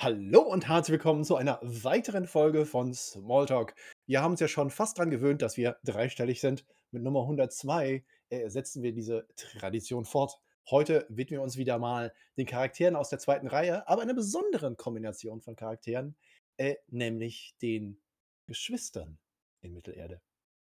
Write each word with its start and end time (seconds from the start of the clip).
Hallo 0.00 0.42
und 0.42 0.68
herzlich 0.68 0.92
willkommen 0.92 1.24
zu 1.24 1.34
einer 1.34 1.58
weiteren 1.60 2.28
Folge 2.28 2.66
von 2.66 2.94
Smalltalk. 2.94 3.74
Wir 4.06 4.22
haben 4.22 4.30
uns 4.30 4.40
ja 4.40 4.46
schon 4.46 4.70
fast 4.70 4.96
dran 4.96 5.10
gewöhnt, 5.10 5.42
dass 5.42 5.56
wir 5.56 5.76
dreistellig 5.82 6.40
sind. 6.40 6.64
Mit 6.92 7.02
Nummer 7.02 7.22
102 7.22 8.04
äh, 8.28 8.48
setzen 8.48 8.84
wir 8.84 8.92
diese 8.92 9.26
Tradition 9.34 10.04
fort. 10.04 10.38
Heute 10.70 11.04
widmen 11.08 11.40
wir 11.40 11.42
uns 11.42 11.56
wieder 11.56 11.80
mal 11.80 12.14
den 12.36 12.46
Charakteren 12.46 12.94
aus 12.94 13.08
der 13.08 13.18
zweiten 13.18 13.48
Reihe, 13.48 13.88
aber 13.88 14.02
einer 14.02 14.14
besonderen 14.14 14.76
Kombination 14.76 15.40
von 15.40 15.56
Charakteren, 15.56 16.14
äh, 16.58 16.76
nämlich 16.86 17.56
den 17.60 18.00
Geschwistern 18.46 19.18
in 19.62 19.72
Mittelerde. 19.72 20.20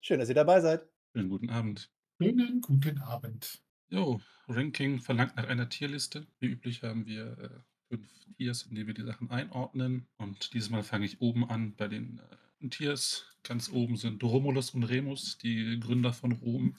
Schön, 0.02 0.20
dass 0.20 0.28
ihr 0.28 0.36
dabei 0.36 0.60
seid. 0.60 0.86
Schönen 1.16 1.30
guten 1.30 1.50
Abend. 1.50 1.90
Schönen 2.22 2.60
guten 2.60 2.98
Abend. 2.98 3.60
Jo, 3.88 4.20
Ranking 4.46 5.00
verlangt 5.00 5.34
nach 5.34 5.48
einer 5.48 5.68
Tierliste. 5.68 6.28
Wie 6.38 6.46
üblich 6.46 6.84
haben 6.84 7.06
wir 7.06 7.36
äh, 7.38 7.75
fünf 7.88 8.08
Tiers, 8.36 8.62
in 8.62 8.74
denen 8.74 8.86
wir 8.86 8.94
die 8.94 9.02
Sachen 9.04 9.30
einordnen. 9.30 10.06
Und 10.18 10.52
dieses 10.54 10.70
Mal 10.70 10.82
fange 10.82 11.06
ich 11.06 11.20
oben 11.20 11.48
an 11.48 11.74
bei 11.76 11.88
den 11.88 12.20
äh, 12.62 12.68
Tiers. 12.68 13.26
Ganz 13.42 13.70
oben 13.70 13.96
sind 13.96 14.22
Romulus 14.22 14.70
und 14.70 14.84
Remus, 14.84 15.38
die 15.38 15.78
Gründer 15.80 16.12
von 16.12 16.32
Rom. 16.32 16.76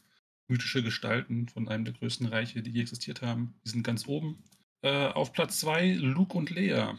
Mythische 0.50 0.82
Gestalten 0.82 1.50
von 1.50 1.68
einem 1.68 1.84
der 1.84 1.94
größten 1.94 2.28
Reiche, 2.28 2.62
die 2.62 2.72
je 2.72 2.82
existiert 2.82 3.22
haben. 3.22 3.56
Die 3.66 3.70
sind 3.70 3.84
ganz 3.84 4.08
oben. 4.08 4.44
Äh, 4.82 5.08
auf 5.08 5.34
Platz 5.34 5.60
2 5.60 5.94
Luke 5.94 6.38
und 6.38 6.50
Lea, 6.50 6.94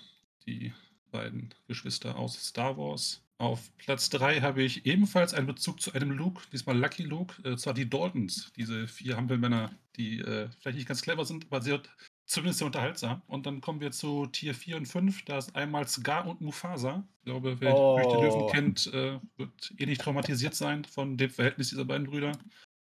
die 0.46 0.72
beiden 1.10 1.54
Geschwister 1.66 2.16
aus 2.16 2.34
Star 2.34 2.76
Wars. 2.76 3.22
Auf 3.38 3.70
Platz 3.78 4.10
3 4.10 4.40
habe 4.40 4.62
ich 4.62 4.84
ebenfalls 4.84 5.32
einen 5.32 5.46
Bezug 5.46 5.80
zu 5.80 5.92
einem 5.92 6.10
Luke, 6.10 6.42
diesmal 6.52 6.76
Lucky 6.76 7.04
Luke, 7.04 7.40
äh, 7.48 7.56
zwar 7.56 7.72
die 7.72 7.88
Daltons, 7.88 8.52
diese 8.56 8.88
vier 8.88 9.16
Hampelmänner, 9.16 9.70
die 9.96 10.18
äh, 10.18 10.48
vielleicht 10.58 10.76
nicht 10.76 10.88
ganz 10.88 11.02
clever 11.02 11.24
sind, 11.24 11.46
aber 11.46 11.62
sehr 11.62 11.80
zumindest 12.28 12.58
sehr 12.58 12.66
unterhaltsam. 12.66 13.22
Und 13.26 13.46
dann 13.46 13.60
kommen 13.60 13.80
wir 13.80 13.90
zu 13.90 14.26
Tier 14.26 14.54
4 14.54 14.76
und 14.76 14.86
5. 14.86 15.24
Da 15.24 15.38
ist 15.38 15.56
einmal 15.56 15.88
Scar 15.88 16.26
und 16.26 16.40
Mufasa. 16.40 17.04
Ich 17.18 17.24
glaube, 17.24 17.60
wer 17.60 17.74
oh. 17.74 17.98
die 17.98 18.24
Löwen 18.24 18.46
kennt, 18.48 18.86
äh, 18.92 19.18
wird 19.36 19.74
eh 19.78 19.86
nicht 19.86 20.00
traumatisiert 20.00 20.54
sein 20.54 20.84
von 20.84 21.16
dem 21.16 21.30
Verhältnis 21.30 21.70
dieser 21.70 21.84
beiden 21.84 22.06
Brüder. 22.06 22.32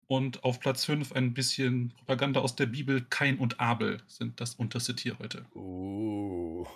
Und 0.07 0.43
auf 0.43 0.59
Platz 0.59 0.87
5 0.87 1.13
ein 1.13 1.35
bisschen 1.35 1.91
Propaganda 1.91 2.41
aus 2.41 2.57
der 2.57 2.67
Bibel. 2.67 3.07
Kain 3.11 3.39
und 3.39 3.61
Abel 3.61 4.03
sind 4.07 4.41
das 4.41 4.55
unterste 4.55 4.97
Tier 4.97 5.19
heute. 5.19 5.45
Uh. 5.55 6.67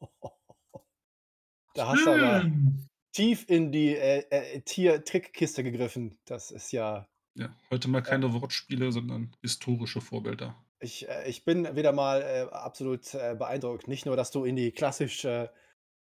Da 1.76 1.88
hast 1.88 2.06
du 2.06 2.10
aber 2.12 2.48
tief 3.10 3.46
in 3.48 3.72
die 3.72 3.96
äh, 3.96 4.24
äh, 4.30 4.60
Tier-Trickkiste 4.60 5.64
gegriffen. 5.64 6.16
Das 6.24 6.52
ist 6.52 6.70
ja. 6.70 7.08
Ja, 7.34 7.52
heute 7.68 7.88
mal 7.88 8.00
keine 8.00 8.32
Wortspiele, 8.32 8.92
sondern 8.92 9.34
historische 9.42 10.00
Vorbilder. 10.00 10.54
Ich, 10.84 11.08
äh, 11.08 11.26
ich 11.28 11.44
bin 11.44 11.76
wieder 11.76 11.92
mal 11.92 12.20
äh, 12.22 12.54
absolut 12.54 13.14
äh, 13.14 13.34
beeindruckt. 13.36 13.88
Nicht 13.88 14.04
nur, 14.04 14.16
dass 14.16 14.30
du 14.30 14.44
in 14.44 14.54
die 14.54 14.70
klassische 14.70 15.50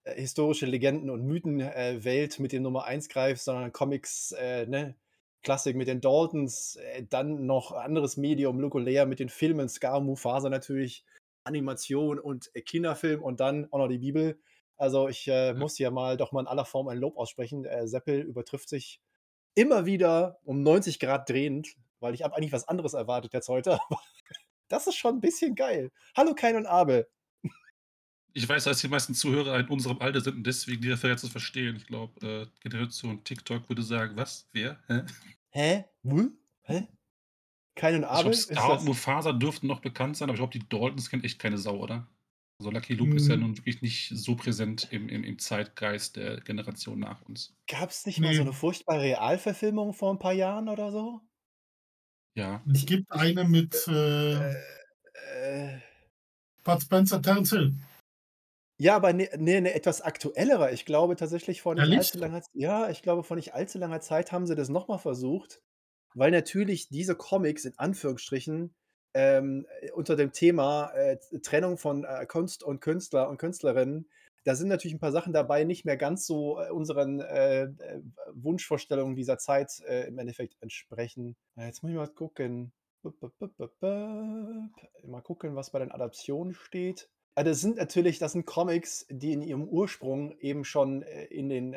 äh, 0.05 0.13
historische 0.15 0.65
Legenden- 0.65 1.09
und 1.09 1.23
Mythenwelt 1.25 2.39
mit 2.39 2.53
dem 2.53 2.63
Nummer 2.63 2.85
1 2.85 3.09
greifst, 3.09 3.45
sondern 3.45 3.73
Comics, 3.73 4.31
äh, 4.31 4.65
ne? 4.65 4.95
Klassik 5.41 5.77
mit 5.77 5.87
den 5.87 6.01
Daltons, 6.01 6.77
dann 7.09 7.45
noch 7.45 7.71
anderes 7.71 8.17
Medium, 8.17 8.59
Luke 8.59 8.75
und 8.77 8.83
Lea 8.83 9.05
mit 9.05 9.19
den 9.19 9.29
Filmen, 9.29 9.69
Scar, 9.69 10.01
Mufasa 10.01 10.49
natürlich, 10.49 11.05
Animation 11.45 12.19
und 12.19 12.51
Kinderfilm 12.65 13.23
und 13.23 13.39
dann 13.39 13.71
auch 13.71 13.77
noch 13.77 13.87
die 13.87 13.99
Bibel. 13.99 14.37
Also 14.75 15.07
ich 15.07 15.29
äh, 15.29 15.53
muss 15.53 15.77
hier 15.77 15.91
mal 15.91 16.17
doch 16.17 16.33
mal 16.33 16.41
in 16.41 16.47
aller 16.47 16.65
Form 16.65 16.89
ein 16.89 16.97
Lob 16.97 17.15
aussprechen. 17.15 17.63
Äh, 17.63 17.87
Seppel 17.87 18.19
übertrifft 18.19 18.67
sich 18.67 18.99
immer 19.55 19.85
wieder 19.85 20.39
um 20.43 20.61
90 20.61 20.99
Grad 20.99 21.29
drehend, 21.29 21.69
weil 22.01 22.13
ich 22.13 22.23
habe 22.23 22.35
eigentlich 22.35 22.51
was 22.51 22.67
anderes 22.67 22.93
erwartet 22.93 23.33
jetzt 23.33 23.47
heute. 23.47 23.79
Aber 23.89 24.01
das 24.69 24.87
ist 24.87 24.95
schon 24.95 25.15
ein 25.15 25.21
bisschen 25.21 25.55
geil. 25.55 25.91
Hallo 26.15 26.33
Kain 26.33 26.55
und 26.55 26.65
Abel. 26.65 27.07
Ich 28.33 28.47
weiß, 28.47 28.65
dass 28.65 28.79
die 28.79 28.87
meisten 28.87 29.15
Zuhörer 29.15 29.59
in 29.59 29.67
unserem 29.67 29.99
Alter 29.99 30.21
sind 30.21 30.37
und 30.37 30.47
deswegen 30.47 30.81
die 30.81 30.91
Referenz 30.91 31.21
zu 31.21 31.27
verstehen. 31.27 31.75
Ich 31.75 31.87
glaube, 31.87 32.25
äh, 32.25 32.47
Generation 32.61 33.23
TikTok 33.23 33.67
würde 33.67 33.81
sagen, 33.81 34.15
was? 34.15 34.47
Wer? 34.53 34.79
Hä? 34.87 35.01
Hä? 35.49 35.85
Hm? 36.03 36.37
Hä? 36.61 36.87
Kain 37.75 37.95
und 37.95 38.03
Abel? 38.05 38.31
Ich 38.31 38.47
glaube, 38.47 38.61
Scar 38.61 38.79
und 38.79 38.85
Mufasa 38.85 39.33
dürften 39.33 39.67
noch 39.67 39.81
bekannt 39.81 40.15
sein, 40.15 40.29
aber 40.29 40.35
ich 40.35 40.39
glaube, 40.39 40.57
die 40.57 40.69
Daltons 40.69 41.09
kennt 41.09 41.25
echt 41.25 41.39
keine 41.39 41.57
Sau, 41.57 41.77
oder? 41.77 42.07
Also 42.59 42.71
Lucky 42.71 42.93
Luke 42.93 43.11
hm. 43.11 43.17
ist 43.17 43.27
ja 43.27 43.33
hm. 43.33 43.41
nun 43.41 43.57
wirklich 43.57 43.81
nicht 43.81 44.09
so 44.13 44.35
präsent 44.35 44.87
im, 44.91 45.09
im, 45.09 45.23
im 45.23 45.39
Zeitgeist 45.39 46.17
der 46.17 46.41
Generation 46.41 46.99
nach 46.99 47.21
uns. 47.23 47.55
Gab 47.67 47.89
es 47.89 48.05
nicht 48.05 48.19
nee. 48.19 48.27
mal 48.27 48.35
so 48.35 48.41
eine 48.41 48.53
furchtbare 48.53 49.01
Realverfilmung 49.01 49.93
vor 49.93 50.13
ein 50.13 50.19
paar 50.19 50.33
Jahren 50.33 50.69
oder 50.69 50.91
so? 50.91 51.21
Ja. 52.39 52.63
Es 52.73 52.85
gibt 52.85 53.11
eine 53.11 53.43
mit 53.43 53.85
äh, 53.89 54.51
äh, 54.53 55.77
Bud 56.63 56.81
Spencer, 56.81 57.21
Terence 57.21 57.49
Hill. 57.49 57.73
Ja, 58.77 58.95
aber 58.95 59.11
ne, 59.11 59.29
ne, 59.35 59.59
ne, 59.59 59.73
etwas 59.73 59.99
aktuellere. 59.99 60.71
Ich 60.71 60.85
glaube 60.85 61.17
tatsächlich 61.17 61.61
vor 61.61 61.75
nicht 61.75 61.97
allzu 61.97 62.17
langer 62.17 62.41
Zeit. 62.41 62.51
Ja, 62.53 62.89
ich 62.89 63.01
glaube, 63.01 63.23
vor 63.23 63.35
nicht 63.35 63.53
allzu 63.53 63.77
langer 63.77 63.99
Zeit 63.99 64.31
haben 64.31 64.47
sie 64.47 64.55
das 64.55 64.69
nochmal 64.69 64.99
versucht, 64.99 65.61
weil 66.13 66.31
natürlich 66.31 66.87
diese 66.87 67.15
Comics 67.15 67.65
in 67.65 67.77
Anführungsstrichen 67.77 68.73
ähm, 69.13 69.65
unter 69.93 70.15
dem 70.15 70.31
Thema 70.31 70.91
äh, 70.91 71.17
Trennung 71.43 71.77
von 71.77 72.05
äh, 72.05 72.25
Kunst 72.25 72.63
und 72.63 72.79
Künstler 72.79 73.27
und 73.27 73.37
Künstlerinnen, 73.37 74.09
da 74.43 74.55
sind 74.55 74.69
natürlich 74.69 74.95
ein 74.95 74.99
paar 74.99 75.11
Sachen 75.11 75.33
dabei, 75.33 75.63
nicht 75.63 75.85
mehr 75.85 75.97
ganz 75.97 76.25
so 76.25 76.59
äh, 76.59 76.71
unseren 76.71 77.19
äh, 77.19 77.63
äh, 77.63 78.01
Wunschvorstellungen 78.33 79.15
dieser 79.15 79.37
Zeit 79.37 79.81
äh, 79.87 80.07
im 80.07 80.17
Endeffekt 80.17 80.57
entsprechen. 80.61 81.35
Jetzt 81.55 81.83
muss 81.83 81.91
ich 81.91 81.97
mal 81.97 82.07
gucken. 82.07 82.71
Mal 83.01 83.13
gucken, 85.23 85.55
was 85.55 85.71
bei 85.71 85.79
den 85.79 85.91
Adaptionen 85.91 86.53
steht. 86.53 87.09
Das 87.35 87.61
sind 87.61 87.77
natürlich, 87.77 88.19
das 88.19 88.33
sind 88.33 88.45
Comics, 88.45 89.05
die 89.09 89.31
in 89.31 89.41
ihrem 89.41 89.63
Ursprung 89.63 90.37
eben 90.39 90.65
schon 90.65 91.03
in 91.03 91.47
den 91.47 91.73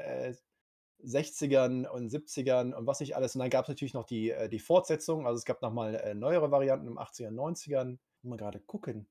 60ern 1.04 1.86
und 1.86 2.10
70ern 2.10 2.72
und 2.72 2.86
was 2.86 2.98
nicht 2.98 3.14
alles. 3.14 3.36
Und 3.36 3.40
dann 3.40 3.50
gab 3.50 3.66
es 3.66 3.68
natürlich 3.68 3.94
noch 3.94 4.04
die, 4.04 4.34
die 4.50 4.58
Fortsetzung. 4.58 5.26
Also 5.26 5.38
es 5.38 5.44
gab 5.44 5.62
nochmal 5.62 5.94
äh, 5.94 6.14
neuere 6.14 6.50
Varianten 6.50 6.88
im 6.88 6.98
80ern, 6.98 7.34
90ern. 7.34 7.98
Mal 8.22 8.38
gerade 8.38 8.58
gucken. 8.58 9.06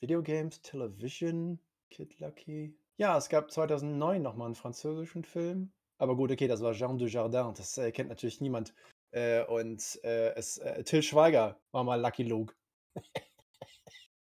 Videogames, 0.00 0.62
Television, 0.62 1.60
Kid 1.90 2.18
Lucky. 2.18 2.74
Ja, 3.00 3.16
es 3.16 3.30
gab 3.30 3.50
2009 3.50 4.20
nochmal 4.20 4.44
einen 4.44 4.54
französischen 4.54 5.24
Film. 5.24 5.72
Aber 5.96 6.16
gut, 6.16 6.30
okay, 6.30 6.46
das 6.48 6.60
war 6.60 6.74
Jean 6.74 6.98
Dujardin. 6.98 7.54
Das 7.56 7.78
äh, 7.78 7.92
kennt 7.92 8.10
natürlich 8.10 8.42
niemand. 8.42 8.74
Äh, 9.10 9.42
und 9.44 9.98
äh, 10.04 10.34
es, 10.34 10.58
äh, 10.58 10.84
Till 10.84 11.02
Schweiger 11.02 11.58
war 11.72 11.82
mal 11.82 11.98
Lucky 11.98 12.24
Luke. 12.24 12.54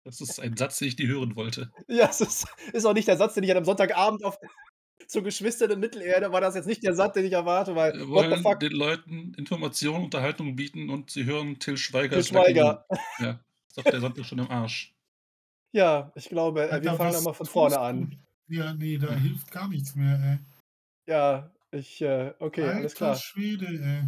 das 0.03 0.19
ist 0.19 0.41
ein 0.41 0.57
Satz, 0.57 0.79
den 0.79 0.89
ich 0.89 0.97
nie 0.97 1.07
hören 1.07 1.37
wollte. 1.37 1.71
Ja, 1.87 2.09
es 2.09 2.19
ist, 2.19 2.45
ist 2.73 2.83
auch 2.83 2.93
nicht 2.93 3.07
der 3.07 3.15
Satz, 3.15 3.35
den 3.35 3.43
ich 3.43 3.51
an 3.51 3.55
einem 3.55 3.65
Sonntagabend 3.65 4.25
auf, 4.25 4.37
zur 5.07 5.23
Geschwistern 5.23 5.71
in 5.71 5.79
Mittelerde 5.79 6.33
war 6.33 6.41
das 6.41 6.55
jetzt 6.55 6.67
nicht 6.67 6.83
der 6.83 6.93
Satz, 6.93 7.13
den 7.13 7.23
ich 7.23 7.31
erwarte, 7.31 7.73
weil 7.73 7.93
Wir 7.93 8.09
wollen 8.09 8.59
den 8.59 8.71
Leuten 8.73 9.33
Informationen, 9.35 10.03
Unterhaltung 10.03 10.57
bieten 10.57 10.89
und 10.89 11.09
sie 11.09 11.23
hören 11.23 11.57
Till 11.59 11.77
Schweiger. 11.77 12.15
Till 12.15 12.25
Schweiger. 12.25 12.85
Ja, 13.19 13.39
ist 13.69 13.77
doch 13.77 13.83
der 13.85 14.01
Sonntag 14.01 14.25
schon 14.25 14.39
im 14.39 14.51
Arsch. 14.51 14.93
Ja, 15.71 16.11
ich 16.15 16.27
glaube, 16.27 16.69
äh, 16.69 16.83
wir 16.83 16.95
fangen 16.95 17.13
nochmal 17.13 17.33
von 17.33 17.45
vorne 17.45 17.79
an. 17.79 18.26
Ja, 18.49 18.73
nee, 18.73 18.97
da 18.97 19.13
hilft 19.13 19.51
gar 19.51 19.67
nichts 19.67 19.95
mehr, 19.95 20.19
ey. 20.23 20.39
Ja, 21.11 21.51
ich, 21.71 22.01
äh, 22.01 22.33
okay, 22.39 22.63
Alter 22.63 22.75
alles 22.77 22.95
klar. 22.95 23.15
Schwede, 23.15 23.67
ey. 23.67 24.03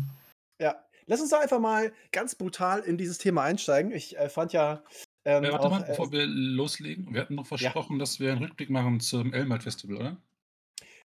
Ja, 0.61 0.83
lass 1.05 1.21
uns 1.21 1.29
da 1.29 1.39
einfach 1.39 1.59
mal 1.59 1.93
ganz 2.11 2.35
brutal 2.35 2.81
in 2.81 2.97
dieses 2.97 3.17
Thema 3.17 3.43
einsteigen. 3.43 3.91
Ich 3.91 4.17
äh, 4.17 4.29
fand 4.29 4.53
ja. 4.53 4.83
Ähm, 5.25 5.43
ja, 5.43 5.51
warte 5.51 5.67
auch, 5.67 5.71
mal, 5.71 5.83
bevor 5.83 6.07
äh, 6.07 6.11
wir 6.11 6.25
loslegen. 6.25 7.13
Wir 7.13 7.21
hatten 7.21 7.35
noch 7.35 7.47
versprochen, 7.47 7.93
ja. 7.93 7.99
dass 7.99 8.19
wir 8.19 8.31
einen 8.31 8.43
Rückblick 8.43 8.69
machen 8.69 8.99
zum 8.99 9.33
Elmalt 9.33 9.63
Festival, 9.63 9.97
oder? 9.97 10.17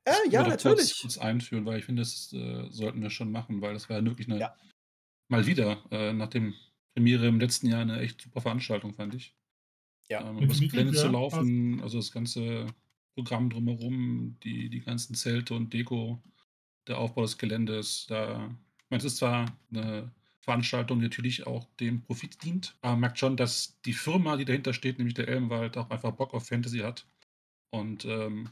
Äh, 0.05 0.29
ja, 0.31 0.47
natürlich. 0.47 1.01
Kurz, 1.01 1.01
kurz 1.01 1.19
einführen, 1.19 1.67
weil 1.67 1.79
ich 1.79 1.85
finde, 1.85 2.03
das 2.03 2.33
äh, 2.33 2.67
sollten 2.71 3.03
wir 3.03 3.11
schon 3.11 3.31
machen, 3.31 3.61
weil 3.61 3.75
das 3.75 3.91
war 3.91 3.99
ja 3.99 4.05
wirklich 4.05 4.29
eine, 4.29 4.41
ja. 4.41 4.57
mal 5.29 5.47
wieder, 5.47 5.83
äh, 5.91 6.15
nach 6.15 6.29
dem 6.29 6.55
Premiere 6.95 7.27
im 7.27 7.39
letzten 7.39 7.67
Jahr 7.67 7.83
eine 7.83 8.01
echt 8.01 8.23
super 8.23 8.41
Veranstaltung, 8.41 8.95
fand 8.95 9.15
ich. 9.15 9.35
Ja. 10.09 10.29
Ähm, 10.29 10.49
ja. 10.49 10.93
zu 10.93 11.09
laufen, 11.09 11.83
also 11.83 11.99
das 11.99 12.11
ganze 12.11 12.67
Programm 13.19 13.51
drumherum, 13.51 14.37
die, 14.45 14.71
die 14.71 14.79
ganzen 14.79 15.17
Zelte 15.17 15.53
und 15.55 15.73
Deko, 15.73 16.23
der 16.87 16.99
Aufbau 16.99 17.23
des 17.23 17.37
Geländes, 17.37 18.07
da, 18.09 18.47
ich 18.47 18.91
meine, 18.91 18.99
es 18.99 19.05
ist 19.05 19.17
zwar 19.17 19.59
eine 19.73 20.13
Veranstaltung, 20.39 21.01
die 21.01 21.07
natürlich 21.07 21.45
auch 21.45 21.67
dem 21.81 22.01
Profit 22.01 22.41
dient, 22.45 22.77
aber 22.81 22.93
man 22.93 23.01
merkt 23.01 23.19
schon, 23.19 23.37
dass 23.37 23.77
die 23.85 23.93
Firma, 23.93 24.37
die 24.37 24.45
dahinter 24.45 24.73
steht, 24.73 24.99
nämlich 24.99 25.15
der 25.15 25.27
Elmwald, 25.27 25.77
auch 25.77 25.91
einfach 25.91 26.13
Bock 26.13 26.33
auf 26.33 26.47
Fantasy 26.47 26.79
hat 26.79 27.07
und 27.71 28.05
ähm, 28.05 28.51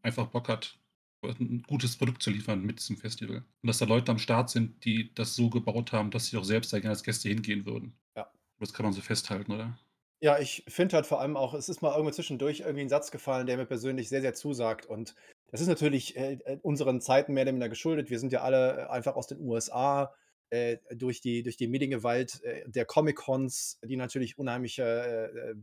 einfach 0.00 0.28
Bock 0.28 0.48
hat, 0.48 0.78
ein 1.22 1.62
gutes 1.66 1.98
Produkt 1.98 2.22
zu 2.22 2.30
liefern 2.30 2.62
mit 2.64 2.78
diesem 2.78 2.96
Festival. 2.96 3.44
Und 3.60 3.66
dass 3.66 3.76
da 3.76 3.84
Leute 3.84 4.10
am 4.10 4.18
Start 4.18 4.48
sind, 4.48 4.86
die 4.86 5.12
das 5.14 5.34
so 5.34 5.50
gebaut 5.50 5.92
haben, 5.92 6.10
dass 6.10 6.28
sie 6.28 6.38
auch 6.38 6.44
selbst 6.44 6.72
da 6.72 6.78
gerne 6.78 6.92
als 6.92 7.02
Gäste 7.02 7.28
hingehen 7.28 7.66
würden. 7.66 7.92
Ja. 8.16 8.30
Das 8.58 8.72
kann 8.72 8.84
man 8.84 8.94
so 8.94 9.02
festhalten, 9.02 9.52
oder? 9.52 9.78
Ja, 10.20 10.38
ich 10.40 10.64
finde 10.68 10.96
halt 10.96 11.06
vor 11.06 11.20
allem 11.20 11.36
auch, 11.36 11.54
es 11.54 11.68
ist 11.68 11.80
mal 11.80 11.92
irgendwo 11.92 12.10
zwischendurch 12.10 12.60
irgendwie 12.60 12.80
ein 12.80 12.88
Satz 12.88 13.12
gefallen, 13.12 13.46
der 13.46 13.56
mir 13.56 13.66
persönlich 13.66 14.08
sehr, 14.08 14.20
sehr 14.20 14.34
zusagt. 14.34 14.84
Und 14.86 15.14
das 15.52 15.60
ist 15.60 15.68
natürlich 15.68 16.16
äh, 16.16 16.38
äh 16.44 16.58
unseren 16.62 17.00
Zeiten 17.00 17.34
mehr 17.34 17.44
oder 17.44 17.52
minder 17.52 17.68
geschuldet. 17.68 18.10
Wir 18.10 18.18
sind 18.18 18.32
ja 18.32 18.42
alle 18.42 18.78
äh, 18.78 18.86
einfach 18.88 19.14
aus 19.14 19.28
den 19.28 19.40
USA. 19.40 20.12
äh, 20.50 20.78
durch 20.96 21.20
die, 21.20 21.42
durch 21.42 21.56
die 21.56 21.68
Mediengewalt 21.68 22.42
äh, 22.42 22.68
der 22.68 22.86
Comic-Cons, 22.86 23.78
die 23.84 23.96
natürlich 23.96 24.38
unheimliche 24.38 25.54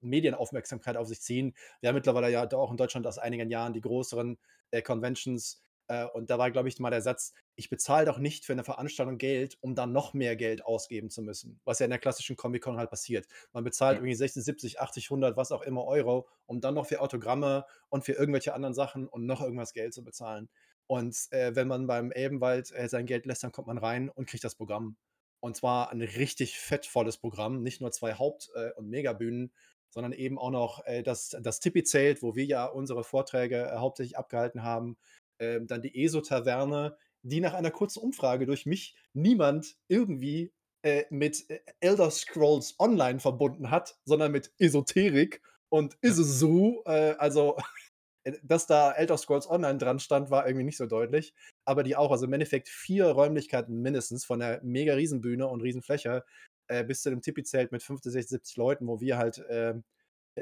Medienaufmerksamkeit 0.00 0.96
auf 0.96 1.08
sich 1.08 1.22
ziehen. 1.22 1.54
Wir 1.80 1.88
haben 1.88 1.94
mittlerweile 1.96 2.30
ja 2.30 2.46
auch 2.52 2.70
in 2.70 2.76
Deutschland 2.76 3.06
aus 3.06 3.18
einigen 3.18 3.50
Jahren 3.50 3.72
die 3.72 3.80
größeren 3.80 4.38
Conventions. 4.84 5.62
Äh, 5.88 6.06
und 6.06 6.30
da 6.30 6.38
war, 6.38 6.50
glaube 6.50 6.68
ich, 6.68 6.78
mal 6.78 6.90
der 6.90 7.02
Satz, 7.02 7.32
ich 7.54 7.70
bezahle 7.70 8.06
doch 8.06 8.18
nicht 8.18 8.44
für 8.44 8.52
eine 8.52 8.64
Veranstaltung 8.64 9.18
Geld, 9.18 9.56
um 9.60 9.74
dann 9.74 9.92
noch 9.92 10.14
mehr 10.14 10.36
Geld 10.36 10.64
ausgeben 10.64 11.10
zu 11.10 11.22
müssen. 11.22 11.60
Was 11.64 11.78
ja 11.78 11.84
in 11.84 11.90
der 11.90 11.98
klassischen 11.98 12.36
Comic-Con 12.36 12.76
halt 12.76 12.90
passiert. 12.90 13.26
Man 13.52 13.64
bezahlt 13.64 13.94
ja. 13.94 13.98
irgendwie 14.00 14.14
60, 14.14 14.44
70, 14.44 14.80
80, 14.80 15.06
100, 15.06 15.36
was 15.36 15.52
auch 15.52 15.62
immer 15.62 15.84
Euro, 15.84 16.28
um 16.46 16.60
dann 16.60 16.74
noch 16.74 16.86
für 16.86 17.00
Autogramme 17.00 17.64
und 17.88 18.04
für 18.04 18.12
irgendwelche 18.12 18.54
anderen 18.54 18.74
Sachen 18.74 19.08
und 19.08 19.26
noch 19.26 19.40
irgendwas 19.40 19.72
Geld 19.72 19.94
zu 19.94 20.04
bezahlen. 20.04 20.48
Und 20.86 21.16
äh, 21.30 21.54
wenn 21.54 21.68
man 21.68 21.86
beim 21.86 22.12
Elbenwald 22.12 22.72
äh, 22.72 22.88
sein 22.88 23.06
Geld 23.06 23.26
lässt, 23.26 23.42
dann 23.42 23.52
kommt 23.52 23.66
man 23.66 23.78
rein 23.78 24.08
und 24.08 24.28
kriegt 24.28 24.44
das 24.44 24.54
Programm. 24.54 24.96
Und 25.40 25.56
zwar 25.56 25.90
ein 25.90 26.02
richtig 26.02 26.58
fettvolles 26.58 27.18
Programm, 27.18 27.62
nicht 27.62 27.80
nur 27.80 27.92
zwei 27.92 28.14
Haupt- 28.14 28.50
äh, 28.54 28.72
und 28.76 28.88
Megabühnen, 28.88 29.52
sondern 29.90 30.12
eben 30.12 30.38
auch 30.38 30.50
noch 30.50 30.84
äh, 30.84 31.02
das, 31.02 31.36
das 31.40 31.60
Tippi-Zelt, 31.60 32.22
wo 32.22 32.34
wir 32.34 32.44
ja 32.44 32.66
unsere 32.66 33.04
Vorträge 33.04 33.72
hauptsächlich 33.76 34.18
abgehalten 34.18 34.62
haben. 34.62 34.96
Ähm, 35.38 35.66
dann 35.66 35.82
die 35.82 36.04
ESO-Taverne, 36.04 36.96
die 37.22 37.40
nach 37.40 37.54
einer 37.54 37.70
kurzen 37.70 38.00
Umfrage 38.00 38.46
durch 38.46 38.66
mich 38.66 38.96
niemand 39.12 39.76
irgendwie 39.88 40.52
äh, 40.82 41.04
mit 41.10 41.46
Elder 41.80 42.10
Scrolls 42.10 42.76
Online 42.78 43.20
verbunden 43.20 43.70
hat, 43.70 43.98
sondern 44.04 44.32
mit 44.32 44.52
Esoterik 44.58 45.42
und 45.68 45.96
Isuzu, 46.00 46.82
also 46.84 47.56
äh, 48.26 48.32
dass 48.42 48.66
da 48.66 48.92
Elder 48.92 49.16
Scrolls 49.16 49.48
Online 49.48 49.78
dran 49.78 50.00
stand, 50.00 50.30
war 50.30 50.46
irgendwie 50.46 50.64
nicht 50.64 50.76
so 50.76 50.86
deutlich. 50.86 51.34
Aber 51.64 51.82
die 51.82 51.96
auch, 51.96 52.10
also 52.10 52.26
im 52.26 52.32
Endeffekt 52.32 52.68
vier 52.68 53.06
Räumlichkeiten 53.06 53.80
mindestens 53.80 54.24
von 54.24 54.40
der 54.40 54.60
mega 54.62 54.94
Riesenbühne 54.94 55.46
und 55.46 55.62
Riesenfläche 55.62 56.24
äh, 56.68 56.84
bis 56.84 57.02
zu 57.02 57.10
dem 57.10 57.22
Tippi-Zelt 57.22 57.72
mit 57.72 57.82
50, 57.82 58.12
60, 58.12 58.30
70 58.30 58.56
Leuten, 58.56 58.86
wo 58.88 59.00
wir 59.00 59.18
halt 59.18 59.38
äh, 59.38 59.74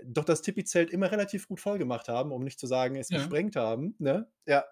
doch 0.05 0.25
das 0.25 0.43
Tippi-Zelt 0.43 0.91
immer 0.91 1.13
relativ 1.13 1.47
gut 1.47 1.61
voll 1.61 1.79
gemacht 1.79 2.09
haben, 2.09 2.33
um 2.33 2.43
nicht 2.43 2.59
zu 2.59 2.67
sagen, 2.67 2.97
es 2.97 3.11
ja. 3.11 3.19
gesprengt 3.19 3.57
haben. 3.57 3.95
Ne? 3.99 4.27
Ja. 4.47 4.65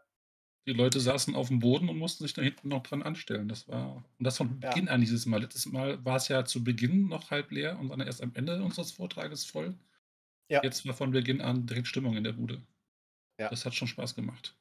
Die 0.66 0.72
Leute 0.72 1.00
saßen 1.00 1.34
auf 1.34 1.48
dem 1.48 1.58
Boden 1.58 1.88
und 1.88 1.98
mussten 1.98 2.22
sich 2.22 2.34
da 2.34 2.42
hinten 2.42 2.68
noch 2.68 2.84
dran 2.84 3.02
anstellen. 3.02 3.48
Das 3.48 3.66
war, 3.66 3.96
und 3.96 4.04
das 4.20 4.36
von 4.36 4.60
Beginn 4.60 4.86
ja. 4.86 4.92
an 4.92 5.00
dieses 5.00 5.26
Mal. 5.26 5.40
Letztes 5.40 5.66
Mal 5.66 6.04
war 6.04 6.16
es 6.16 6.28
ja 6.28 6.44
zu 6.44 6.62
Beginn 6.62 7.08
noch 7.08 7.30
halb 7.32 7.50
leer 7.50 7.78
und 7.80 7.88
dann 7.88 8.00
erst 8.00 8.22
am 8.22 8.32
Ende 8.34 8.62
unseres 8.62 8.92
Vortrages 8.92 9.44
voll. 9.44 9.74
Ja. 10.48 10.62
Jetzt 10.62 10.86
war 10.86 10.94
von 10.94 11.10
Beginn 11.10 11.40
an 11.40 11.66
direkt 11.66 11.88
Stimmung 11.88 12.16
in 12.16 12.22
der 12.22 12.32
Bude. 12.32 12.62
Ja. 13.40 13.48
Das 13.48 13.64
hat 13.64 13.74
schon 13.74 13.88
Spaß 13.88 14.14
gemacht. 14.14 14.54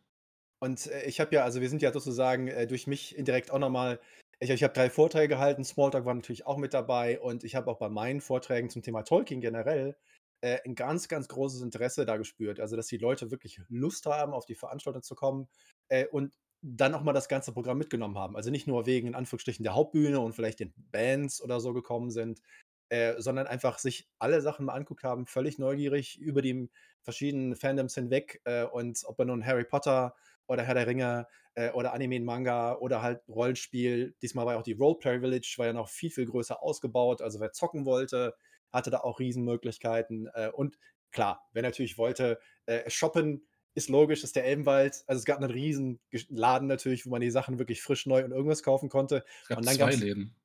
Und 0.59 0.87
äh, 0.87 1.03
ich 1.05 1.19
habe 1.19 1.35
ja, 1.35 1.43
also 1.43 1.61
wir 1.61 1.69
sind 1.69 1.83
ja 1.83 1.93
sozusagen 1.93 2.47
äh, 2.47 2.65
durch 2.65 2.87
mich 2.87 3.15
indirekt 3.15 3.51
auch 3.51 3.59
nochmal, 3.59 3.99
ich, 4.39 4.49
ich 4.49 4.63
habe 4.63 4.73
drei 4.73 4.89
Vorträge 4.89 5.35
gehalten, 5.35 5.63
Smalltalk 5.63 6.05
war 6.05 6.13
natürlich 6.15 6.47
auch 6.47 6.57
mit 6.57 6.73
dabei 6.73 7.19
und 7.19 7.43
ich 7.43 7.55
habe 7.55 7.69
auch 7.69 7.77
bei 7.77 7.89
meinen 7.89 8.21
Vorträgen 8.21 8.69
zum 8.69 8.81
Thema 8.81 9.03
Tolkien 9.03 9.41
generell 9.41 9.95
äh, 10.41 10.59
ein 10.65 10.73
ganz, 10.73 11.07
ganz 11.07 11.27
großes 11.27 11.61
Interesse 11.61 12.05
da 12.05 12.17
gespürt. 12.17 12.59
Also, 12.59 12.75
dass 12.75 12.87
die 12.87 12.97
Leute 12.97 13.29
wirklich 13.29 13.61
Lust 13.69 14.05
haben, 14.07 14.33
auf 14.33 14.45
die 14.45 14.55
Veranstaltung 14.55 15.03
zu 15.03 15.13
kommen 15.13 15.47
äh, 15.91 16.07
und 16.07 16.33
dann 16.61 16.93
auch 16.93 17.03
mal 17.03 17.13
das 17.13 17.27
ganze 17.27 17.51
Programm 17.53 17.77
mitgenommen 17.77 18.17
haben. 18.17 18.35
Also 18.35 18.49
nicht 18.49 18.67
nur 18.67 18.85
wegen 18.85 19.07
in 19.07 19.15
Anführungsstrichen 19.15 19.63
der 19.63 19.75
Hauptbühne 19.75 20.19
und 20.19 20.33
vielleicht 20.33 20.59
den 20.59 20.73
Bands 20.91 21.41
oder 21.41 21.59
so 21.59 21.73
gekommen 21.73 22.11
sind, 22.11 22.41
äh, 22.89 23.15
sondern 23.19 23.47
einfach 23.47 23.77
sich 23.79 24.09
alle 24.19 24.41
Sachen 24.41 24.65
mal 24.65 24.73
anguckt 24.73 25.03
haben, 25.03 25.25
völlig 25.25 25.57
neugierig 25.59 26.19
über 26.19 26.41
die 26.41 26.69
verschiedenen 27.01 27.55
Fandoms 27.55 27.95
hinweg 27.95 28.41
äh, 28.45 28.63
und 28.63 29.01
ob 29.05 29.17
man 29.17 29.27
nun 29.27 29.45
Harry 29.45 29.65
Potter 29.65 30.15
oder 30.47 30.63
Herr 30.63 30.75
der 30.75 30.87
Ringe 30.87 31.27
äh, 31.55 31.71
oder 31.71 31.93
Anime 31.93 32.17
und 32.17 32.25
Manga 32.25 32.75
oder 32.75 33.01
halt 33.01 33.21
Rollenspiel. 33.27 34.15
Diesmal 34.21 34.45
war 34.45 34.53
ja 34.53 34.59
auch 34.59 34.63
die 34.63 34.73
Roleplay 34.73 35.19
Village, 35.19 35.55
war 35.57 35.65
ja 35.65 35.73
noch 35.73 35.89
viel, 35.89 36.11
viel 36.11 36.25
größer 36.25 36.61
ausgebaut. 36.61 37.21
Also 37.21 37.39
wer 37.39 37.51
zocken 37.51 37.85
wollte, 37.85 38.35
hatte 38.71 38.91
da 38.91 38.99
auch 38.99 39.19
Riesenmöglichkeiten. 39.19 40.29
Äh, 40.33 40.51
und 40.53 40.77
klar, 41.11 41.49
wer 41.53 41.63
natürlich 41.63 41.97
wollte, 41.97 42.39
äh, 42.67 42.89
shoppen 42.89 43.47
ist 43.73 43.89
logisch, 43.89 44.23
ist 44.23 44.35
der 44.35 44.45
Elbenwald. 44.45 45.03
Also 45.07 45.19
es 45.19 45.25
gab 45.25 45.37
einen 45.37 45.51
riesen 45.51 45.99
Laden 46.29 46.67
natürlich, 46.67 47.05
wo 47.05 47.09
man 47.09 47.21
die 47.21 47.31
Sachen 47.31 47.59
wirklich 47.59 47.81
frisch 47.81 48.05
neu 48.05 48.23
und 48.23 48.31
irgendwas 48.31 48.63
kaufen 48.63 48.89
konnte. 48.89 49.23
Es 49.43 49.49
gab 49.49 49.57
und 49.59 49.65
dann 49.67 49.75
zwei 49.75 49.95
Läden. 49.95 50.35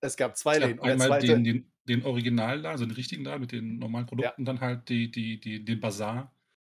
Es 0.00 0.16
gab 0.16 0.36
zwei 0.36 0.58
Läden. 0.58 0.80
Einmal 0.80 1.20
den, 1.20 1.44
den, 1.44 1.72
den 1.88 2.04
Originalladen, 2.04 2.66
also 2.66 2.84
den 2.84 2.94
richtigen 2.94 3.24
Laden 3.24 3.40
mit 3.40 3.52
den 3.52 3.78
normalen 3.78 4.06
Produkten, 4.06 4.42
ja. 4.42 4.46
dann 4.46 4.60
halt 4.60 4.88
die, 4.88 5.10
die, 5.10 5.40
die, 5.40 5.64
den 5.64 5.80
Bazar 5.80 6.34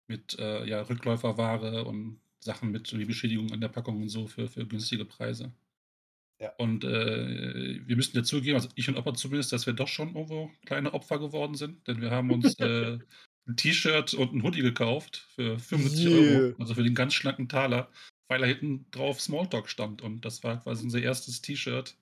mit 0.07 0.37
äh, 0.39 0.65
ja, 0.65 0.81
Rückläuferware 0.81 1.85
und 1.85 2.19
Sachen 2.39 2.71
mit 2.71 2.87
so 2.87 2.97
die 2.97 3.05
Beschädigung 3.05 3.51
an 3.51 3.61
der 3.61 3.69
Packung 3.69 4.01
und 4.01 4.09
so 4.09 4.27
für, 4.27 4.47
für 4.47 4.67
günstige 4.67 5.05
Preise. 5.05 5.53
Ja. 6.39 6.51
Und 6.57 6.83
äh, 6.83 7.87
wir 7.87 7.95
müssten 7.95 8.17
ja 8.17 8.23
zugeben, 8.23 8.55
also 8.55 8.67
ich 8.75 8.89
und 8.89 8.97
Opa 8.97 9.13
zumindest, 9.13 9.53
dass 9.53 9.65
wir 9.65 9.73
doch 9.73 9.87
schon 9.87 10.09
irgendwo 10.09 10.51
kleine 10.65 10.93
Opfer 10.93 11.19
geworden 11.19 11.55
sind, 11.55 11.87
denn 11.87 12.01
wir 12.01 12.11
haben 12.11 12.31
uns 12.31 12.55
äh, 12.59 12.99
ein 13.47 13.57
T-Shirt 13.57 14.13
und 14.13 14.33
ein 14.33 14.43
Hoodie 14.43 14.61
gekauft 14.61 15.27
für 15.35 15.59
75 15.59 16.05
yeah. 16.05 16.39
Euro, 16.39 16.55
also 16.59 16.75
für 16.75 16.83
den 16.83 16.95
ganz 16.95 17.13
schlanken 17.13 17.49
Taler, 17.49 17.89
weil 18.27 18.39
da 18.39 18.45
hinten 18.45 18.85
drauf 18.91 19.21
Smalltalk 19.21 19.69
stand. 19.69 20.01
Und 20.01 20.21
das 20.25 20.43
war 20.43 20.61
quasi 20.61 20.83
unser 20.83 21.01
erstes 21.01 21.41
T-Shirt 21.41 21.97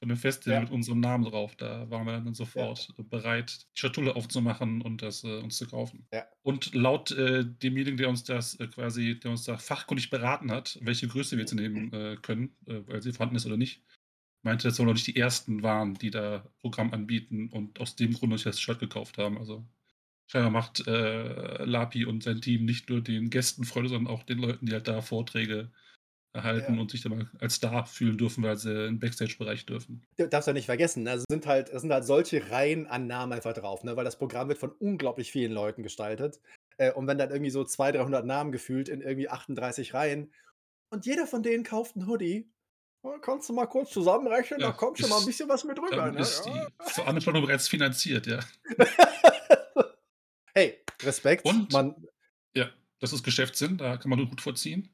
von 0.00 0.08
dem 0.08 0.16
Festival 0.16 0.54
ja. 0.54 0.60
mit 0.62 0.70
unserem 0.70 1.00
Namen 1.00 1.24
drauf. 1.24 1.54
Da 1.56 1.88
waren 1.90 2.06
wir 2.06 2.12
dann 2.12 2.34
sofort 2.34 2.88
ja. 2.96 3.04
bereit, 3.08 3.66
die 3.74 3.80
Schatulle 3.80 4.16
aufzumachen 4.16 4.80
und 4.80 5.02
das 5.02 5.24
äh, 5.24 5.40
uns 5.40 5.58
zu 5.58 5.68
kaufen. 5.68 6.06
Ja. 6.12 6.24
Und 6.42 6.74
laut 6.74 7.10
äh, 7.12 7.44
demjenigen, 7.44 7.98
der 7.98 8.08
uns 8.08 8.24
das 8.24 8.58
äh, 8.58 8.66
quasi, 8.66 9.20
der 9.20 9.30
uns 9.30 9.44
da 9.44 9.58
fachkundig 9.58 10.08
beraten 10.10 10.50
hat, 10.50 10.78
welche 10.82 11.06
Größe 11.06 11.36
wir 11.36 11.42
jetzt 11.42 11.54
nehmen 11.54 11.92
äh, 11.92 12.16
können, 12.20 12.56
äh, 12.66 12.80
weil 12.86 13.02
sie 13.02 13.12
vorhanden 13.12 13.36
ist 13.36 13.46
oder 13.46 13.58
nicht, 13.58 13.82
meinte, 14.42 14.66
dass 14.66 14.78
wir 14.78 14.86
noch 14.86 14.94
nicht 14.94 15.06
die 15.06 15.16
ersten 15.16 15.62
waren, 15.62 15.94
die 15.94 16.10
da 16.10 16.50
Programm 16.60 16.94
anbieten 16.94 17.50
und 17.50 17.78
aus 17.78 17.94
dem 17.94 18.14
Grund 18.14 18.32
uns 18.32 18.42
das 18.42 18.58
Shirt 18.58 18.80
gekauft 18.80 19.18
haben. 19.18 19.36
Also 19.36 19.66
scheinbar 20.30 20.52
macht 20.52 20.86
äh, 20.86 21.64
Lapi 21.64 22.04
und 22.04 22.22
sein 22.22 22.40
Team 22.40 22.64
nicht 22.64 22.88
nur 22.88 23.00
den 23.00 23.30
Gästen 23.30 23.64
Freude, 23.64 23.88
sondern 23.88 24.12
auch 24.12 24.22
den 24.22 24.38
Leuten, 24.38 24.66
die 24.66 24.72
halt 24.72 24.86
da 24.86 25.00
Vorträge 25.00 25.70
erhalten 26.32 26.74
ja. 26.74 26.80
und 26.80 26.92
sich 26.92 27.02
dann 27.02 27.18
mal 27.18 27.30
als 27.40 27.56
Star 27.56 27.84
fühlen 27.84 28.16
dürfen, 28.16 28.44
weil 28.44 28.56
sie 28.56 28.86
im 28.86 29.00
Backstage-Bereich 29.00 29.66
dürfen. 29.66 30.06
Du 30.16 30.28
darfst 30.28 30.46
ja 30.46 30.52
nicht 30.52 30.66
vergessen, 30.66 31.08
also 31.08 31.24
sind 31.28 31.46
halt, 31.46 31.68
es 31.70 31.82
sind 31.82 31.92
halt 31.92 32.04
solche 32.04 32.48
Reihen 32.48 32.86
an 32.86 33.08
Namen 33.08 33.32
einfach 33.32 33.54
drauf, 33.54 33.82
ne? 33.82 33.96
weil 33.96 34.04
das 34.04 34.18
Programm 34.18 34.46
wird 34.46 34.58
von 34.58 34.70
unglaublich 34.70 35.32
vielen 35.32 35.50
Leuten 35.50 35.82
gestaltet. 35.82 36.40
Äh, 36.76 36.92
und 36.92 37.08
wenn 37.08 37.18
dann 37.18 37.30
irgendwie 37.30 37.50
so 37.50 37.64
200, 37.64 38.02
300 38.02 38.24
Namen 38.24 38.52
gefühlt 38.52 38.88
in 38.88 39.00
irgendwie 39.00 39.28
38 39.28 39.94
Reihen 39.94 40.32
und 40.90 41.06
jeder 41.06 41.26
von 41.26 41.42
denen 41.42 41.64
kauft 41.64 41.96
einen 41.96 42.06
Hoodie, 42.06 42.48
kannst 43.22 43.48
du 43.48 43.52
mal 43.52 43.66
kurz 43.66 43.90
zusammenrechnen, 43.90 44.60
ja, 44.60 44.68
da 44.68 44.72
kommt 44.72 44.98
schon 45.00 45.08
mal 45.08 45.18
ein 45.18 45.26
bisschen 45.26 45.48
was 45.48 45.64
mit 45.64 45.78
rüber. 45.78 45.96
Dann 45.96 46.14
ne? 46.14 46.20
ist 46.20 46.46
ja. 46.46 46.68
die 46.68 46.92
Veranstaltung 46.92 47.44
bereits 47.44 47.66
finanziert, 47.66 48.28
ja. 48.28 48.38
hey, 50.54 50.78
Respekt. 51.02 51.44
Und, 51.44 51.72
man, 51.72 51.94
ja, 52.54 52.70
das 52.98 53.12
ist 53.12 53.22
Geschäftssinn, 53.22 53.76
da 53.78 53.96
kann 53.96 54.10
man 54.10 54.18
nur 54.18 54.28
gut 54.28 54.40
vorziehen. 54.40 54.88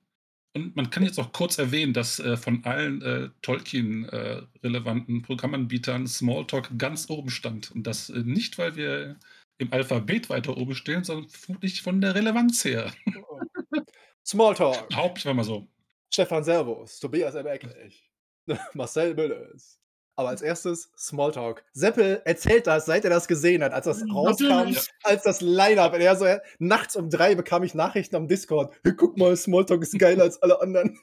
Und 0.54 0.74
man 0.74 0.88
kann 0.88 1.02
jetzt 1.02 1.18
auch 1.18 1.32
kurz 1.32 1.58
erwähnen, 1.58 1.92
dass 1.92 2.18
äh, 2.18 2.36
von 2.38 2.64
allen 2.64 3.02
äh, 3.02 3.28
Tolkien-relevanten 3.42 5.18
äh, 5.18 5.22
Programmanbietern 5.22 6.06
Smalltalk 6.06 6.78
ganz 6.78 7.10
oben 7.10 7.28
stand. 7.28 7.70
Und 7.72 7.86
das 7.86 8.08
äh, 8.08 8.20
nicht, 8.20 8.56
weil 8.56 8.74
wir 8.74 9.18
im 9.58 9.72
Alphabet 9.72 10.30
weiter 10.30 10.56
oben 10.56 10.74
stehen, 10.74 11.04
sondern 11.04 11.28
vermutlich 11.28 11.82
von 11.82 12.00
der 12.00 12.14
Relevanz 12.14 12.64
her. 12.64 12.90
Smalltalk. 14.24 14.94
Haupt 14.94 15.26
war 15.26 15.34
mal 15.34 15.44
so. 15.44 15.68
Stefan 16.10 16.42
Servus, 16.42 16.98
Tobias 17.00 17.34
Ebecklich, 17.34 18.10
Marcel 18.74 19.14
Müllers. 19.14 19.78
Aber 20.18 20.30
als 20.30 20.40
erstes 20.40 20.90
Smalltalk. 20.96 21.62
Seppel 21.72 22.22
erzählt 22.24 22.66
das, 22.66 22.86
seit 22.86 23.04
er 23.04 23.10
das 23.10 23.28
gesehen 23.28 23.62
hat, 23.62 23.72
als 23.72 23.84
das 23.84 24.02
rauskam, 24.02 24.70
ja. 24.72 24.80
als 25.02 25.22
das 25.22 25.42
Line-Up. 25.42 25.94
Er 25.94 26.16
so, 26.16 26.24
nachts 26.58 26.96
um 26.96 27.10
drei 27.10 27.34
bekam 27.34 27.62
ich 27.62 27.74
Nachrichten 27.74 28.16
am 28.16 28.26
Discord. 28.26 28.74
Hey, 28.82 28.94
guck 28.96 29.18
mal, 29.18 29.36
Smalltalk 29.36 29.82
ist 29.82 29.98
geiler 29.98 30.22
als 30.22 30.42
alle 30.42 30.60
anderen. 30.62 30.98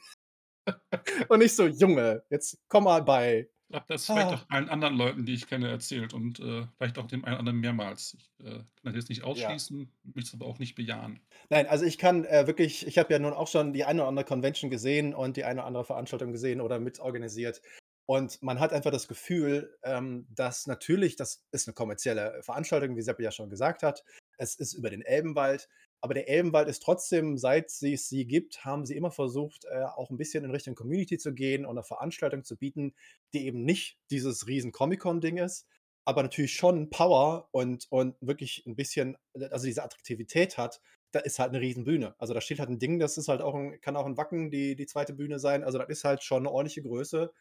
und 1.28 1.42
ich 1.42 1.54
so, 1.54 1.66
Junge, 1.66 2.24
jetzt 2.28 2.58
komm 2.68 2.84
mal 2.84 3.02
bei. 3.02 3.48
Ich 3.68 3.72
glaube, 3.72 3.86
das 3.88 4.06
vielleicht 4.06 4.26
ah. 4.28 4.34
auch 4.34 4.50
allen 4.50 4.68
anderen 4.68 4.96
Leuten, 4.96 5.24
die 5.24 5.34
ich 5.34 5.46
kenne, 5.46 5.68
erzählt 5.68 6.12
und 6.12 6.40
äh, 6.40 6.66
vielleicht 6.76 6.98
auch 6.98 7.06
dem 7.06 7.24
einen 7.24 7.34
oder 7.34 7.38
anderen 7.40 7.60
mehrmals. 7.60 8.16
Ich 8.18 8.46
äh, 8.46 8.50
kann 8.50 8.64
das 8.82 8.94
jetzt 8.94 9.08
nicht 9.08 9.22
ausschließen, 9.22 9.80
ja. 9.80 10.10
möchte 10.14 10.28
es 10.28 10.34
aber 10.34 10.46
auch 10.46 10.58
nicht 10.58 10.74
bejahen. 10.74 11.20
Nein, 11.50 11.66
also 11.66 11.84
ich 11.84 11.98
kann 11.98 12.24
äh, 12.24 12.46
wirklich, 12.46 12.86
ich 12.86 12.98
habe 12.98 13.12
ja 13.12 13.18
nun 13.18 13.32
auch 13.32 13.48
schon 13.48 13.72
die 13.72 13.84
eine 13.84 14.02
oder 14.02 14.08
andere 14.08 14.26
Convention 14.26 14.70
gesehen 14.70 15.14
und 15.14 15.36
die 15.36 15.44
eine 15.44 15.60
oder 15.60 15.66
andere 15.66 15.84
Veranstaltung 15.84 16.32
gesehen 16.32 16.60
oder 16.60 16.78
mitorganisiert. 16.78 17.62
Und 18.06 18.42
man 18.42 18.60
hat 18.60 18.72
einfach 18.72 18.90
das 18.90 19.08
Gefühl, 19.08 19.76
ähm, 19.82 20.26
dass 20.34 20.66
natürlich, 20.66 21.16
das 21.16 21.42
ist 21.52 21.66
eine 21.66 21.74
kommerzielle 21.74 22.42
Veranstaltung, 22.42 22.96
wie 22.96 23.02
Seppe 23.02 23.22
ja 23.22 23.30
schon 23.30 23.48
gesagt 23.48 23.82
hat. 23.82 24.04
Es 24.36 24.56
ist 24.56 24.74
über 24.74 24.90
den 24.90 25.02
Elbenwald. 25.02 25.68
Aber 26.02 26.12
der 26.12 26.28
Elbenwald 26.28 26.68
ist 26.68 26.82
trotzdem, 26.82 27.38
seit 27.38 27.70
es 27.70 28.08
sie 28.10 28.26
gibt, 28.26 28.62
haben 28.62 28.84
sie 28.84 28.94
immer 28.94 29.10
versucht, 29.10 29.64
äh, 29.64 29.84
auch 29.84 30.10
ein 30.10 30.18
bisschen 30.18 30.44
in 30.44 30.50
Richtung 30.50 30.74
Community 30.74 31.16
zu 31.16 31.32
gehen 31.32 31.64
und 31.64 31.78
eine 31.78 31.82
Veranstaltung 31.82 32.44
zu 32.44 32.58
bieten, 32.58 32.94
die 33.32 33.46
eben 33.46 33.64
nicht 33.64 33.96
dieses 34.10 34.46
riesen 34.46 34.70
Comic-Con-Ding 34.70 35.38
ist, 35.38 35.66
aber 36.04 36.22
natürlich 36.22 36.52
schon 36.52 36.90
Power 36.90 37.48
und, 37.52 37.86
und 37.90 38.16
wirklich 38.20 38.64
ein 38.66 38.76
bisschen, 38.76 39.16
also 39.50 39.64
diese 39.64 39.82
Attraktivität 39.82 40.58
hat. 40.58 40.82
Da 41.12 41.20
ist 41.20 41.38
halt 41.38 41.50
eine 41.50 41.60
riesen 41.60 41.84
Bühne. 41.84 42.14
Also 42.18 42.34
da 42.34 42.42
steht 42.42 42.58
halt 42.58 42.68
ein 42.68 42.78
Ding, 42.78 42.98
das 42.98 43.16
ist 43.16 43.28
halt 43.28 43.40
auch 43.40 43.54
ein, 43.54 43.80
kann 43.80 43.96
auch 43.96 44.04
ein 44.04 44.18
Wacken, 44.18 44.50
die, 44.50 44.76
die 44.76 44.86
zweite 44.86 45.14
Bühne 45.14 45.38
sein. 45.38 45.64
Also 45.64 45.78
das 45.78 45.88
ist 45.88 46.04
halt 46.04 46.22
schon 46.22 46.42
eine 46.42 46.50
ordentliche 46.50 46.82
Größe. 46.82 47.32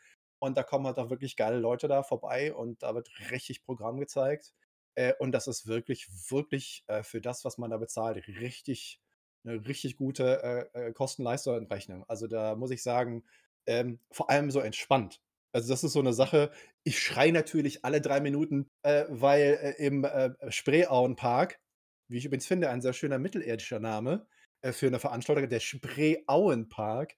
Und 0.44 0.58
da 0.58 0.64
kommen 0.64 0.86
halt 0.86 0.98
auch 1.00 1.10
wirklich 1.10 1.38
geile 1.38 1.58
Leute 1.58 1.88
da 1.88 2.04
vorbei 2.04 2.54
und 2.54 2.84
da 2.84 2.94
wird 2.96 3.10
richtig 3.32 3.64
Programm 3.64 3.98
gezeigt. 3.98 4.54
Äh, 4.96 5.14
und 5.20 5.32
das 5.32 5.48
ist 5.48 5.68
wirklich, 5.68 6.10
wirklich 6.30 6.84
äh, 6.88 7.02
für 7.02 7.22
das, 7.22 7.46
was 7.46 7.58
man 7.58 7.72
da 7.72 7.78
bezahlt, 7.78 8.28
richtig, 8.28 9.00
eine 9.46 9.66
richtig 9.66 9.96
gute 9.96 10.70
äh, 10.74 10.88
äh, 10.88 10.92
Kosten-Leistung-Rechnung. 10.92 12.04
Also 12.10 12.28
da 12.28 12.56
muss 12.56 12.72
ich 12.72 12.84
sagen, 12.84 13.24
ähm, 13.68 14.00
vor 14.12 14.30
allem 14.30 14.52
so 14.52 14.60
entspannt. 14.60 15.22
Also 15.54 15.70
das 15.72 15.86
ist 15.86 15.94
so 15.94 16.00
eine 16.02 16.12
Sache, 16.12 16.52
ich 16.84 17.00
schreie 17.00 17.32
natürlich 17.32 17.86
alle 17.86 18.02
drei 18.02 18.20
Minuten, 18.20 18.70
äh, 18.82 19.06
weil 19.08 19.58
äh, 19.62 19.86
im 19.86 20.04
äh, 20.04 20.32
Spreeauenpark, 20.52 21.62
wie 22.10 22.18
ich 22.18 22.26
übrigens 22.26 22.48
finde, 22.48 22.70
ein 22.70 22.82
sehr 22.82 22.92
schöner 22.92 23.18
mittelirdischer 23.18 23.80
Name 23.80 24.28
äh, 24.60 24.74
für 24.74 24.88
eine 24.88 25.00
Veranstaltung, 25.00 25.48
der 25.48 25.62
Spreeauenpark, 25.62 27.16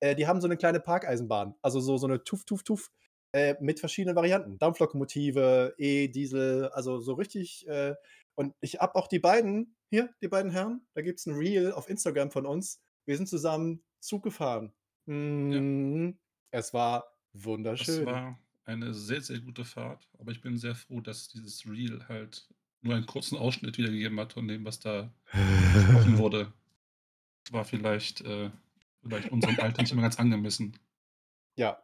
äh, 0.00 0.14
die 0.14 0.26
haben 0.26 0.40
so 0.40 0.46
eine 0.46 0.56
kleine 0.56 0.80
Parkeisenbahn, 0.80 1.54
also 1.62 1.80
so, 1.80 1.96
so 1.96 2.06
eine 2.06 2.24
Tuff, 2.24 2.44
Tuff, 2.44 2.62
Tuff 2.62 2.90
äh, 3.32 3.54
mit 3.60 3.80
verschiedenen 3.80 4.16
Varianten. 4.16 4.58
Dampflokomotive, 4.58 5.74
E, 5.78 6.08
Diesel, 6.08 6.68
also 6.70 6.98
so 6.98 7.14
richtig. 7.14 7.66
Äh, 7.68 7.94
und 8.34 8.54
ich 8.60 8.80
habe 8.80 8.94
auch 8.96 9.06
die 9.06 9.18
beiden, 9.18 9.76
hier, 9.90 10.10
die 10.22 10.28
beiden 10.28 10.50
Herren, 10.50 10.86
da 10.94 11.02
gibt 11.02 11.20
es 11.20 11.26
ein 11.26 11.34
Reel 11.34 11.72
auf 11.72 11.88
Instagram 11.88 12.30
von 12.30 12.46
uns. 12.46 12.80
Wir 13.06 13.16
sind 13.16 13.28
zusammen 13.28 13.82
Zug 14.00 14.22
gefahren. 14.22 14.72
Mm, 15.06 16.10
Es 16.50 16.72
war 16.72 17.16
wunderschön. 17.32 18.06
war 18.06 18.38
eine 18.64 18.94
sehr, 18.94 19.20
sehr 19.20 19.40
gute 19.40 19.64
Fahrt, 19.64 20.08
aber 20.18 20.32
ich 20.32 20.40
bin 20.40 20.56
sehr 20.56 20.74
froh, 20.74 21.00
dass 21.00 21.28
dieses 21.28 21.66
Reel 21.66 22.06
halt 22.08 22.48
nur 22.82 22.94
einen 22.94 23.06
kurzen 23.06 23.36
Ausschnitt 23.36 23.78
wiedergegeben 23.78 24.18
hat 24.20 24.32
von 24.32 24.48
dem, 24.48 24.64
was 24.64 24.80
da 24.80 25.12
gesprochen 25.32 25.32
wurde. 26.18 26.52
War 27.50 27.64
vielleicht, 27.64 28.22
äh, 28.22 28.50
vielleicht 29.02 29.30
unserem 29.30 29.58
Alter 29.60 29.82
nicht 29.82 29.92
immer 29.92 30.02
ganz 30.02 30.18
angemessen. 30.18 30.76
Ja. 31.58 31.82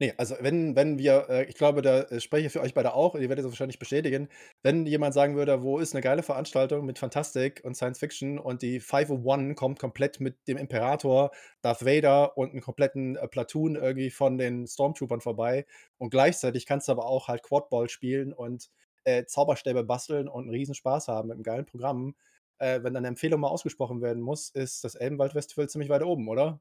Ne, 0.00 0.14
also 0.16 0.36
wenn 0.40 0.76
wenn 0.76 0.96
wir 0.96 1.26
äh, 1.28 1.44
ich 1.46 1.56
glaube, 1.56 1.82
da 1.82 2.02
äh, 2.02 2.20
spreche 2.20 2.46
ich 2.46 2.52
für 2.52 2.60
euch 2.60 2.72
beide 2.72 2.94
auch, 2.94 3.16
ihr 3.16 3.28
werdet 3.28 3.44
das 3.44 3.50
wahrscheinlich 3.50 3.80
bestätigen, 3.80 4.28
wenn 4.62 4.86
jemand 4.86 5.12
sagen 5.12 5.34
würde: 5.34 5.60
„Wo 5.64 5.78
ist 5.80 5.92
eine 5.92 6.02
geile 6.02 6.22
Veranstaltung 6.22 6.86
mit 6.86 7.00
Fantastik 7.00 7.62
und 7.64 7.74
Science 7.74 7.98
Fiction“ 7.98 8.38
und 8.38 8.62
die 8.62 8.78
501 8.78 9.56
kommt 9.56 9.80
komplett 9.80 10.20
mit 10.20 10.46
dem 10.46 10.56
Imperator, 10.56 11.32
Darth 11.62 11.84
Vader 11.84 12.38
und 12.38 12.54
'n 12.54 12.60
kompletten, 12.60 13.16
äh, 13.16 13.26
Platoon 13.26 13.74
irgendwie 13.74 14.10
von 14.10 14.38
den 14.38 14.68
Stormtroopern 14.68 15.20
vorbei 15.20 15.66
und 15.98 16.10
gleichzeitig 16.10 16.64
kannst 16.64 16.86
du 16.86 16.92
aber 16.92 17.06
auch 17.06 17.26
halt 17.26 17.42
Quadball 17.42 17.88
spielen 17.88 18.32
und, 18.32 18.70
äh, 19.02 19.24
Zauberstäbe 19.24 19.82
basteln 19.82 20.28
und 20.28 20.44
'n 20.46 20.50
Riesenspaß 20.50 21.08
haben 21.08 21.26
mit 21.28 21.38
'nem 21.38 21.42
geilen 21.42 21.66
Programm. 21.66 22.14
Äh, 22.60 22.82
wenn 22.82 22.94
deine 22.94 23.08
Empfehlung 23.08 23.40
mal 23.40 23.48
ausgesprochen 23.48 24.02
werden 24.02 24.22
muss, 24.22 24.50
ist 24.50 24.84
das 24.84 24.94
Elbenwald-Festival 24.96 25.68
ziemlich 25.68 25.90
weit 25.90 26.02
oben, 26.02 26.28
oder? 26.28 26.60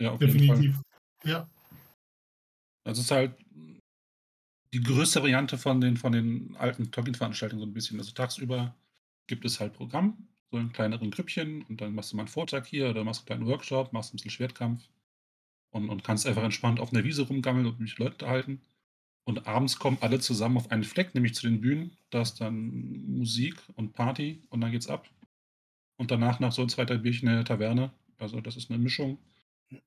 Ja, 0.00 0.12
auf 0.12 0.24
jeden 0.24 0.40
Fall. 0.40 0.64
Definitiv. 0.64 0.80
Ja. 1.24 1.48
Also, 2.86 3.00
es 3.00 3.06
ist 3.06 3.10
halt 3.10 3.34
die 4.74 4.82
größte 4.82 5.22
Variante 5.22 5.58
von 5.58 5.80
den 5.80 5.96
von 5.96 6.12
den 6.12 6.56
alten 6.56 6.90
Tolkien-Veranstaltungen 6.92 7.60
so 7.62 7.66
'n 7.68 7.74
bisschen. 7.74 7.98
Also, 7.98 8.12
tagsüber 8.12 8.76
gibt 9.28 9.44
es 9.44 9.60
halt 9.60 9.74
Programm, 9.74 10.28
so 10.52 10.58
in 10.58 10.72
kleineren 10.72 11.10
Grüppchen 11.10 11.62
und 11.64 11.80
dann 11.80 11.94
machst 11.94 12.12
du 12.12 12.16
mal 12.16 12.24
'n 12.24 12.28
Vortrag 12.28 12.66
hier 12.66 12.90
oder 12.90 13.04
machst 13.04 13.22
'n 13.24 13.26
kleinen 13.26 13.46
Workshop, 13.46 13.92
machst 13.92 14.12
'n 14.14 14.16
bisschen 14.18 14.30
Schwertkampf 14.32 14.88
und 15.72 15.90
und 15.90 16.04
kannst 16.04 16.26
einfach 16.26 16.44
entspannt 16.44 16.80
auf 16.80 16.92
'ner 16.92 17.04
Wiese 17.04 17.22
rumgammeln 17.24 17.66
und 17.66 17.80
mit 17.80 17.98
Leuten 17.98 18.14
unterhalten. 18.14 18.62
Und 19.26 19.46
abends 19.48 19.78
kommen 19.78 19.98
alle 20.02 20.20
zusammen 20.20 20.56
auf 20.58 20.70
einen 20.72 20.84
Fleck, 20.84 21.14
nämlich 21.14 21.34
zu 21.34 21.48
den 21.48 21.60
Bühnen. 21.62 21.98
Da 22.10 22.22
ist 22.22 22.40
dann 22.40 23.06
Musik 23.18 23.56
und 23.76 23.94
Party 23.94 24.44
und 24.50 24.60
dann 24.62 24.72
geht's 24.72 24.88
ab. 24.88 25.08
Und 26.00 26.10
danach 26.10 26.40
noch 26.40 26.50
so 26.52 26.64
2, 26.66 26.86
3 26.86 26.96
Bierchen 26.96 27.28
in 27.28 27.34
der 27.34 27.44
Taverne. 27.44 27.92
Also, 28.16 28.40
das 28.40 28.56
ist 28.56 28.70
'ne 28.70 28.78
Mischung, 28.78 29.18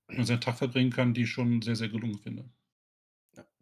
wie 0.10 0.17
man 0.17 0.25
seinen 0.27 0.41
Tag 0.41 0.58
verbringen 0.60 0.91
kann, 0.91 1.13
die 1.15 1.24
ich 1.24 1.32
schon 1.32 1.62
sehr, 1.63 1.75
sehr 1.75 1.89
gelungen 1.89 2.20
finde. 2.20 2.51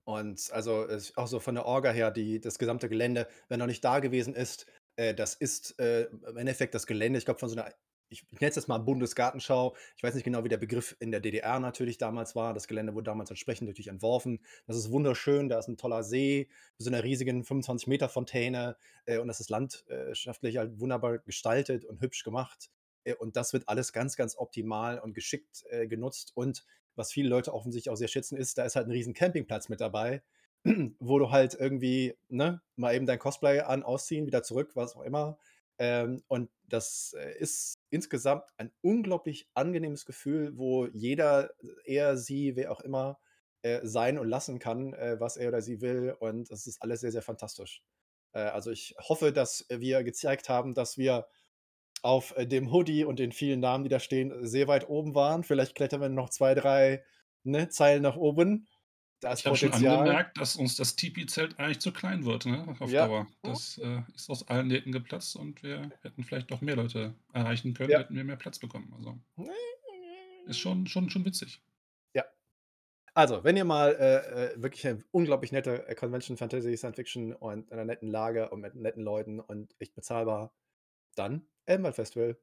Und 0.07 0.51
also, 0.51 0.83
es 0.85 1.15
auch 1.17 1.27
so 1.27 1.39
von 1.39 1.55
der 1.55 1.65
Orga 1.65 1.91
her, 1.91 2.11
die 2.11 2.39
das 2.41 2.57
gesamte 2.57 2.89
Gelände, 2.89 3.27
wer 3.49 3.57
noch 3.57 3.67
nicht 3.67 3.83
da 3.83 3.99
gewesen 3.99 4.33
ist, 4.35 4.65
äh, 4.95 5.13
das 5.13 5.35
ist, 5.35 5.79
äh, 5.79 6.03
im 6.27 6.37
Endeffekt 6.37 6.73
das 6.73 6.87
Gelände, 6.87 7.19
ich 7.19 7.25
glaube, 7.25 7.39
von 7.39 7.49
so 7.49 7.55
einer 7.55 7.71
ich 8.11 8.23
nenne 8.31 8.49
es 8.49 8.55
jetzt 8.55 8.67
mal 8.67 8.77
Bundesgartenschau. 8.79 9.75
Ich 9.97 10.03
weiß 10.03 10.13
nicht 10.15 10.23
genau, 10.23 10.43
wie 10.43 10.49
der 10.49 10.57
Begriff 10.57 10.95
in 10.99 11.11
der 11.11 11.19
DDR 11.21 11.59
natürlich 11.59 11.97
damals 11.97 12.35
war. 12.35 12.53
Das 12.53 12.67
Gelände 12.67 12.93
wurde 12.93 13.05
damals 13.05 13.29
entsprechend 13.31 13.67
natürlich 13.67 13.87
entworfen. 13.87 14.41
Das 14.67 14.77
ist 14.77 14.91
wunderschön, 14.91 15.49
da 15.49 15.59
ist 15.59 15.67
'n 15.69 15.77
toller 15.77 16.03
See 16.03 16.49
mit 16.77 16.85
so 16.85 16.89
'ner 16.91 17.03
riesigen 17.03 17.43
25 17.43 17.87
Meter 17.87 18.09
Fontäne, 18.09 18.77
äh, 19.05 19.17
und 19.19 19.27
das 19.27 19.39
ist 19.39 19.49
landschaftlich 19.49 20.57
halt 20.57 20.79
wunderbar 20.79 21.19
gestaltet 21.19 21.85
und 21.85 22.01
hübsch 22.01 22.23
gemacht. 22.23 22.69
Äh, 23.05 23.15
und 23.15 23.35
das 23.37 23.53
wird 23.53 23.67
alles 23.69 23.93
ganz, 23.93 24.15
ganz 24.17 24.35
optimal 24.37 24.99
und 24.99 25.13
geschickt, 25.13 25.63
äh, 25.69 25.87
genutzt. 25.87 26.31
Und 26.35 26.65
was 26.95 27.11
viele 27.13 27.29
Leute 27.29 27.53
offensichtlich 27.53 27.89
auch 27.91 27.95
sehr 27.97 28.07
schätzen, 28.09 28.37
ist, 28.37 28.57
da 28.57 28.65
ist 28.65 28.75
halt 28.75 28.87
'n 28.87 28.91
riesen 28.91 29.13
Campingplatz 29.13 29.69
mit 29.69 29.79
dabei, 29.81 30.21
wo 30.99 31.17
du 31.19 31.31
halt 31.31 31.55
irgendwie, 31.55 32.15
ne, 32.29 32.61
mal 32.75 32.93
eben 32.95 33.05
dein 33.07 33.17
Cosplay 33.19 33.61
an, 33.61 33.83
ausziehen, 33.83 34.27
wieder 34.27 34.43
zurück, 34.43 34.75
was 34.75 34.95
auch 34.95 35.01
immer. 35.03 35.37
Ähm, 35.81 36.23
und 36.27 36.51
das, 36.69 37.15
äh, 37.17 37.39
ist 37.39 37.79
insgesamt 37.89 38.43
ein 38.57 38.71
unglaublich 38.81 39.49
angenehmes 39.55 40.05
Gefühl, 40.05 40.55
wo 40.55 40.85
jeder, 40.85 41.49
er, 41.85 42.17
sie, 42.17 42.55
wer 42.55 42.71
auch 42.71 42.81
immer, 42.81 43.17
äh, 43.63 43.79
sein 43.83 44.19
und 44.19 44.27
lassen 44.29 44.59
kann, 44.59 44.93
äh, 44.93 45.19
was 45.19 45.37
er 45.37 45.47
oder 45.49 45.63
sie 45.63 45.81
will. 45.81 46.15
Und 46.19 46.51
das 46.51 46.67
ist 46.67 46.83
alles 46.83 47.01
sehr, 47.01 47.11
sehr 47.11 47.23
fantastisch. 47.23 47.81
Äh, 48.33 48.41
also, 48.41 48.69
ich 48.69 48.95
hoffe, 48.99 49.33
dass 49.33 49.65
wir 49.69 50.03
gezeigt 50.03 50.49
haben, 50.49 50.75
dass 50.75 50.99
wir 50.99 51.27
auf, 52.03 52.35
äh, 52.37 52.47
dem 52.47 52.71
Hoodie 52.71 53.03
und 53.05 53.19
den 53.19 53.31
vielen 53.31 53.59
Namen, 53.59 53.83
die 53.83 53.89
da 53.89 53.99
stehen, 53.99 54.45
sehr 54.47 54.67
weit 54.67 54.89
oben 54.89 55.15
waren. 55.15 55.43
Vielleicht 55.43 55.75
klettern 55.75 56.01
wir 56.01 56.09
noch 56.09 56.29
2, 56.29 56.55
3, 56.55 57.03
ne, 57.43 57.69
Zeilen 57.69 58.03
nach 58.03 58.17
oben. 58.17 58.67
Da 59.21 59.33
ist 59.33 59.41
Ich 59.41 59.45
habe 59.45 59.55
schon 59.55 59.71
angemerkt, 59.71 60.37
dass 60.39 60.55
uns 60.55 60.75
das 60.75 60.95
Tipi-Zelt 60.95 61.59
eigentlich 61.59 61.79
zu 61.79 61.93
klein 61.93 62.25
wird, 62.25 62.47
ne, 62.47 62.75
auf 62.79 62.89
Ja. 62.89 63.05
Dauer. 63.07 63.27
Das, 63.43 63.77
äh, 63.77 64.01
ist 64.15 64.29
aus 64.31 64.47
allen 64.47 64.67
Nähten 64.67 64.91
geplatzt 64.91 65.35
und 65.35 65.61
wir 65.61 65.91
hätten 66.01 66.23
vielleicht 66.23 66.49
noch 66.49 66.61
mehr 66.61 66.75
Leute 66.75 67.13
erreichen 67.31 67.75
können, 67.75 67.91
Ja. 67.91 67.99
hätten 67.99 68.15
wir 68.15 68.23
mehr 68.23 68.35
Platz 68.35 68.57
bekommen. 68.57 68.91
Also 68.97 69.19
ist 70.47 70.59
schon 70.59 70.87
schon 70.87 71.09
schon 71.11 71.23
witzig. 71.23 71.61
Ja. 72.15 72.25
Also, 73.13 73.43
wenn 73.43 73.57
ihr 73.57 73.65
mal, 73.65 73.91
äh, 73.95 74.53
äh, 74.55 74.61
wirklich 74.63 74.83
'ne 74.85 75.03
unglaublich 75.11 75.51
nette, 75.51 75.87
äh, 75.87 75.95
Convention, 75.95 76.37
Fantasy, 76.37 76.77
Science 76.77 76.95
Fiction 76.97 77.33
und 77.33 77.69
in 77.71 77.77
'ner 77.77 77.85
netten 77.85 78.09
Lage 78.09 78.49
und 78.49 78.61
mit 78.61 78.75
netten 78.75 79.03
Leuten 79.03 79.39
und 79.39 79.75
echt 79.79 79.95
bezahlbar, 79.95 80.53
dann 81.15 81.47
Elbenwald-Festival. 81.67 82.37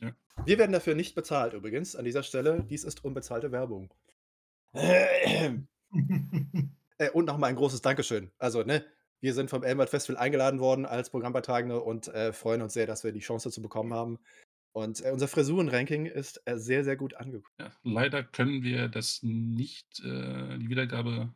Ja. 0.00 0.14
Wir 0.46 0.58
werden 0.58 0.72
dafür 0.72 0.94
nicht 0.94 1.14
bezahlt 1.14 1.54
übrigens 1.54 1.96
an 1.96 2.04
dieser 2.04 2.22
Stelle. 2.24 2.64
Dies 2.68 2.84
ist 2.84 3.04
unbezahlte 3.04 3.52
Werbung. 3.52 3.92
Äh, 6.96 7.10
und 7.10 7.24
noch 7.24 7.38
mal 7.38 7.48
ein 7.48 7.56
großes 7.56 7.82
Dankeschön. 7.82 8.30
Also, 8.38 8.62
ne, 8.62 8.84
wir 9.20 9.34
sind 9.34 9.50
vom 9.50 9.64
Elbenwald-Festival 9.64 10.16
eingeladen 10.16 10.60
worden 10.60 10.86
als 10.86 11.10
Programmbeitragende 11.10 11.80
und, 11.80 12.06
äh, 12.06 12.32
freuen 12.32 12.62
uns 12.62 12.72
sehr, 12.72 12.86
dass 12.86 13.02
wir 13.02 13.10
die 13.10 13.18
Chance 13.18 13.48
dazu 13.48 13.60
bekommen 13.62 13.92
haben. 13.92 14.20
Und, 14.72 15.04
äh, 15.04 15.10
unser 15.10 15.26
Frisuren-Ranking 15.26 16.06
ist, 16.06 16.40
äh, 16.44 16.56
sehr, 16.56 16.84
sehr 16.84 16.96
gut 16.96 17.14
angekommen. 17.14 17.54
Ja, 17.58 17.72
leider 17.82 18.22
können 18.22 18.62
wir 18.62 18.88
das 18.88 19.20
nicht, 19.22 20.00
äh, 20.04 20.58
die 20.58 20.68
Wiedergabe 20.68 21.34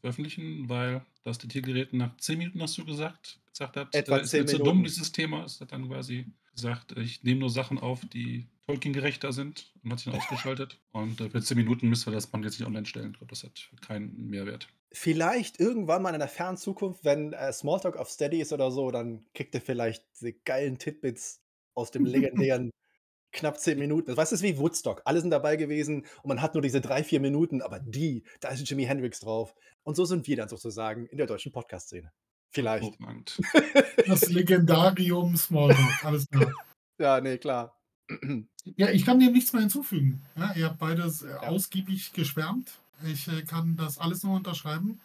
veröffentlichen, 0.00 0.68
weil 0.68 1.04
das 1.24 1.38
Diktiergerät 1.38 1.92
nach 1.92 2.16
10 2.16 2.38
Minuten, 2.38 2.62
hast 2.62 2.78
du 2.78 2.84
gesagt, 2.84 3.40
gesagt 3.50 3.76
hat, 3.76 3.94
Etwa 3.94 4.18
äh, 4.18 4.22
ist 4.22 4.30
10 4.30 4.40
mir 4.42 4.46
zu 4.46 4.58
dumm, 4.58 4.84
dieses 4.84 5.12
Thema. 5.12 5.44
Es 5.44 5.60
hat 5.60 5.72
dann 5.72 5.88
quasi 5.88 6.26
gesagt, 6.56 6.96
ich 6.96 7.22
nehme 7.22 7.40
nur 7.40 7.50
Sachen 7.50 7.78
auf, 7.78 8.00
die 8.12 8.46
Tolkien-gerechter 8.66 9.32
sind 9.32 9.72
und 9.84 9.92
hat 9.92 10.00
sich 10.00 10.10
dann 10.10 10.20
ausgeschaltet. 10.20 10.80
Und, 10.92 11.20
äh, 11.20 11.30
für 11.30 11.40
10 11.40 11.56
Minuten 11.56 11.88
müssen 11.88 12.06
wir 12.06 12.14
das 12.14 12.26
Band 12.26 12.44
jetzt 12.44 12.58
nicht 12.58 12.66
online 12.66 12.86
stellen. 12.86 13.12
Ich 13.12 13.18
glaube, 13.18 13.30
das 13.30 13.44
hat 13.44 13.70
keinen 13.86 14.28
Mehrwert. 14.28 14.68
Vielleicht 14.92 15.60
irgendwann 15.60 16.02
mal 16.02 16.14
in 16.14 16.18
der 16.20 16.28
fernen 16.28 16.56
Zukunft, 16.56 17.04
wenn, 17.04 17.32
äh, 17.32 17.52
Smalltalk 17.52 17.96
auf 17.96 18.10
Steady 18.10 18.40
ist 18.40 18.52
oder 18.52 18.70
so, 18.70 18.90
dann 18.90 19.24
kriegt 19.34 19.54
ihr 19.54 19.60
vielleicht 19.60 20.04
diese 20.14 20.32
geilen 20.32 20.78
Titbits 20.78 21.42
aus 21.74 21.90
dem 21.90 22.04
legendären 22.04 22.70
knapp 23.32 23.60
10 23.60 23.78
Minuten. 23.78 24.16
Weißt 24.16 24.32
du, 24.32 24.34
das 24.34 24.42
ist 24.42 24.42
wie 24.42 24.58
Woodstock. 24.58 25.02
Alle 25.04 25.20
sind 25.20 25.30
dabei 25.30 25.56
gewesen 25.56 26.06
und 26.22 26.28
man 26.28 26.40
hat 26.40 26.54
nur 26.54 26.62
diese 26.62 26.80
3, 26.80 27.04
4 27.04 27.20
Minuten, 27.20 27.60
aber 27.60 27.78
die, 27.78 28.24
da 28.40 28.48
ist 28.48 28.68
Jimi 28.68 28.84
Hendrix 28.84 29.20
drauf. 29.20 29.54
Und 29.82 29.94
so 29.94 30.04
sind 30.04 30.26
wir 30.26 30.36
dann 30.36 30.48
sozusagen 30.48 31.06
in 31.06 31.18
der 31.18 31.26
deutschen 31.26 31.52
Podcast-Szene. 31.52 32.10
Vielleicht. 32.50 32.84
Hervorragend. 32.84 33.38
Das 34.06 34.28
Legendarium 34.28 35.36
Smalltalk, 35.36 36.04
alles 36.04 36.28
klar. 36.30 36.52
Ja, 36.98 37.20
ne, 37.20 37.38
klar. 37.38 37.76
Ja, 38.76 38.88
ich 38.90 39.04
kann 39.04 39.20
dem 39.20 39.32
nichts 39.32 39.52
mehr 39.52 39.62
hinzufügen. 39.62 40.22
Ja, 40.36 40.52
ihr 40.56 40.64
habt 40.66 40.78
beides 40.80 41.22
äh, 41.22 41.28
Ja. 41.30 41.38
ausgiebig 41.42 42.12
geschwärmt. 42.12 42.80
Ich 43.04 43.28
äh, 43.28 43.42
kann 43.42 43.76
das 43.76 43.96
alles 43.98 44.24
nur 44.24 44.34
unterschreiben. 44.34 45.00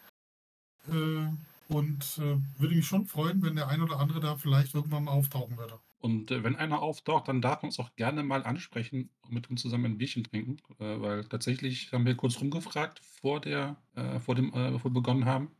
Äh, 0.88 1.28
und 1.68 2.18
äh, 2.18 2.38
würde 2.60 2.74
mich 2.74 2.86
schon 2.86 3.06
freuen, 3.06 3.40
wenn 3.42 3.54
der 3.54 3.68
ein 3.68 3.80
oder 3.80 3.98
andere 4.00 4.18
da 4.18 4.36
vielleicht 4.36 4.74
irgendwann 4.74 5.04
mal 5.04 5.12
auftauchen 5.12 5.56
würde. 5.56 5.78
Und, 6.00 6.32
äh, 6.32 6.42
wenn 6.42 6.56
einer 6.56 6.82
auftaucht, 6.82 7.28
dann 7.28 7.40
darf 7.40 7.62
man 7.62 7.68
uns 7.68 7.78
auch 7.78 7.94
gerne 7.94 8.24
mal 8.24 8.42
ansprechen 8.42 9.10
und 9.22 9.32
mit 9.32 9.48
uns 9.48 9.62
zusammen 9.62 9.84
ein 9.92 9.98
Bierchen 9.98 10.24
trinken, 10.24 10.56
äh, 10.80 11.00
weil 11.00 11.24
tatsächlich 11.24 11.92
haben 11.92 12.04
wir 12.04 12.16
kurz 12.16 12.40
rumgefragt 12.40 12.98
vor 12.98 13.40
der 13.40 13.76
äh, 13.94 14.18
vor 14.18 14.34
dem 14.34 14.48
äh, 14.48 14.72
bevor 14.72 14.90
wir 14.90 14.94
begonnen 14.94 15.24
haben. 15.24 15.52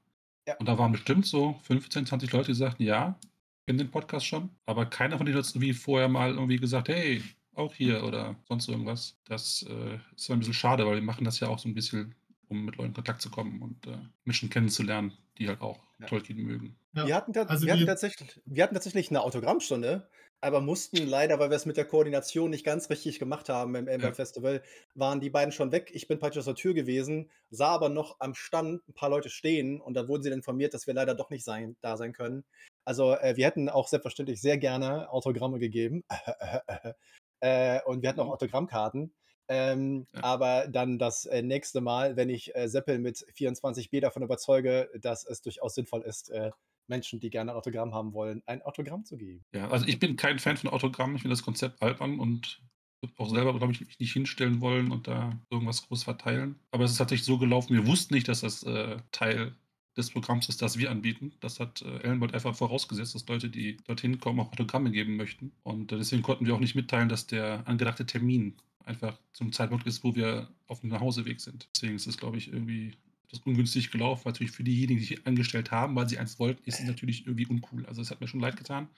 Ja. 0.46 0.58
Und 0.60 0.66
da 0.66 0.78
waren 0.78 0.92
bestimmt 0.92 1.26
so 1.26 1.54
15, 1.62 2.06
20 2.06 2.32
Leute, 2.32 2.48
die 2.48 2.54
sagten: 2.54 2.82
„Ja, 2.84 3.18
kennen 3.66 3.78
den 3.78 3.90
Podcast 3.90 4.26
schon.“ 4.26 4.50
Aber 4.66 4.86
keiner 4.86 5.16
von 5.18 5.26
denen 5.26 5.38
hat 5.38 5.48
irgendwie 5.50 5.72
vorher 5.72 6.08
mal 6.08 6.30
irgendwie 6.32 6.56
gesagt: 6.58 6.88
„Hey, 6.88 7.22
auch 7.54 7.74
hier“ 7.74 8.04
oder 8.04 8.36
sonst 8.48 8.68
irgendwas. 8.68 9.18
Das, 9.24 9.62
äh, 9.68 9.96
ist 10.16 10.24
zwar 10.26 10.36
'n 10.36 10.40
bisschen 10.40 10.54
schade, 10.54 10.86
weil 10.86 10.96
wir 10.96 11.02
machen 11.02 11.24
das 11.24 11.40
ja 11.40 11.48
auch 11.48 11.58
so 11.58 11.68
'n 11.68 11.74
bisschen, 11.74 12.14
um 12.48 12.64
mit 12.64 12.76
Leuten 12.76 12.88
in 12.90 12.94
Kontakt 12.94 13.22
zu 13.22 13.30
kommen 13.30 13.62
und 13.62 13.86
äh, 13.86 13.98
Menschen 14.24 14.50
kennenzulernen, 14.50 15.12
die 15.38 15.48
halt 15.48 15.60
auch 15.60 15.80
Ja. 16.00 16.08
Tolkien 16.08 16.38
mögen. 16.42 16.76
Ja, 16.94 17.08
Wir 17.08 17.16
hatten, 17.16 17.32
also 17.46 17.66
wir 17.66 17.72
hatten 17.74 17.86
tatsächlich 17.86 18.40
wir 18.46 18.62
hatten 18.64 18.74
tatsächlich 18.74 19.10
'ne 19.10 19.22
Autogrammstunde, 19.22 20.08
aber 20.42 20.60
mussten 20.60 21.06
leider, 21.06 21.38
weil 21.38 21.50
wir 21.50 21.56
es 21.56 21.66
mit 21.66 21.76
der 21.78 21.86
Koordination 21.86 22.50
nicht 22.50 22.64
ganz 22.64 22.90
richtig 22.90 23.18
gemacht 23.18 23.48
haben 23.48 23.74
im 23.76 23.88
Elmberg 23.88 24.14
Ja. 24.14 24.16
Festival, 24.16 24.62
waren 24.94 25.20
die 25.20 25.30
beiden 25.30 25.52
schon 25.52 25.72
weg. 25.72 25.90
Ich 25.94 26.08
bin 26.08 26.18
praktisch 26.18 26.40
aus 26.40 26.44
der 26.46 26.54
Tür 26.56 26.74
gewesen, 26.74 27.30
sah 27.50 27.68
aber 27.70 27.88
noch 27.88 28.16
am 28.20 28.34
Stand 28.34 28.82
'n 28.88 28.94
paar 28.94 29.08
Leute 29.10 29.30
stehen 29.30 29.80
und 29.80 29.94
dann 29.94 30.08
wurden 30.08 30.22
sie 30.22 30.30
dann 30.30 30.40
informiert, 30.40 30.74
dass 30.74 30.86
wir 30.86 30.94
leider 30.94 31.14
doch 31.14 31.30
nicht 31.30 31.44
sein 31.44 31.76
da 31.80 31.96
sein 31.96 32.12
können. 32.12 32.44
Also, 32.84 33.14
äh, 33.14 33.36
wir 33.36 33.46
hätten 33.46 33.68
auch 33.68 33.88
selbstverständlich 33.88 34.40
sehr 34.40 34.58
gerne 34.58 35.10
Autogramme 35.10 35.58
gegeben. 35.58 36.04
Äh, 37.44 37.80
und 37.86 38.02
wir 38.02 38.08
hatten 38.08 38.20
auch 38.20 38.28
Mhm. 38.28 38.32
Autogrammkarten. 38.32 39.14
Ähm, 39.48 40.06
Ja. 40.12 40.22
aber 40.22 40.68
dann 40.68 40.98
das, 40.98 41.26
äh, 41.26 41.42
nächste 41.42 41.80
Mal, 41.80 42.16
wenn 42.16 42.28
ich, 42.30 42.54
äh, 42.54 42.68
Seppel 42.68 42.98
mit 43.00 43.26
24b 43.34 44.00
davon 44.00 44.22
überzeuge, 44.22 44.90
dass 45.00 45.24
es 45.26 45.42
durchaus 45.42 45.74
sinnvoll 45.74 46.02
ist, 46.02 46.30
äh, 46.30 46.52
Menschen, 46.88 47.20
die 47.20 47.30
gerne 47.30 47.52
ein 47.52 47.56
Autogramm 47.56 47.94
haben 47.94 48.12
wollen, 48.12 48.42
ein 48.46 48.62
Autogramm 48.62 49.04
zu 49.04 49.16
geben. 49.16 49.44
Ja, 49.54 49.68
also 49.70 49.86
ich 49.86 49.98
bin 49.98 50.16
kein 50.16 50.38
Fan 50.38 50.56
von 50.56 50.70
Autogrammen. 50.70 51.16
Ich 51.16 51.22
finde 51.22 51.34
das 51.34 51.44
Konzept 51.44 51.82
albern 51.82 52.18
und 52.18 52.60
würde 53.00 53.14
auch 53.18 53.30
selber, 53.30 53.56
glaube 53.56 53.72
ich, 53.72 53.80
mich 53.80 53.98
nicht 53.98 54.12
hinstellen 54.12 54.60
wollen 54.60 54.92
und 54.92 55.08
da 55.08 55.38
irgendwas 55.50 55.86
groß 55.86 56.04
verteilen. 56.04 56.56
Aber 56.70 56.84
es 56.84 56.92
ist 56.92 56.98
tatsächlich 56.98 57.26
so 57.26 57.38
gelaufen, 57.38 57.74
wir 57.74 57.86
wussten 57.86 58.14
nicht, 58.14 58.28
dass 58.28 58.40
das 58.40 58.62
äh, 58.62 58.96
Teil 59.10 59.54
des 59.96 60.10
Programms 60.10 60.48
ist, 60.48 60.62
das 60.62 60.78
wir 60.78 60.90
anbieten. 60.90 61.32
Das 61.40 61.60
hat 61.60 61.82
äh, 61.82 61.98
Ellenbold 61.98 62.34
einfach 62.34 62.54
vorausgesetzt, 62.54 63.14
dass 63.14 63.26
Leute, 63.28 63.50
die 63.50 63.76
dorthin 63.84 64.20
kommen, 64.20 64.40
auch 64.40 64.52
Autogramme 64.52 64.90
geben 64.90 65.16
möchten. 65.16 65.52
Und 65.62 65.92
äh, 65.92 65.98
deswegen 65.98 66.22
konnten 66.22 66.46
wir 66.46 66.54
auch 66.54 66.60
nicht 66.60 66.74
mitteilen, 66.74 67.08
dass 67.08 67.26
der 67.26 67.66
angedachte 67.66 68.06
Termin 68.06 68.56
einfach 68.84 69.18
zum 69.32 69.52
Zeitpunkt 69.52 69.86
ist, 69.86 70.02
wo 70.02 70.14
wir 70.14 70.48
auf 70.66 70.80
dem 70.80 70.90
Nachhauseweg 70.90 71.40
sind. 71.40 71.68
Deswegen 71.74 71.96
ist 71.96 72.06
es, 72.06 72.16
glaube 72.16 72.38
ich, 72.38 72.52
irgendwie 72.52 72.94
das 73.32 73.40
ungünstig 73.40 73.90
gelaufen. 73.90 74.22
Natürlich 74.26 74.52
für 74.52 74.64
diejenigen, 74.64 75.00
die 75.00 75.06
sich 75.06 75.26
angestellt 75.26 75.70
haben, 75.72 75.96
weil 75.96 76.08
sie 76.08 76.18
eins 76.18 76.38
wollten, 76.38 76.64
ist 76.64 76.80
es 76.80 76.86
natürlich 76.86 77.26
irgendwie 77.26 77.46
uncool. 77.46 77.86
Also 77.86 78.02
es 78.02 78.10
hat 78.10 78.20
mir 78.20 78.28
schon 78.28 78.40
leid 78.40 78.56
getan, 78.56 78.88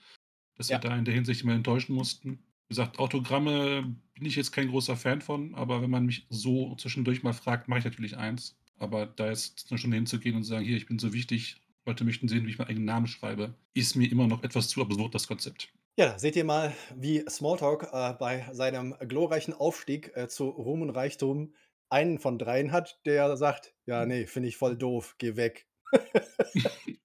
dass 0.55 0.71
Ja. 0.71 0.73
wir 0.73 0.79
da 0.79 0.95
in 0.97 1.05
der 1.05 1.13
Hinsicht 1.13 1.41
immer 1.43 1.53
enttäuschen 1.53 1.95
mussten. 1.95 2.39
Wie 2.67 2.69
gesagt, 2.69 2.99
Autogramme 2.99 3.95
bin 4.15 4.25
ich 4.25 4.35
jetzt 4.35 4.51
kein 4.51 4.69
großer 4.69 4.97
Fan 4.97 5.21
von, 5.21 5.55
aber 5.55 5.81
wenn 5.81 5.89
man 5.89 6.05
mich 6.05 6.25
so 6.29 6.75
zwischendurch 6.75 7.23
mal 7.23 7.33
fragt, 7.33 7.67
mache 7.67 7.79
ich 7.79 7.85
natürlich 7.85 8.17
eins. 8.17 8.57
Aber 8.77 9.05
da 9.05 9.27
jetzt 9.29 9.67
eine 9.71 9.77
Stunde 9.77 9.97
hinzugehen 9.97 10.35
und 10.35 10.43
zu 10.43 10.49
sagen, 10.49 10.65
hier, 10.65 10.77
ich 10.77 10.87
bin 10.87 10.99
so 10.99 11.13
wichtig, 11.13 11.57
Leute 11.85 12.03
möchten 12.03 12.27
sehen, 12.27 12.45
wie 12.45 12.51
ich 12.51 12.57
meinen 12.57 12.69
eigenen 12.69 12.85
Namen 12.85 13.07
schreibe, 13.07 13.55
ist 13.73 13.95
mir 13.95 14.11
immer 14.11 14.27
noch 14.27 14.43
etwas 14.43 14.67
zu 14.69 14.81
absurd, 14.81 15.15
das 15.15 15.27
Konzept. 15.27 15.73
Ja, 15.97 16.19
seht 16.19 16.35
ihr 16.35 16.43
mal, 16.43 16.73
wie 16.95 17.23
Smalltalk, 17.29 17.83
äh, 17.93 18.13
bei 18.13 18.45
seinem 18.51 18.95
glorreichen 18.99 19.53
Aufstieg, 19.53 20.11
äh, 20.15 20.27
zu 20.27 20.49
Ruhm 20.49 20.81
und 20.81 20.89
Reichtum 20.89 21.53
einen 21.95 22.19
von 22.19 22.39
dreien 22.39 22.71
hat, 22.73 22.99
der 23.07 23.37
sagt: 23.37 23.75
„Ja, 23.87 24.05
ne, 24.05 24.27
finde 24.27 24.49
ich 24.49 24.57
voll 24.57 24.77
doof, 24.77 25.15
geh 25.19 25.37
weg.“ 25.37 25.67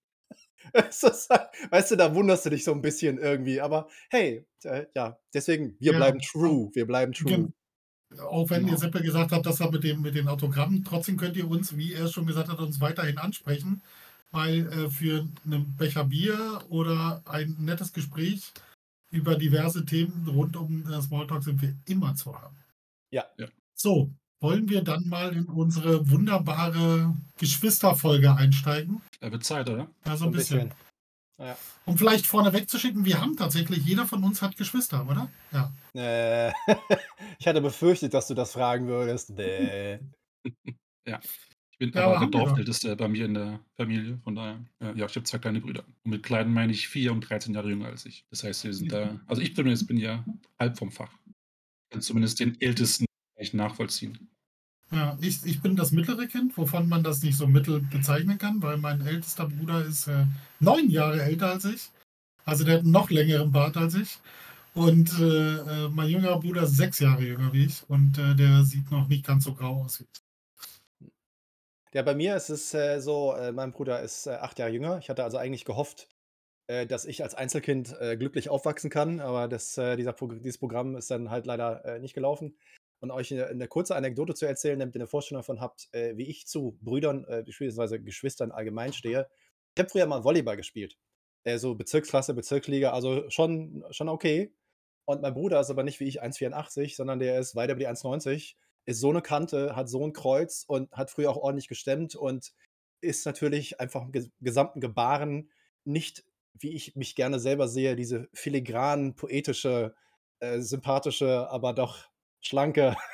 Es 0.74 1.02
ist 1.04 1.30
halt 1.30 1.50
weißt 1.70 1.92
du, 1.92 1.96
da 1.96 2.14
wunderst 2.14 2.46
du 2.46 2.50
dich 2.50 2.64
so 2.64 2.72
'n 2.72 2.82
bisschen 2.82 3.18
irgendwie, 3.18 3.60
aber 3.60 3.88
hey, 4.10 4.46
äh, 4.64 4.86
ja, 4.96 5.20
deswegen, 5.34 5.76
wir 5.80 5.94
Ja, 5.94 5.96
bleiben 5.96 6.20
true, 6.20 6.70
wir 6.74 6.86
bleiben 6.86 7.14
true. 7.14 7.48
gen 7.48 7.54
auch 8.30 8.50
wenn 8.50 8.66
ihr 8.68 8.76
Genau. 8.76 8.78
Seppel 8.78 9.02
gesagt 9.02 9.32
habt, 9.32 9.46
das 9.46 9.60
war 9.60 9.70
mit 9.72 9.84
dem 9.84 10.02
mit 10.02 10.14
den 10.16 10.28
Autogrammen, 10.28 10.84
trotzdem 10.84 11.16
könnt 11.18 11.36
ihr 11.36 11.48
uns, 11.50 11.76
wie 11.76 11.94
er 11.94 12.08
schon 12.08 12.26
gesagt 12.26 12.48
hat, 12.50 12.58
uns 12.60 12.80
weiterhin 12.80 13.18
ansprechen, 13.18 13.82
weil, 14.32 14.68
äh, 14.72 14.90
für 14.90 15.28
'nen 15.44 15.76
Becher 15.76 16.04
Bier 16.06 16.60
oder 16.70 17.22
ein 17.26 17.56
nettes 17.60 17.92
Gespräch 17.92 18.52
über 19.10 19.36
diverse 19.36 19.84
Themen 19.86 20.28
rund 20.28 20.56
um, 20.56 20.86
äh, 20.90 21.02
Smalltalk 21.02 21.44
sind 21.44 21.62
wir 21.62 21.76
immer 21.86 22.14
zu 22.16 22.34
haben. 22.40 22.56
Ja. 23.12 23.30
Ja. 23.38 23.48
So, 23.74 24.12
wollen 24.40 24.68
wir 24.68 24.82
dann 24.82 25.08
mal 25.08 25.34
in 25.36 25.46
unsere 25.46 26.10
wunderbare 26.10 27.14
Geschwisterfolge 27.38 28.34
einsteigen? 28.34 29.02
Da 29.20 29.30
wird 29.30 29.44
Zeit, 29.44 29.68
oder? 29.68 29.88
Ja, 30.06 30.16
so 30.16 30.26
ein 30.26 30.32
bisschen. 30.32 30.68
bisschen. 30.68 30.74
Ja. 31.40 31.56
Um 31.86 31.96
vielleicht 31.96 32.26
vorneweg 32.26 32.68
zu 32.68 32.78
schicken, 32.78 33.06
wir 33.06 33.20
haben 33.20 33.34
tatsächlich 33.34 33.84
jeder 33.86 34.06
von 34.06 34.22
uns 34.24 34.42
hat 34.42 34.58
Geschwister, 34.58 35.06
oder? 35.08 35.30
Ja. 35.52 35.72
Äh, 35.94 36.52
ich 37.38 37.46
hatte 37.46 37.62
befürchtet, 37.62 38.12
dass 38.12 38.28
du 38.28 38.34
das 38.34 38.52
fragen 38.52 38.86
würdest. 38.86 39.30
Ne. 39.30 40.00
Ja. 41.08 41.18
Ich 41.72 41.78
bin 41.78 41.92
Ja, 41.92 42.04
aber 42.12 42.26
der. 42.26 42.28
Dorfälteste 42.28 42.94
bei 42.94 43.08
mir 43.08 43.24
in 43.24 43.34
der 43.34 43.60
Familie, 43.76 44.18
von 44.22 44.34
daher 44.34 44.60
ja, 44.80 45.06
ich 45.06 45.16
habe 45.16 45.24
2 45.24 45.38
kleine 45.38 45.60
Brüder. 45.60 45.82
Und 46.04 46.10
mit 46.10 46.22
kleinen 46.22 46.52
meine 46.52 46.72
ich 46.72 46.88
4 46.88 47.10
und 47.10 47.22
13 47.22 47.54
Jahre 47.54 47.70
jünger 47.70 47.86
als 47.86 48.04
ich. 48.04 48.26
Das 48.30 48.44
heißt, 48.44 48.64
wir 48.64 48.74
sind 48.74 48.92
da 48.92 49.18
also 49.26 49.40
ich 49.40 49.56
zumindest 49.56 49.88
bin 49.88 49.96
ja 49.96 50.24
halb 50.58 50.78
vom 50.78 50.92
Fach. 50.92 51.12
Kann 51.90 52.02
zumindest 52.02 52.38
den 52.38 52.60
Ältesten 52.60 53.06
echt 53.34 53.54
nachvollziehen. 53.54 54.29
Ja, 54.92 55.16
ich 55.20 55.44
ich 55.46 55.62
bin 55.62 55.76
das 55.76 55.92
mittlere 55.92 56.26
Kind, 56.26 56.56
wovon 56.56 56.88
man 56.88 57.04
das 57.04 57.22
nicht 57.22 57.36
so 57.36 57.46
mittel 57.46 57.80
bezeichnen 57.80 58.38
kann, 58.38 58.60
weil 58.60 58.76
mein 58.76 59.00
ältester 59.06 59.46
Bruder 59.48 59.84
ist, 59.84 60.08
äh, 60.08 60.26
9 60.58 60.90
Jahre 60.90 61.22
älter 61.22 61.50
als 61.52 61.64
ich. 61.64 61.90
Also, 62.44 62.64
der 62.64 62.78
hat 62.78 62.84
'n 62.84 62.90
noch 62.90 63.10
längeren 63.10 63.52
Bart 63.52 63.76
als 63.76 63.94
ich. 63.94 64.18
Und, 64.74 65.12
äh, 65.20 65.86
äh, 65.86 65.88
mein 65.90 66.08
jüngerer 66.10 66.40
Bruder 66.40 66.62
ist 66.64 66.76
6 66.76 67.00
Jahre 67.00 67.22
jünger 67.24 67.52
wie 67.52 67.66
ich 67.66 67.84
und, 67.90 68.18
äh, 68.18 68.34
der 68.36 68.64
sieht 68.64 68.90
noch 68.92 69.08
nicht 69.08 69.26
ganz 69.26 69.44
so 69.44 69.54
grau 69.54 69.82
aus. 69.84 70.04
Ja, 71.94 72.02
bei 72.02 72.14
mir 72.14 72.36
ist 72.36 72.50
es, 72.50 72.72
äh, 72.72 73.00
so, 73.00 73.34
äh, 73.34 73.50
mein 73.50 73.72
Bruder 73.72 74.00
ist, 74.00 74.28
8 74.28 74.58
Jahre 74.60 74.70
jünger. 74.72 74.98
Ich 74.98 75.08
hatte 75.10 75.24
also 75.24 75.38
eigentlich 75.38 75.64
gehofft, 75.64 76.08
dass 76.88 77.04
ich 77.04 77.22
als 77.24 77.34
Einzelkind, 77.34 77.96
glücklich 78.18 78.48
aufwachsen 78.48 78.90
kann, 78.90 79.20
aber 79.20 79.48
das, 79.48 79.74
dieser 79.74 80.12
Progr 80.12 80.36
dieses 80.40 80.58
Programm 80.58 80.96
ist 80.96 81.10
dann 81.10 81.30
halt 81.30 81.46
leider, 81.46 81.98
nicht 82.00 82.14
gelaufen. 82.14 82.56
Und 83.02 83.10
euch 83.10 83.30
'ne 83.30 83.50
'ne 83.54 83.66
kurze 83.68 83.96
Anekdote 83.96 84.34
zu 84.34 84.46
erzählen, 84.46 84.78
damit 84.78 84.94
ihr 84.94 85.00
'ne 85.00 85.06
Vorstellung 85.06 85.40
davon 85.42 85.60
habt, 85.60 85.88
äh, 85.92 86.16
wie 86.18 86.28
ich 86.28 86.46
zu 86.46 86.78
Brüdern, 86.82 87.24
äh, 87.28 87.42
beziehungsweise 87.44 88.00
Geschwistern 88.02 88.52
allgemein 88.52 88.92
stehe. 88.92 89.28
Ich 89.74 89.80
habe 89.80 89.88
früher 89.90 90.06
mal 90.06 90.22
Volleyball 90.24 90.56
gespielt. 90.58 90.98
Äh, 91.44 91.58
so 91.58 91.74
Bezirksklasse, 91.74 92.34
Bezirksliga, 92.34 92.92
also 92.92 93.28
schon 93.30 93.84
schon 93.90 94.08
okay. 94.10 94.52
Und 95.06 95.22
mein 95.22 95.32
Bruder 95.34 95.60
ist 95.60 95.70
aber 95.70 95.82
nicht 95.82 95.98
wie 96.00 96.04
ich 96.08 96.20
1,84, 96.22 96.94
sondern 96.96 97.18
der 97.20 97.38
ist 97.40 97.56
weit 97.56 97.70
über 97.70 97.80
die 97.80 97.86
1,90, 97.88 98.56
ist 98.86 99.00
so 99.00 99.10
'ne 99.12 99.22
Kante, 99.22 99.74
hat 99.76 99.88
so 99.88 100.04
'n 100.04 100.12
Kreuz 100.12 100.64
und 100.68 100.92
hat 100.92 101.10
früher 101.10 101.30
auch 101.30 101.38
ordentlich 101.38 101.68
gestemmt 101.68 102.14
und 102.16 102.52
ist 103.00 103.24
natürlich 103.26 103.80
einfach 103.80 104.02
im 104.02 104.12
ges 104.12 104.30
gesamten 104.40 104.80
Gebaren 104.82 105.50
nicht, 105.84 106.24
wie 106.54 106.74
ich 106.74 106.96
mich 106.96 107.16
gerne 107.16 107.38
selber 107.40 107.66
sehe, 107.68 107.96
diese 107.96 108.28
filigran 108.34 109.14
poetische, 109.16 109.94
äh, 110.40 110.60
sympathische, 110.60 111.48
aber 111.50 111.72
doch 111.72 112.09
schlanke 112.40 112.96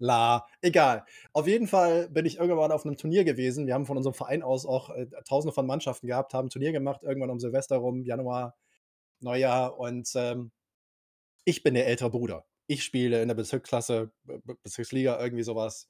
La. 0.00 0.46
Egal. 0.62 1.04
Auf 1.32 1.46
jeden 1.48 1.68
Fall 1.68 2.08
bin 2.10 2.26
ich 2.26 2.38
irgendwann 2.38 2.72
auf 2.72 2.84
'nem 2.84 2.96
Turnier 2.96 3.24
gewesen. 3.24 3.66
Wir 3.68 3.74
haben 3.74 3.86
von 3.86 3.96
unserem 3.98 4.14
Verein 4.14 4.42
aus 4.42 4.66
auch, 4.66 4.90
äh, 4.90 5.06
Tausende 5.26 5.54
von 5.54 5.66
Mannschaften 5.66 6.06
gehabt, 6.08 6.34
haben 6.34 6.48
'n 6.48 6.50
Turnier 6.50 6.72
gemacht, 6.72 7.02
irgendwann 7.04 7.30
um 7.30 7.40
Silvester 7.40 7.76
rum, 7.78 8.04
Januar, 8.04 8.56
Neujahr 9.20 9.78
und, 9.78 10.10
ähm, 10.16 10.52
ich 11.44 11.62
bin 11.62 11.74
der 11.74 11.86
ältere 11.88 12.10
Bruder. 12.10 12.46
Ich 12.68 12.84
spiele 12.84 13.22
in 13.22 13.28
der 13.28 13.34
Bezirksklasse, 13.36 14.12
Be 14.24 14.40
Be 14.44 14.56
Bezirksliga, 14.62 15.20
irgendwie 15.22 15.42
so 15.44 15.56
was. 15.56 15.88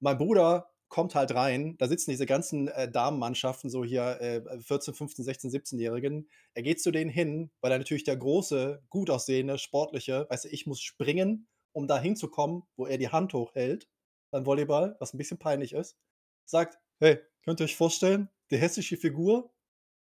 Mein 0.00 0.18
Bruder 0.18 0.70
kommt 0.88 1.14
halt 1.16 1.34
rein, 1.34 1.76
da 1.78 1.88
sitzen 1.88 2.10
diese 2.12 2.26
ganzen, 2.26 2.68
äh, 2.68 2.90
Damenmannschaften, 2.90 3.70
so 3.70 3.84
hier, 3.84 4.20
äh, 4.22 4.60
14, 4.62 4.94
15, 4.94 5.24
16, 5.24 5.50
17-Jährigen. 5.50 6.28
Er 6.54 6.62
geht 6.64 6.80
zu 6.82 6.90
denen 6.92 7.10
hin, 7.10 7.50
weil 7.62 7.72
er 7.72 7.78
natürlich 7.78 8.04
der 8.04 8.16
große, 8.18 8.82
gut 8.90 9.10
aussehende, 9.10 9.58
sportliche 9.58 10.26
weißt 10.30 10.46
du, 10.46 10.48
ich 10.50 10.66
muss 10.66 10.80
springen, 10.82 11.48
um 11.78 11.88
da 11.88 11.98
hinzukommen, 12.00 12.64
wo 12.76 12.86
er 12.86 12.98
die 12.98 13.10
Hand 13.10 13.34
hochhält 13.34 13.88
beim 14.32 14.46
Volleyball, 14.46 14.96
was 15.00 15.14
'n 15.14 15.18
bisschen 15.18 15.38
peinlich 15.38 15.72
ist. 15.74 15.98
Sagt: 16.46 16.78
„Hey, 17.00 17.20
könnt 17.44 17.60
ihr 17.60 17.64
euch 17.66 17.76
vorstellen, 17.76 18.30
die 18.52 18.58
hässliche 18.58 18.98
Figur, 18.98 19.52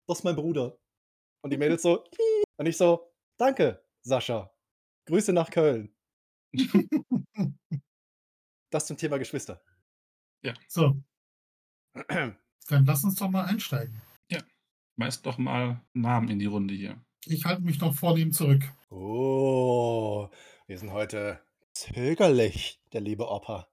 das 0.08 0.20
ist 0.20 0.26
mein 0.26 0.36
Bruder.“ 0.38 0.80
Und 1.44 1.52
die 1.54 1.58
Mädels 1.60 1.84
so: 1.84 2.06
Und 2.58 2.68
ich 2.68 2.78
so: 2.78 3.12
„Danke, 3.40 3.84
Sascha. 4.04 4.54
Grüße 5.08 5.34
nach 5.34 5.52
Köln.“ 5.52 5.96
Das 8.72 8.86
zum 8.88 8.98
Thema 8.98 9.18
Geschwister. 9.18 9.62
Ja. 10.44 10.54
So. 10.68 10.96
Dann 12.70 12.86
lass 12.86 13.04
uns 13.04 13.16
doch 13.16 13.30
mal 13.30 13.46
einsteigen. 13.46 14.02
Ja. 14.32 14.40
Schmeißt 14.96 15.26
doch 15.26 15.38
mal 15.38 15.82
Namen 15.94 16.30
in 16.30 16.40
die 16.40 16.46
Runde 16.48 16.74
hier. 16.74 17.02
Ich 17.26 17.46
halte 17.46 17.62
mich 17.64 17.80
noch 17.80 17.96
vornehm 17.96 18.32
zurück. 18.34 18.64
Oh, 18.92 20.30
wir 20.68 20.78
sind 20.78 20.92
heute 20.92 21.40
zögerlich, 21.74 22.82
der 22.94 23.02
liebe 23.02 23.30
Opa. 23.30 23.68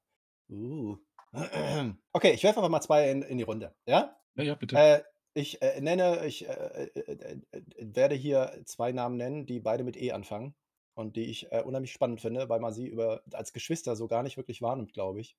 Uh. 0.49 0.97
Okay, 2.13 2.33
ich 2.33 2.43
werfe 2.45 2.61
einfach 2.61 2.71
mal 2.71 2.81
2 2.81 3.11
in 3.11 3.23
in 3.23 3.37
die 3.39 3.45
Runde, 3.45 3.75
ja? 3.87 4.17
Ja, 4.37 4.43
ja, 4.43 4.55
bitte. 4.55 4.77
Äh, 4.77 5.03
ich, 5.35 5.61
äh, 5.61 5.81
nenne 5.83 6.25
ich, 6.25 6.49
äh, 6.49 6.89
äh, 6.95 7.01
äh, 7.03 7.41
werde 7.79 8.15
hier 8.15 8.63
2 8.65 8.93
Namen 8.93 9.19
nennen, 9.19 9.45
die 9.45 9.61
beide 9.61 9.85
mit 9.85 10.01
E 10.01 10.13
anfangen 10.13 10.55
und 10.95 11.17
die 11.17 11.25
ich, 11.25 11.53
äh, 11.53 11.63
unheimlich 11.63 11.93
spannend 11.93 12.23
finde, 12.23 12.49
weil 12.49 12.61
man 12.61 12.73
sie 12.73 12.87
über 12.87 13.23
als 13.33 13.53
Geschwister 13.53 13.97
so 13.97 14.09
gar 14.09 14.23
nicht 14.23 14.39
wirklich 14.39 14.63
wahrnimmt, 14.63 14.95
glaube 14.95 15.21
ich. 15.21 15.37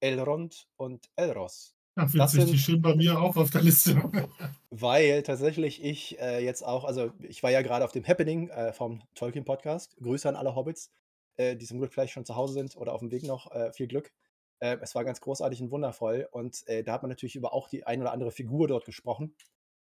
Elrond 0.00 0.68
und 0.76 1.10
Elros. 1.16 1.74
Ach 1.96 2.10
Das 2.12 2.34
witzig, 2.34 2.40
die 2.40 2.50
sind 2.50 2.58
stehen 2.58 2.82
bei 2.82 2.94
mir 2.94 3.18
auch 3.18 3.36
auf 3.36 3.50
der 3.50 3.62
Liste. 3.62 3.96
weil 4.70 5.22
tatsächlich 5.22 5.82
ich, 5.82 6.12
jetzt 6.12 6.62
auch 6.62 6.84
also, 6.84 7.10
ich 7.20 7.42
war 7.42 7.50
ja 7.50 7.62
grade 7.62 7.84
auf 7.84 7.92
dem 7.92 8.06
Happening, 8.06 8.50
vom 8.72 9.02
Tolkien 9.14 9.44
Podcast. 9.44 9.96
Grüße 10.00 10.28
an 10.28 10.36
alle 10.36 10.54
Hobbits, 10.54 10.92
äh, 11.40 11.56
die 11.56 11.66
zum 11.66 11.78
Glück 11.78 11.92
vielleicht 11.92 12.12
schon 12.12 12.26
zu 12.26 12.36
Hause 12.36 12.52
sind 12.54 12.76
oder 12.76 12.92
aufm 12.92 13.10
Weg 13.10 13.22
noch, 13.24 13.50
äh, 13.52 13.72
viel 13.72 13.88
Glück. 13.88 14.12
Äh, 14.60 14.76
es 14.82 14.94
war 14.94 15.04
ganz 15.04 15.20
großartig 15.20 15.62
und 15.62 15.70
wundervoll 15.70 16.28
und, 16.30 16.66
äh, 16.68 16.84
da 16.84 16.92
hat 16.92 17.02
man 17.02 17.08
natürlich 17.08 17.36
über 17.36 17.54
auch 17.54 17.68
die 17.68 17.86
ein 17.86 18.00
oder 18.02 18.12
andere 18.12 18.30
Figur 18.30 18.68
dort 18.68 18.84
gesprochen. 18.84 19.34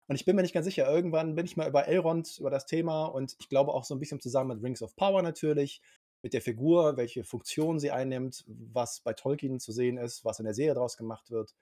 Und 0.07 0.15
ich 0.15 0.25
bin 0.25 0.35
mir 0.35 0.43
nicht 0.43 0.53
ganz 0.53 0.65
sicher, 0.65 0.87
irgendwann 0.87 1.35
bin 1.35 1.45
ich 1.45 1.57
mal 1.57 1.67
über 1.67 1.87
Elrond, 1.87 2.37
über 2.39 2.49
das 2.49 2.65
Thema 2.65 3.05
und 3.05 3.35
ich 3.39 3.49
glaube 3.49 3.73
auch 3.73 3.83
so 3.83 3.95
ein 3.95 3.99
bisschen 3.99 4.21
zusammen 4.21 4.55
mit 4.55 4.63
Rings 4.63 4.81
of 4.83 4.95
Power 4.95 5.21
natürlich, 5.21 5.81
mit 6.23 6.33
der 6.33 6.41
Figur, 6.41 6.97
welche 6.97 7.23
Funktion 7.23 7.79
sie 7.79 7.91
einnimmt, 7.91 8.45
was 8.47 9.01
bei 9.01 9.13
Tolkien 9.13 9.59
zu 9.59 9.71
sehen 9.71 9.97
ist, 9.97 10.23
was 10.25 10.39
in 10.39 10.45
der 10.45 10.53
Serie 10.53 10.75
draus 10.75 10.95
gemacht 10.97 11.31
wird. 11.31 11.55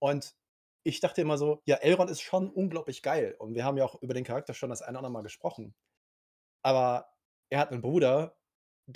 Und 0.00 0.34
ich 0.84 1.00
dachte 1.00 1.22
immer 1.22 1.38
so, 1.38 1.62
ja, 1.66 1.76
Elrond 1.76 2.10
ist 2.10 2.20
schon 2.22 2.50
unglaublich 2.50 3.02
geil 3.02 3.34
und 3.38 3.54
wir 3.54 3.64
haben 3.64 3.76
ja 3.76 3.84
auch 3.84 4.00
über 4.02 4.14
den 4.14 4.24
Charakter 4.24 4.54
schon 4.54 4.70
das 4.70 4.82
eine 4.82 4.98
oder 4.98 5.08
andere 5.08 5.12
Mal 5.12 5.22
gesprochen. 5.22 5.74
Aber 6.62 7.10
er 7.50 7.58
hat 7.60 7.72
einen 7.72 7.82
Bruder, 7.82 8.36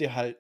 der 0.01 0.15
halt 0.15 0.39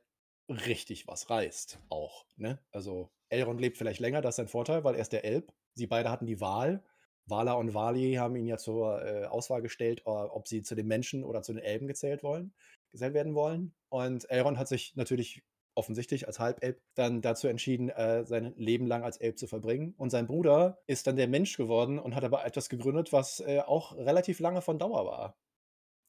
richtig 0.48 1.06
was 1.08 1.30
reißt 1.30 1.80
auch, 1.88 2.26
ne? 2.36 2.58
Also, 2.70 3.10
Elrond 3.28 3.60
lebt 3.60 3.78
vielleicht 3.78 4.00
länger, 4.00 4.20
das 4.20 4.34
ist 4.34 4.36
sein 4.36 4.48
Vorteil, 4.48 4.84
weil 4.84 4.94
er 4.94 5.00
ist 5.00 5.12
der 5.12 5.24
Elb. 5.24 5.52
Sie 5.74 5.86
beide 5.86 6.10
hatten 6.10 6.26
die 6.26 6.40
Wahl. 6.40 6.84
Vala 7.26 7.54
und 7.54 7.72
Vali 7.72 8.14
haben 8.14 8.36
ihn 8.36 8.46
ja 8.46 8.58
zur, 8.58 9.02
äh, 9.02 9.24
Auswahl 9.24 9.62
gestellt, 9.62 10.02
ob 10.04 10.46
sie 10.46 10.62
zu 10.62 10.74
den 10.74 10.86
Menschen 10.86 11.24
oder 11.24 11.42
zu 11.42 11.54
den 11.54 11.62
Elben 11.62 11.86
gezählt 11.86 12.22
wollen 12.22 12.52
gezählt 12.94 13.14
werden 13.14 13.34
wollen. 13.34 13.74
Und 13.90 14.30
Elrond 14.30 14.58
hat 14.58 14.68
sich 14.68 14.96
natürlich 14.96 15.42
offensichtlich 15.74 16.26
als 16.28 16.38
Halbelb 16.38 16.80
dann 16.94 17.20
dazu 17.20 17.48
entschieden, 17.48 17.88
äh, 17.90 18.24
sein 18.24 18.54
Leben 18.56 18.86
lang 18.86 19.02
als 19.02 19.16
Elb 19.16 19.38
zu 19.38 19.48
verbringen. 19.48 19.94
Und 19.98 20.10
sein 20.10 20.26
Bruder 20.26 20.78
ist 20.86 21.06
dann 21.06 21.16
der 21.16 21.26
Mensch 21.26 21.56
geworden 21.56 21.98
und 21.98 22.14
hat 22.14 22.24
aber 22.24 22.46
etwas 22.46 22.68
gegründet, 22.68 23.12
was, 23.12 23.40
äh, 23.40 23.60
auch 23.60 23.96
relativ 23.96 24.38
lange 24.38 24.62
von 24.62 24.78
Dauer 24.78 25.04
war 25.04 25.36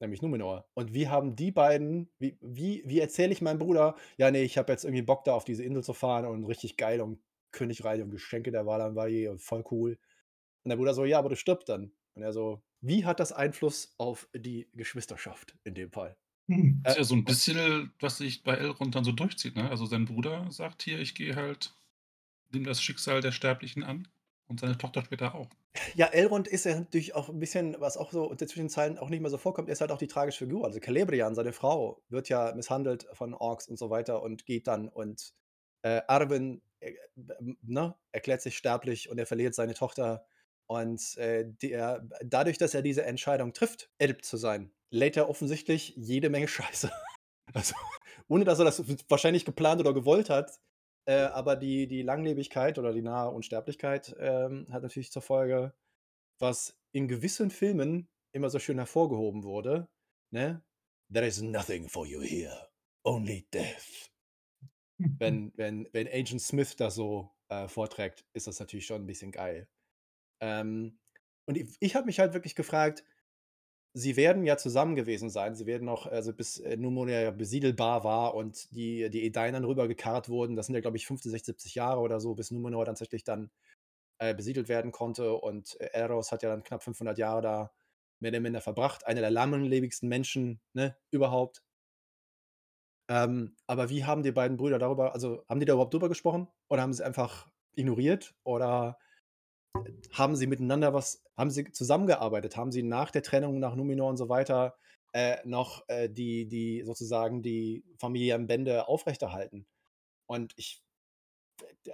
nämlich 0.06 0.22
Numenor. 0.22 0.68
Und 0.76 0.94
wie 0.94 1.08
haben 1.10 1.36
die 1.36 1.52
beiden 1.52 2.12
wie 2.20 2.38
wie 2.42 2.84
wie 2.86 3.00
erzähle 3.00 3.34
ich 3.34 3.42
meinem 3.42 3.60
Bruder: 3.60 3.96
„Ja, 4.18 4.32
ne, 4.32 4.44
ich 4.44 4.58
habe 4.58 4.72
jetzt 4.72 4.86
irgendwie 4.86 5.02
Bock, 5.04 5.24
da 5.26 5.34
auf 5.34 5.46
diese 5.46 5.64
Insel 5.64 5.84
zu 5.84 5.94
fahren 5.94 6.26
und 6.26 6.46
richtig 6.46 6.78
geil 6.78 7.02
und 7.02 7.22
Königreich 7.52 8.02
und 8.02 8.12
Geschenke 8.12 8.52
der 8.52 8.66
Valanvalir 8.66 9.32
und 9.32 9.42
voll 9.42 9.64
cool.“ 9.72 9.98
Und 10.66 10.70
der 10.70 10.78
Bruder 10.78 10.94
so: 10.94 11.06
„Ja, 11.06 11.20
aber 11.20 11.30
du 11.30 11.36
stirbst 11.38 11.70
dann.“ 11.70 11.94
Und 12.16 12.24
er 12.24 12.34
so: 12.34 12.64
„Wie 12.82 13.06
hat 13.06 13.20
das 13.20 13.32
Einfluss 13.34 13.96
auf 13.98 14.30
die 14.36 14.70
Geschwisterschaft 14.74 15.58
in 15.66 15.76
dem 15.76 15.92
Fall?“ 15.92 16.18
Hm. 16.50 16.84
Ist 16.86 16.96
Äh, 16.96 16.98
ja 16.98 17.04
so 17.04 17.16
'n 17.16 17.26
bisschen, 17.26 17.92
was 18.00 18.18
sich 18.18 18.44
bei 18.44 18.56
Elrond 18.56 18.94
dann 18.94 19.04
so 19.04 19.12
durchzieht, 19.12 19.56
ne? 19.56 19.70
Also, 19.70 19.86
sein 19.88 20.06
Bruder 20.06 20.52
sagt 20.52 20.84
hier: 20.84 21.00
„Ich 21.00 21.16
gehe 21.16 21.36
halt 21.36 21.74
nehme 22.52 22.66
das 22.68 22.82
Schicksal 22.84 23.22
der 23.22 23.32
Sterblichen 23.34 23.84
an“ 23.84 24.08
und 24.48 24.60
seine 24.60 24.78
Tochter 24.78 25.04
später 25.04 25.36
auch. 25.36 25.48
Ja, 25.96 26.08
Elrond 26.08 26.48
ist 26.48 26.66
ja 26.66 26.76
natürlich 26.76 27.16
auch 27.16 27.30
ein 27.30 27.40
bisschen, 27.40 27.76
was 27.80 27.98
auch 27.98 28.12
so 28.12 28.34
zwischen 28.36 28.60
den 28.60 28.70
Zeilen 28.70 28.98
auch 28.98 29.10
nicht 29.10 29.22
mehr 29.22 29.32
so 29.32 29.38
vorkommt, 29.38 29.70
ist 29.70 29.82
halt 29.82 29.92
auch 29.92 29.98
die 29.98 30.08
tragische 30.08 30.46
Figur. 30.46 30.66
Also, 30.66 30.80
Celebrian, 30.80 31.36
seine 31.36 31.54
Frau, 31.54 32.02
wird 32.10 32.30
ja 32.30 32.54
misshandelt 32.56 33.08
von 33.14 33.34
Orks 33.34 33.68
und 33.68 33.78
so 33.78 33.90
weiter 33.90 34.22
und 34.22 34.46
geht 34.46 34.68
dann 34.68 34.88
und, 34.88 35.34
äh, 35.82 36.02
Arwen, 36.08 36.62
äh, 36.80 36.94
ne, 37.62 37.96
erklärt 38.12 38.42
sich 38.42 38.58
sterblich 38.58 39.10
und 39.10 39.18
er 39.18 39.26
verliert 39.26 39.56
seine 39.56 39.74
Tochter. 39.74 40.26
Und, 40.68 41.18
äh, 41.18 41.46
der 41.62 42.08
dadurch, 42.24 42.58
dass 42.58 42.74
er 42.74 42.82
diese 42.82 43.04
Entscheidung 43.06 43.54
trifft, 43.54 43.90
Elb 43.98 44.24
zu 44.24 44.38
sein, 44.38 44.72
lädt 44.90 45.18
er 45.18 45.30
offensichtlich 45.30 45.94
jede 45.96 46.30
Menge 46.30 46.48
Scheiße. 46.48 46.92
Also, 47.54 47.76
ohne 48.28 48.46
dass 48.46 48.60
er 48.60 48.66
das 48.66 48.84
wahrscheinlich 49.10 49.46
geplant 49.46 49.82
oder 49.82 49.94
gewollt 49.94 50.30
hat, 50.30 50.60
äh, 51.06 51.16
aber 51.26 51.56
die 51.56 51.88
die 51.88 52.02
Langlebigkeit 52.04 52.78
oder 52.80 52.94
die 52.94 53.02
nahe 53.02 53.30
Unsterblichkeit, 53.32 54.16
ähm, 54.20 54.68
hat 54.72 54.84
natürlich 54.84 55.12
zur 55.12 55.22
Folge, 55.22 55.74
was 56.40 56.80
in 56.94 57.08
gewissen 57.10 57.52
Filmen 57.52 58.10
immer 58.34 58.50
so 58.50 58.60
schön 58.60 58.78
hervorgehoben 58.80 59.44
wurde, 59.44 59.90
ne? 60.32 60.64
„There 61.12 61.26
is 61.28 61.42
nothing 61.42 61.90
for 61.90 62.06
you 62.08 62.22
here, 62.22 62.70
only 63.06 63.48
death.“ 63.54 64.10
Wenn 65.20 65.54
wenn 65.56 65.88
wenn 65.94 66.08
Agent 66.08 66.42
Smith 66.42 66.76
das 66.76 66.96
so, 66.96 67.32
äh, 67.50 67.68
vorträgt, 67.68 68.26
ist 68.34 68.48
das 68.48 68.60
natürlich 68.60 68.86
schon 68.86 69.04
'n 69.04 69.06
bisschen 69.08 69.32
geil. 69.32 69.70
Ähm, 70.42 71.00
und 71.48 71.58
i 71.58 71.70
ich 71.82 71.96
habe 71.96 72.08
mich 72.08 72.20
halt 72.20 72.34
wirklich 72.34 72.56
gefragt 72.56 73.06
sie 73.96 74.18
werden 74.18 74.46
ja 74.46 74.58
zusammen 74.58 74.96
gewesen 74.96 75.30
sein. 75.30 75.56
Sie 75.56 75.66
werden 75.68 75.86
noch 75.86 76.06
also, 76.08 76.34
bis, 76.34 76.60
äh, 76.60 76.78
Numenor 76.78 77.10
ja 77.10 77.32
besiedelbar 77.32 78.04
war 78.04 78.36
und 78.36 78.72
die 78.76 79.10
die 79.10 79.24
Edain 79.26 79.54
dann 79.54 79.66
rübergekarrt 79.66 80.30
wurden. 80.30 80.56
Das 80.58 80.68
sind 80.68 80.76
ja, 80.76 80.82
glaube 80.82 80.98
ich, 80.98 81.08
50, 81.08 81.32
60, 81.32 81.46
70 81.48 81.76
Jahre 81.76 82.02
oder 82.02 82.20
so, 82.20 82.36
bis 82.36 82.52
Numenor 82.52 82.86
tatsächlich 82.86 83.24
dann, 83.24 83.52
äh, 84.20 84.36
besiedelt 84.36 84.70
werden 84.70 84.92
konnte 84.92 85.34
und, 85.36 85.80
äh, 85.82 85.88
Eros 85.94 86.32
hat 86.32 86.44
ja 86.44 86.50
dann 86.50 86.64
knapp 86.64 86.84
500 86.84 87.18
Jahre 87.20 87.42
da 87.42 87.72
mehr 88.22 88.32
oder 88.32 88.42
minder 88.42 88.62
verbracht, 88.62 89.08
einer 89.08 89.22
der 89.22 89.32
langlebigsten 89.32 90.10
Menschen, 90.10 90.62
ne, 90.74 90.98
überhaupt. 91.12 91.62
Ähm, 93.10 93.56
aber 93.68 93.90
wie 93.90 94.04
haben 94.06 94.24
die 94.24 94.32
beiden 94.32 94.58
Brüder 94.58 94.80
darüber 94.80 95.14
also, 95.14 95.44
haben 95.48 95.60
die 95.60 95.66
da 95.66 95.74
überhaupt 95.74 95.94
drüber 95.94 96.10
gesprochen 96.10 96.48
oder 96.70 96.82
haben 96.82 96.92
sie's 96.94 97.02
einfach 97.02 97.48
ignoriert 97.76 98.36
oder 98.44 98.98
haben 100.14 100.36
sie 100.36 100.48
miteinander 100.48 100.94
was 100.94 101.24
haben 101.38 101.50
sie 101.52 101.72
zusammengearbeitet? 101.72 102.58
Haben 102.58 102.72
sie 102.72 102.84
nach 102.84 103.12
der 103.12 103.24
Trennung, 103.24 103.60
nach 103.60 103.76
Numenor 103.76 104.10
und 104.10 104.18
so 104.18 104.30
weiter, 104.30 104.78
äh, 105.14 105.38
noch, 105.46 105.84
äh, 105.90 106.10
die 106.10 106.48
die 106.48 106.84
sozusagen 106.86 107.42
die 107.44 107.86
familiären 108.00 108.48
Bände 108.48 108.88
aufrechterhalten? 108.88 109.68
Und 110.28 110.54
ich 110.58 110.84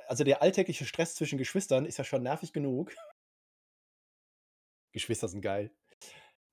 also, 0.07 0.23
der 0.23 0.41
alltägliche 0.41 0.85
Stress 0.85 1.15
zwischen 1.15 1.37
Geschwistern 1.37 1.85
ist 1.85 1.97
ja 1.97 2.03
schon 2.03 2.23
nervig 2.23 2.53
genug. 2.53 2.93
Geschwister 4.93 5.27
sind 5.27 5.41
geil. 5.41 5.71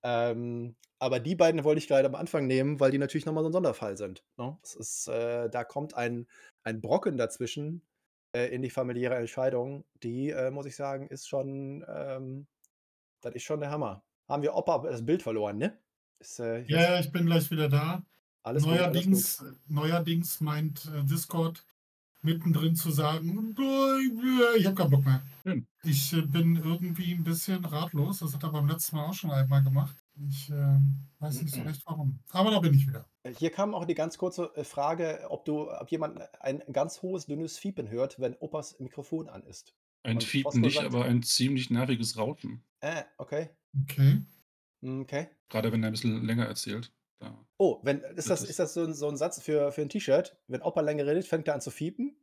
Ähm, 0.05 0.77
aber 1.01 1.21
die 1.21 1.37
beiden 1.37 1.64
wollte 1.64 1.81
ich 1.81 1.88
grade 1.88 2.09
am 2.09 2.17
Anfang 2.17 2.47
nehmen, 2.49 2.81
weil 2.81 2.93
die 2.93 2.99
natürlich 2.99 3.27
noch 3.27 3.35
mal 3.35 3.43
so 3.43 3.49
'n 3.51 3.55
Sonderfall 3.55 3.99
sind, 3.99 4.25
ne? 4.38 4.59
Es 4.64 4.75
ist, 4.77 5.09
äh 5.09 5.51
da 5.51 5.64
kommt 5.64 5.95
ein 5.97 6.29
ein 6.64 6.81
Brocken 6.83 7.19
dazwischen, 7.19 7.88
äh, 8.33 8.47
in 8.55 8.62
die 8.62 8.71
familiäre 8.71 9.17
Entscheidung, 9.17 9.85
die, 10.03 10.31
äh, 10.31 10.51
muss 10.51 10.67
ich 10.67 10.77
sagen, 10.77 11.09
ist 11.09 11.29
schon, 11.29 11.85
ähm 11.88 12.47
das 13.23 13.35
ist 13.35 13.45
schon 13.45 13.61
der 13.61 13.71
Hammer. 13.71 14.05
Haben 14.29 14.43
wir 14.45 14.55
Opa 14.55 14.79
das 14.81 15.05
Bild 15.07 15.23
verloren, 15.23 15.59
ne? 15.59 15.81
Ist, 16.21 16.41
äh, 16.41 16.64
Ja, 16.67 16.83
ja, 16.83 17.01
ich 17.01 17.11
bin 17.12 17.27
gleich 17.27 17.51
wieder 17.51 17.69
da. 17.69 18.05
Alles 18.43 18.67
gut, 18.67 18.87
alles 18.87 19.09
gut. 19.09 19.27
Neuerdings 19.27 19.45
neuerdings 19.69 20.41
meint, 20.41 20.87
äh, 20.87 21.05
Discord 21.05 21.64
mittendrin 22.23 22.77
zu 22.77 22.91
sagen: 22.91 23.55
„Ich 24.59 24.67
habe 24.67 24.75
keinen 24.77 24.91
Bock 24.91 25.05
mehr.“ 25.05 25.23
Schön. 25.45 25.67
Ich, 25.83 26.12
äh, 26.12 26.23
bin 26.23 26.57
irgendwie 26.57 27.12
'n 27.14 27.25
bisschen 27.25 27.64
ratlos. 27.64 28.21
Das 28.21 28.35
hat 28.35 28.43
er 28.45 28.53
beim 28.53 28.69
letzten 28.69 28.97
Mal 28.97 29.07
auch 29.09 29.14
schon 29.14 29.31
einmal 29.33 29.62
gemacht. 29.64 29.97
Ich, 30.29 30.51
ähm, 30.51 31.09
weiß 31.21 31.43
nicht 31.43 31.55
so 31.55 31.62
recht 31.62 31.83
warum. 31.87 32.21
Aber 32.31 32.51
da 32.51 32.61
bin 32.61 32.75
ich 32.75 32.87
wieder. 32.88 33.07
Hier 33.37 33.51
kam 33.51 33.75
auch 33.75 33.85
die 33.85 33.95
ganz 33.95 34.17
kurze, 34.19 34.53
äh, 34.55 34.64
Frage, 34.64 35.27
ob 35.29 35.45
du 35.45 35.71
ob 35.71 35.91
jemand 35.91 36.21
ein 36.41 36.62
ganz 36.73 37.03
hohes, 37.03 37.27
dünnes 37.27 37.59
Fiepen 37.59 37.88
hört, 37.91 38.21
wenn 38.21 38.37
Opas 38.37 38.79
Mikrofon 38.81 39.29
an 39.29 39.43
ist. 39.45 39.75
Ein 40.05 40.21
Und 40.21 40.21
Fiepen 40.21 40.61
nicht, 40.62 40.83
sagt 40.83 40.85
aber 40.85 41.05
ein 41.05 41.23
ziemlich 41.23 41.71
nerviges 41.71 42.17
Rauschen. 42.17 42.62
Äh, 42.83 43.05
okay. 43.19 43.51
Okay. 43.83 44.23
Hm, 44.83 45.01
okay. 45.03 45.29
Grade 45.51 45.73
wenn 45.73 45.83
er 45.83 45.88
'n 45.88 45.93
bisschen 45.93 46.25
länger 46.27 46.45
erzählt, 46.47 46.93
da 47.19 47.47
Oh, 47.61 47.81
wenn 47.83 48.03
ist 48.03 48.31
wird 48.31 48.31
das 48.31 48.45
ist 48.45 48.61
das 48.61 48.73
so 48.75 48.83
'n 48.85 48.95
so 48.95 49.09
'n 49.09 49.17
Satz 49.17 49.41
für 49.43 49.73
für 49.73 49.83
'n 49.83 49.88
T-Shirt? 49.88 50.37
Wenn 50.47 50.62
Opa 50.62 50.81
länger 50.81 51.07
redet, 51.07 51.27
fängt 51.27 51.49
er 51.49 51.55
an 51.55 51.61
zu 51.61 51.73
fiepen? 51.73 52.17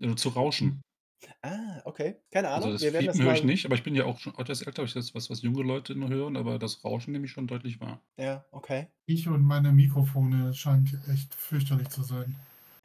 Äh, 0.00 0.14
zu 0.16 0.30
rauschen. 0.30 0.82
Ah, 1.44 1.82
okay. 1.84 2.22
Keine 2.30 2.50
Also, 2.54 2.70
Ahnung. 2.70 2.72
das 2.72 2.82
Wir 2.82 2.92
werden 2.92 3.06
das 3.06 3.18
Fiepen 3.18 3.22
höre 3.22 3.32
ich 3.32 3.42
mal 3.42 3.44
nicht, 3.44 3.64
aber 3.64 3.74
ich 3.74 3.82
bin 3.82 3.94
ja 3.94 4.04
auch 4.04 4.18
schon 4.18 4.34
etwas 4.38 4.60
älter, 4.62 4.82
ich 4.84 4.92
das 4.92 5.14
was 5.14 5.30
was 5.30 5.40
junge 5.42 5.62
Leute 5.62 5.94
nur 5.94 6.10
hören, 6.10 6.36
aber 6.36 6.58
das 6.58 6.84
Rauschen 6.84 7.12
nehme 7.12 7.24
ich 7.26 7.32
schon 7.32 7.46
deutlich 7.46 7.80
wahr. 7.80 8.02
Ja, 8.18 8.46
okay. 8.50 8.88
Ich 9.08 9.26
und 9.28 9.42
meine 9.42 9.72
Mikrofone 9.72 10.54
scheint 10.54 10.96
echt 11.08 11.34
fürchterlich 11.34 11.88
zu 11.88 12.02
sein. 12.02 12.36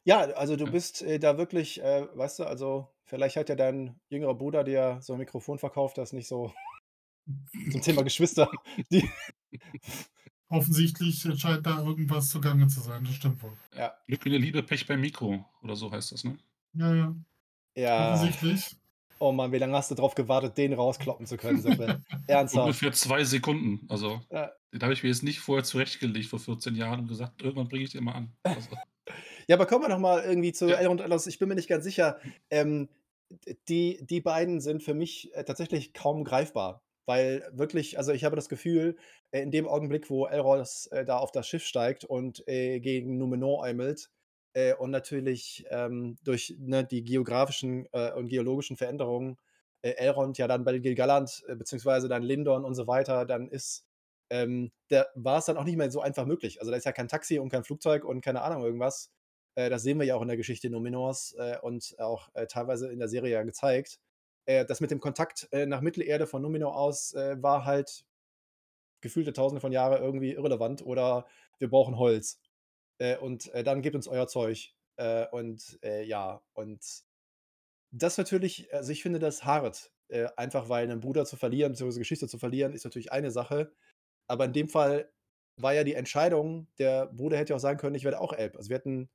Ja, 0.05 0.21
also, 0.21 0.55
du 0.55 0.67
Ja. 0.67 0.71
bist, 0.71 1.01
äh, 1.01 1.19
da 1.19 1.37
wirklich, 1.37 1.81
äh 1.81 2.07
weißt 2.17 2.39
du, 2.39 2.45
also, 2.45 2.87
vielleicht 3.03 3.35
hat 3.35 3.49
ja 3.49 3.55
dein 3.55 3.99
jüngerer 4.09 4.35
Bruder 4.35 4.63
dir 4.63 4.99
so 5.01 5.13
'n 5.13 5.19
Mikrofon 5.19 5.59
verkauft, 5.59 5.97
das 5.97 6.13
nicht 6.13 6.27
so 6.29 6.53
zum 7.69 7.81
Thema 7.81 8.03
Geschwister, 8.03 8.51
die 8.91 9.09
Offensichtlich, 10.49 11.19
scheint 11.37 11.65
da 11.65 11.81
irgendwas 11.83 12.29
zugange 12.29 12.67
zu 12.67 12.79
sein. 12.81 13.03
Das 13.05 13.15
stimmt 13.15 13.41
wohl. 13.43 13.57
Ja. 13.73 13.97
„Glück 14.07 14.25
in 14.25 14.31
der 14.33 14.39
Liebe, 14.41 14.63
Pech 14.63 14.85
beim 14.87 15.01
Mikro“ 15.01 15.45
oder 15.61 15.75
so 15.75 15.91
heißt 15.91 16.11
das, 16.13 16.23
ne? 16.23 16.37
Ja, 16.73 16.93
ja. 16.95 17.15
Ja. 17.77 18.23
Offensichtlich. 18.23 18.75
Oh 19.19 19.31
Mann, 19.31 19.51
wie 19.51 19.57
lange 19.57 19.75
hast 19.77 19.91
du 19.91 19.95
drauf 19.95 20.15
gewartet, 20.15 20.57
den 20.57 20.73
rauskloppen 20.73 21.25
zu 21.25 21.37
können, 21.37 21.61
Seppe? 21.61 22.01
Ernsthaft? 22.27 22.67
Ungefähr 22.67 22.91
2 22.93 23.23
Sekunden. 23.23 23.85
Also, 23.89 24.21
Ja. 24.31 24.51
den 24.73 24.81
habe 24.83 24.93
ich 24.93 25.03
mir 25.03 25.09
jetzt 25.09 25.23
nicht 25.23 25.39
vorher 25.39 25.63
zurechtgelegt 25.63 26.27
vor 26.27 26.39
14 26.39 26.75
Jahren 26.75 27.01
und 27.01 27.07
gesagt: 27.07 27.41
„Irgendwann 27.41 27.67
bringe 27.69 27.83
ich 27.85 27.91
den 27.91 28.03
mal 28.03 28.13
an.“ 28.13 28.33
Also 28.43 28.69
Ja, 29.47 29.55
aber 29.55 29.65
kommen 29.65 29.83
wir 29.85 29.89
noch 29.89 29.99
mal 29.99 30.23
irgendwie 30.23 30.53
zu 30.53 30.67
Ja. 30.69 30.75
Elrond 30.75 31.01
Elros. 31.01 31.27
Ich 31.27 31.39
bin 31.39 31.49
mir 31.49 31.55
nicht 31.55 31.69
ganz 31.69 31.83
sicher. 31.85 32.19
Ähm, 32.49 32.89
die 33.69 33.99
die 34.03 34.21
beiden 34.21 34.61
sind 34.61 34.83
für 34.83 34.93
mich, 34.93 35.33
äh, 35.35 35.43
tatsächlich 35.45 35.93
kaum 35.93 36.23
greifbar, 36.23 36.83
weil 37.05 37.49
wirklich 37.53 37.97
also, 37.97 38.11
ich 38.13 38.23
habe 38.25 38.35
das 38.37 38.49
Gefühl, 38.49 38.97
äh, 39.31 39.41
in 39.41 39.51
dem 39.51 39.67
Augenblick, 39.67 40.09
wo 40.09 40.25
Elros, 40.27 40.87
äh, 40.87 41.05
da 41.05 41.17
auf 41.17 41.31
das 41.31 41.47
Schiff 41.47 41.65
steigt 41.65 42.05
und, 42.05 42.43
gegen 42.47 43.17
Numenor 43.17 43.63
eimelt, 43.65 44.09
äh, 44.53 44.73
und 44.75 44.91
natürlich, 44.91 45.65
ähm, 45.69 46.17
durch, 46.23 46.55
ne, 46.59 46.83
die 46.85 47.03
geografischen, 47.03 47.87
äh, 47.93 48.13
und 48.13 48.27
geologischen 48.27 48.77
Veränderungen, 48.77 49.37
äh, 49.81 49.91
Elrond 49.91 50.37
ja 50.37 50.47
dann 50.47 50.63
bei 50.63 50.77
Gil-galad, 50.79 51.43
äh, 51.47 51.55
beziehungsweise 51.55 52.07
dann 52.09 52.23
Lindon 52.23 52.65
und 52.65 52.75
so 52.75 52.87
weiter 52.87 53.25
dann 53.25 53.47
ist, 53.49 53.85
ähm, 54.29 54.71
da 54.89 55.05
war's 55.15 55.45
dann 55.45 55.57
auch 55.57 55.63
nicht 55.63 55.77
mehr 55.77 55.91
so 55.91 56.01
einfach 56.01 56.25
möglich. 56.25 56.59
Also, 56.59 56.71
da 56.71 56.77
ist 56.77 56.85
ja 56.85 56.91
kein 56.91 57.07
Taxi 57.07 57.39
und 57.39 57.49
kein 57.49 57.63
Flugzeug 57.63 58.03
und 58.05 58.21
keine 58.21 58.41
Ahnung 58.41 58.63
irgendwas. 58.63 59.11
Äh, 59.55 59.69
das 59.69 59.83
sehen 59.83 59.99
wir 59.99 60.05
ja 60.05 60.15
auch 60.15 60.21
in 60.21 60.27
der 60.27 60.37
Geschichte 60.37 60.69
Numenors 60.69 61.35
und 61.61 61.95
auch 61.99 62.29
teilweise 62.49 62.91
in 62.91 62.99
der 62.99 63.07
Serie 63.09 63.33
ja 63.33 63.43
gezeigt. 63.43 63.99
Das 64.45 64.79
mit 64.81 64.91
dem 64.91 64.99
Kontakt 65.01 65.49
nach 65.51 65.81
Mittelerde 65.81 66.27
von 66.27 66.41
Numenor 66.41 66.75
aus 66.77 67.13
war 67.15 67.65
halt 67.65 68.05
gefühlte 69.01 69.33
Tausende 69.33 69.61
von 69.61 69.71
Jahren 69.71 70.01
irgendwie 70.01 70.33
irrelevant 70.33 70.85
oder 70.85 71.25
wir 71.59 71.69
brauchen 71.69 71.97
Holz. 71.97 72.39
Äh, 72.99 73.17
und 73.17 73.53
äh, 73.53 73.63
dann 73.63 73.81
gebt 73.81 73.95
uns 73.95 74.07
euer 74.07 74.27
Zeug. 74.27 74.73
Äh, 74.97 75.27
und 75.29 75.79
äh, 75.83 76.03
ja, 76.03 76.41
und 76.53 76.81
das 77.91 78.17
natürlich, 78.17 78.73
also 78.73 78.91
ich 78.91 79.01
finde 79.01 79.19
das 79.19 79.43
hart. 79.45 79.91
Äh, 80.09 80.27
einfach 80.37 80.69
weil 80.69 80.83
einen 80.85 81.01
Bruder 81.01 81.25
zu 81.25 81.35
verlieren, 81.35 81.73
beziehungsweise 81.73 81.99
Geschichte 81.99 82.27
zu 82.27 82.37
verlieren, 82.37 82.73
ist 82.73 82.85
natürlich 82.85 83.11
eine 83.11 83.31
Sache. 83.31 83.73
Aber 84.27 84.45
in 84.45 84.53
dem 84.53 84.69
Fall 84.69 85.11
war 85.57 85.73
ja 85.73 85.83
die 85.83 85.95
Entscheidung, 85.95 86.67
der 86.79 87.07
Bruder 87.07 87.37
hätte 87.37 87.51
ja 87.51 87.57
auch 87.57 87.61
sagen 87.61 87.79
können, 87.79 87.95
ich 87.95 88.03
werde 88.03 88.21
auch 88.21 88.33
Elb. 88.33 88.55
Also 88.55 88.69
wir 88.69 88.77
hätten 88.77 89.09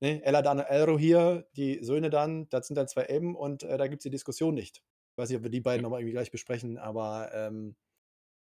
ne, 0.00 0.22
Eladan 0.24 0.58
und 0.60 0.64
Elrohir, 0.64 1.46
die 1.56 1.82
Söhne 1.82 2.10
dann, 2.10 2.48
das 2.50 2.66
sind 2.66 2.76
dann 2.76 2.88
zwei 2.88 3.02
Elben 3.02 3.36
und 3.36 3.62
da 3.62 3.86
gibt 3.88 4.00
es 4.00 4.04
die 4.04 4.10
Diskussion 4.10 4.54
nicht. 4.54 4.78
Ich 5.12 5.18
weiß 5.18 5.28
nicht, 5.28 5.38
ob 5.38 5.42
wir 5.42 5.50
die 5.50 5.60
beiden 5.60 5.82
nochmal 5.82 6.00
irgendwie 6.00 6.12
gleich 6.14 6.30
besprechen, 6.30 6.78
aber 6.78 7.30
ähm, 7.34 7.76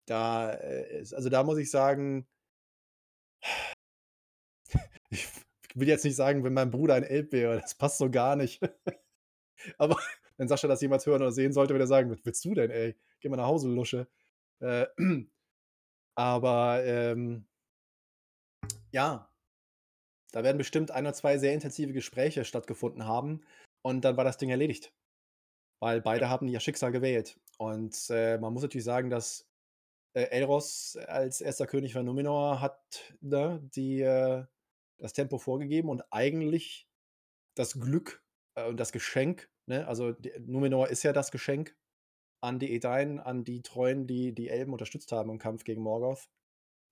da, 0.08 0.52
ist, 0.52 1.14
also 1.14 1.30
da 1.30 1.44
muss 1.44 1.58
ich 1.60 1.70
sagen, 1.70 2.28
ich 5.10 5.28
will 5.76 5.88
jetzt 5.88 6.06
nicht 6.06 6.16
sagen, 6.16 6.44
wenn 6.44 6.54
mein 6.54 6.72
Bruder 6.72 6.96
ein 6.96 7.04
Elb 7.04 7.32
wäre, 7.32 7.60
das 7.62 7.76
passt 7.76 7.98
so 7.98 8.10
gar 8.10 8.36
nicht. 8.36 8.62
aber 9.78 9.98
wenn 10.38 10.48
Sascha 10.48 10.68
das 10.68 10.82
jemals 10.82 11.06
hören 11.06 11.22
oder 11.22 11.32
sehen 11.32 11.54
sollte, 11.54 11.74
würde 11.74 11.86
er 11.86 11.88
sagen, 11.88 12.12
was 12.12 12.24
willst 12.24 12.46
du 12.46 12.54
denn, 12.54 12.72
ey? 12.72 12.96
Geh 13.20 13.30
mal 13.30 13.38
nach 13.38 13.48
Hause, 13.48 13.70
Lusche. 13.70 14.08
Äh, 14.60 14.88
aber 16.16 16.84
ähm, 16.86 17.46
ja, 18.92 19.30
da 20.32 20.44
werden 20.44 20.58
bestimmt 20.58 20.92
ein 20.92 21.06
oder 21.06 21.14
zwei 21.14 21.38
sehr 21.38 21.54
intensive 21.54 21.94
Gespräche 21.94 22.46
stattgefunden 22.46 23.06
haben 23.06 23.42
und 23.82 24.02
dann 24.04 24.18
war 24.18 24.24
das 24.24 24.38
Ding 24.38 24.50
erledigt. 24.50 24.94
Weil 25.80 26.02
beide 26.02 26.30
haben 26.30 26.48
ihr 26.48 26.60
Schicksal 26.60 26.92
gewählt. 26.92 27.40
Und 27.58 28.10
äh, 28.10 28.38
man 28.40 28.54
muss 28.54 28.64
natürlich 28.64 28.84
sagen, 28.84 29.10
dass 29.10 29.48
äh, 30.14 30.24
Elros 30.24 30.98
als 31.08 31.42
erster 31.42 31.68
König 31.68 31.94
von 31.94 32.06
Numenor 32.06 32.62
hat 32.62 33.14
ne, 33.22 33.62
die, 33.76 34.02
äh, 34.02 34.46
das 34.98 35.14
Tempo 35.14 35.38
vorgegeben 35.38 35.90
und 35.90 36.04
eigentlich 36.12 36.88
das 37.56 37.80
Glück 37.80 38.24
äh, 38.56 38.68
und 38.68 38.78
das 38.78 38.92
Geschenk, 38.92 39.50
ne, 39.66 39.88
also 39.88 40.12
die, 40.12 40.32
Numenor 40.40 40.90
ist 40.90 41.04
ja 41.04 41.14
das 41.14 41.32
Geschenk 41.32 41.76
an 42.42 42.60
die 42.60 42.74
Edain, 42.74 43.20
an 43.20 43.44
die 43.44 43.62
Treuen, 43.62 44.08
die 44.08 44.34
die 44.34 44.50
Elben 44.50 44.74
unterstützt 44.74 45.12
haben 45.12 45.30
im 45.30 45.40
Kampf 45.40 45.64
gegen 45.64 45.82
Morgoth. 45.82 46.30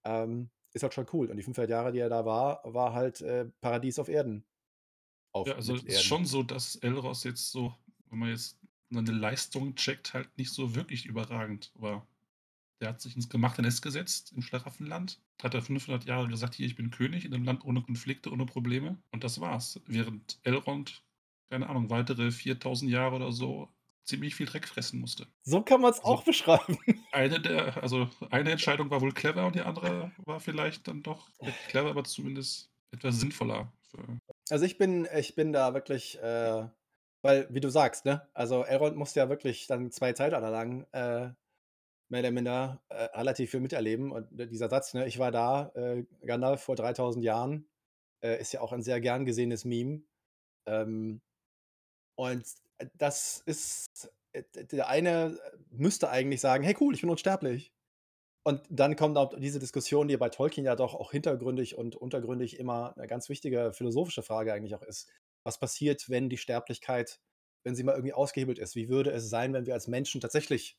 Ähm, 0.05 0.49
ist 0.73 0.83
halt 0.83 0.93
schon 0.93 1.07
cool. 1.13 1.29
Und 1.29 1.37
die 1.37 1.43
500 1.43 1.69
Jahre, 1.69 1.91
die 1.91 1.99
er 1.99 2.09
da 2.09 2.25
war, 2.25 2.61
war 2.65 2.93
halt 2.93 3.21
äh, 3.21 3.45
Paradies 3.61 3.99
auf 3.99 4.09
Erden. 4.09 4.45
Auf 5.31 5.47
ja, 5.47 5.55
also 5.55 5.75
es 5.75 5.83
ist 5.83 6.03
schon 6.03 6.25
so, 6.25 6.43
dass 6.43 6.75
Elros 6.77 7.23
jetzt 7.23 7.51
so, 7.51 7.73
wenn 8.09 8.19
man 8.19 8.29
jetzt 8.29 8.59
eine 8.93 9.11
Leistung 9.11 9.75
checkt, 9.75 10.13
halt 10.13 10.37
nicht 10.37 10.51
so 10.51 10.75
wirklich 10.75 11.05
überragend 11.05 11.71
war. 11.75 12.07
Der 12.81 12.89
hat 12.89 13.01
sich 13.01 13.15
ins 13.15 13.29
gemachte 13.29 13.61
Nest 13.61 13.81
gesetzt 13.81 14.33
im 14.35 14.41
Schlaraffenland, 14.41 15.21
hat 15.41 15.53
er 15.53 15.61
500 15.61 16.05
Jahre 16.05 16.27
gesagt, 16.27 16.55
hier, 16.55 16.65
ich 16.65 16.75
bin 16.75 16.91
König 16.91 17.25
in 17.25 17.33
einem 17.33 17.45
Land 17.45 17.63
ohne 17.63 17.81
Konflikte, 17.81 18.31
ohne 18.31 18.45
Probleme. 18.45 18.97
Und 19.11 19.23
das 19.23 19.39
war's. 19.39 19.79
Während 19.85 20.39
Elrond, 20.43 21.03
keine 21.49 21.69
Ahnung, 21.69 21.89
weitere 21.89 22.31
4000 22.31 22.91
Jahre 22.91 23.15
oder 23.15 23.31
so 23.31 23.69
ziemlich 24.05 24.35
viel 24.35 24.45
Dreck 24.45 24.67
fressen 24.67 24.99
musste. 24.99 25.27
So 25.43 25.61
kann 25.61 25.81
man 25.81 25.91
es 25.91 25.99
also, 25.99 26.09
auch 26.09 26.23
beschreiben. 26.23 26.77
Eine 27.11 27.39
der, 27.39 27.81
also 27.81 28.09
eine 28.29 28.51
Entscheidung 28.51 28.89
war 28.89 29.01
wohl 29.01 29.13
clever 29.13 29.47
und 29.47 29.55
die 29.55 29.61
andere 29.61 30.11
war 30.17 30.39
vielleicht 30.39 30.87
dann 30.87 31.01
doch 31.01 31.29
clever, 31.69 31.89
aber 31.89 32.03
zumindest 32.03 32.69
etwas 32.91 33.19
sinnvoller. 33.19 33.71
also 34.49 34.65
ich 34.65 34.77
bin, 34.77 35.07
ich 35.17 35.35
bin 35.35 35.53
da 35.53 35.73
wirklich, 35.73 36.19
äh, 36.21 36.67
weil, 37.21 37.47
wie 37.49 37.61
du 37.61 37.69
sagst, 37.69 38.05
ne? 38.05 38.27
Also 38.33 38.63
Elrond 38.63 38.95
musste 38.97 39.21
ja 39.21 39.29
wirklich 39.29 39.67
dann 39.67 39.91
zwei 39.91 40.13
Zeitalter 40.13 40.51
lang 40.51 40.85
äh, 40.91 41.29
mehr 42.09 42.21
oder 42.21 42.31
minder 42.31 42.83
äh, 42.89 43.03
relativ 43.17 43.51
viel 43.51 43.59
miterleben. 43.59 44.11
Und 44.11 44.27
dieser 44.51 44.69
Satz, 44.69 44.93
ne, 44.93 45.07
ich 45.07 45.19
war 45.19 45.31
da, 45.31 45.71
äh, 45.75 46.03
Gandalf 46.25 46.61
vor 46.61 46.75
3000 46.75 47.23
Jahren, 47.23 47.67
äh, 48.23 48.39
ist 48.39 48.53
ja 48.53 48.61
auch 48.61 48.73
ein 48.73 48.83
sehr 48.83 49.01
gern 49.01 49.25
gesehenes 49.25 49.65
Meme. 49.65 50.03
Ähm, 50.67 51.21
und 52.17 52.45
das 52.93 53.41
ist, 53.45 54.11
äh, 54.33 54.43
der 54.71 54.87
eine 54.87 55.39
müsste 55.69 56.09
eigentlich 56.09 56.41
sagen, 56.41 56.63
hey 56.63 56.75
cool, 56.79 56.93
ich 56.93 57.01
bin 57.01 57.09
unsterblich. 57.09 57.73
Und 58.47 58.61
dann 58.69 58.95
kommt 58.95 59.17
auch 59.17 59.33
diese 59.39 59.59
Diskussion, 59.59 60.07
die 60.07 60.17
bei 60.17 60.29
Tolkien 60.29 60.65
ja 60.65 60.75
doch 60.75 60.93
auch 60.93 61.11
hintergründig 61.11 61.77
und 61.77 61.95
untergründig 61.95 62.59
immer 62.59 62.95
eine 62.95 63.07
ganz 63.07 63.27
wichtige 63.27 63.73
philosophische 63.73 64.21
Frage 64.21 64.53
eigentlich 64.53 64.75
auch 64.75 64.83
ist. 64.83 65.09
Was 65.43 65.59
passiert, 65.59 66.09
wenn 66.09 66.29
die 66.29 66.37
Sterblichkeit, 66.37 67.19
wenn 67.63 67.75
sie 67.75 67.83
mal 67.83 67.93
irgendwie 67.95 68.13
ausgehebelt 68.13 68.59
ist? 68.59 68.75
Wie 68.75 68.87
würde 68.87 69.09
es 69.11 69.29
sein, 69.29 69.53
wenn 69.53 69.65
wir 69.65 69.73
als 69.73 69.87
Menschen 69.87 70.21
tatsächlich 70.21 70.77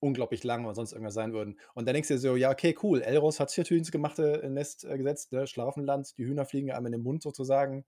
unglaublich 0.00 0.44
lang 0.44 0.64
oder 0.64 0.74
sonst 0.74 0.92
irgendwas 0.92 1.14
sein 1.14 1.32
würden? 1.32 1.58
Und 1.74 1.86
dann 1.86 1.94
denkst 1.94 2.08
du 2.08 2.14
dir 2.14 2.20
so, 2.20 2.36
ja, 2.36 2.50
okay, 2.50 2.76
cool, 2.82 3.02
Elros 3.02 3.40
hat 3.40 3.56
natürlich 3.56 3.80
ins 3.80 3.90
gemachte 3.90 4.42
Nest 4.50 4.84
äh, 4.84 4.96
gesetzt, 4.98 5.32
ne? 5.32 5.46
Schlafenland, 5.46 6.16
die 6.18 6.24
Hühner 6.24 6.44
fliegen 6.44 6.72
einem 6.72 6.86
in 6.86 6.92
den 6.92 7.02
Mund 7.02 7.22
sozusagen. 7.22 7.84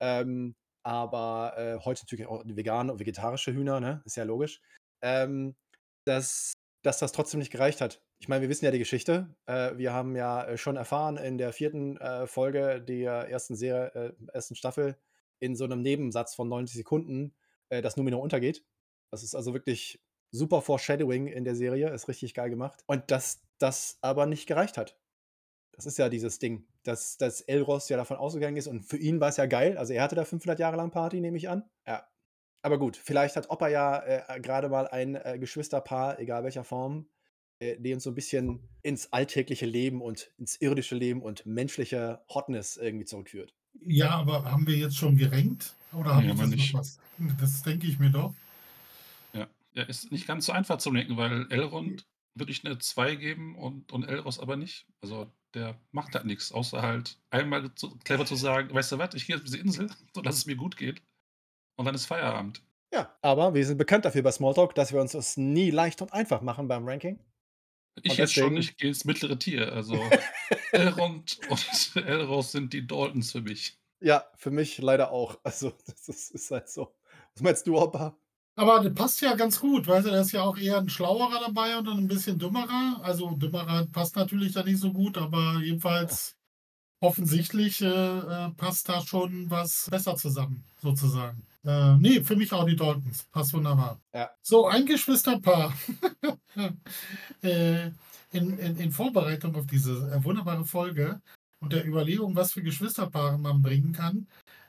Ähm, 0.00 0.54
aber 0.82 1.54
äh, 1.56 1.84
heute 1.84 2.04
natürlich 2.04 2.26
auch 2.26 2.44
vegane 2.46 2.92
und 2.92 3.00
vegetarische 3.00 3.52
Hühner, 3.52 3.80
ne? 3.80 4.02
Ist 4.04 4.16
ja 4.16 4.24
logisch. 4.24 4.60
Ähm, 5.02 5.56
dass, 6.06 6.54
dass 6.82 6.98
das 6.98 7.12
trotzdem 7.12 7.40
nicht 7.40 7.50
gereicht 7.50 7.80
hat. 7.80 8.02
Ich 8.18 8.28
meine, 8.28 8.42
wir 8.42 8.48
wissen 8.48 8.64
ja 8.64 8.70
die 8.70 8.78
Geschichte. 8.78 9.34
Äh, 9.46 9.76
wir 9.76 9.92
haben 9.92 10.16
ja 10.16 10.44
äh, 10.44 10.56
schon 10.56 10.76
erfahren 10.76 11.16
in 11.16 11.38
der 11.38 11.52
vierten 11.52 11.96
äh, 11.98 12.26
Folge 12.26 12.80
der 12.80 13.28
ersten 13.28 13.56
Serie, 13.56 13.92
äh, 13.94 14.12
ersten 14.32 14.54
Staffel, 14.54 14.96
in 15.38 15.56
so 15.56 15.64
einem 15.64 15.82
Nebensatz 15.82 16.34
von 16.34 16.48
90 16.48 16.76
Sekunden, 16.76 17.34
äh, 17.68 17.82
dass 17.82 17.96
Numenor 17.96 18.22
untergeht. 18.22 18.64
Das 19.10 19.22
ist 19.22 19.34
also 19.34 19.52
wirklich 19.52 20.00
super 20.36 20.62
Foreshadowing 20.62 21.26
in 21.26 21.44
der 21.44 21.56
Serie, 21.56 21.90
ist 21.90 22.08
richtig 22.08 22.34
geil 22.34 22.50
gemacht. 22.50 22.84
Und 22.86 23.10
dass 23.10 23.42
das 23.58 23.98
aber 24.00 24.26
nicht 24.26 24.46
gereicht 24.46 24.76
hat. 24.76 24.96
Das 25.72 25.86
ist 25.86 25.98
ja 25.98 26.08
dieses 26.08 26.38
Ding, 26.38 26.66
dass, 26.84 27.18
dass 27.18 27.42
Elros 27.42 27.88
ja 27.88 27.96
davon 27.96 28.16
ausgegangen 28.16 28.56
ist 28.56 28.66
und 28.66 28.82
für 28.82 28.96
ihn 28.96 29.20
war 29.20 29.28
es 29.28 29.36
ja 29.36 29.46
geil. 29.46 29.76
Also 29.76 29.92
er 29.92 30.02
hatte 30.02 30.14
da 30.14 30.24
500 30.24 30.58
Jahre 30.58 30.76
lang 30.76 30.90
Party, 30.90 31.20
nehme 31.20 31.36
ich 31.36 31.48
an. 31.48 31.64
Ja. 31.86 32.06
Aber 32.62 32.78
gut, 32.78 32.96
vielleicht 32.96 33.36
hat 33.36 33.50
Opa 33.50 33.68
ja 33.68 34.02
äh, 34.02 34.40
gerade 34.40 34.68
mal 34.68 34.88
ein 34.88 35.14
äh, 35.16 35.38
Geschwisterpaar, 35.38 36.18
egal 36.18 36.44
welcher 36.44 36.64
Form, 36.64 37.06
äh, 37.58 37.76
die 37.78 37.92
uns 37.92 38.04
so 38.04 38.10
ein 38.10 38.14
bisschen 38.14 38.60
ins 38.82 39.12
alltägliche 39.12 39.66
Leben 39.66 40.00
und 40.00 40.32
ins 40.38 40.60
irdische 40.60 40.96
Leben 40.96 41.22
und 41.22 41.44
menschliche 41.44 42.22
Hotness 42.28 42.76
irgendwie 42.76 43.04
zurückführt. 43.04 43.54
Ja, 43.80 44.10
aber 44.10 44.50
haben 44.50 44.66
wir 44.66 44.76
jetzt 44.76 44.96
schon 44.96 45.16
gerenkt? 45.16 45.74
Oder 45.92 46.16
haben 46.16 46.28
ja, 46.28 46.38
wir 46.38 46.46
nicht. 46.46 46.72
noch 46.72 46.80
was? 46.80 46.98
Das 47.38 47.62
denke 47.62 47.86
ich 47.86 47.98
mir 47.98 48.10
doch. 48.10 48.34
Ja. 49.76 49.84
ist 49.84 50.10
nicht 50.10 50.26
ganz 50.26 50.46
so 50.46 50.52
einfach 50.52 50.78
zu 50.78 50.90
lenken, 50.90 51.16
weil 51.16 51.46
Elrond 51.50 52.06
würde 52.34 52.52
ich 52.52 52.64
eine 52.64 52.78
2 52.78 53.16
geben 53.16 53.56
und, 53.56 53.92
und 53.92 54.04
Elros 54.04 54.38
aber 54.38 54.56
nicht. 54.56 54.86
Also 55.00 55.30
der 55.54 55.80
macht 55.90 56.14
halt 56.14 56.26
nichts, 56.26 56.52
außer 56.52 56.82
halt 56.82 57.18
einmal 57.30 57.74
zu, 57.74 57.96
clever 57.98 58.26
zu 58.26 58.36
sagen, 58.36 58.74
weißt 58.74 58.92
du 58.92 58.98
was, 58.98 59.14
ich 59.14 59.26
gehe 59.26 59.36
auf 59.36 59.42
diese 59.42 59.58
Insel, 59.58 59.90
sodass 60.14 60.36
es 60.36 60.46
mir 60.46 60.56
gut 60.56 60.76
geht. 60.76 61.02
Und 61.76 61.84
dann 61.86 61.94
ist 61.94 62.06
Feierabend. 62.06 62.62
Ja, 62.92 63.16
aber 63.20 63.54
wir 63.54 63.66
sind 63.66 63.78
bekannt 63.78 64.04
dafür 64.04 64.22
bei 64.22 64.32
Smalltalk, 64.32 64.74
dass 64.74 64.92
wir 64.92 65.00
uns 65.00 65.12
das 65.12 65.36
nie 65.36 65.70
leicht 65.70 66.00
und 66.02 66.12
einfach 66.12 66.40
machen 66.40 66.68
beim 66.68 66.88
Ranking. 66.88 67.18
Ich 68.02 68.16
jetzt 68.16 68.34
schon, 68.34 68.56
ich 68.56 68.76
gehe 68.76 68.88
ins 68.88 69.04
mittlere 69.04 69.38
Tier. 69.38 69.72
Also 69.72 69.98
Elrond 70.72 71.40
und 71.48 71.96
Elros 71.96 72.52
sind 72.52 72.72
die 72.72 72.86
Daltons 72.86 73.32
für 73.32 73.40
mich. 73.40 73.78
Ja, 74.00 74.26
für 74.36 74.50
mich 74.50 74.78
leider 74.78 75.10
auch. 75.10 75.38
Also, 75.42 75.72
das 75.86 76.08
ist, 76.08 76.30
ist 76.30 76.50
halt 76.50 76.68
so. 76.68 76.94
Was 77.34 77.42
meinst 77.42 77.66
du, 77.66 77.78
Opa? 77.78 78.16
Aber 78.58 78.80
das 78.80 78.94
passt 78.94 79.20
ja 79.20 79.34
ganz 79.34 79.60
gut, 79.60 79.86
weißt 79.86 80.06
du, 80.06 80.10
da 80.10 80.20
ist 80.20 80.32
ja 80.32 80.42
auch 80.42 80.56
eher 80.56 80.78
ein 80.78 80.88
schlauerer 80.88 81.40
dabei 81.40 81.76
und 81.76 81.86
dann 81.86 81.98
ein 81.98 82.08
bisschen 82.08 82.38
dümmerer. 82.38 83.00
Also 83.02 83.30
dümmerer 83.32 83.86
passt 83.86 84.16
natürlich 84.16 84.52
da 84.52 84.62
nicht 84.62 84.80
so 84.80 84.92
gut, 84.92 85.18
aber 85.18 85.60
jedenfalls 85.62 86.36
offensichtlich 87.00 87.82
äh, 87.82 87.86
äh, 87.86 88.50
passt 88.56 88.88
da 88.88 89.02
schon 89.02 89.50
was 89.50 89.88
besser 89.90 90.16
zusammen, 90.16 90.64
sozusagen. 90.80 91.46
Äh, 91.64 91.96
nee, 91.96 92.22
für 92.22 92.34
mich 92.34 92.52
auch 92.52 92.64
die 92.64 92.76
Daltons. 92.76 93.24
Passt 93.24 93.52
wunderbar. 93.52 94.00
Ja. 94.14 94.30
So, 94.40 94.66
ein 94.66 94.86
Geschwisterpaar. 94.86 95.74
äh, 97.42 97.90
in, 98.32 98.58
in, 98.58 98.76
in, 98.76 98.90
Vorbereitung 98.90 99.54
auf 99.54 99.66
diese 99.66 100.10
äh, 100.10 100.24
wunderbare 100.24 100.64
Folge 100.64 101.20
und 101.60 101.74
der 101.74 101.86
Überlegung, 101.86 102.34
was 102.34 102.52
für 102.52 102.62
Geschwisterpaare 102.62 103.38
man 103.38 103.60
bringen 103.60 103.92
kann, 103.92 104.26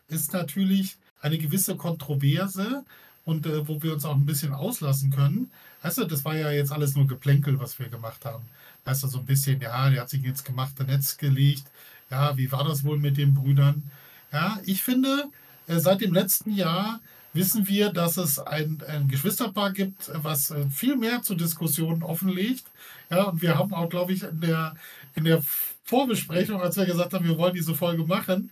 ist 0.08 0.34
natürlich 0.34 0.98
eine 1.22 1.38
gewisse 1.38 1.76
Kontroverse 1.76 2.84
und 3.28 3.46
äh, 3.46 3.68
wo 3.68 3.84
wir 3.84 3.94
uns 3.94 4.06
auch 4.06 4.16
ein 4.16 4.26
bisschen 4.26 4.54
auslassen 4.54 5.12
können. 5.12 5.52
Weißt 5.82 5.98
du, 5.98 6.06
das 6.06 6.24
war 6.24 6.36
ja 6.36 6.50
jetzt 6.50 6.72
alles 6.72 6.96
nur 6.96 7.08
Geplänkel, 7.08 7.60
was 7.60 7.78
wir 7.78 7.90
gemacht 7.90 8.24
haben. 8.24 8.46
Weißt 8.86 9.04
du, 9.04 9.08
so 9.08 9.20
ein 9.20 9.26
bisschen, 9.26 9.60
ja, 9.60 9.90
der 9.90 10.02
hat 10.02 10.10
sich 10.10 10.24
ins 10.24 10.46
gemachte 10.46 10.86
Netz 10.86 11.18
gelegt. 11.18 11.66
Ja, 12.10 12.38
wie 12.38 12.50
war 12.54 12.64
das 12.64 12.86
wohl 12.86 12.98
mit 12.98 13.18
den 13.18 13.34
Brüdern? 13.34 13.84
Ja, 14.32 14.60
ich 14.64 14.82
finde, 14.82 15.26
äh, 15.68 15.78
seit 15.78 16.00
dem 16.00 16.14
letzten 16.14 16.56
Jahr 16.56 17.02
wissen 17.34 17.68
wir, 17.68 17.92
dass 17.92 18.16
es 18.16 18.40
ein, 18.40 18.82
ein 18.88 19.10
Geschwisterpaar 19.10 19.74
gibt, 19.74 20.10
was 20.14 20.52
äh, 20.52 20.70
viel 20.70 20.96
mehr 20.96 21.22
zur 21.22 21.36
Diskussion 21.36 22.04
offenlegt. 22.04 22.64
Ja, 23.12 23.24
und 23.24 23.42
wir 23.42 23.58
haben 23.58 23.74
auch, 23.74 23.90
glaube 23.90 24.14
ich, 24.14 24.24
in 24.24 24.40
der, 24.40 24.74
in 25.16 25.26
der 25.26 25.44
Vorbesprechung, 25.84 26.62
als 26.62 26.78
wir 26.78 26.86
gesagt 26.86 27.14
haben, 27.14 27.26
wir 27.26 27.38
wollen 27.38 27.54
diese 27.54 27.76
Folge 27.76 28.06
machen, 28.06 28.52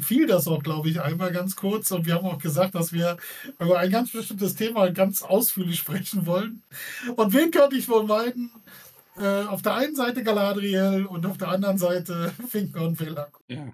fiel 0.00 0.26
das 0.26 0.46
auch, 0.48 0.62
glaube 0.62 0.88
ich, 0.88 1.00
einmal 1.00 1.32
ganz 1.32 1.56
kurz. 1.56 1.90
Und 1.90 2.06
wir 2.06 2.14
haben 2.14 2.26
auch 2.26 2.38
gesagt, 2.38 2.74
dass 2.74 2.92
wir 2.92 3.16
über 3.58 3.78
ein 3.78 3.90
ganz 3.90 4.12
bestimmtes 4.12 4.54
Thema 4.54 4.90
ganz 4.90 5.22
ausführlich 5.22 5.78
sprechen 5.78 6.26
wollen. 6.26 6.62
Und 7.16 7.32
wen 7.32 7.50
könnte 7.50 7.76
ich 7.76 7.88
wohl 7.88 8.04
meinen? 8.04 8.50
Äh, 9.16 9.42
auf 9.44 9.62
der 9.62 9.74
einen 9.74 9.96
Seite 9.96 10.22
Galadriel 10.22 11.06
und 11.06 11.26
auf 11.26 11.36
der 11.36 11.48
anderen 11.48 11.78
Seite 11.78 12.32
Finker 12.48 12.82
und 12.82 12.98
Velak. 12.98 13.32
Ja. 13.48 13.72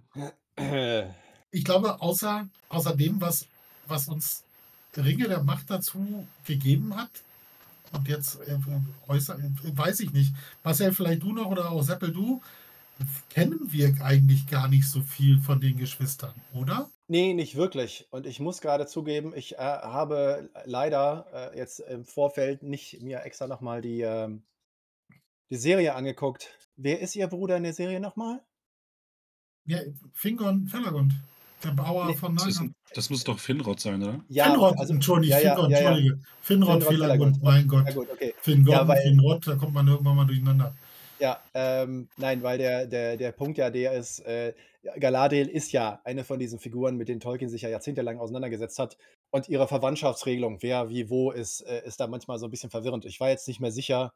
Ich 1.52 1.64
glaube, 1.64 2.02
außer, 2.02 2.46
außer 2.68 2.96
dem, 2.96 3.18
was, 3.20 3.46
was 3.86 4.08
uns 4.08 4.42
Ringe 4.94 5.26
der 5.28 5.42
Macht 5.42 5.70
dazu 5.70 6.26
gegeben 6.44 6.94
hat, 6.94 7.08
und 7.92 8.08
jetzt 8.08 8.40
äh, 8.46 8.58
äußer, 9.08 9.38
weiß 9.74 10.00
ich 10.00 10.12
nicht, 10.12 10.34
Marcel, 10.64 10.92
vielleicht 10.92 11.22
du 11.22 11.32
noch 11.32 11.46
oder 11.46 11.70
auch 11.70 11.82
Seppel, 11.82 12.12
du, 12.12 12.42
kennen 13.30 13.72
wir 13.72 13.94
eigentlich 14.02 14.46
gar 14.48 14.68
nicht 14.68 14.88
so 14.88 15.00
viel 15.02 15.38
von 15.40 15.60
den 15.60 15.76
Geschwistern, 15.76 16.34
oder? 16.54 16.90
Nee, 17.08 17.34
nicht 17.34 17.54
wirklich. 17.56 18.06
Und 18.10 18.26
ich 18.26 18.40
muss 18.40 18.60
gerade 18.60 18.86
zugeben, 18.86 19.32
ich 19.36 19.54
äh, 19.54 19.58
habe 19.58 20.48
leider 20.64 21.26
äh, 21.52 21.56
jetzt 21.58 21.78
im 21.80 22.04
Vorfeld 22.04 22.62
nicht 22.62 23.00
mir 23.02 23.22
extra 23.22 23.46
nochmal 23.46 23.80
die, 23.80 24.00
ähm, 24.00 24.42
die 25.50 25.56
Serie 25.56 25.94
angeguckt. 25.94 26.48
Wer 26.76 27.00
ist 27.00 27.14
Ihr 27.14 27.28
Bruder 27.28 27.56
in 27.58 27.62
der 27.62 27.74
Serie 27.74 28.00
nochmal? 28.00 28.40
Ja, 29.66 29.78
Fingon 30.12 30.66
Felagund, 30.68 31.12
der 31.62 31.70
Bauer 31.70 32.06
Nee, 32.06 32.14
von 32.14 32.34
Nargothrond. 32.34 32.72
das 32.94 33.10
muss 33.10 33.24
doch 33.24 33.38
Finrod 33.38 33.80
sein, 33.80 34.02
oder? 34.02 34.20
Ja, 34.28 34.44
Finrod, 34.50 34.78
also, 34.78 34.94
Entschuldige, 34.94 35.32
ja, 35.34 35.40
ja, 35.40 35.54
Finrod, 35.54 35.70
ja, 35.70 35.78
ja. 35.80 35.88
Entschuldige. 35.88 36.20
Finrod, 36.40 36.82
Finrod 36.84 36.94
Felagund. 37.00 37.42
mein 37.42 37.68
Gott. 37.68 37.86
Ja, 37.86 37.92
gut, 37.94 38.08
okay. 38.12 38.34
Fingon, 38.38 38.72
Ja, 38.72 38.86
weil- 38.88 39.02
Finrod, 39.02 39.46
da 39.46 39.54
kommt 39.56 39.74
man 39.74 39.86
irgendwann 39.88 40.16
mal 40.16 40.26
durcheinander. 40.26 40.74
Ja, 41.18 41.42
ähm, 41.54 42.08
nein, 42.16 42.42
weil 42.42 42.58
der, 42.58 42.86
der, 42.86 43.16
der 43.16 43.32
Punkt 43.32 43.56
ja 43.58 43.70
der 43.70 43.92
ist, 43.92 44.20
äh, 44.20 44.52
Galadriel 45.00 45.48
ist 45.48 45.72
ja 45.72 46.00
eine 46.04 46.24
von 46.24 46.38
diesen 46.38 46.58
Figuren, 46.58 46.96
mit 46.96 47.08
denen 47.08 47.20
Tolkien 47.20 47.48
sich 47.48 47.62
ja 47.62 47.68
jahrzehntelang 47.70 48.18
auseinandergesetzt 48.18 48.78
hat. 48.78 48.98
Und 49.30 49.48
ihre 49.48 49.66
Verwandtschaftsregelung, 49.66 50.62
wer 50.62 50.88
wie 50.90 51.08
wo, 51.08 51.30
ist, 51.30 51.62
äh, 51.62 51.84
ist 51.86 52.00
da 52.00 52.06
manchmal 52.06 52.38
so 52.38 52.46
ein 52.46 52.50
bisschen 52.50 52.70
verwirrend. 52.70 53.04
Ich 53.06 53.18
war 53.18 53.30
jetzt 53.30 53.48
nicht 53.48 53.60
mehr 53.60 53.72
sicher, 53.72 54.12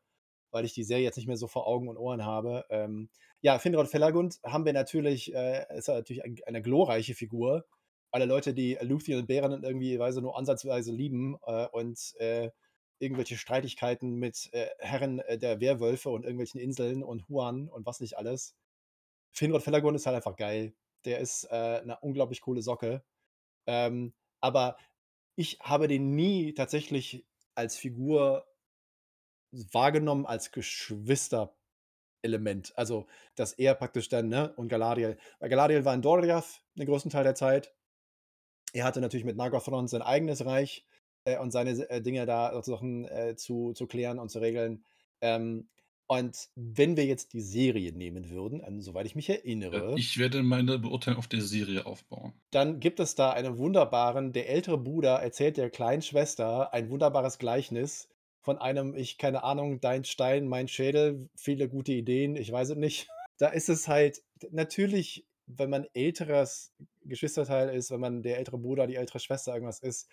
weil 0.51 0.65
ich 0.65 0.75
die 0.75 0.85
Serie 0.85 1.05
jetzt 1.05 1.17
nicht 1.17 1.27
mehr 1.27 1.37
so 1.37 1.49
vor 1.49 1.67
Augen 1.67 1.89
und 1.89 1.97
Ohren 1.97 2.25
habe. 2.25 2.65
Ähm, 2.71 3.09
ja, 3.41 3.59
Finrod 3.59 3.89
Felagund 3.89 4.39
haben 4.45 4.67
wir 4.67 4.73
natürlich, 4.73 5.35
äh, 5.35 5.65
ist 5.77 5.89
natürlich 5.89 6.25
ein, 6.25 6.37
eine 6.47 6.63
glorreiche 6.63 7.15
Figur. 7.15 7.65
Alle 8.13 8.27
Leute, 8.27 8.53
die 8.53 8.77
Luthien 8.83 9.21
und 9.21 9.27
Bären 9.27 9.63
irgendwie 9.63 9.99
Weise 9.99 10.21
nur 10.21 10.37
ansatzweise 10.37 10.93
lieben 10.93 11.39
äh, 11.47 11.67
und 11.69 11.99
äh, 12.19 12.51
irgendwelche 13.01 13.37
Streitigkeiten 13.37 14.17
mit 14.17 14.49
äh, 14.53 14.69
Herren 14.79 15.19
äh, 15.21 15.39
der 15.39 15.61
Werwölfe 15.61 16.11
und 16.11 16.25
irgendwelchen 16.25 16.61
Inseln 16.61 17.03
und 17.03 17.29
Huan 17.29 17.69
und 17.69 17.87
was 17.87 18.01
nicht 18.01 18.19
alles. 18.19 18.55
Finrod 19.33 19.63
Felagund 19.63 19.97
ist 19.97 20.07
halt 20.07 20.17
einfach 20.17 20.37
geil. 20.37 20.75
Der 21.05 21.19
ist 21.19 21.45
äh, 21.45 21.81
eine 21.83 21.99
unglaublich 22.01 22.41
coole 22.43 22.63
Socke. 22.63 23.03
Ähm, 23.67 24.13
aber 24.41 24.77
ich 25.35 25.59
habe 25.61 25.89
den 25.89 26.15
nie 26.15 26.55
tatsächlich 26.55 27.27
als 27.55 27.77
Figur 27.77 28.47
wahrgenommen, 29.51 30.27
als 30.27 30.53
Geschwister-Element. 30.53 32.73
Also, 32.77 33.09
dass 33.35 33.55
er 33.55 33.75
praktisch 33.75 34.09
dann, 34.09 34.29
ne, 34.29 34.53
und 34.57 34.69
Galadriel. 34.69 35.19
Weil 35.39 35.49
Galadriel 35.49 35.85
war 35.85 35.95
in 35.95 36.03
Doriath 36.03 36.63
den 36.75 36.87
größten 36.87 37.11
Teil 37.11 37.25
der 37.25 37.35
Zeit. 37.35 37.75
Er 38.73 38.85
hatte 38.85 39.01
natürlich 39.01 39.25
mit 39.25 39.37
Nargothrond 39.37 39.91
sein 39.91 40.03
eigenes 40.03 40.45
Reich 40.45 40.87
äh, 41.25 41.39
und 41.39 41.51
seine 41.51 41.71
äh, 41.91 42.01
Dinge 42.03 42.27
da 42.27 42.53
sozusagen 42.53 43.05
äh, 43.07 43.35
zu, 43.37 43.73
zu 43.73 43.87
klären 43.87 44.19
und 44.19 44.31
zu 44.31 44.39
regeln. 44.41 44.85
Ähm, 45.21 45.69
und 46.07 46.49
wenn 46.57 46.97
wir 46.97 47.05
jetzt 47.07 47.35
die 47.35 47.41
Serie 47.41 47.93
nehmen 47.93 48.31
würden, 48.31 48.63
an, 48.63 48.81
soweit 48.81 49.07
ich 49.07 49.15
mich 49.15 49.29
erinnere, 49.31 49.93
Äh, 49.93 49.99
Ich 49.99 50.19
werde 50.19 50.43
meine 50.43 50.79
Beurteilung 50.81 51.19
auf 51.19 51.29
der 51.29 51.41
Serie 51.41 51.87
aufbauen. 51.87 52.33
dann 52.51 52.81
gibt 52.81 52.99
es 52.99 53.15
da 53.15 53.31
einen 53.31 53.59
wunderbaren, 53.59 54.33
der 54.33 54.49
ältere 54.49 54.77
Bruder 54.79 55.17
erzählt 55.23 55.57
der 55.57 55.71
kleinen 55.71 56.03
Schwester 56.03 56.75
ein 56.75 56.91
wunderbares 56.91 57.39
Gleichnis 57.39 58.09
von 58.43 58.59
einem, 58.59 58.97
ich 58.97 59.19
keine 59.19 59.45
Ahnung, 59.45 59.81
dein 59.81 60.05
Stein, 60.05 60.49
mein 60.49 60.67
Schädel, 60.67 61.29
viele 61.37 61.69
gute 61.69 61.93
Ideen, 61.93 62.35
ich 62.37 62.51
weiß 62.51 62.71
es 62.71 62.77
nicht. 62.77 63.09
Da 63.39 63.49
ist 63.49 63.71
es 63.71 63.89
halt 63.89 64.21
natürlich, 64.51 65.25
wenn 65.47 65.71
man 65.71 65.87
älteres 65.95 66.75
Geschwisterteil 67.05 67.71
ist, 67.75 67.91
wenn 67.91 68.01
man 68.01 68.23
der 68.23 68.37
ältere 68.37 68.59
Bruder, 68.59 68.87
die 68.87 68.97
ältere 68.97 69.19
Schwester 69.19 69.55
irgendwas 69.55 69.81
ist, 69.81 70.11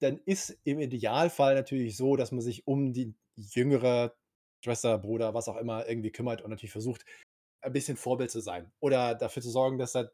dann 0.00 0.18
ist 0.24 0.58
im 0.64 0.80
Idealfall 0.80 1.54
natürlich 1.54 1.96
so, 1.96 2.16
dass 2.16 2.32
man 2.32 2.40
sich 2.40 2.66
um 2.66 2.92
die 2.92 3.14
jüngere 3.34 4.14
Schwester, 4.62 4.98
Bruder, 4.98 5.34
was 5.34 5.48
auch 5.48 5.56
immer 5.56 5.88
irgendwie 5.88 6.10
kümmert 6.10 6.42
und 6.42 6.50
natürlich 6.50 6.72
versucht, 6.72 7.04
ein 7.60 7.72
bisschen 7.72 7.96
Vorbild 7.96 8.30
zu 8.30 8.40
sein 8.40 8.72
oder 8.80 9.14
dafür 9.14 9.42
zu 9.42 9.50
sorgen, 9.50 9.78
dass 9.78 9.96
er 9.96 10.12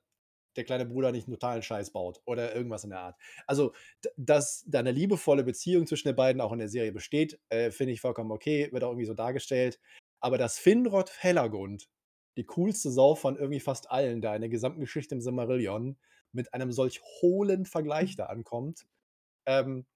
der 0.57 0.65
kleine 0.65 0.87
Bruder 0.87 1.13
nicht 1.13 1.27
einen 1.27 1.35
totalen 1.35 1.63
Scheiß 1.63 1.93
baut 1.93 2.21
oder 2.27 2.55
irgendwas 2.55 2.85
in 2.85 2.91
der 2.91 3.01
Art. 3.01 3.17
Also, 3.47 3.73
dass 4.17 4.65
da 4.67 4.81
eine 4.81 4.93
liebevolle 4.93 5.45
Beziehung 5.45 5.87
zwischen 5.87 6.09
den 6.09 6.17
beiden 6.17 6.43
auch 6.43 6.53
in 6.53 6.59
der 6.59 6.69
Serie 6.69 6.93
besteht, 6.93 7.41
äh, 7.49 7.71
finde 7.71 7.93
ich 7.95 8.01
vollkommen 8.01 8.31
okay, 8.31 8.69
wird 8.73 8.85
auch 8.85 8.91
irgendwie 8.91 9.07
so 9.07 9.15
dargestellt. 9.15 9.81
Aber 10.21 10.39
dass 10.39 10.59
Finrod 10.59 11.09
Felagund, 11.09 11.89
die 12.37 12.45
coolste 12.45 12.91
Sau 12.91 13.15
von 13.15 13.37
irgendwie 13.37 13.61
fast 13.61 13.91
allen 13.91 14.21
da 14.21 14.35
in 14.35 14.43
der 14.43 14.51
gesamten 14.51 14.81
Geschichte 14.81 15.15
im 15.15 15.21
Silmarillion, 15.21 15.99
mit 16.33 16.55
einem 16.55 16.73
solch 16.73 17.01
hohlen 17.21 17.67
Vergleich 17.67 18.17
da 18.17 18.27
ankommt, 18.27 18.87
ähm, 19.47 19.87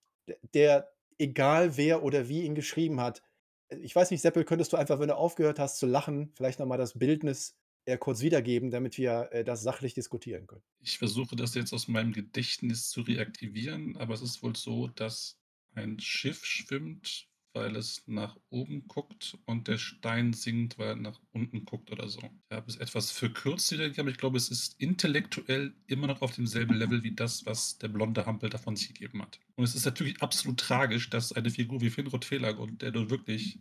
der, 0.54 0.92
egal 1.18 1.76
wer 1.76 2.02
oder 2.02 2.28
wie 2.28 2.42
ihn 2.42 2.54
geschrieben 2.54 3.00
hat, 3.00 3.22
äh, 3.68 3.76
ich 3.78 3.94
weiß 3.94 4.10
nicht, 4.10 4.20
Seppel, 4.22 4.44
könntest 4.44 4.72
du 4.72 4.76
einfach, 4.76 4.98
wenn 4.98 5.08
du 5.08 5.16
aufgehört 5.16 5.58
hast 5.58 5.78
zu 5.78 5.86
lachen, 5.86 6.32
vielleicht 6.34 6.58
nochmal 6.58 6.78
das 6.78 6.98
Bildnis 6.98 7.56
äh, 7.84 7.96
kurz 7.98 8.20
wiedergeben, 8.20 8.70
damit 8.70 8.98
wir 8.98 9.28
äh, 9.32 9.44
das 9.44 9.62
sachlich 9.62 9.94
diskutieren 9.94 10.46
können? 10.46 10.62
Ich 10.80 10.98
versuche 10.98 11.36
das 11.36 11.54
jetzt 11.54 11.72
aus 11.72 11.88
meinem 11.88 12.12
Gedächtnis 12.12 12.90
zu 12.90 13.02
reaktivieren, 13.02 13.96
aber 13.96 14.14
es 14.14 14.22
ist 14.22 14.42
wohl 14.42 14.56
so, 14.56 14.88
dass 14.88 15.38
ein 15.74 16.00
Schiff 16.00 16.44
schwimmt, 16.44 17.28
weil 17.56 17.74
es 17.74 18.02
nach 18.06 18.36
oben 18.50 18.86
guckt 18.86 19.38
und 19.46 19.66
der 19.66 19.78
Stein 19.78 20.34
sinkt, 20.34 20.78
weil 20.78 20.88
er 20.88 20.96
nach 20.96 21.18
unten 21.32 21.64
guckt 21.64 21.90
oder 21.90 22.06
so. 22.06 22.20
Ich 22.50 22.56
habe 22.56 22.68
es 22.68 22.76
etwas 22.76 23.10
verkürzt, 23.10 23.72
wiedergegeben, 23.72 24.02
aber 24.02 24.10
ich 24.10 24.18
glaube, 24.18 24.36
es 24.36 24.50
ist 24.50 24.78
intellektuell 24.78 25.74
immer 25.86 26.06
noch 26.06 26.20
auf 26.20 26.34
demselben 26.34 26.74
Level 26.74 27.02
wie 27.02 27.12
das, 27.12 27.46
was 27.46 27.78
der 27.78 27.88
blonde 27.88 28.26
Hampel 28.26 28.50
davon 28.50 28.76
sich 28.76 28.88
gegeben 28.92 29.22
hat. 29.22 29.40
Und 29.54 29.64
es 29.64 29.74
ist 29.74 29.86
natürlich 29.86 30.20
absolut 30.20 30.60
tragisch, 30.60 31.08
dass 31.08 31.32
eine 31.32 31.50
Figur 31.50 31.80
wie 31.80 31.88
Finrod 31.88 32.26
Felagund, 32.26 32.82
der 32.82 32.90
dort 32.90 33.08
wirklich, 33.08 33.58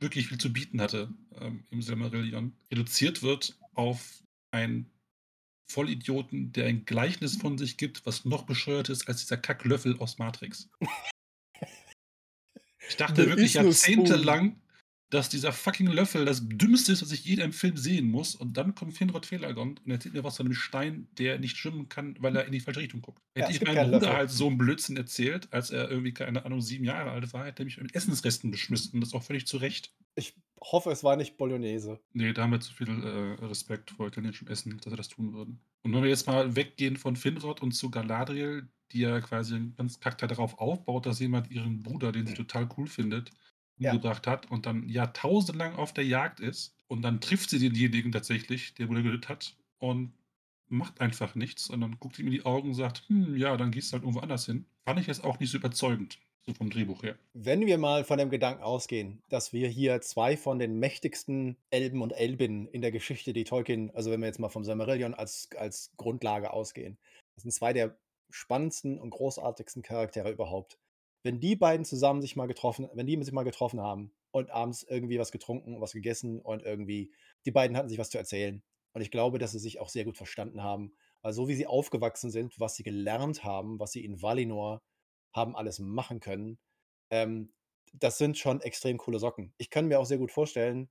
wirklich 0.00 0.28
viel 0.28 0.38
zu 0.38 0.50
bieten 0.50 0.80
hatte 0.80 1.12
ähm, 1.38 1.64
im 1.70 1.82
Silmarillion, 1.82 2.56
reduziert 2.72 3.22
wird 3.22 3.58
auf 3.74 4.22
ein 4.52 4.90
Vollidioten, 5.70 6.52
der 6.52 6.64
ein 6.64 6.86
Gleichnis 6.86 7.36
von 7.36 7.58
sich 7.58 7.76
gibt, 7.76 8.06
was 8.06 8.24
noch 8.24 8.44
bescheuert 8.44 8.88
ist 8.88 9.06
als 9.06 9.20
dieser 9.20 9.36
Kacklöffel 9.36 9.98
aus 9.98 10.16
Matrix. 10.16 10.70
Ich 12.88 12.96
dachte 12.96 13.14
There 13.14 13.28
wirklich 13.28 13.54
jahrzehntelang, 13.54 14.56
dass 15.10 15.30
dieser 15.30 15.52
fucking 15.52 15.86
Löffel 15.86 16.26
das 16.26 16.46
Dümmste 16.46 16.92
ist, 16.92 17.00
was 17.02 17.12
ich 17.12 17.24
je 17.24 17.34
in 17.34 17.40
einem 17.42 17.52
Film 17.52 17.76
sehen 17.78 18.10
muss. 18.10 18.34
Und 18.34 18.56
dann 18.58 18.74
kommt 18.74 18.94
Finrod 18.94 19.24
Felagond 19.24 19.84
und 19.84 19.90
erzählt 19.90 20.14
mir 20.14 20.22
was 20.22 20.36
von 20.36 20.46
einem 20.46 20.54
Stein, 20.54 21.08
der 21.16 21.38
nicht 21.38 21.56
schwimmen 21.56 21.88
kann, 21.88 22.16
weil 22.20 22.36
er 22.36 22.44
in 22.44 22.52
die 22.52 22.60
falsche 22.60 22.80
Richtung 22.80 23.00
guckt. 23.00 23.22
Ja, 23.36 23.46
Hätte 23.46 23.54
ich 23.56 23.60
meinem 23.62 23.90
Bruder 23.90 24.00
Löffel. 24.00 24.16
halt 24.16 24.30
so 24.30 24.48
einen 24.48 24.58
Blödsinn 24.58 24.96
erzählt, 24.98 25.48
als 25.50 25.70
er 25.70 25.90
irgendwie, 25.90 26.12
keine 26.12 26.44
Ahnung, 26.44 26.60
sieben 26.60 26.84
Jahre 26.84 27.10
alt 27.10 27.32
war, 27.32 27.46
hätte 27.46 27.62
er 27.62 27.64
mich 27.64 27.80
mit 27.80 27.94
Essensresten 27.94 28.50
beschmissen. 28.50 28.94
Und 28.94 29.00
das 29.00 29.14
auch 29.14 29.22
völlig 29.22 29.46
zu 29.46 29.56
Recht. 29.56 29.94
Ich 30.14 30.34
hoffe, 30.60 30.90
es 30.90 31.02
war 31.04 31.16
nicht 31.16 31.38
Bolognese. 31.38 32.00
Nee, 32.12 32.32
da 32.34 32.42
haben 32.42 32.52
wir 32.52 32.60
zu 32.60 32.74
viel 32.74 32.88
äh, 32.88 33.44
Respekt 33.46 33.92
vor 33.92 34.08
italienischem 34.08 34.48
Essen, 34.48 34.76
dass 34.78 34.92
wir 34.92 34.96
das 34.96 35.08
tun 35.08 35.32
würden. 35.32 35.60
Und 35.84 35.94
wenn 35.94 36.02
wir 36.02 36.10
jetzt 36.10 36.26
mal 36.26 36.54
weggehen 36.54 36.96
von 36.96 37.16
Finrod 37.16 37.62
und 37.62 37.72
zu 37.72 37.90
Galadriel, 37.90 38.68
die 38.92 39.00
ja 39.00 39.20
quasi 39.20 39.54
einen 39.56 39.74
ganz 39.76 40.00
Charakter 40.00 40.26
darauf 40.26 40.58
aufbaut, 40.58 41.06
dass 41.06 41.20
jemand 41.20 41.50
ihren 41.50 41.82
Bruder, 41.82 42.12
den 42.12 42.26
sie 42.26 42.34
total 42.34 42.68
cool 42.76 42.86
findet, 42.86 43.30
Ja. 43.80 43.92
umgebracht 43.92 44.26
hat 44.26 44.50
und 44.50 44.66
dann 44.66 44.88
jahrtausendelang 44.88 45.74
auf 45.76 45.92
der 45.92 46.04
Jagd 46.04 46.40
ist 46.40 46.74
und 46.88 47.02
dann 47.02 47.20
trifft 47.20 47.50
sie 47.50 47.58
denjenigen 47.60 48.10
tatsächlich, 48.12 48.74
der 48.74 48.86
Bruder 48.86 49.02
getötet 49.02 49.28
hat 49.28 49.56
und 49.78 50.12
macht 50.68 51.00
einfach 51.00 51.34
nichts 51.34 51.70
und 51.70 51.80
dann 51.80 51.96
guckt 52.00 52.18
ihm 52.18 52.26
in 52.26 52.32
die 52.32 52.44
Augen 52.44 52.68
und 52.70 52.74
sagt, 52.74 53.04
hm, 53.08 53.36
ja, 53.36 53.56
dann 53.56 53.70
gehst 53.70 53.90
du 53.90 53.94
halt 53.94 54.02
irgendwo 54.02 54.20
anders 54.20 54.46
hin. 54.46 54.66
Fand 54.86 55.00
ich 55.00 55.06
jetzt 55.06 55.24
auch 55.24 55.38
nicht 55.40 55.50
so 55.50 55.58
überzeugend, 55.58 56.18
so 56.46 56.52
vom 56.54 56.70
Drehbuch 56.70 57.02
her. 57.04 57.16
Wenn 57.34 57.64
wir 57.66 57.78
mal 57.78 58.04
von 58.04 58.18
dem 58.18 58.30
Gedanken 58.30 58.62
ausgehen, 58.62 59.22
dass 59.28 59.52
wir 59.52 59.68
hier 59.68 60.00
zwei 60.00 60.36
von 60.36 60.58
den 60.58 60.78
mächtigsten 60.78 61.56
Elben 61.70 62.02
und 62.02 62.10
Elbinnen 62.12 62.66
in 62.68 62.82
der 62.82 62.90
Geschichte, 62.92 63.32
die 63.32 63.44
Tolkien, 63.44 63.90
also 63.94 64.10
wenn 64.10 64.20
wir 64.20 64.26
jetzt 64.26 64.40
mal 64.40 64.48
vom 64.50 64.64
Silmarillion 64.64 65.14
als, 65.14 65.48
als 65.56 65.92
Grundlage 65.96 66.52
ausgehen, 66.52 66.98
das 67.36 67.42
sind 67.44 67.52
zwei 67.52 67.72
der 67.72 67.96
spannendsten 68.30 68.98
und 68.98 69.10
großartigsten 69.10 69.82
Charaktere 69.82 70.30
überhaupt. 70.30 70.78
Wenn 71.22 71.40
die 71.40 71.56
beiden 71.56 71.84
zusammen 71.84 72.22
sich 72.22 72.36
mal 72.36 72.46
getroffen, 72.46 72.88
wenn 72.94 73.06
die 73.06 73.22
sich 73.22 73.32
mal 73.32 73.42
getroffen 73.42 73.80
haben 73.80 74.12
und 74.30 74.50
abends 74.50 74.82
irgendwie 74.82 75.18
was 75.18 75.32
getrunken, 75.32 75.80
was 75.80 75.92
gegessen 75.92 76.40
und 76.40 76.62
irgendwie, 76.62 77.12
die 77.44 77.50
beiden 77.50 77.76
hatten 77.76 77.88
sich 77.88 77.98
was 77.98 78.10
zu 78.10 78.18
erzählen. 78.18 78.62
Und 78.92 79.02
ich 79.02 79.10
glaube, 79.10 79.38
dass 79.38 79.52
sie 79.52 79.58
sich 79.58 79.80
auch 79.80 79.88
sehr 79.88 80.04
gut 80.04 80.16
verstanden 80.16 80.62
haben. 80.62 80.92
Weil 81.22 81.32
so 81.32 81.48
wie 81.48 81.54
sie 81.54 81.66
aufgewachsen 81.66 82.30
sind, 82.30 82.58
was 82.60 82.76
sie 82.76 82.84
gelernt 82.84 83.44
haben, 83.44 83.80
was 83.80 83.92
sie 83.92 84.04
in 84.04 84.22
Valinor 84.22 84.82
haben 85.34 85.56
alles 85.56 85.78
machen 85.78 86.20
können, 86.20 86.58
ähm, 87.10 87.52
das 87.92 88.18
sind 88.18 88.38
schon 88.38 88.60
extrem 88.60 88.98
coole 88.98 89.18
Socken. 89.18 89.54
Ich 89.56 89.70
kann 89.70 89.86
mir 89.86 89.98
auch 89.98 90.06
sehr 90.06 90.18
gut 90.18 90.30
vorstellen, 90.30 90.90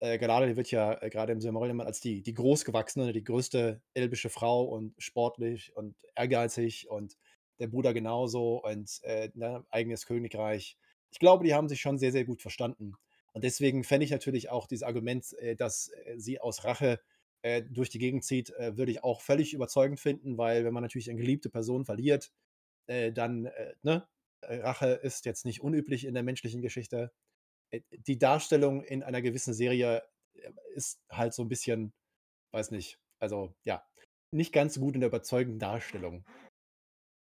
äh, 0.00 0.18
Galadriel 0.18 0.56
wird 0.56 0.70
ja 0.70 1.00
äh, 1.02 1.10
gerade 1.10 1.32
im 1.32 1.40
Silmarillion 1.40 1.80
als 1.80 2.00
die, 2.00 2.22
die 2.22 2.34
großgewachsene, 2.34 3.12
die 3.12 3.24
größte 3.24 3.80
elbische 3.94 4.30
Frau 4.30 4.64
und 4.64 4.94
sportlich 4.98 5.74
und 5.76 5.96
ehrgeizig 6.14 6.88
und 6.88 7.16
der 7.58 7.66
Bruder 7.68 7.92
genauso 7.92 8.62
und 8.64 9.00
äh, 9.02 9.30
ne, 9.34 9.64
eigenes 9.70 10.06
Königreich. 10.06 10.76
Ich 11.10 11.18
glaube, 11.18 11.44
die 11.44 11.54
haben 11.54 11.68
sich 11.68 11.80
schon 11.80 11.98
sehr, 11.98 12.12
sehr 12.12 12.24
gut 12.24 12.42
verstanden. 12.42 12.94
Und 13.32 13.44
deswegen 13.44 13.84
fände 13.84 14.04
ich 14.04 14.10
natürlich 14.10 14.50
auch 14.50 14.66
dieses 14.66 14.82
Argument, 14.84 15.32
äh, 15.38 15.56
dass 15.56 15.88
äh, 15.88 16.18
sie 16.18 16.40
aus 16.40 16.64
Rache 16.64 17.00
äh, 17.42 17.62
durch 17.62 17.90
die 17.90 17.98
Gegend 17.98 18.24
zieht, 18.24 18.50
äh, 18.50 18.76
würde 18.76 18.92
ich 18.92 19.02
auch 19.04 19.20
völlig 19.20 19.54
überzeugend 19.54 20.00
finden, 20.00 20.38
weil 20.38 20.64
wenn 20.64 20.72
man 20.74 20.82
natürlich 20.82 21.10
eine 21.10 21.20
geliebte 21.20 21.50
Person 21.50 21.84
verliert, 21.84 22.32
dann, 23.12 23.50
ne, 23.82 24.08
Rache 24.42 24.86
ist 24.86 25.26
jetzt 25.26 25.44
nicht 25.44 25.60
unüblich 25.60 26.06
in 26.06 26.14
der 26.14 26.22
menschlichen 26.22 26.62
Geschichte. 26.62 27.12
Äh, 27.70 27.80
die 27.90 28.18
Darstellung 28.18 28.82
in 28.84 29.02
einer 29.02 29.22
gewissen 29.22 29.54
Serie 29.54 30.02
äh, 30.34 30.52
ist 30.74 31.00
halt 31.10 31.34
so 31.34 31.42
ein 31.42 31.48
bisschen, 31.48 31.92
weiß 32.52 32.70
nicht, 32.70 32.98
also 33.20 33.54
ja, 33.64 33.86
nicht 34.32 34.52
ganz 34.52 34.74
so 34.74 34.80
gut 34.80 34.94
in 34.94 35.00
der 35.00 35.08
überzeugenden 35.08 35.58
Darstellung. 35.58 36.24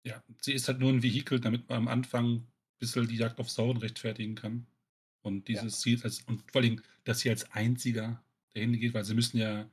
Ja, 0.05 0.23
sie 0.41 0.53
ist 0.53 0.67
halt 0.67 0.79
nur 0.79 0.91
ein 0.91 1.03
Vehikel, 1.03 1.39
damit 1.39 1.67
man 1.69 1.79
am 1.79 1.87
Anfang 1.87 2.35
ein 2.35 2.47
bisschen 2.79 3.07
die 3.07 3.17
Jagd 3.17 3.39
auf 3.39 3.49
Sauron 3.49 3.77
rechtfertigen 3.77 4.35
kann. 4.35 4.65
Und 5.21 5.49
Ja. 5.49 5.61
dieses 5.61 5.81
Ziel 5.81 6.01
als, 6.03 6.21
und 6.21 6.49
vor 6.51 6.61
allem, 6.61 6.81
dass 7.03 7.19
sie 7.19 7.29
als 7.29 7.51
einziger 7.51 8.23
dahin 8.53 8.79
geht, 8.79 8.93
weil 8.93 9.03
sie 9.03 9.13
müssen 9.15 9.37
ja 9.37 9.69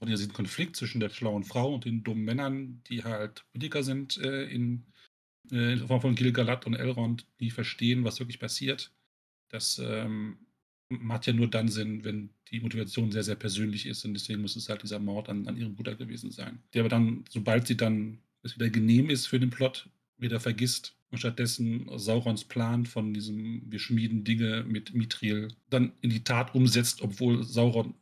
und 0.00 0.08
ja 0.08 0.16
diesen 0.16 0.32
Konflikt 0.32 0.76
zwischen 0.76 1.00
der 1.00 1.10
schlauen 1.10 1.44
Frau 1.44 1.74
und 1.74 1.84
den 1.84 2.04
dummen 2.04 2.24
Männern, 2.24 2.82
die 2.84 3.04
halt 3.04 3.44
billiger 3.52 3.82
sind 3.82 4.16
äh, 4.18 4.44
in, 4.44 4.86
äh, 5.50 5.74
in 5.74 5.86
Form 5.86 6.00
von 6.00 6.14
Gil-galad 6.14 6.66
und 6.66 6.74
Elrond, 6.74 7.26
die 7.40 7.50
verstehen, 7.50 8.04
was 8.04 8.20
wirklich 8.20 8.38
passiert. 8.38 8.92
Das 9.54 9.78
ähm, 9.78 10.36
macht 10.88 11.28
ja 11.28 11.32
nur 11.32 11.46
dann 11.46 11.68
Sinn, 11.68 12.02
wenn 12.02 12.30
die 12.50 12.58
Motivation 12.58 13.12
sehr, 13.12 13.22
sehr 13.22 13.36
persönlich 13.36 13.86
ist. 13.86 14.04
Und 14.04 14.14
deswegen 14.14 14.42
muss 14.42 14.56
es 14.56 14.68
halt 14.68 14.82
dieser 14.82 14.98
Mord 14.98 15.28
an, 15.28 15.46
an 15.46 15.56
ihrem 15.56 15.76
Bruder 15.76 15.94
gewesen 15.94 16.32
sein. 16.32 16.58
Der 16.72 16.82
aber 16.82 16.88
dann, 16.88 17.24
sobald 17.30 17.68
sie 17.68 17.76
dann 17.76 18.18
es 18.42 18.56
wieder 18.56 18.68
genehm 18.68 19.10
ist 19.10 19.28
für 19.28 19.38
den 19.38 19.50
Plot, 19.50 19.88
wieder 20.18 20.40
vergisst 20.40 20.96
und 21.12 21.18
stattdessen 21.18 21.88
Saurons 21.96 22.44
Plan 22.44 22.84
von 22.84 23.14
diesem 23.14 23.62
wir 23.70 23.78
schmieden 23.78 24.24
Dinge 24.24 24.64
mit 24.64 24.92
Mithril 24.92 25.48
dann 25.70 25.92
in 26.00 26.10
die 26.10 26.24
Tat 26.24 26.56
umsetzt, 26.56 27.00
obwohl 27.00 27.44
Sauron 27.44 27.94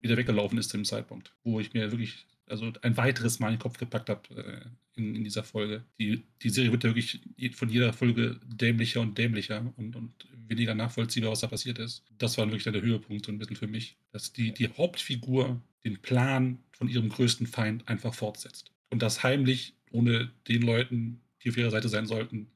wieder 0.00 0.18
weggelaufen 0.18 0.58
ist 0.58 0.68
zu 0.68 0.76
dem 0.76 0.84
Zeitpunkt, 0.84 1.34
wo 1.42 1.58
ich 1.58 1.72
mir 1.72 1.90
wirklich 1.90 2.26
also 2.50 2.72
ein 2.82 2.96
weiteres 2.96 3.40
Mal 3.40 3.48
in 3.48 3.54
den 3.54 3.60
Kopf 3.60 3.78
gepackt 3.78 4.08
habe 4.08 4.22
äh, 4.36 4.98
in, 4.98 5.14
in 5.14 5.24
dieser 5.24 5.44
Folge. 5.44 5.84
Die, 5.98 6.24
die 6.42 6.50
Serie 6.50 6.72
wird 6.72 6.84
ja 6.84 6.90
wirklich 6.90 7.20
von 7.54 7.68
jeder 7.68 7.92
Folge 7.92 8.40
dämlicher 8.46 9.00
und 9.00 9.16
dämlicher 9.16 9.72
und, 9.76 9.96
und 9.96 10.12
weniger 10.46 10.74
nachvollziehbar, 10.74 11.30
was 11.30 11.40
da 11.40 11.46
passiert 11.46 11.78
ist. 11.78 12.04
Das 12.18 12.38
war 12.38 12.46
wirklich 12.46 12.64
der 12.64 12.80
Höhepunkt 12.80 13.26
so 13.26 13.32
ein 13.32 13.38
bisschen 13.38 13.56
für 13.56 13.66
mich, 13.66 13.96
dass 14.12 14.32
die, 14.32 14.52
die 14.52 14.68
Hauptfigur 14.68 15.60
den 15.84 15.98
Plan 15.98 16.58
von 16.72 16.88
ihrem 16.88 17.08
größten 17.08 17.46
Feind 17.46 17.88
einfach 17.88 18.14
fortsetzt. 18.14 18.72
Und 18.90 19.02
das 19.02 19.22
heimlich, 19.22 19.74
ohne 19.90 20.30
den 20.48 20.62
Leuten, 20.62 21.20
die 21.42 21.50
auf 21.50 21.56
ihrer 21.56 21.70
Seite 21.70 21.88
sein 21.88 22.06
sollten, 22.06 22.50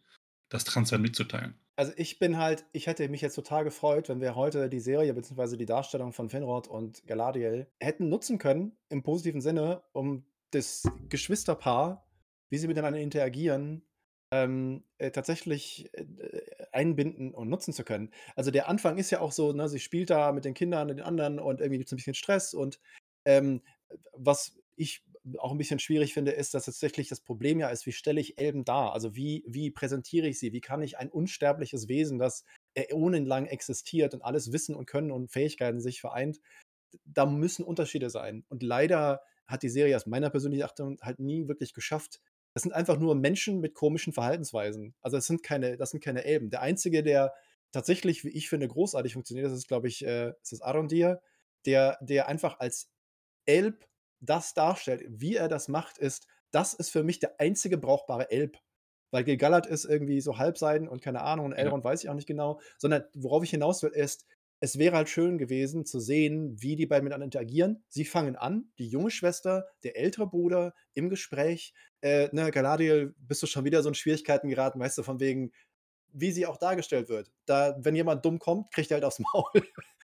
das 0.48 0.64
Transfer 0.64 0.98
mitzuteilen. 0.98 1.54
Also 1.82 1.94
ich 1.96 2.20
bin 2.20 2.38
halt, 2.38 2.64
ich 2.70 2.86
hätte 2.86 3.08
mich 3.08 3.22
jetzt 3.22 3.34
total 3.34 3.64
gefreut, 3.64 4.08
wenn 4.08 4.20
wir 4.20 4.36
heute 4.36 4.68
die 4.68 4.78
Serie 4.78 5.12
bzw. 5.14 5.56
die 5.56 5.66
Darstellung 5.66 6.12
von 6.12 6.28
Finrod 6.28 6.68
und 6.68 7.04
Galadriel 7.08 7.66
hätten 7.80 8.08
nutzen 8.08 8.38
können, 8.38 8.76
im 8.88 9.02
positiven 9.02 9.40
Sinne, 9.40 9.82
um 9.90 10.24
das 10.52 10.84
Geschwisterpaar, 11.08 12.08
wie 12.50 12.58
sie 12.58 12.68
miteinander 12.68 13.00
interagieren, 13.00 13.82
ähm, 14.32 14.84
äh, 14.98 15.10
tatsächlich 15.10 15.92
äh, 15.94 16.06
einbinden 16.70 17.34
und 17.34 17.48
nutzen 17.48 17.72
zu 17.72 17.82
können. 17.82 18.12
Also 18.36 18.52
der 18.52 18.68
Anfang 18.68 18.96
ist 18.96 19.10
ja 19.10 19.18
auch 19.18 19.32
so, 19.32 19.52
ne, 19.52 19.68
sie 19.68 19.80
spielt 19.80 20.10
da 20.10 20.30
mit 20.30 20.44
den 20.44 20.54
Kindern 20.54 20.88
und 20.88 20.98
den 20.98 21.04
anderen 21.04 21.40
und 21.40 21.60
irgendwie 21.60 21.78
gibt 21.78 21.88
es 21.88 21.92
ein 21.92 21.96
bisschen 21.96 22.14
Stress 22.14 22.54
und 22.54 22.78
ähm, 23.24 23.60
was 24.12 24.56
ich 24.76 25.04
auch 25.38 25.52
ein 25.52 25.58
bisschen 25.58 25.78
schwierig 25.78 26.14
finde, 26.14 26.32
ist, 26.32 26.54
dass 26.54 26.64
tatsächlich 26.64 27.08
das 27.08 27.20
Problem 27.20 27.60
ja 27.60 27.68
ist, 27.68 27.86
wie 27.86 27.92
stelle 27.92 28.20
ich 28.20 28.38
Elben 28.38 28.64
dar? 28.64 28.92
Also 28.92 29.14
wie, 29.14 29.44
wie 29.46 29.70
präsentiere 29.70 30.26
ich 30.26 30.38
sie? 30.38 30.52
Wie 30.52 30.60
kann 30.60 30.82
ich 30.82 30.98
ein 30.98 31.10
unsterbliches 31.10 31.88
Wesen, 31.88 32.18
das 32.18 32.44
äonenlang 32.74 33.46
existiert 33.46 34.14
und 34.14 34.22
alles 34.22 34.52
Wissen 34.52 34.74
und 34.74 34.86
Können 34.86 35.12
und 35.12 35.30
Fähigkeiten 35.30 35.80
sich 35.80 36.00
vereint, 36.00 36.40
da 37.04 37.26
müssen 37.26 37.64
Unterschiede 37.64 38.10
sein. 38.10 38.44
Und 38.48 38.62
leider 38.62 39.22
hat 39.46 39.62
die 39.62 39.68
Serie 39.68 39.96
aus 39.96 40.06
meiner 40.06 40.30
persönlichen 40.30 40.64
Achtung 40.64 40.98
halt 41.02 41.18
nie 41.18 41.48
wirklich 41.48 41.74
geschafft. 41.74 42.20
Das 42.54 42.62
sind 42.62 42.72
einfach 42.72 42.98
nur 42.98 43.14
Menschen 43.14 43.60
mit 43.60 43.74
komischen 43.74 44.12
Verhaltensweisen. 44.12 44.94
Also 45.00 45.16
das 45.16 45.26
sind 45.26 45.42
keine, 45.42 45.76
das 45.76 45.90
sind 45.90 46.02
keine 46.02 46.24
Elben. 46.24 46.50
Der 46.50 46.62
einzige, 46.62 47.02
der 47.02 47.32
tatsächlich, 47.70 48.24
wie 48.24 48.30
ich 48.30 48.48
finde, 48.48 48.68
großartig 48.68 49.14
funktioniert, 49.14 49.46
das 49.46 49.54
ist, 49.54 49.68
glaube 49.68 49.88
ich, 49.88 50.04
äh, 50.04 50.32
das 50.40 50.52
ist 50.52 50.62
Arondir, 50.62 51.22
der, 51.64 51.98
der 52.02 52.28
einfach 52.28 52.58
als 52.60 52.90
Elb 53.46 53.86
das 54.22 54.54
darstellt, 54.54 55.04
wie 55.08 55.36
er 55.36 55.48
das 55.48 55.68
macht, 55.68 55.98
ist, 55.98 56.26
das 56.50 56.74
ist 56.74 56.90
für 56.90 57.02
mich 57.02 57.18
der 57.18 57.40
einzige 57.40 57.76
brauchbare 57.78 58.30
Elb. 58.30 58.58
Weil 59.10 59.24
Gilgalad 59.24 59.66
ist 59.66 59.84
irgendwie 59.84 60.20
so 60.22 60.38
Halbseiden 60.38 60.88
und 60.88 61.02
keine 61.02 61.20
Ahnung, 61.22 61.46
und 61.46 61.52
Ja. 61.52 61.58
Elrond 61.58 61.84
weiß 61.84 62.02
ich 62.02 62.08
auch 62.08 62.14
nicht 62.14 62.26
genau, 62.28 62.60
sondern 62.78 63.04
worauf 63.14 63.42
ich 63.44 63.50
hinaus 63.50 63.82
will, 63.82 63.90
ist, 63.90 64.26
es 64.60 64.78
wäre 64.78 64.96
halt 64.96 65.08
schön 65.08 65.38
gewesen 65.38 65.84
zu 65.84 65.98
sehen, 65.98 66.54
wie 66.62 66.76
die 66.76 66.86
beiden 66.86 67.04
miteinander 67.04 67.24
interagieren. 67.24 67.84
Sie 67.88 68.04
fangen 68.04 68.36
an, 68.36 68.70
die 68.78 68.86
junge 68.86 69.10
Schwester, 69.10 69.66
der 69.82 69.98
ältere 69.98 70.28
Bruder 70.28 70.72
im 70.94 71.10
Gespräch. 71.10 71.74
Äh, 72.00 72.28
ne, 72.32 72.50
Galadriel, 72.52 73.12
bist 73.18 73.42
du 73.42 73.46
schon 73.48 73.64
wieder 73.64 73.82
so 73.82 73.88
in 73.88 73.94
Schwierigkeiten 73.96 74.48
geraten, 74.48 74.78
weißt 74.78 74.98
du, 74.98 75.02
von 75.02 75.18
wegen, 75.18 75.52
wie 76.12 76.30
sie 76.30 76.46
auch 76.46 76.58
dargestellt 76.58 77.08
wird. 77.08 77.32
Da, 77.44 77.76
wenn 77.80 77.96
jemand 77.96 78.24
dumm 78.24 78.38
kommt, 78.38 78.72
kriegt 78.72 78.90
er 78.92 78.96
halt 78.96 79.04
aufs 79.04 79.18
Maul. 79.34 79.50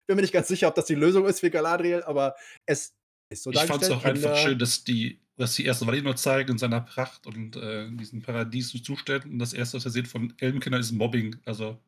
Bin 0.05 0.16
mir 0.16 0.22
nicht 0.22 0.34
ganz 0.34 0.47
sicher, 0.49 0.68
ob 0.68 0.76
das 0.76 0.86
die 0.86 0.95
Lösung 0.95 1.26
ist 1.26 1.39
für 1.39 1.49
Galadriel, 1.49 2.03
aber 2.03 2.36
es 2.68 2.95
ist 3.34 3.44
so 3.44 3.52
Ich 3.52 3.60
fand 3.60 3.84
es 3.84 3.92
auch 3.92 4.04
einfach 4.04 4.38
schön, 4.38 4.58
dass 4.58 4.84
die, 4.84 5.20
dass 5.38 5.56
die 5.56 5.66
erste 5.66 5.86
Valinor 5.88 6.16
zeigen 6.16 6.52
in 6.52 6.58
seiner 6.58 6.82
Pracht 6.82 7.28
und 7.28 7.56
äh, 7.56 7.86
in 7.86 7.98
diesen 7.98 8.22
paradiesischen 8.22 8.84
Zuständen. 8.84 9.32
Und 9.34 9.40
das 9.40 9.54
erste, 9.54 9.78
was 9.78 9.86
wir 9.86 9.92
sehen 9.92 10.06
von 10.06 10.34
Elbenkindern, 10.38 10.82
ist 10.82 10.92
Mobbing. 10.92 11.36
Also 11.46 11.80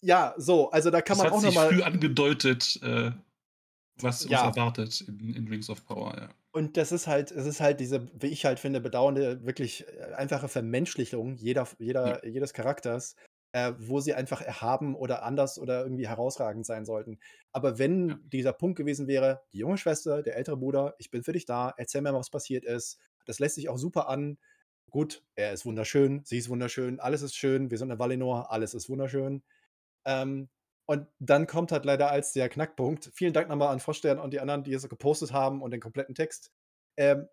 Ja, 0.00 0.34
so, 0.36 0.70
also 0.70 0.90
da 0.90 1.00
kann 1.00 1.18
das 1.18 1.24
man 1.24 1.32
auch 1.32 1.42
nochmal. 1.42 1.68
früh 1.68 1.82
angedeutet, 1.82 2.80
äh, 2.82 3.12
was 4.00 4.24
Ja. 4.24 4.46
uns 4.48 4.56
erwartet 4.56 5.00
in, 5.02 5.34
in 5.34 5.48
Rings 5.48 5.70
of 5.70 5.84
Power. 5.86 6.14
Ja. 6.18 6.28
Und 6.54 6.76
das 6.76 6.92
ist 6.92 7.06
halt, 7.06 7.30
es 7.30 7.46
ist 7.46 7.60
halt 7.60 7.80
diese, 7.80 8.08
wie 8.20 8.26
ich 8.26 8.44
halt 8.44 8.58
finde, 8.58 8.80
bedauernde, 8.80 9.44
wirklich 9.44 9.86
äh, 9.88 10.14
einfache 10.14 10.48
Vermenschlichung 10.48 11.36
jeder, 11.36 11.68
jeder, 11.78 12.26
jedes 12.26 12.52
Charakters, 12.52 13.16
äh, 13.52 13.72
wo 13.78 14.00
sie 14.00 14.14
einfach 14.14 14.40
erhaben 14.42 14.94
oder 14.94 15.22
anders 15.22 15.58
oder 15.58 15.82
irgendwie 15.82 16.08
herausragend 16.08 16.64
sein 16.66 16.84
sollten. 16.84 17.18
Aber 17.52 17.78
wenn 17.78 18.08
Ja. 18.10 18.18
dieser 18.24 18.52
Punkt 18.52 18.76
gewesen 18.76 19.06
wäre, 19.06 19.42
die 19.52 19.58
junge 19.58 19.78
Schwester, 19.78 20.22
der 20.22 20.36
ältere 20.36 20.56
Bruder, 20.56 20.94
ich 20.98 21.10
bin 21.10 21.22
für 21.22 21.32
dich 21.32 21.44
da, 21.46 21.72
erzähl 21.76 22.00
mir 22.02 22.12
mal, 22.12 22.18
was 22.18 22.30
passiert 22.30 22.64
ist. 22.64 22.98
Das 23.26 23.38
lässt 23.38 23.54
sich 23.56 23.68
auch 23.68 23.78
super 23.78 24.08
an. 24.08 24.38
Gut, 24.90 25.22
er 25.36 25.52
ist 25.52 25.64
wunderschön, 25.64 26.22
sie 26.24 26.38
ist 26.38 26.48
wunderschön, 26.50 27.00
alles 27.00 27.22
ist 27.22 27.34
schön, 27.36 27.70
wir 27.70 27.78
sind 27.78 27.90
in 27.90 27.98
Valinor, 27.98 28.50
alles 28.50 28.74
ist 28.74 28.88
wunderschön. 28.90 29.42
Ähm, 30.04 30.48
und 30.86 31.06
dann 31.20 31.46
kommt 31.46 31.72
halt 31.72 31.84
leider 31.84 32.10
als 32.10 32.32
der 32.32 32.48
Knackpunkt. 32.48 33.10
Vielen 33.14 33.32
Dank 33.32 33.48
nochmal 33.48 33.68
an 33.68 33.80
Froschstern 33.80 34.18
und 34.18 34.32
die 34.32 34.40
anderen, 34.40 34.64
die 34.64 34.72
es 34.74 34.86
gepostet 34.88 35.32
haben 35.32 35.62
und 35.62 35.70
den 35.70 35.80
kompletten 35.80 36.14
Text. 36.14 36.50
Ähm, 36.96 37.28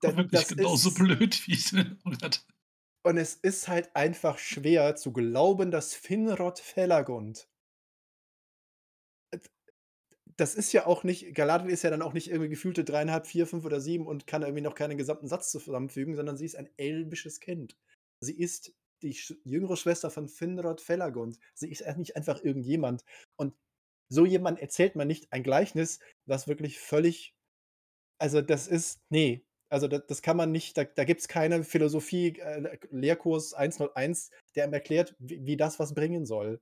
das 0.00 0.48
genauso 0.48 0.88
ist- 0.90 0.94
blöd, 0.98 1.40
wie 1.46 1.54
es 1.54 1.72
hat. 2.22 2.44
Und 3.02 3.16
es 3.18 3.34
ist 3.34 3.66
halt 3.66 3.90
einfach 3.96 4.38
schwer 4.38 4.94
zu 4.94 5.12
glauben, 5.12 5.72
dass 5.72 5.94
Finrod 5.96 6.60
Felagund. 6.60 7.48
Äh, 9.32 9.38
Das 10.36 10.54
ist 10.56 10.72
ja 10.72 10.86
auch 10.86 11.04
nicht, 11.04 11.34
Galadriel 11.34 11.72
ist 11.72 11.82
ja 11.84 11.90
dann 11.90 12.02
auch 12.02 12.12
nicht 12.14 12.30
irgendwie 12.30 12.50
gefühlte 12.50 12.84
dreieinhalb, 12.84 13.26
vier, 13.26 13.46
fünf 13.46 13.64
oder 13.64 13.80
sieben 13.80 14.06
und 14.06 14.26
kann 14.26 14.42
irgendwie 14.42 14.62
noch 14.62 14.74
keinen 14.76 14.98
gesamten 14.98 15.28
Satz 15.28 15.50
zusammenfügen, 15.52 16.16
sondern 16.16 16.36
sie 16.38 16.46
ist 16.46 16.56
ein 16.56 16.70
elbisches 16.78 17.40
Kind. 17.40 17.76
Sie 18.20 18.38
ist 18.38 18.74
die 19.02 19.16
jüngere 19.44 19.76
Schwester 19.76 20.10
von 20.10 20.28
Finrod 20.28 20.80
Felagund. 20.80 21.38
Sie 21.54 21.70
ist 21.70 21.84
nicht 21.98 22.16
einfach 22.16 22.42
irgendjemand. 22.44 23.04
Und 23.36 23.54
so 24.10 24.26
jemand 24.26 24.60
erzählt 24.60 24.96
man 24.96 25.08
nicht 25.08 25.32
ein 25.32 25.42
Gleichnis, 25.44 26.00
was 26.26 26.48
wirklich 26.48 26.80
völlig, 26.80 27.34
also 28.20 28.42
das 28.42 28.68
ist, 28.68 29.02
nee, 29.10 29.46
also 29.68 29.88
das, 29.88 30.02
das 30.06 30.22
kann 30.22 30.36
man 30.36 30.52
nicht, 30.52 30.76
da, 30.78 30.84
da 30.84 31.04
gibt 31.04 31.20
es 31.20 31.28
keine 31.28 31.64
Philosophie, 31.64 32.38
äh, 32.38 32.78
Lehrkurs 32.90 33.54
101, 33.54 34.30
der 34.54 34.66
ihm 34.66 34.72
erklärt, 34.72 35.14
wie, 35.18 35.44
wie 35.46 35.56
das 35.56 35.78
was 35.78 35.94
bringen 35.94 36.26
soll. 36.26 36.60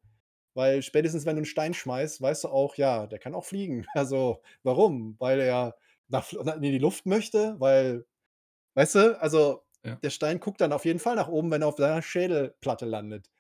Weil 0.55 0.83
spätestens, 0.83 1.27
wenn 1.27 1.37
du 1.37 1.41
einen 1.41 1.47
Stein 1.47 1.75
schmeißt, 1.75 2.23
weißt 2.23 2.45
du 2.45 2.49
auch, 2.49 2.77
ja, 2.77 3.07
der 3.07 3.19
kann 3.19 3.35
auch 3.35 3.45
fliegen. 3.45 3.87
Also, 3.95 4.43
warum? 4.63 5.17
Weil 5.19 5.41
er 5.41 5.77
nach, 6.09 6.33
in 6.33 6.63
die 6.63 6.79
Luft 6.79 7.07
möchte? 7.07 7.57
Weil, 7.61 8.07
weißt 8.75 8.95
du, 8.97 9.21
also 9.21 9.63
Ja. 9.85 9.97
der 10.03 10.11
Stein 10.11 10.41
guckt 10.41 10.61
dann 10.61 10.73
auf 10.73 10.85
jeden 10.85 10.99
Fall 10.99 11.17
nach 11.17 11.29
oben, 11.29 11.51
wenn 11.51 11.63
er 11.63 11.69
auf 11.69 11.77
seiner 11.77 12.03
Schädelplatte 12.03 12.87
landet. 12.87 13.31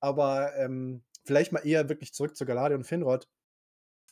Aber 0.00 0.56
ähm, 0.56 1.04
vielleicht 1.24 1.52
mal 1.52 1.66
eher 1.66 1.88
wirklich 1.88 2.14
zurück 2.14 2.36
zu 2.36 2.46
Galadriel 2.46 2.78
und 2.78 2.84
Finrod. 2.84 3.28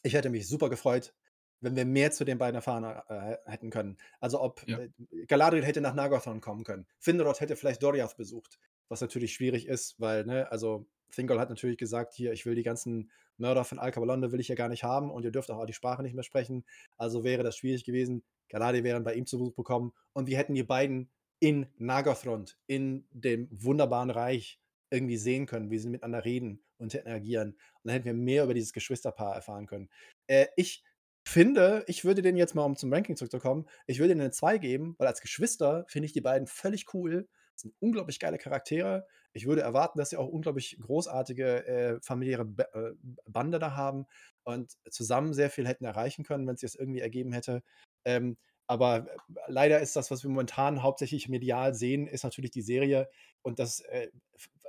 Ich 0.03 0.14
hätte 0.14 0.30
mich 0.30 0.48
super 0.48 0.70
gefreut, 0.70 1.14
wenn 1.61 1.76
wir 1.76 1.84
mehr 1.84 2.11
zu 2.11 2.24
den 2.24 2.38
beiden 2.38 2.56
erfahren 2.56 2.84
äh, 2.84 3.36
hätten 3.46 3.70
können. 3.70 3.96
Also 4.20 4.40
ob 4.40 4.66
Ja. 4.66 4.78
äh, 4.78 4.90
Galadriel 5.26 5.64
hätte 5.64 5.80
nach 5.80 5.94
Nagathon 5.94 6.40
kommen 6.40 6.64
können. 6.64 6.86
Finrod 6.98 7.40
hätte 7.40 7.56
vielleicht 7.56 7.82
Doriath 7.82 8.16
besucht, 8.16 8.58
was 8.88 9.00
natürlich 9.00 9.32
schwierig 9.34 9.66
ist, 9.66 10.00
weil, 10.00 10.24
ne, 10.24 10.50
also 10.50 10.86
Thingol 11.11 11.40
hat 11.40 11.50
natürlich 11.50 11.78
gesagt, 11.78 12.14
hier, 12.14 12.32
ich 12.32 12.46
will 12.46 12.54
die 12.54 12.62
ganzen 12.62 13.11
Mörder 13.36 13.64
von 13.64 13.78
Al 13.78 13.90
Cabalonde 13.90 14.32
will 14.32 14.40
ich 14.40 14.48
ja 14.48 14.54
gar 14.54 14.68
nicht 14.68 14.84
haben 14.84 15.11
und 15.11 15.24
ihr 15.24 15.30
dürft 15.32 15.50
auch 15.50 15.64
die 15.66 15.72
Sprache 15.72 16.02
nicht 16.02 16.14
mehr 16.14 16.22
sprechen. 16.24 16.64
Also 16.96 17.24
wäre 17.24 17.42
das 17.42 17.56
schwierig 17.56 17.84
gewesen. 17.84 18.22
Galadriel 18.48 18.84
wären 18.84 19.02
bei 19.04 19.14
ihm 19.14 19.26
zu 19.26 19.38
Besuch 19.38 19.54
bekommen 19.54 19.92
und 20.12 20.26
wir 20.28 20.36
hätten 20.36 20.54
die 20.54 20.62
beiden 20.62 21.11
in 21.40 21.66
Nagothrond, 21.78 22.58
in 22.66 23.06
dem 23.12 23.48
wunderbaren 23.50 24.11
Reich, 24.11 24.61
irgendwie 24.90 25.16
sehen 25.16 25.46
können, 25.46 25.70
wie 25.70 25.78
sie 25.78 25.88
miteinander 25.88 26.24
reden 26.24 26.62
und 26.76 26.92
interagieren. 26.94 27.50
Und 27.52 27.58
dann 27.84 27.92
hätten 27.92 28.06
wir 28.06 28.14
mehr 28.14 28.44
über 28.44 28.54
dieses 28.54 28.72
Geschwisterpaar 28.72 29.34
erfahren 29.36 29.66
können. 29.66 29.88
Äh, 30.26 30.46
ich 30.56 30.82
finde, 31.31 31.85
ich 31.87 32.05
würde 32.05 32.22
denen 32.22 32.37
jetzt 32.37 32.55
mal, 32.55 32.64
um 32.64 32.76
zum 32.76 32.93
Ranking 32.93 33.16
zurückzukommen, 33.16 33.66
ich 33.87 33.99
würde 33.99 34.11
denen 34.11 34.22
eine 34.22 34.31
2 34.31 34.59
geben, 34.59 34.95
weil 34.99 35.07
als 35.07 35.20
Geschwister 35.20 35.85
finde 35.89 36.07
ich 36.07 36.12
die 36.12 36.20
beiden 36.20 36.47
völlig 36.47 36.93
cool. 36.95 37.28
Das 37.55 37.62
sind 37.62 37.74
unglaublich 37.78 38.18
geile 38.18 38.39
Charaktere. 38.39 39.07
Ich 39.33 39.47
würde 39.47 39.62
erwarten, 39.62 39.99
dass 39.99 40.11
sie 40.11 40.16
auch 40.16 40.28
unglaublich 40.28 40.78
großartige 40.81 41.66
äh, 41.66 42.01
familiäre 42.03 42.45
B 42.45 42.62
äh, 42.62 42.93
Bande 43.26 43.59
da 43.59 43.76
haben 43.76 44.07
und 44.45 44.76
zusammen 44.91 45.33
sehr 45.33 45.51
viel 45.51 45.68
hätten 45.68 45.85
erreichen 45.85 46.24
können, 46.24 46.47
wenn 46.47 46.55
es 46.55 46.62
das 46.62 46.74
irgendwie 46.74 47.01
ergeben 47.01 47.33
hätte. 47.33 47.62
Ähm, 48.05 48.37
aber 48.66 49.07
äh, 49.09 49.16
leider 49.49 49.81
ist 49.81 49.97
das, 49.97 50.11
was 50.11 50.22
wir 50.22 50.31
momentan 50.31 50.83
hauptsächlich 50.83 51.28
medial 51.28 51.74
sehen, 51.74 52.07
ist 52.07 52.24
natürlich 52.24 52.51
die 52.51 52.62
Serie 52.62 53.09
und 53.43 53.59
das 53.59 53.81
äh, 53.81 54.09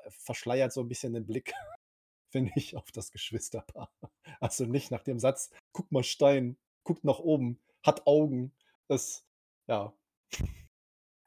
verschleiert 0.10 0.74
so 0.74 0.82
ein 0.82 0.88
bisschen 0.88 1.14
den 1.14 1.26
Blick, 1.26 1.54
finde 2.32 2.52
ich, 2.56 2.76
auf 2.76 2.92
das 2.92 3.12
Geschwisterpaar. 3.12 3.92
Also 4.40 4.66
nicht 4.66 4.90
nach 4.90 5.04
dem 5.04 5.20
Satz, 5.20 5.52
guck 5.72 5.92
mal 5.92 6.04
Stein, 6.04 6.58
guckt 6.84 7.04
nach 7.04 7.20
oben, 7.20 7.60
hat 7.84 8.08
Augen. 8.08 8.52
Das, 8.88 9.24
ja, 9.68 9.94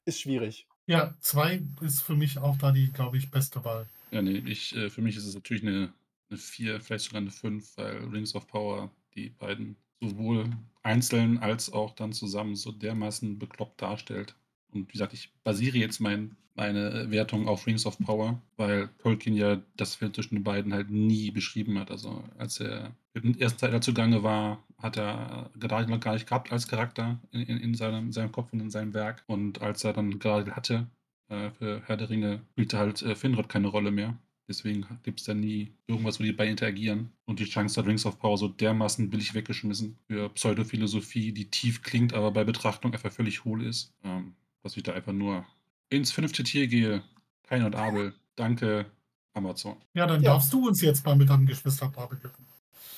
ist 0.05 0.21
schwierig. 0.21 0.67
Ja, 0.87 1.15
zwei 1.21 1.63
ist 1.81 2.03
für 2.03 2.17
mich 2.17 2.39
auch 2.39 2.57
da 2.59 2.73
die, 2.73 2.93
glaube 2.93 3.17
ich, 3.17 3.31
beste 3.31 3.65
Wahl. 3.65 3.89
Ja, 4.11 4.21
nee, 4.21 4.43
ich, 4.47 4.75
äh, 4.75 4.91
für 4.91 5.01
mich 5.01 5.17
ist 5.17 5.27
es 5.27 5.35
natürlich 5.35 5.63
eine, 5.63 5.93
eine 6.29 6.39
4, 6.39 6.81
vielleicht 6.81 7.05
sogar 7.07 7.21
eine 7.21 7.31
5, 7.31 7.77
weil 7.77 7.97
Rings 8.09 8.35
of 8.35 8.47
Power 8.47 8.91
die 9.15 9.31
beiden 9.31 9.77
sowohl 10.01 10.51
einzeln 10.83 11.39
als 11.39 11.73
auch 11.73 11.95
dann 11.95 12.13
zusammen 12.13 12.57
so 12.57 12.73
dermaßen 12.73 13.39
bekloppt 13.39 13.81
darstellt. 13.81 14.37
Und 14.75 14.89
wie 14.89 14.93
gesagt, 14.93 15.13
ich 15.13 15.33
basiere 15.45 15.79
jetzt 15.79 16.01
mein, 16.01 16.37
meine 16.55 17.11
Wertung 17.11 17.49
auf 17.49 17.67
Rings 17.67 17.87
of 17.87 17.99
Power, 17.99 18.41
weil 18.57 18.89
Tolkien 18.99 19.35
ja 19.35 19.61
das 19.77 19.95
Feld 19.95 20.15
zwischen 20.15 20.37
den 20.37 20.45
beiden 20.45 20.73
halt 20.73 20.91
nie 20.91 21.31
beschrieben 21.31 21.79
hat. 21.79 21.91
Also 21.91 22.25
als 22.39 22.61
er 22.61 22.95
der 23.15 23.41
ersten 23.41 23.59
Zeit 23.59 23.85
zugange 23.85 24.23
war, 24.23 24.63
hat 24.79 24.97
er 24.97 25.51
Galadriel 25.59 25.95
noch 25.95 26.01
gar 26.01 26.15
nicht 26.15 26.27
gehabt 26.27 26.53
als 26.53 26.69
Charakter 26.69 27.21
in, 27.33 27.43
in, 27.43 27.59
in, 27.59 27.75
seinem, 27.75 28.07
in 28.07 28.13
seinem 28.13 28.33
Kopf 28.33 28.53
und 28.53 28.61
in 28.61 28.71
seinem 28.71 28.95
Werk. 28.95 29.25
Und 29.27 29.63
als 29.63 29.85
er 29.85 29.93
dann 29.93 30.19
Galadriel 30.19 30.55
hatte, 30.55 30.87
äh, 31.29 31.51
für 31.51 31.83
Herr 31.87 31.97
der 31.97 32.11
Ringe, 32.11 32.43
spielte 32.53 32.79
halt 32.79 33.03
äh, 33.03 33.15
Finrod 33.15 33.49
keine 33.49 33.69
Rolle 33.69 33.91
mehr. 33.91 34.19
Deswegen 34.47 34.85
gibt 35.03 35.21
es 35.21 35.27
da 35.27 35.33
nie 35.33 35.73
irgendwas, 35.87 36.21
wo 36.21 36.25
die 36.25 36.33
beiden 36.33 36.51
interagieren. 36.51 37.11
Und 37.25 37.41
die 37.41 37.47
Chance 37.47 37.81
hat 37.81 37.89
Rings 37.89 38.05
of 38.05 38.19
Power 38.19 38.37
so 38.37 38.49
dermaßen 38.49 39.09
billig 39.09 39.33
weggeschmissen 39.33 39.97
für 40.07 40.29
Pseudophilosophie, 40.29 41.33
die 41.33 41.51
tief 41.51 41.83
klingt, 41.83 42.13
aber 42.13 42.31
bei 42.31 42.45
Betrachtung 42.45 42.93
einfach 42.93 43.11
völlig 43.11 43.45
hohl 43.45 43.65
ist. 43.65 43.95
Ähm, 44.03 44.35
dass 44.65 44.77
ich 44.77 44.83
da 44.83 44.93
einfach 44.93 45.13
nur 45.13 45.47
ins 45.91 46.11
fünfte 46.11 46.43
Tier 46.43 46.67
gehe. 46.67 47.03
Kain 47.45 47.65
und 47.65 47.77
Abel. 47.77 48.15
Danke, 48.35 48.87
Amazon. 49.35 49.77
Ja, 49.93 50.07
dann 50.07 50.23
ja. 50.23 50.33
darfst 50.33 50.53
du 50.53 50.67
uns 50.67 50.81
jetzt 50.81 51.05
mal 51.05 51.15
mit 51.15 51.29
deinem 51.29 51.47
Geschwisterpaar 51.47 52.09
beglücken. 52.09 52.45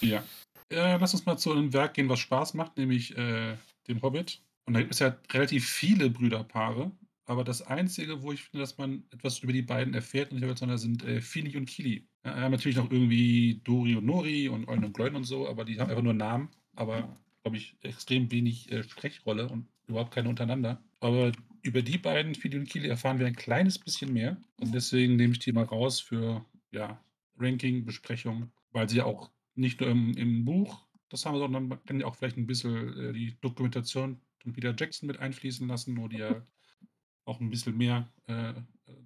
Ja. 0.01 0.23
Äh, 0.71 0.97
lass 0.97 1.13
uns 1.13 1.27
mal 1.27 1.37
zu 1.37 1.53
einem 1.53 1.73
Werk 1.73 1.95
gehen, 1.95 2.09
was 2.09 2.21
Spaß 2.21 2.55
macht, 2.55 2.77
nämlich 2.77 3.17
äh, 3.17 3.57
dem 3.89 4.01
Hobbit. 4.03 4.41
Und 4.67 4.75
da 4.75 4.81
gibt 4.81 4.95
es 4.95 5.01
ja 5.01 5.17
relativ 5.33 5.69
viele 5.69 6.09
Brüderpaare. 6.09 6.91
Aber 7.29 7.43
das 7.43 7.63
Einzige, 7.63 8.23
wo 8.23 8.33
ich 8.33 8.45
finde, 8.45 8.61
dass 8.61 8.79
man 8.79 9.05
etwas 9.11 9.41
über 9.41 9.53
die 9.53 9.63
beiden 9.63 9.95
erfährt, 9.95 10.33
nicht 10.33 10.59
sondern 10.59 10.79
sind 10.79 11.05
äh, 11.05 11.21
Fili 11.21 11.57
und 11.57 11.67
Kili. 11.67 12.07
Ja, 12.25 12.37
wir 12.37 12.43
haben 12.43 12.53
natürlich 12.53 12.77
noch 12.77 12.91
irgendwie 12.91 13.61
Dori 13.65 13.97
und 13.97 14.07
Nori 14.07 14.49
und 14.49 14.69
Eulen 14.69 14.85
und 14.85 14.93
Gläun 14.93 15.17
und 15.17 15.25
so, 15.25 15.49
aber 15.49 15.65
die 15.65 15.81
haben 15.81 15.91
einfach 15.91 16.05
nur 16.05 16.15
Namen, 16.15 16.51
aber, 16.77 17.17
glaube 17.43 17.57
ich, 17.57 17.77
extrem 17.83 18.31
wenig 18.31 18.71
äh, 18.71 18.85
Sprechrolle 18.85 19.49
und 19.49 19.67
überhaupt 19.87 20.13
keine 20.13 20.29
untereinander. 20.29 20.83
Aber 21.01 21.33
über 21.63 21.83
die 21.83 21.99
beiden, 21.99 22.35
Fili 22.35 22.59
und 22.59 22.69
Kili, 22.69 22.89
erfahren 22.89 23.19
wir 23.19 23.27
ein 23.27 23.37
kleines 23.37 23.79
bisschen 23.79 24.13
mehr. 24.13 24.37
Und 24.61 24.75
deswegen 24.75 25.17
nehme 25.17 25.33
ich 25.33 25.39
die 25.41 25.53
mal 25.53 25.65
raus 25.65 26.01
für 26.01 26.45
ja, 26.71 27.01
Ranking, 27.39 27.85
Besprechung, 27.85 28.51
weil 28.73 28.89
sie 28.89 28.99
ja 28.99 29.05
auch 29.05 29.31
nicht 29.55 29.81
nur 29.81 29.91
im, 29.91 30.17
im 30.17 30.45
Buch 30.45 30.87
das 31.09 31.25
haben, 31.25 31.39
sondern 31.39 31.69
man 31.69 31.85
kann 31.85 32.01
ja 32.01 32.07
auch 32.07 32.15
vielleicht 32.15 32.37
ein 32.37 32.47
bisschen 32.47 32.99
äh, 32.99 33.13
die 33.13 33.37
Dokumentation 33.41 34.21
von 34.39 34.53
Peter 34.53 34.75
Jackson 34.77 35.07
mit 35.07 35.19
einfließen 35.19 35.67
lassen, 35.67 35.97
wo 35.97 36.09
die 36.09 36.19
ja 36.19 36.43
auch 37.25 37.41
ein 37.41 37.51
bisschen 37.51 37.77
mehr 37.77 38.09
äh, 38.27 38.55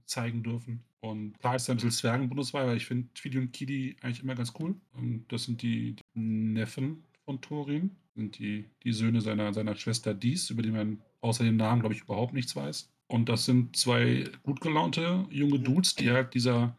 zeigen 0.05 0.43
dürfen. 0.43 0.83
Und 1.01 1.39
klar 1.39 1.57
ist 1.57 1.69
da 1.69 1.73
ein 1.73 1.77
bisschen 1.77 1.91
Zwergenbundeswahl, 1.91 2.67
weil 2.67 2.77
ich 2.77 2.87
finde 2.87 3.09
Fili 3.15 3.39
und 3.39 3.53
Kili 3.53 3.97
eigentlich 4.03 4.23
immer 4.23 4.35
ganz 4.35 4.53
cool. 4.59 4.75
Und 4.93 5.27
das 5.29 5.45
sind 5.45 5.63
die, 5.63 5.97
die 5.97 6.21
Neffen 6.21 7.05
von 7.31 7.41
Thorin, 7.41 7.97
sind 8.17 8.39
die, 8.39 8.65
die 8.83 8.93
Söhne 8.93 9.21
seiner, 9.21 9.55
seiner 9.55 9.77
Schwester 9.77 10.15
Dies, 10.15 10.51
über 10.51 10.63
die 10.63 10.71
man 10.71 11.01
außer 11.21 11.45
dem 11.45 11.57
Namen, 11.57 11.81
glaube 11.81 11.95
ich, 11.95 12.03
überhaupt 12.03 12.35
nichts 12.35 12.57
weiß. 12.57 12.93
Und 13.07 13.29
das 13.29 13.45
sind 13.45 13.77
zwei 13.77 14.29
gut 14.43 14.61
gelaunte 14.61 15.27
junge 15.31 15.61
Dudes, 15.61 15.95
die 15.95 16.11
halt 16.11 16.35
dieser 16.35 16.77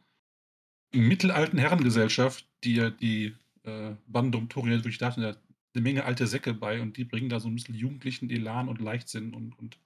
mittelalten 0.93 1.57
Herrengesellschaft, 1.57 2.47
die 2.63 2.75
ja 2.75 2.89
die 2.89 3.33
äh, 3.63 3.95
Bande 4.07 4.37
um 4.37 4.49
Thorin 4.49 4.73
wirklich 4.73 4.97
darstellen, 4.97 5.37
eine 5.73 5.81
Menge 5.81 6.03
alte 6.03 6.27
Säcke 6.27 6.53
bei 6.53 6.81
und 6.81 6.97
die 6.97 7.05
bringen 7.05 7.29
da 7.29 7.39
so 7.39 7.47
ein 7.47 7.55
bisschen 7.55 7.75
jugendlichen 7.75 8.29
Elan 8.29 8.67
und 8.67 8.81
Leichtsinn 8.81 9.33
und, 9.33 9.57
und 9.57 9.79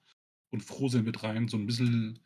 und 0.50 0.62
Frohsinn 0.62 1.04
mit 1.04 1.22
rein. 1.22 1.48
So 1.48 1.56
ein 1.56 1.66
bisschen 1.66 2.18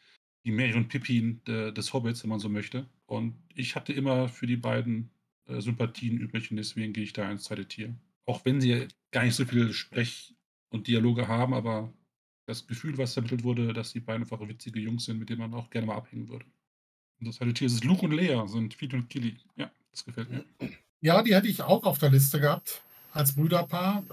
die 0.44 0.52
Mary 0.52 0.74
und 0.74 0.88
Pippin 0.88 1.42
de, 1.46 1.72
des 1.72 1.92
Hobbits, 1.92 2.22
wenn 2.22 2.30
man 2.30 2.40
so 2.40 2.48
möchte. 2.48 2.88
Und 3.06 3.34
ich 3.54 3.74
hatte 3.74 3.92
immer 3.92 4.28
für 4.28 4.46
die 4.46 4.56
beiden 4.56 5.10
äh, 5.46 5.60
Sympathien 5.60 6.18
übrig 6.18 6.50
und 6.50 6.56
deswegen 6.56 6.92
gehe 6.92 7.04
ich 7.04 7.12
da 7.12 7.30
ins 7.30 7.44
zweite 7.44 7.66
Tier. 7.66 7.94
Auch 8.30 8.44
wenn 8.44 8.60
sie 8.60 8.86
gar 9.10 9.24
nicht 9.24 9.34
so 9.34 9.44
viel 9.44 9.72
Sprech- 9.72 10.36
und 10.68 10.86
Dialoge 10.86 11.26
haben, 11.26 11.52
aber 11.52 11.92
das 12.46 12.64
Gefühl, 12.64 12.96
was 12.96 13.14
vermittelt 13.14 13.42
wurde, 13.42 13.72
dass 13.72 13.92
die 13.92 13.98
beiden 13.98 14.22
einfach 14.22 14.40
witzige 14.46 14.78
Jungs 14.78 15.06
sind, 15.06 15.18
mit 15.18 15.28
denen 15.28 15.40
man 15.40 15.52
auch 15.54 15.68
gerne 15.68 15.88
mal 15.88 15.96
abhängen 15.96 16.28
würde. 16.28 16.44
Und 17.18 17.26
das 17.26 17.36
zweite 17.36 17.54
Tier 17.54 17.66
ist 17.66 17.82
Luke 17.82 18.04
und 18.04 18.12
Lea, 18.12 18.40
sind 18.46 18.72
Feed 18.74 18.94
und 18.94 19.10
Killy. 19.10 19.36
Ja, 19.56 19.68
das 19.90 20.04
gefällt 20.04 20.30
mir. 20.30 20.44
Ja, 21.00 21.22
die 21.22 21.34
hätte 21.34 21.48
ich 21.48 21.60
auch 21.60 21.82
auf 21.82 21.98
der 21.98 22.10
Liste 22.10 22.38
gehabt 22.38 22.82
als 23.12 23.34
Brüderpaar. 23.34 24.04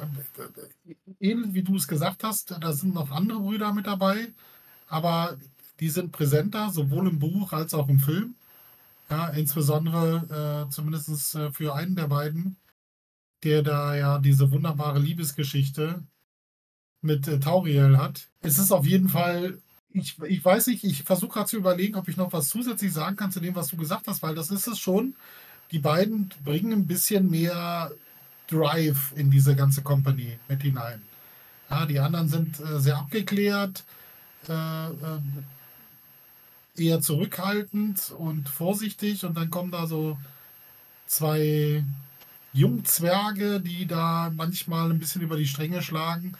Ähnlich 1.19 1.53
wie 1.53 1.61
du 1.61 1.75
es 1.75 1.87
gesagt 1.87 2.23
hast, 2.23 2.55
da 2.59 2.73
sind 2.73 2.95
noch 2.95 3.11
andere 3.11 3.39
Brüder 3.39 3.71
mit 3.71 3.85
dabei, 3.85 4.29
aber 4.87 5.37
die 5.79 5.89
sind 5.89 6.11
präsenter, 6.11 6.71
sowohl 6.71 7.07
im 7.07 7.19
Buch 7.19 7.53
als 7.53 7.75
auch 7.75 7.87
im 7.87 7.99
Film. 7.99 8.33
Ja, 9.11 9.27
insbesondere 9.27 10.65
äh, 10.65 10.71
zumindest 10.71 11.35
äh, 11.35 11.51
für 11.51 11.75
einen 11.75 11.95
der 11.95 12.07
beiden, 12.07 12.57
der 13.43 13.63
da 13.63 13.95
ja 13.95 14.19
diese 14.19 14.51
wunderbare 14.51 14.99
Liebesgeschichte 14.99 16.03
mit 17.01 17.27
äh, 17.27 17.39
Tauriel 17.39 17.97
hat. 17.97 18.27
Es 18.41 18.57
ist 18.57 18.71
auf 18.71 18.85
jeden 18.85 19.09
Fall, 19.09 19.59
ich, 19.91 20.17
ich 20.23 20.43
weiß 20.43 20.67
nicht, 20.67 20.83
ich 20.83 21.03
versuche 21.03 21.33
gerade 21.33 21.49
zu 21.49 21.57
überlegen, 21.57 21.95
ob 21.95 22.07
ich 22.07 22.17
noch 22.17 22.33
was 22.33 22.49
zusätzlich 22.49 22.93
sagen 22.93 23.15
kann 23.15 23.31
zu 23.31 23.39
dem, 23.39 23.55
was 23.55 23.67
du 23.67 23.77
gesagt 23.77 24.07
hast, 24.07 24.21
weil 24.23 24.35
das 24.35 24.51
ist 24.51 24.67
es 24.67 24.79
schon. 24.79 25.15
Die 25.71 25.79
beiden 25.79 26.29
bringen 26.43 26.71
ein 26.71 26.87
bisschen 26.87 27.29
mehr 27.29 27.91
Drive 28.47 29.13
in 29.15 29.29
diese 29.29 29.55
ganze 29.55 29.81
Company 29.81 30.39
mit 30.47 30.61
hinein. 30.61 31.01
Ja, 31.69 31.85
die 31.85 31.99
anderen 31.99 32.29
sind 32.29 32.59
äh, 32.59 32.79
sehr 32.79 32.97
abgeklärt, 32.97 33.83
äh, 34.47 34.87
äh, 34.87 35.19
eher 36.77 37.01
zurückhaltend 37.01 38.13
und 38.17 38.47
vorsichtig 38.47 39.25
und 39.25 39.35
dann 39.35 39.49
kommen 39.49 39.71
da 39.71 39.87
so 39.87 40.17
zwei 41.07 41.83
Jungzwerge, 42.57 43.61
die 43.61 43.85
da 43.85 44.31
manchmal 44.35 44.89
ein 44.89 44.99
bisschen 44.99 45.21
über 45.21 45.37
die 45.37 45.47
Stränge 45.47 45.81
schlagen, 45.81 46.33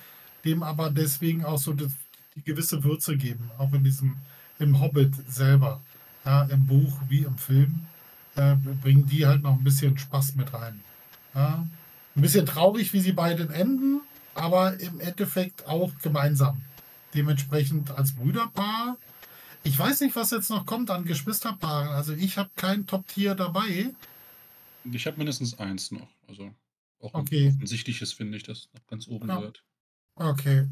dem 0.46 0.64
aber 0.64 0.90
deswegen 0.90 1.46
auch 1.46 1.60
so 1.60 1.74
die, 1.74 1.88
die 2.36 2.44
gewisse 2.44 2.84
Würze 2.84 3.18
geben, 3.18 3.52
auch 3.58 3.72
in 3.74 3.84
diesem 3.84 4.18
im 4.60 4.80
Hobbit 4.82 5.14
selber, 5.30 5.82
ja, 6.26 6.44
im 6.44 6.66
Buch 6.66 7.00
wie 7.08 7.24
im 7.24 7.38
Film, 7.38 7.86
äh, 8.36 8.56
bringen 8.82 9.06
die 9.06 9.26
halt 9.26 9.44
noch 9.44 9.54
ein 9.54 9.64
bisschen 9.64 9.98
Spaß 9.98 10.36
mit 10.36 10.54
rein. 10.54 10.82
Ja. 11.36 11.66
Ein 12.16 12.22
bisschen 12.22 12.48
traurig, 12.48 12.94
wie 12.94 13.00
sie 13.00 13.12
beide 13.12 13.54
enden, 13.54 14.02
aber 14.34 14.80
im 14.80 15.00
Endeffekt 15.00 15.68
auch 15.68 15.92
gemeinsam. 16.02 16.62
Dementsprechend 17.14 17.92
als 17.92 18.14
Brüderpaar. 18.14 18.98
Ich 19.64 19.78
weiß 19.78 20.02
nicht, 20.02 20.16
was 20.16 20.32
jetzt 20.32 20.50
noch 20.50 20.66
kommt 20.66 20.90
an 20.90 21.06
Geschwisterpaaren. 21.06 21.90
Also 21.90 22.14
ich 22.14 22.38
habe 22.38 22.50
kein 22.56 22.88
Top-Tier 22.88 23.36
dabei. 23.36 23.92
Ich 24.92 25.08
habe 25.08 25.18
mindestens 25.18 25.58
eins 25.60 25.92
noch. 25.92 26.10
Also 26.28 26.54
auch 27.00 27.14
okay. 27.14 27.48
ein 27.48 27.56
offensichtliches 27.56 28.14
finde 28.14 28.38
ich, 28.38 28.44
das 28.44 28.70
noch 28.74 28.86
ganz 28.88 29.08
oben 29.08 29.30
ja. 29.30 29.42
wird. 29.42 29.64
Okay. 30.16 30.68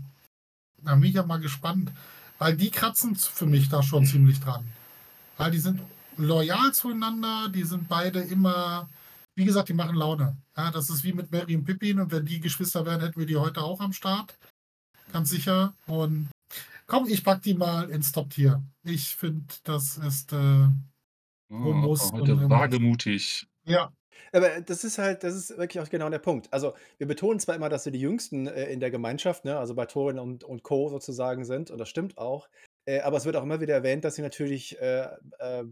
Da 0.77 0.95
bin 0.95 1.09
ich 1.09 1.15
ja 1.15 1.25
mal 1.25 1.39
gespannt. 1.39 1.91
Weil 2.37 2.57
die 2.57 2.69
kratzen 2.69 3.15
für 3.15 3.45
mich 3.45 3.69
da 3.69 3.81
schon 3.81 4.05
ziemlich 4.05 4.39
dran. 4.41 4.65
Weil 5.37 5.51
die 5.51 5.59
sind 5.59 5.79
loyal 6.17 6.73
zueinander, 6.73 7.49
die 7.49 7.63
sind 7.63 7.87
beide 7.87 8.19
immer 8.19 8.89
wie 9.35 9.45
gesagt, 9.45 9.69
die 9.69 9.73
machen 9.73 9.95
Laune. 9.95 10.37
Ja, 10.57 10.71
das 10.71 10.89
ist 10.89 11.03
wie 11.03 11.13
mit 11.13 11.31
Mary 11.31 11.55
und 11.55 11.65
Pippin 11.65 11.99
und 11.99 12.11
wenn 12.11 12.25
die 12.25 12.39
Geschwister 12.39 12.85
wären, 12.85 13.01
hätten 13.01 13.19
wir 13.19 13.27
die 13.27 13.35
heute 13.35 13.61
auch 13.61 13.81
am 13.81 13.93
Start. 13.93 14.37
Ganz 15.11 15.29
sicher. 15.29 15.75
Und 15.87 16.29
komm, 16.87 17.07
ich 17.07 17.23
pack 17.23 17.41
die 17.41 17.53
mal 17.53 17.89
ins 17.89 18.11
Top-Tier. 18.11 18.63
Ich 18.83 19.15
finde, 19.15 19.53
das 19.63 19.97
ist 19.97 20.31
äh, 20.31 20.67
oh, 21.49 21.97
heute 22.13 22.49
wagemutig. 22.49 23.47
Ja. 23.65 23.91
Aber 24.31 24.61
das 24.61 24.83
ist 24.83 24.97
halt 24.97 25.23
das 25.23 25.35
ist 25.35 25.57
wirklich 25.57 25.81
auch 25.83 25.89
genau 25.89 26.09
der 26.09 26.19
Punkt. 26.19 26.47
Also, 26.53 26.73
wir 26.97 27.07
betonen 27.07 27.39
zwar 27.39 27.55
immer, 27.55 27.69
dass 27.69 27.83
sie 27.83 27.91
die 27.91 27.99
Jüngsten, 27.99 28.47
äh, 28.47 28.65
in 28.71 28.79
der 28.79 28.91
Gemeinschaft, 28.91 29.45
ne, 29.45 29.57
also 29.57 29.75
bei 29.75 29.85
Thorin 29.85 30.19
und 30.19 30.43
und 30.43 30.63
Co. 30.63 30.89
sozusagen 30.89 31.45
sind 31.45 31.71
und 31.71 31.77
das 31.79 31.89
stimmt 31.89 32.17
auch. 32.17 32.49
Äh, 32.85 32.99
aber 33.01 33.17
es 33.17 33.25
wird 33.25 33.35
auch 33.35 33.43
immer 33.43 33.61
wieder 33.61 33.73
erwähnt, 33.75 34.03
dass 34.05 34.15
sie 34.15 34.21
natürlich, 34.21 34.79
äh, 34.81 35.07
äh, 35.39 35.63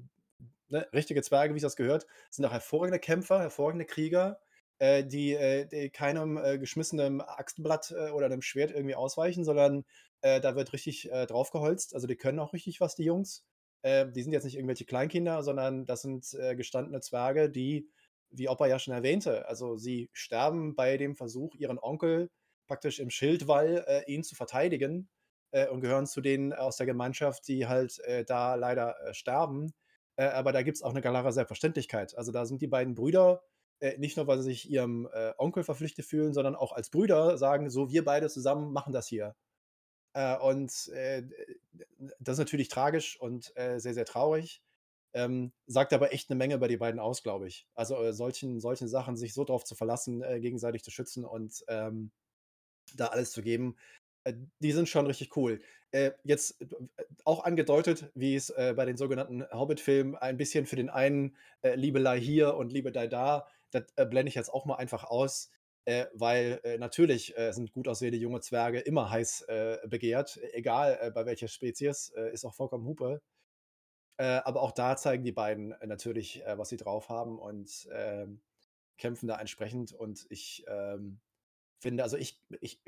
ne, 0.69 0.87
richtige 0.93 1.21
Zwerge, 1.23 1.53
wie 1.55 1.59
sich 1.59 1.67
das 1.67 1.75
gehört, 1.77 2.07
sind 2.31 2.45
auch 2.45 2.51
hervorragende 2.53 2.99
Kämpfer, 2.99 3.39
hervorragende 3.41 3.85
Krieger, 3.85 4.39
äh, 4.79 5.03
die, 5.05 5.33
äh, 5.33 5.65
die 5.67 5.89
keinem, 5.91 6.39
geschmissenen 6.59 7.21
Axtblatt, 7.21 7.91
oder 8.13 8.29
'nem 8.29 8.41
Schwert 8.41 8.71
irgendwie 8.71 8.95
ausweichen, 8.95 9.43
sondern, 9.45 9.85
da 10.21 10.55
wird 10.55 10.73
richtig, 10.73 11.09
draufgeholzt. 11.27 11.95
Also, 11.95 12.07
die 12.07 12.15
können 12.17 12.39
auch 12.39 12.53
richtig 12.53 12.81
was, 12.81 12.95
die 12.95 13.03
Jungs. 13.05 13.45
Die 13.85 14.21
sind 14.23 14.31
jetzt 14.33 14.45
nicht 14.45 14.55
irgendwelche 14.55 14.85
Kleinkinder, 14.85 15.43
sondern 15.43 15.85
das 15.85 16.01
sind, 16.03 16.25
gestandene 16.57 17.01
Zwerge, 17.01 17.49
die 17.49 17.89
wie 18.33 18.49
Opa 18.49 18.67
ja 18.67 18.79
schon 18.79 18.93
erwähnte, 18.93 19.47
also 19.47 19.77
sie 19.77 20.09
sterben 20.13 20.75
bei 20.75 20.97
dem 20.97 21.15
Versuch, 21.15 21.55
ihren 21.55 21.79
Onkel 21.79 22.29
praktisch 22.67 22.99
im 22.99 23.09
Schildwall, 23.09 23.85
äh, 23.87 24.03
ihn 24.11 24.23
zu 24.23 24.35
verteidigen, 24.35 25.09
äh, 25.51 25.67
und 25.69 25.81
gehören 25.81 26.07
zu 26.07 26.21
denen 26.21 26.53
aus 26.53 26.77
der 26.77 26.85
Gemeinschaft, 26.87 27.47
die 27.47 27.67
halt, 27.67 27.99
äh, 27.99 28.25
da 28.25 28.55
leider, 28.55 28.95
äh, 29.07 29.13
sterben. 29.13 29.73
Äh, 30.15 30.25
aber 30.25 30.51
da 30.53 30.61
gibt's 30.63 30.81
auch 30.83 30.91
eine 30.91 31.01
klare 31.01 31.31
Selbstverständlichkeit. 31.33 32.17
Also, 32.17 32.31
da 32.31 32.45
sind 32.45 32.61
die 32.61 32.67
beiden 32.67 32.95
Brüder, 32.95 33.43
äh, 33.79 33.97
nicht 33.97 34.17
nur, 34.17 34.27
weil 34.27 34.37
sie 34.39 34.43
sich 34.45 34.69
ihrem, 34.69 35.07
Onkel 35.37 35.63
verpflichtet 35.63 36.05
fühlen, 36.05 36.33
sondern 36.33 36.55
auch 36.55 36.71
als 36.73 36.89
Brüder 36.89 37.37
sagen: 37.37 37.69
„So, 37.69 37.89
wir 37.91 38.03
beide 38.05 38.29
zusammen 38.29 38.71
machen 38.73 38.93
das 38.93 39.07
hier.“ 39.07 39.35
Äh, 40.13 40.37
und, 40.37 40.71
das 42.19 42.33
ist 42.35 42.39
natürlich 42.39 42.69
tragisch 42.69 43.19
und, 43.19 43.53
sehr, 43.55 43.79
sehr 43.93 44.05
traurig. 44.05 44.61
Ähm, 45.13 45.53
sagt 45.67 45.93
aber 45.93 46.13
echt 46.13 46.29
'ne 46.29 46.35
Menge 46.37 46.55
über 46.55 46.67
die 46.67 46.77
beiden 46.77 46.99
aus, 46.99 47.23
glaube 47.23 47.47
ich. 47.47 47.67
Also, 47.75 47.97
äh, 48.03 48.13
solchen 48.13 48.59
solchen 48.59 48.87
Sachen 48.87 49.17
sich 49.17 49.33
so 49.33 49.43
drauf 49.45 49.63
zu 49.65 49.75
verlassen, 49.75 50.21
äh, 50.23 50.39
gegenseitig 50.39 50.83
zu 50.83 50.91
schützen 50.91 51.25
und, 51.25 51.63
ähm, 51.69 52.11
da 52.95 53.07
alles 53.07 53.31
zu 53.31 53.41
geben, 53.43 53.77
äh, 54.25 54.33
die 54.59 54.71
sind 54.73 54.89
schon 54.89 55.07
richtig 55.07 55.35
cool. 55.37 55.59
Äh, 55.91 56.11
jetzt 56.23 56.61
äh, 56.61 56.67
auch 57.25 57.43
angedeutet, 57.45 58.11
wie 58.15 58.35
es, 58.35 58.49
äh, 58.51 58.73
bei 58.75 58.85
den 58.85 58.97
sogenannten 58.97 59.43
Hobbit-Filmen 59.51 60.15
ein 60.17 60.37
bisschen 60.37 60.65
für 60.67 60.75
den 60.77 60.89
einen, 60.89 61.37
Liebelei 61.75 62.19
hier 62.21 62.55
und 62.55 62.71
Liebelei 62.73 63.07
da, 63.07 63.47
das, 63.71 63.85
blende 64.09 64.29
ich 64.29 64.35
jetzt 64.35 64.49
auch 64.53 64.65
mal 64.65 64.75
einfach 64.77 65.03
aus, 65.05 65.51
weil, 66.13 66.61
natürlich, 66.79 67.35
sind 67.51 67.71
gut 67.73 67.87
aussehende 67.89 68.17
junge 68.17 68.41
Zwerge 68.41 68.79
immer 68.79 69.09
heiß, 69.09 69.45
begehrt, 69.87 70.39
egal, 70.53 71.11
bei 71.15 71.25
welcher 71.25 71.47
Spezies, 71.49 72.09
ist 72.33 72.45
auch 72.45 72.55
vollkommen 72.55 72.85
Hupe. 72.85 73.21
Äh, 74.17 74.41
aber 74.45 74.61
auch 74.61 74.71
da 74.71 74.95
zeigen 74.97 75.23
die 75.23 75.31
beiden, 75.31 75.71
äh, 75.73 75.87
natürlich, 75.87 76.43
äh, 76.45 76.57
was 76.57 76.69
sie 76.69 76.77
drauf 76.77 77.09
haben 77.09 77.39
und, 77.39 77.87
ähm, 77.93 78.41
kämpfen 78.97 79.27
da 79.27 79.39
entsprechend. 79.39 79.93
Und 79.93 80.25
ich, 80.29 80.65
ähm, 80.67 81.21
finde 81.79 82.03
also 82.03 82.17
ich 82.17 82.41
ich 82.61 82.81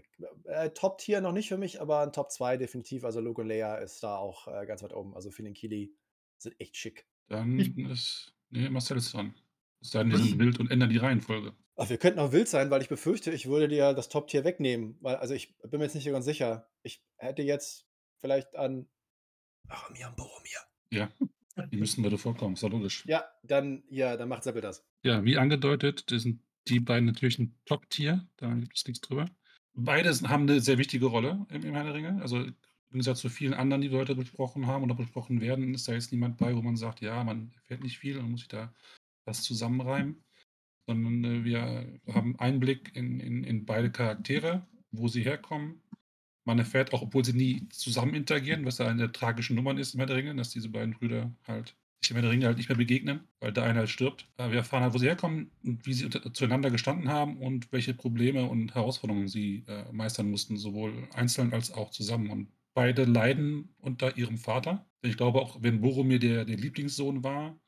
äh, 0.45 0.69
Top-Tier 0.71 1.21
noch 1.21 1.33
nicht 1.33 1.49
für 1.49 1.57
mich, 1.57 1.81
aber 1.81 2.01
'n 2.03 2.13
Top 2.13 2.31
2 2.31 2.57
definitiv. 2.57 3.03
Also 3.05 3.21
Luke 3.21 3.41
und 3.41 3.47
Leia 3.49 3.77
ist 3.77 4.03
da 4.03 4.17
auch, 4.17 4.47
äh, 4.47 4.65
ganz 4.67 4.83
weit 4.83 4.93
oben. 4.93 5.15
Also 5.15 5.31
Finn 5.31 5.47
und 5.47 5.53
Kili 5.55 5.95
sind 6.37 6.59
echt 6.61 6.77
schick. 6.77 7.07
Dann 7.27 7.59
Ich 7.59 7.75
ist 7.91 8.35
ne, 8.49 8.69
Marcel 8.71 8.97
ist 8.97 9.13
dran. 9.13 9.35
Es 9.81 9.91
sei 9.91 9.99
denn, 10.03 10.11
wir 10.11 10.17
sind 10.17 10.39
wild 10.39 10.59
und 10.59 10.71
ändern 10.71 10.89
die 10.89 10.97
Reihenfolge. 10.97 11.55
Ach, 11.77 11.89
wir 11.89 11.97
könnten 11.97 12.19
auch 12.19 12.31
wild 12.31 12.47
sein, 12.47 12.69
weil 12.71 12.81
ich 12.81 12.87
befürchte, 12.89 13.31
ich 13.31 13.47
würde 13.47 13.67
dir 13.67 13.93
das 13.93 14.07
Top-Tier 14.09 14.43
wegnehmen, 14.45 14.97
weil 15.01 15.17
also 15.17 15.33
ich 15.33 15.57
bin 15.57 15.79
mir 15.79 15.85
jetzt 15.85 15.95
nicht 15.95 16.05
so 16.05 16.11
ganz 16.11 16.25
sicher. 16.25 16.69
Ich 16.83 17.05
hätte 17.17 17.41
jetzt 17.43 17.89
vielleicht 18.17 18.55
an 18.55 18.87
Faramir 19.69 20.07
und 20.09 20.17
Boromir. 20.17 20.59
Ja, 20.91 21.09
die 21.71 21.77
müssen 21.77 22.03
beide 22.03 22.17
vorkommen, 22.17 22.53
ist 22.55 22.63
ja 22.63 22.69
logisch. 22.69 23.05
Ja, 23.07 23.25
dann 23.43 23.83
ja, 23.89 24.17
dann 24.17 24.29
macht 24.29 24.43
Seppel 24.43 24.61
das. 24.61 24.85
Ja, 25.05 25.23
wie 25.23 25.37
angedeutet, 25.37 26.11
das 26.11 26.23
sind 26.23 26.41
die 26.67 26.79
beiden 26.79 27.05
natürlich 27.05 27.37
'n 27.39 27.55
Top-Tier, 27.65 28.27
da 28.37 28.51
gibt 28.55 28.75
es 28.75 28.87
nichts 28.87 29.01
drüber. 29.01 29.25
Beide 29.75 30.09
haben 30.29 30.45
'ne 30.45 30.59
sehr 30.61 30.77
wichtige 30.79 31.05
Rolle 31.05 31.45
im 31.49 31.63
im 31.63 31.75
Herr 31.75 31.83
der 31.83 31.93
Ringe. 31.93 32.21
Also, 32.21 32.37
im 32.39 32.55
Gegensatz 32.89 33.19
zu 33.19 33.29
vielen 33.29 33.53
anderen, 33.53 33.81
die 33.81 33.91
wir 33.91 33.99
heute 33.99 34.15
besprochen 34.15 34.65
haben 34.67 34.83
oder 34.83 34.95
besprochen 34.95 35.41
werden, 35.41 35.73
ist 35.75 35.87
da 35.87 35.93
jetzt 35.93 36.11
niemand 36.11 36.37
bei, 36.37 36.55
wo 36.55 36.61
man 36.63 36.75
sagt: 36.75 37.01
„Ja, 37.01 37.23
man 37.23 37.51
erfährt 37.55 37.83
nicht 37.83 37.99
viel 37.99 38.17
und 38.17 38.31
muss 38.31 38.39
sich 38.41 38.47
da 38.49 38.73
was 39.25 39.43
zusammenreimen.“ 39.43 40.23
Sondern, 40.87 41.23
äh, 41.25 41.45
wir 41.45 41.99
haben 42.13 42.39
Einblick 42.39 42.95
in 42.95 43.19
in 43.19 43.43
in 43.43 43.65
beide 43.65 43.91
Charaktere, 43.91 44.67
wo 44.91 45.07
sie 45.09 45.23
herkommen. 45.23 45.83
Man 46.45 46.59
erfährt 46.59 46.93
auch, 46.93 47.01
obwohl 47.01 47.25
sie 47.25 47.33
nie 47.33 47.67
zusammen 47.69 48.13
interagieren, 48.13 48.65
was 48.65 48.77
ja 48.77 48.87
eine 48.87 48.99
der 48.99 49.11
tragischen 49.11 49.55
Nummern 49.55 49.77
ist 49.77 49.93
im 49.93 49.99
Herr 49.99 50.07
der 50.07 50.17
Ringe, 50.17 50.35
dass 50.35 50.51
diese 50.51 50.69
beiden 50.69 50.93
Brüder 50.93 51.31
halt 51.47 51.75
sich 52.01 52.11
im 52.11 52.17
Herr 52.17 52.21
der 52.21 52.31
Ringe 52.31 52.45
halt 52.45 52.57
nicht 52.57 52.69
mehr 52.69 52.77
begegnen, 52.77 53.27
weil 53.39 53.51
der 53.51 53.63
eine 53.63 53.79
halt 53.79 53.89
stirbt. 53.89 54.27
Äh, 54.37 54.51
wir 54.51 54.57
erfahren 54.57 54.83
halt, 54.83 54.93
wo 54.93 54.97
sie 54.99 55.07
herkommen 55.07 55.51
und 55.63 55.85
wie 55.85 55.93
sie 55.93 56.09
zueinander 56.09 56.69
gestanden 56.71 57.09
haben 57.09 57.37
und 57.37 57.71
welche 57.71 57.93
Probleme 57.93 58.45
und 58.45 58.75
Herausforderungen 58.75 59.27
sie, 59.27 59.63
äh, 59.67 59.91
meistern 59.91 60.29
mussten, 60.29 60.57
sowohl 60.57 61.07
einzeln 61.13 61.53
als 61.53 61.71
auch 61.71 61.89
zusammen. 61.89 62.29
Und 62.29 62.49
beide 62.75 63.05
leiden 63.05 63.73
unter 63.79 64.17
ihrem 64.17 64.37
Vater. 64.37 64.85
Ich 65.01 65.17
glaube 65.17 65.41
auch, 65.41 65.61
wenn 65.61 65.81
Boromir 65.81 66.19
der 66.19 66.45
der 66.45 66.57
Lieblingssohn 66.57 67.23
war, 67.23 67.59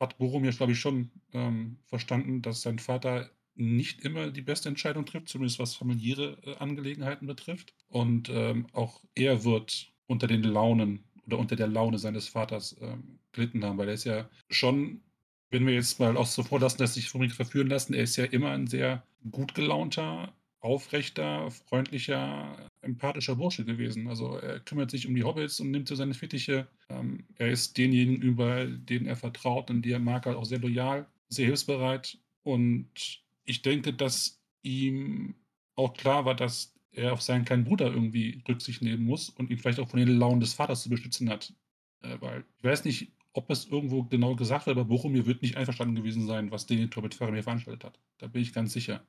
hat 0.00 0.18
Boromir, 0.18 0.52
glaube 0.52 0.72
ich, 0.72 0.80
schon, 0.80 1.10
ähm, 1.32 1.78
verstanden, 1.86 2.42
dass 2.42 2.62
sein 2.62 2.78
Vater 2.78 3.30
nicht 3.56 4.02
immer 4.04 4.30
die 4.30 4.42
beste 4.42 4.68
Entscheidung 4.68 5.06
trifft, 5.06 5.28
zumindest 5.28 5.58
was 5.58 5.74
familiäre, 5.74 6.38
äh, 6.44 6.56
Angelegenheiten 6.56 7.26
betrifft. 7.26 7.74
Und, 7.88 8.28
ähm, 8.30 8.66
auch 8.72 9.00
er 9.14 9.44
wird 9.44 9.92
unter 10.06 10.26
den 10.26 10.42
Launen 10.42 11.04
oder 11.26 11.38
unter 11.38 11.56
der 11.56 11.68
Laune 11.68 11.98
seines 11.98 12.28
Vaters, 12.28 12.76
ähm, 12.80 13.18
gelitten 13.32 13.64
haben, 13.64 13.78
weil 13.78 13.88
er 13.88 13.94
ist 13.94 14.04
ja 14.04 14.28
schon 14.50 15.02
wenn 15.50 15.66
wir 15.66 15.74
jetzt 15.74 16.00
mal 16.00 16.16
außen 16.16 16.44
vor 16.44 16.58
lassen, 16.60 16.78
dass 16.78 16.94
sich 16.94 17.14
Ring 17.14 17.30
verführen 17.30 17.68
lassen, 17.68 17.94
er 17.94 18.02
ist 18.02 18.16
ja 18.16 18.24
immer 18.24 18.50
'n 18.52 18.66
sehr 18.66 19.06
gut 19.30 19.54
gelaunter, 19.54 20.34
aufrechter, 20.60 21.50
freundlicher, 21.50 22.68
empathischer 22.80 23.36
Bursche 23.36 23.64
gewesen. 23.64 24.08
Also, 24.08 24.36
er 24.36 24.60
kümmert 24.60 24.90
sich 24.90 25.06
um 25.06 25.14
die 25.14 25.22
Hobbits 25.24 25.60
und 25.60 25.70
nimmt 25.70 25.88
so 25.88 25.94
seine 25.94 26.14
Fittiche. 26.14 26.68
Ähm, 26.88 27.26
er 27.36 27.50
ist 27.50 27.76
denjenigen 27.78 28.20
über, 28.22 28.66
denen 28.66 29.06
er 29.06 29.16
vertraut 29.16 29.70
und 29.70 29.82
die 29.82 29.92
er 29.92 29.98
mag, 30.00 30.26
halt 30.26 30.36
auch 30.36 30.44
sehr 30.44 30.58
loyal, 30.60 31.06
sehr 31.28 31.46
hilfsbereit. 31.46 32.18
Und 32.42 33.23
ich 33.44 33.62
denke, 33.62 33.92
dass 33.92 34.42
ihm 34.62 35.34
auch 35.76 35.94
klar 35.94 36.24
war, 36.24 36.34
dass 36.34 36.74
er 36.92 37.12
auf 37.12 37.22
seinen 37.22 37.44
kleinen 37.44 37.64
Bruder 37.64 37.86
irgendwie 37.86 38.42
Rücksicht 38.48 38.82
nehmen 38.82 39.04
muss 39.04 39.28
und 39.30 39.50
ihn 39.50 39.58
vielleicht 39.58 39.80
auch 39.80 39.88
von 39.88 39.98
den 39.98 40.16
Launen 40.16 40.40
des 40.40 40.54
Vaters 40.54 40.82
zu 40.82 40.88
beschützen 40.88 41.28
hat. 41.28 41.52
Äh, 42.02 42.20
weil 42.20 42.44
ich 42.58 42.64
weiß 42.64 42.84
nicht, 42.84 43.12
ob 43.32 43.50
es 43.50 43.66
irgendwo 43.66 44.04
genau 44.04 44.36
gesagt 44.36 44.66
wird, 44.66 44.78
aber 44.78 44.86
Boromir 44.86 45.26
wird 45.26 45.42
nicht 45.42 45.56
einverstanden 45.56 45.96
gewesen 45.96 46.26
sein, 46.26 46.50
was 46.50 46.66
Denethor 46.66 47.02
mit 47.02 47.14
Faramir 47.14 47.42
veranstaltet 47.42 47.84
hat. 47.84 47.98
Da 48.18 48.28
bin 48.28 48.42
ich 48.42 48.52
ganz 48.52 48.72
sicher. 48.72 49.04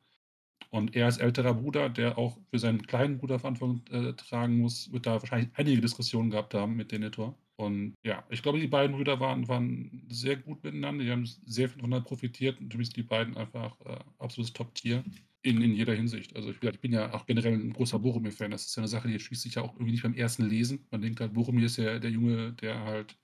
Und 0.71 0.95
er 0.95 1.05
als 1.05 1.17
älterer 1.17 1.53
Bruder, 1.53 1.89
der 1.89 2.17
auch 2.17 2.37
für 2.51 2.59
seinen 2.59 2.85
kleinen 2.85 3.17
Bruder 3.17 3.39
Verantwortung, 3.39 3.83
äh, 3.91 4.13
tragen 4.13 4.57
muss, 4.59 4.91
wird 4.91 5.05
da 5.05 5.21
wahrscheinlich 5.21 5.49
einige 5.53 5.81
Diskussionen 5.81 6.29
gehabt 6.31 6.53
haben 6.53 6.75
mit 6.75 6.91
Denethor. 6.91 7.37
Und 7.57 7.95
ja, 8.05 8.25
ich 8.29 8.41
glaube, 8.43 8.59
die 8.59 8.67
beiden 8.67 8.95
Brüder 8.95 9.19
waren 9.21 9.47
waren 9.47 10.05
sehr 10.09 10.35
gut 10.37 10.63
miteinander. 10.63 11.03
Die 11.05 11.11
haben 11.11 11.25
sehr 11.25 11.69
viel 11.69 11.79
voneinander 11.79 12.05
profitiert 12.05 12.59
und 12.59 12.71
für 12.73 12.77
mich 12.77 12.89
die 12.89 13.03
beiden 13.03 13.37
einfach, 13.37 13.79
äh, 13.81 13.99
absolutes 14.19 14.51
Top-Tier 14.53 15.03
in 15.43 15.61
in 15.61 15.73
jeder 15.73 15.93
Hinsicht. 15.93 16.35
Also, 16.35 16.49
ich 16.51 16.61
ich 16.61 16.81
bin 16.81 16.91
ja 16.91 17.13
auch 17.13 17.25
generell 17.25 17.53
'n 17.53 17.71
großer 17.73 17.99
Boromir-Fan. 17.99 18.51
Das 18.51 18.65
ist 18.65 18.75
ja 18.75 18.81
'ne 18.81 18.87
Sache, 18.89 19.07
die 19.07 19.13
erschließt 19.13 19.43
sich 19.43 19.55
ja 19.55 19.61
auch 19.61 19.73
irgendwie 19.75 19.91
nicht 19.93 20.03
beim 20.03 20.15
ersten 20.15 20.43
Lesen. 20.49 20.87
Man 20.91 21.01
denkt 21.01 21.19
halt, 21.21 21.33
Boromir 21.33 21.65
ist 21.67 21.77
ja 21.77 21.99
der 21.99 22.11
Junge, 22.11 22.51
der 22.53 22.79
halt 22.83 23.17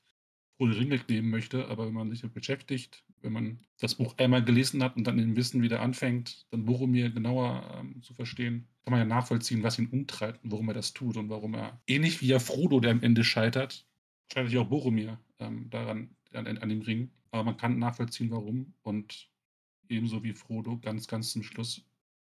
Frodo 0.62 0.74
den 0.74 0.84
Ring 0.84 0.91
wegnehmen 0.91 1.32
möchte, 1.32 1.68
aber 1.70 1.88
wenn 1.88 1.93
man 1.93 2.12
sich 2.12 2.22
damit 2.22 2.36
beschäftigt, 2.36 3.03
wenn 3.22 3.34
man 3.34 3.59
das 3.80 3.95
Buch 3.95 4.16
einmal 4.20 4.43
gelesen 4.43 4.84
hat 4.84 4.95
und 4.95 5.07
dann 5.07 5.18
im 5.18 5.36
Wissen 5.36 5.64
wieder 5.64 5.82
anfängt, 5.82 6.45
dann 6.51 6.66
Boromir 6.66 7.09
genauer, 7.09 7.80
ähm, 7.80 8.03
zu 8.03 8.14
verstehen, 8.14 8.68
kann 8.84 8.91
man 8.91 8.99
ja 8.99 9.05
nachvollziehen, 9.05 9.64
was 9.64 9.80
ihn 9.80 9.88
umtreibt 9.88 10.43
und 10.43 10.51
warum 10.51 10.68
er 10.68 10.76
das 10.76 10.93
tut 10.93 11.18
und 11.18 11.30
warum 11.30 11.55
er 11.55 11.82
ähnlich 11.88 12.22
wie 12.22 12.28
ja 12.28 12.38
Frodo, 12.38 12.80
der 12.80 12.91
am 12.91 13.01
Ende 13.01 13.24
scheitert, 13.24 13.88
scheitert 14.32 14.53
ja 14.53 14.62
auch 14.62 14.68
Boromir, 14.68 15.20
ähm, 15.39 15.68
daran 15.72 16.16
an 16.32 16.45
an 16.45 16.70
dem 16.70 16.82
Ring. 16.82 17.09
Aber 17.32 17.43
man 17.43 17.57
kann 17.57 17.80
nachvollziehen, 17.80 18.30
warum 18.30 18.76
und 18.84 19.32
ebenso 19.89 20.24
wie 20.24 20.34
Frodo 20.34 20.78
ganz, 20.78 21.07
ganz 21.07 21.32
zum 21.32 21.41
Schluss 21.41 21.84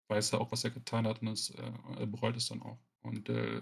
weiß 0.06 0.34
er 0.34 0.40
auch, 0.40 0.52
was 0.52 0.62
er 0.62 0.70
getan 0.70 1.04
hat 1.04 1.20
und 1.20 1.28
es 1.28 1.50
äh, 1.50 1.72
er 1.98 2.06
bereut 2.06 2.36
es 2.36 2.46
dann 2.46 2.62
auch. 2.62 2.78
Und, 3.02 3.28
äh, 3.28 3.60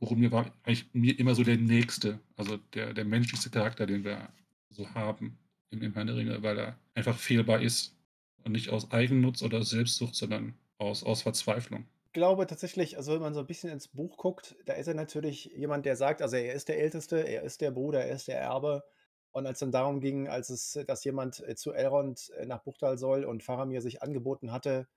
Boromir 0.00 0.32
war 0.32 0.54
eigentlich 0.64 0.88
mir 0.94 1.18
immer 1.18 1.34
so 1.34 1.44
der 1.44 1.58
Nächste, 1.58 2.20
also 2.36 2.56
der 2.56 2.94
der 2.94 3.04
menschlichste 3.04 3.50
Charakter, 3.50 3.86
den 3.86 4.02
wir 4.02 4.32
so 4.70 4.88
haben 4.94 5.38
in 5.70 5.82
im 5.82 5.92
Herrn 5.92 6.06
der 6.06 6.16
Ringe, 6.16 6.42
weil 6.42 6.58
er 6.58 6.78
einfach 6.94 7.18
fehlbar 7.18 7.60
ist 7.60 7.96
und 8.42 8.52
nicht 8.52 8.70
aus 8.70 8.90
Eigennutz 8.92 9.42
oder 9.42 9.62
Selbstsucht, 9.62 10.14
sondern 10.16 10.54
aus 10.78 11.04
aus 11.04 11.22
Verzweiflung. 11.22 11.86
Glaube 12.14 12.48
tatsächlich, 12.48 12.96
also 12.96 13.12
wenn 13.14 13.20
man 13.20 13.34
so 13.34 13.40
'n 13.40 13.46
bisschen 13.46 13.70
ins 13.70 13.86
Buch 13.86 14.16
guckt, 14.16 14.56
da 14.64 14.72
ist 14.72 14.88
er 14.88 14.94
natürlich 14.94 15.44
jemand, 15.54 15.86
der 15.86 15.94
sagt 15.94 16.22
also, 16.22 16.34
er 16.36 16.54
ist 16.54 16.68
der 16.68 16.80
Älteste, 16.80 17.18
er 17.20 17.42
ist 17.44 17.60
der 17.60 17.70
Bruder, 17.70 18.04
er 18.04 18.16
ist 18.16 18.26
der 18.26 18.40
Erbe. 18.40 18.82
Und 19.30 19.46
als 19.46 19.60
dann 19.60 19.70
darum 19.70 20.00
ging, 20.00 20.26
als 20.28 20.50
es 20.50 20.76
dass 20.88 21.04
jemand, 21.04 21.38
äh, 21.46 21.54
zu 21.54 21.70
Elrond, 21.72 22.30
äh, 22.36 22.46
nach 22.46 22.64
Bruchtal 22.64 22.98
soll 22.98 23.24
und 23.24 23.44
Faramir 23.44 23.80
sich 23.80 24.02
angeboten 24.02 24.50
hatte, 24.50 24.88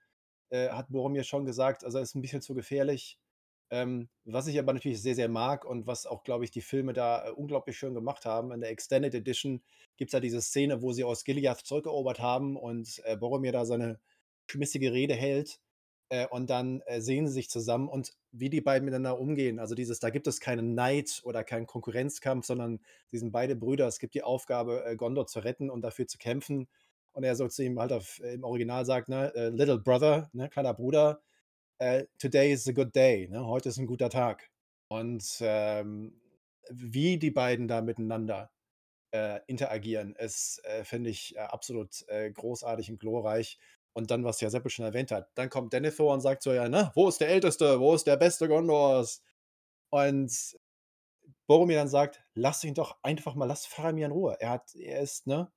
äh, 0.49 0.69
hat 0.69 0.89
Boromir 0.89 1.23
schon 1.23 1.45
gesagt: 1.45 1.83
„Also, 1.85 1.99
ist 1.99 2.15
'n 2.15 2.21
bisschen 2.21 2.41
zu 2.41 2.55
gefährlich.“ 2.55 3.19
Ähm, 3.73 4.07
was 4.23 4.45
ich 4.45 4.59
aber 4.59 4.71
natürlich 4.71 5.01
sehr, 5.01 5.15
sehr 5.15 5.29
mag 5.29 5.65
und 5.65 5.87
was 5.87 6.05
auch, 6.05 6.23
glaube 6.23 6.43
ich, 6.43 6.51
die 6.51 6.61
Filme 6.61 6.93
da 6.93 7.25
äh, 7.25 7.31
unglaublich 7.31 7.75
schön 7.75 7.95
gemacht 7.95 8.23
haben. 8.23 8.51
In 8.51 8.61
der 8.61 8.69
Extended 8.69 9.15
Edition 9.15 9.63
gibt 9.97 10.09
es 10.09 10.13
ja 10.13 10.19
diese 10.19 10.43
Szene, 10.43 10.83
wo 10.83 10.93
sie 10.93 11.03
aus 11.03 11.23
Gilead 11.23 11.57
zurückerobert 11.57 12.19
haben 12.19 12.55
und 12.55 13.01
äh, 13.03 13.17
Boromir 13.17 13.51
da 13.51 13.65
seine 13.65 13.99
schmissige 14.45 14.93
Rede 14.93 15.15
hält. 15.15 15.59
Äh, 16.09 16.27
und 16.27 16.51
dann 16.51 16.81
äh, 16.81 17.01
sehen 17.01 17.27
sie 17.27 17.33
sich 17.33 17.49
zusammen 17.49 17.87
und 17.89 18.13
wie 18.31 18.51
die 18.51 18.61
beiden 18.61 18.85
miteinander 18.85 19.19
umgehen. 19.19 19.57
Also 19.57 19.73
dieses, 19.73 19.99
da 19.99 20.11
gibt 20.11 20.27
es 20.27 20.39
keinen 20.39 20.75
Neid 20.75 21.21
oder 21.23 21.43
keinen 21.43 21.65
Konkurrenzkampf, 21.65 22.45
sondern 22.45 22.79
sie 23.09 23.17
sind 23.17 23.31
beide 23.31 23.55
Brüder. 23.55 23.87
Es 23.87 23.97
gibt 23.97 24.13
die 24.13 24.21
Aufgabe, 24.21 24.85
äh, 24.85 24.95
Gondor 24.95 25.25
zu 25.25 25.39
retten 25.39 25.71
und 25.71 25.81
dafür 25.81 26.05
zu 26.05 26.19
kämpfen. 26.19 26.67
Und 27.13 27.23
er 27.23 27.35
so 27.35 27.47
zu 27.47 27.63
ihm 27.63 27.79
halt 27.79 27.91
auf, 27.91 28.19
im 28.19 28.43
Original 28.43 28.85
sagt, 28.85 29.09
ne, 29.09 29.31
Little 29.51 29.79
Brother, 29.79 30.29
ne, 30.33 30.49
kleiner 30.49 30.73
Bruder, 30.73 31.21
äh, 31.83 32.07
today 32.17 32.51
is 32.53 32.67
a 32.67 32.71
good 32.71 32.95
day, 32.95 33.27
ne? 33.29 33.45
Heute 33.45 33.69
ist 33.69 33.77
ein 33.77 33.87
guter 33.87 34.09
Tag. 34.09 34.49
Und 34.87 35.37
ähm, 35.41 36.19
wie 36.69 37.17
die 37.17 37.31
beiden 37.31 37.67
da 37.67 37.81
miteinander 37.81 38.51
äh, 39.11 39.41
interagieren, 39.47 40.15
ist, 40.15 40.63
äh, 40.63 40.85
finde 40.85 41.09
ich, 41.09 41.35
äh, 41.35 41.39
absolut 41.39 42.07
äh, 42.07 42.31
großartig 42.31 42.89
und 42.89 42.99
glorreich. 42.99 43.59
Und 43.93 44.11
dann, 44.11 44.23
was 44.23 44.39
ja 44.41 44.49
Seppel 44.49 44.71
schon 44.71 44.85
erwähnt 44.85 45.11
hat, 45.11 45.29
dann 45.35 45.49
kommt 45.49 45.73
Denethor 45.73 46.13
und 46.13 46.21
sagt 46.21 46.43
so, 46.43 46.53
ja, 46.53 46.69
ne, 46.69 46.91
wo 46.95 47.09
ist 47.09 47.19
der 47.19 47.29
Älteste, 47.29 47.79
wo 47.79 47.93
ist 47.93 48.07
der 48.07 48.17
Beste 48.17 48.47
Gondors? 48.47 49.21
Und 49.91 50.57
Boromir 51.47 51.77
dann 51.77 51.89
sagt, 51.89 52.23
lass 52.33 52.63
ihn 52.63 52.73
doch 52.73 52.97
einfach 53.03 53.35
mal, 53.35 53.45
lass 53.45 53.65
Faramir 53.65 54.05
in 54.05 54.13
Ruhe. 54.13 54.37
Er 54.39 54.51
hat, 54.51 54.73
er 54.75 55.01
ist, 55.01 55.27
ne, 55.27 55.51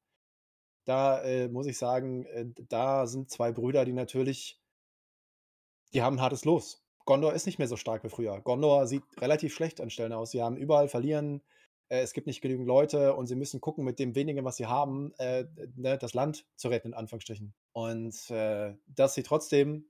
da 0.85 1.23
äh, 1.23 1.49
muss 1.49 1.67
ich 1.67 1.79
sagen, 1.79 2.27
äh, 2.27 2.47
da 2.69 3.07
sind 3.07 3.31
zwei 3.31 3.53
Brüder, 3.53 3.85
die 3.85 3.93
natürlich 3.93 4.61
die 5.97 6.03
haben 6.03 6.21
hartes 6.21 6.45
Los. 6.45 6.85
Gondor 7.07 7.33
ist 7.33 7.47
nicht 7.47 7.59
mehr 7.59 7.69
so 7.69 7.77
stark 7.77 8.05
wie 8.05 8.11
früher. 8.11 8.39
Gondor 8.43 8.87
sieht 8.87 9.03
relativ 9.19 9.55
schlecht 9.55 9.81
an 9.81 9.89
Stellen 9.89 10.13
aus. 10.13 10.31
Sie 10.31 10.43
haben 10.43 10.59
überall 10.59 10.89
verlieren, 10.89 11.41
äh, 11.89 12.01
es 12.01 12.13
gibt 12.13 12.27
nicht 12.27 12.43
genügend 12.43 12.67
Leute 12.67 13.15
und 13.15 13.29
sie 13.29 13.35
müssen 13.35 13.63
gucken, 13.63 13.83
mit 13.83 13.99
dem 13.99 14.15
Wenigen, 14.15 14.45
was 14.45 14.57
sie 14.57 14.67
haben, 14.67 15.15
äh, 15.17 15.47
ne, 15.75 15.97
das 15.97 16.13
Land 16.13 16.45
zu 16.55 16.69
retten 16.69 16.89
in 16.89 16.95
Anführungsstrichen. 16.95 17.55
Und, 17.73 18.31
äh, 18.31 18.75
dass 18.89 19.15
sie 19.15 19.23
trotzdem, 19.23 19.87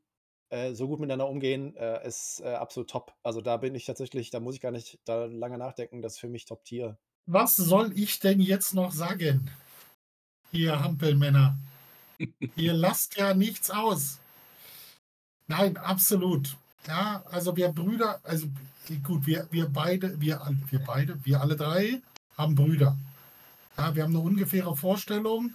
äh, 0.51 0.75
so 0.75 0.87
gut 0.87 1.01
miteinander 1.01 1.29
umgehen, 1.29 1.75
äh, 1.75 2.07
ist, 2.07 2.41
äh, 2.45 2.55
absolut 2.55 2.89
top. 2.89 3.13
Also, 3.25 3.41
da 3.41 3.57
bin 3.57 3.75
ich 3.75 3.85
tatsächlich 3.85 4.31
da 4.31 4.39
muss 4.39 4.55
ich 4.55 4.61
gar 4.61 4.71
nicht 4.71 5.01
da 5.07 5.25
lange 5.25 5.59
nachdenken. 5.59 6.03
Das 6.03 6.13
ist 6.13 6.19
für 6.21 6.29
mich 6.29 6.45
Top 6.45 6.65
Tier. 6.65 6.99
Was 7.27 7.57
soll 7.57 7.99
ich 7.99 8.21
denn 8.21 8.41
jetzt 8.41 8.75
noch 8.75 8.93
sagen? 8.93 9.51
Ihr 10.53 10.79
Hampelmänner. 10.79 11.59
Ihr 12.55 12.75
lasst 12.75 13.17
ja 13.17 13.35
nichts 13.35 13.73
aus. 13.73 14.21
Nein, 15.49 15.77
absolut. 15.77 16.57
Ja, 16.87 17.23
also 17.31 17.57
wir 17.57 17.69
Brüder, 17.71 18.21
also 18.25 18.49
gut, 19.03 19.27
wir, 19.27 19.47
wir 19.51 19.69
beide, 19.69 20.21
wir, 20.21 20.41
wir 20.71 20.79
beide, 20.81 21.25
wir 21.25 21.41
alle 21.41 21.57
drei 21.57 22.03
haben 22.37 22.55
Brüder. 22.55 22.97
Ja, 23.77 23.95
wir 23.95 24.05
haben 24.05 24.11
eine 24.11 24.21
ungefähre 24.21 24.77
Vorstellung. 24.77 25.53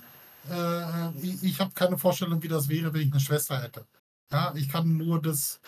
Äh, 0.49 1.11
ich 1.21 1.43
ich 1.43 1.59
habe 1.59 1.71
keine 1.73 1.97
Vorstellung, 1.97 2.41
wie 2.43 2.47
das 2.47 2.69
wäre, 2.69 2.93
wenn 2.93 3.01
ich 3.01 3.11
eine 3.11 3.19
Schwester 3.21 3.61
hätte. 3.61 3.85
Ja, 4.31 4.53
ich 4.55 4.69
kann 4.69 4.97
nur 4.97 5.21
das, 5.21 5.61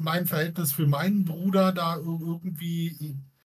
mein 0.00 0.26
Verhältnis 0.26 0.72
für 0.72 0.86
meinen 0.86 1.24
Bruder 1.24 1.72
da 1.72 1.96
irgendwie 1.96 3.16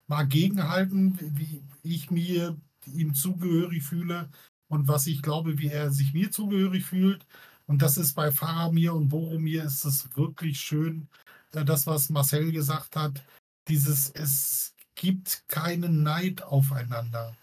mal 0.07 0.27
gegenhalten, 0.27 1.19
wie 1.21 1.63
ich 1.83 2.11
mir 2.11 2.57
ihm 2.87 3.15
zugehörig 3.15 3.83
fühle 3.83 4.29
und 4.69 4.89
was 4.89 5.07
ich 5.07 5.23
glaube, 5.23 5.59
wie 5.59 5.69
er 5.69 5.91
sich 5.93 6.13
mir 6.15 6.31
zugehörig 6.31 6.85
fühlt. 6.85 7.27
Und 7.67 7.83
das 7.83 7.97
ist 7.97 8.15
bei 8.15 8.31
Faramir 8.31 8.95
und 8.95 9.09
Boromir 9.09 9.65
ist 9.65 9.85
es 9.85 10.17
wirklich 10.17 10.61
schön, 10.61 11.09
äh, 11.53 11.65
das, 11.65 11.87
was 11.87 12.11
Marcel 12.11 12.53
gesagt 12.53 12.97
hat, 12.97 13.23
dieses, 13.69 14.11
es 14.11 14.75
gibt 14.95 15.45
keinen 15.49 16.03
Neid 16.03 16.43
aufeinander. 16.43 17.37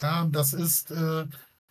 Ja, 0.00 0.26
das 0.30 0.52
ist, 0.52 0.90
äh, 0.90 1.26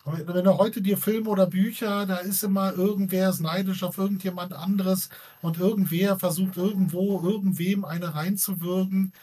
wenn 0.05 0.43
du 0.43 0.57
heute 0.57 0.82
dir 0.82 0.97
Filme 0.97 1.30
oder 1.30 1.47
Bücher, 1.47 2.05
da 2.05 2.17
ist 2.17 2.43
immer 2.43 2.73
irgendwer 2.73 3.30
ist 3.30 3.41
neidisch 3.41 3.84
auf 3.84 3.97
irgendjemand 3.97 4.53
anderes 4.53 5.09
und 5.41 5.57
irgendwer 5.59 6.17
versucht 6.17 6.57
irgendwo 6.57 7.21
irgendwem 7.28 7.86
eine 7.86 8.15
reinzuwirken. 8.15 9.13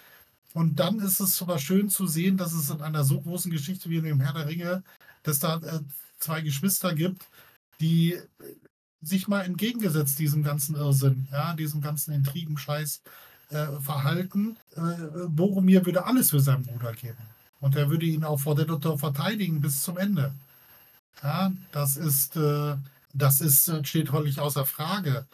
Und 0.54 0.80
dann 0.80 1.00
ist 1.00 1.20
es 1.20 1.36
sogar 1.36 1.58
schön 1.58 1.88
zu 1.88 2.06
sehen, 2.06 2.36
dass 2.36 2.52
es 2.52 2.70
in 2.70 2.80
einer 2.82 3.04
so 3.04 3.20
großen 3.20 3.50
Geschichte 3.50 3.90
wie 3.90 3.96
in 3.96 4.04
dem 4.04 4.20
Herr 4.20 4.34
der 4.34 4.46
Ringe, 4.46 4.84
dass 5.22 5.38
da 5.38 5.56
äh, 5.58 5.80
zwei 6.18 6.42
Geschwister 6.42 6.94
gibt, 6.94 7.28
die 7.84 8.18
sich 9.02 9.28
mal 9.28 9.42
entgegengesetzt 9.42 10.18
diesem 10.18 10.42
ganzen 10.42 10.74
Irrsinn, 10.74 11.28
ja, 11.30 11.52
diesem 11.52 11.82
ganzen 11.82 12.14
Intrigenscheiß 12.14 13.02
äh, 13.50 13.66
verhalten. 13.80 14.56
Äh, 14.74 15.26
Boromir 15.28 15.84
würde 15.84 16.06
alles 16.06 16.30
für 16.30 16.40
seinen 16.40 16.62
Bruder 16.62 16.92
geben. 16.94 17.18
Und 17.60 17.76
er 17.76 17.90
würde 17.90 18.06
ihn 18.06 18.24
auch 18.24 18.40
vor 18.40 18.54
der 18.54 18.64
Doktor 18.64 18.98
verteidigen 18.98 19.60
bis 19.60 19.82
zum 19.82 19.98
Ende. 19.98 20.32
Ja, 21.22 21.52
das 21.72 21.98
ist, 21.98 22.36
äh, 22.36 22.76
das 23.12 23.42
ist, 23.42 23.68
äh, 23.68 23.84
steht 23.84 24.08
völlig 24.08 24.40
außer 24.40 24.64
Frage. 24.64 25.26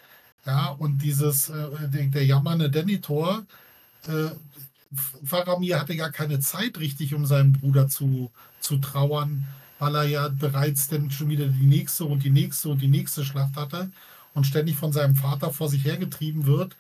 Ja, 0.44 0.70
und 0.70 0.98
dieses, 0.98 1.51
äh, 1.51 1.88
der, 1.88 2.07
der 2.07 2.26
jammernde 2.26 2.68
Denitor, 2.68 3.46
äh, 4.09 4.30
Faramir 5.24 5.78
hatte 5.78 5.94
gar 5.94 6.11
keine 6.11 6.40
Zeit 6.40 6.80
richtig, 6.80 7.14
um 7.14 7.26
seinen 7.26 7.53
Bruder 7.53 7.86
zu, 7.86 8.32
zu 8.59 8.78
trauern 8.78 9.46
weil 9.81 9.95
er 9.97 10.05
ja 10.05 10.28
bereits 10.28 10.89
dann 10.89 11.11
schon 11.11 11.31
wieder 11.31 11.47
die 11.47 11.66
nächste 11.66 12.05
und 12.05 12.22
die 12.22 12.31
nächste 12.31 12.68
und 12.68 12.81
die 12.81 12.89
nächste 12.89 13.24
Schlacht 13.24 13.57
hatte 13.57 13.91
und 14.35 14.47
ständig 14.47 14.76
von 14.76 14.93
seinem 14.93 15.16
Vater 15.16 15.53
vor 15.53 15.68
sich 15.68 15.85
hergetrieben 15.85 16.47
wird. 16.47 16.76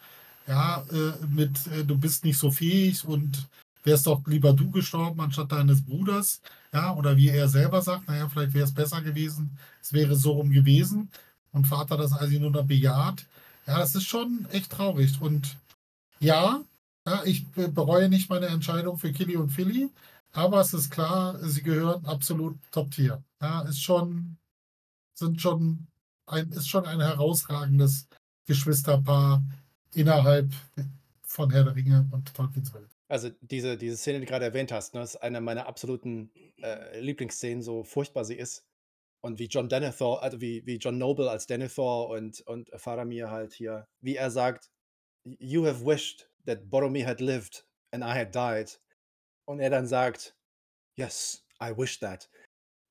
Ja, 0.46 0.84
äh, 0.92 1.26
mit 1.26 1.66
äh, 1.68 1.84
du 1.84 1.96
bist 1.98 2.24
nicht 2.24 2.38
so 2.38 2.50
fähig 2.50 3.04
und 3.04 3.48
wärst 3.84 4.06
doch 4.06 4.20
lieber 4.26 4.52
du 4.52 4.70
gestorben 4.70 5.20
anstatt 5.20 5.52
deines 5.52 5.82
Bruders. 5.82 6.42
Ja, 6.72 6.94
oder 6.94 7.16
wie 7.16 7.28
er 7.28 7.48
selber 7.48 7.82
sagt, 7.82 8.08
naja, 8.08 8.28
vielleicht 8.28 8.54
wäre 8.54 8.66
es 8.66 8.74
besser 8.74 9.00
gewesen, 9.02 9.58
es 9.80 9.92
wäre 9.92 10.14
so 10.14 10.32
rum 10.32 10.50
gewesen. 10.50 11.10
Und 11.52 11.66
Vater 11.66 11.96
das 11.96 12.12
also 12.12 12.38
nur 12.38 12.50
noch 12.50 12.64
bejaht. 12.66 13.26
Ja, 13.66 13.78
das 13.78 13.94
ist 13.94 14.06
schon 14.06 14.46
echt 14.52 14.70
traurig. 14.72 15.20
Und 15.20 15.56
ja, 16.20 16.60
ja 17.06 17.22
ich 17.24 17.48
bereue 17.50 18.08
nicht 18.08 18.30
meine 18.30 18.46
Entscheidung 18.46 18.98
für 18.98 19.12
Killy 19.12 19.36
und 19.36 19.50
Philly. 19.50 19.90
Aber 20.32 20.60
es 20.60 20.72
ist 20.74 20.90
klar, 20.90 21.38
sie 21.42 21.62
gehören 21.62 22.04
absolut 22.04 22.56
Top-Tier. 22.70 23.22
Ja, 23.40 23.62
ist 23.62 23.82
schon, 23.82 24.36
sind 25.14 25.40
schon 25.40 25.88
ein, 26.26 26.50
ist 26.50 26.68
schon 26.68 26.86
ein 26.86 27.00
herausragendes 27.00 28.06
Geschwisterpaar 28.46 29.42
innerhalb 29.92 30.52
von 31.22 31.50
Herr 31.50 31.64
der 31.64 31.74
Ringe 31.74 32.08
und 32.12 32.32
Tolkiens 32.34 32.72
Welt. 32.74 32.90
Also 33.08 33.30
diese, 33.40 33.76
diese 33.76 33.96
Szene, 33.96 34.20
die 34.20 34.26
du 34.26 34.30
gerade 34.30 34.44
erwähnt 34.44 34.70
hast, 34.70 34.94
ne, 34.94 35.02
ist 35.02 35.16
eine 35.16 35.40
meiner 35.40 35.66
absoluten 35.66 36.30
äh, 36.62 37.00
Lieblingsszenen, 37.00 37.62
so 37.62 37.82
furchtbar 37.82 38.24
sie 38.24 38.36
ist. 38.36 38.64
Und 39.20 39.38
wie 39.38 39.46
John 39.46 39.68
Denethor, 39.68 40.22
also 40.22 40.40
wie, 40.40 40.64
wie 40.64 40.76
John 40.76 40.96
Noble 40.96 41.28
als 41.28 41.46
Denethor 41.46 42.08
und, 42.08 42.40
und 42.42 42.70
Faramir 42.76 43.30
halt 43.30 43.52
hier, 43.52 43.86
wie 44.00 44.16
er 44.16 44.30
sagt, 44.30 44.70
You 45.24 45.66
have 45.66 45.84
wished 45.84 46.30
that 46.46 46.70
Boromir 46.70 47.06
had 47.06 47.20
lived 47.20 47.66
and 47.90 48.02
I 48.02 48.14
had 48.14 48.34
died 48.34 48.80
und 49.50 49.60
er 49.60 49.70
dann 49.70 49.86
sagt, 49.86 50.36
yes, 50.96 51.44
I 51.62 51.72
wish 51.76 52.00
that. 52.00 52.30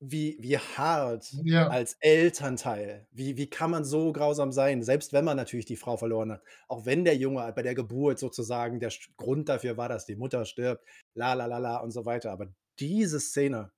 Wie, 0.02 0.38
wie 0.40 0.58
hart 0.58 1.30
Ja. 1.44 1.68
als 1.68 1.96
Elternteil, 2.00 3.06
wie, 3.12 3.36
wie 3.36 3.48
kann 3.50 3.70
man 3.70 3.84
so 3.84 4.12
grausam 4.12 4.52
sein, 4.52 4.82
selbst 4.82 5.12
wenn 5.12 5.24
man 5.26 5.36
natürlich 5.36 5.66
die 5.66 5.76
Frau 5.76 5.96
verloren 5.98 6.32
hat. 6.32 6.42
Auch 6.68 6.86
wenn 6.86 7.04
der 7.04 7.16
Junge 7.16 7.52
bei 7.54 7.62
der 7.62 7.74
Geburt 7.74 8.18
sozusagen 8.18 8.80
der 8.80 8.92
Grund 9.18 9.48
dafür 9.50 9.76
war, 9.76 9.88
dass 9.90 10.06
die 10.06 10.16
Mutter 10.16 10.44
stirbt, 10.46 10.84
la 11.14 11.34
la 11.34 11.46
la 11.46 11.58
la 11.58 11.78
und 11.78 11.90
so 11.92 12.06
weiter. 12.06 12.32
Aber 12.32 12.48
diese 12.78 13.20
Szene, 13.20 13.72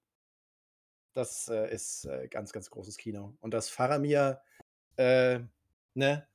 das 1.15 1.49
äh, 1.49 1.73
ist 1.73 2.05
äh, 2.07 2.29
ganz, 2.29 2.53
ganz 2.53 2.71
großes 2.71 2.97
Kino. 2.97 3.37
Und 3.41 3.53
dass 3.55 3.69
Faramir, 3.69 4.41
äh, 4.97 5.41
ne, 5.95 6.27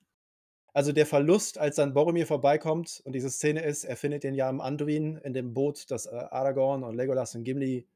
also 0.78 0.92
der 0.92 1.08
Verlust, 1.08 1.58
als 1.58 1.78
dann 1.78 1.96
Boromir 1.96 2.28
vorbeikommt 2.28 3.02
und 3.04 3.14
diese 3.14 3.32
Szene 3.32 3.64
ist, 3.64 3.84
er 3.84 3.98
findet 3.98 4.24
den 4.24 4.36
ja 4.36 4.48
am 4.48 4.62
Anduin 4.62 5.18
in 5.18 5.34
dem 5.34 5.56
Boot, 5.56 5.90
das 5.90 6.06
äh, 6.06 6.12
Aragorn 6.12 6.84
und 6.84 6.96
Legolas 6.96 7.34
und 7.34 7.46
Gimli 7.46 7.88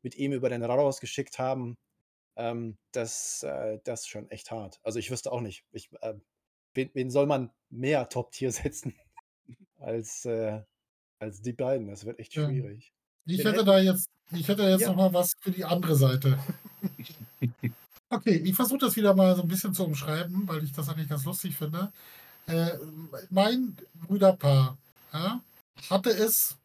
mit 0.00 0.14
ihm 0.16 0.32
über 0.32 0.48
den 0.48 0.64
Rados 0.64 1.00
geschickt 1.00 1.38
haben. 1.38 1.76
Ähm, 2.36 2.78
das, 2.92 3.42
äh, 3.42 3.78
das 3.84 4.00
ist 4.00 4.08
schon 4.08 4.30
echt 4.30 4.50
hart. 4.50 4.80
Also 4.82 4.98
ich 4.98 5.10
wüsste 5.10 5.30
auch 5.30 5.42
nicht. 5.42 5.66
Ich, 5.70 5.90
äh, 6.00 6.14
wen, 6.72 6.88
wen 6.94 7.10
soll 7.10 7.26
man 7.26 7.50
mehr 7.68 8.08
Top-Tier 8.08 8.52
setzen 8.52 8.94
als, 9.76 10.24
äh, 10.24 10.62
als 11.18 11.42
die 11.42 11.52
beiden? 11.52 11.88
Das 11.88 12.06
wird 12.06 12.18
echt 12.20 12.34
Ja. 12.36 12.46
schwierig. 12.46 12.94
Ich 13.26 13.44
hätte 13.44 13.66
da 13.66 13.78
jetzt, 13.80 14.08
ich 14.32 14.48
hätte 14.48 14.62
jetzt 14.62 14.80
Ja. 14.80 14.88
noch 14.88 14.96
mal 14.96 15.12
was 15.12 15.34
für 15.42 15.50
die 15.50 15.66
andere 15.66 15.94
Seite. 15.94 16.38
Okay, 18.12 18.42
ich 18.44 18.56
versuche 18.56 18.78
das 18.78 18.96
wieder 18.96 19.14
mal 19.14 19.36
so 19.36 19.42
ein 19.42 19.46
bisschen 19.48 19.72
zu 19.72 19.84
umschreiben, 19.84 20.48
weil 20.48 20.64
ich 20.64 20.72
das 20.72 20.88
eigentlich 20.88 21.08
ganz 21.08 21.24
lustig 21.24 21.56
finde. 21.56 21.92
Äh, 22.50 22.78
mein 23.30 23.76
Brüderpaar 23.94 24.76
ja, 25.12 25.40
hatte 25.88 26.10
es 26.10 26.56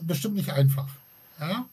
bestimmt 0.00 0.34
nicht 0.34 0.50
einfach. 0.50 0.88
Ja? 1.38 1.66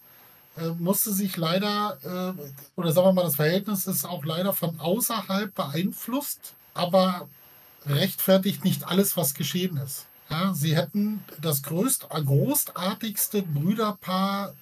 Äh, 0.58 0.70
musste 0.78 1.12
sich 1.12 1.36
leider, 1.36 1.98
äh, 2.04 2.80
oder 2.80 2.92
sagen 2.92 3.08
wir 3.08 3.14
mal, 3.14 3.24
das 3.24 3.38
Verhältnis 3.38 3.88
ist 3.88 4.06
auch 4.06 4.24
leider 4.24 4.54
von 4.54 4.80
außerhalb 4.80 5.54
beeinflusst, 5.56 6.54
aber 6.76 7.28
rechtfertigt 7.88 8.64
nicht 8.64 8.88
alles, 8.88 9.18
was 9.18 9.34
geschehen 9.34 9.78
ist. 9.78 10.06
Ja, 10.30 10.54
sie 10.54 10.76
hätten 10.76 11.24
das 11.42 11.64
größt, 11.64 12.10
großartigste 12.10 13.42
Brüderpaar 13.42 14.54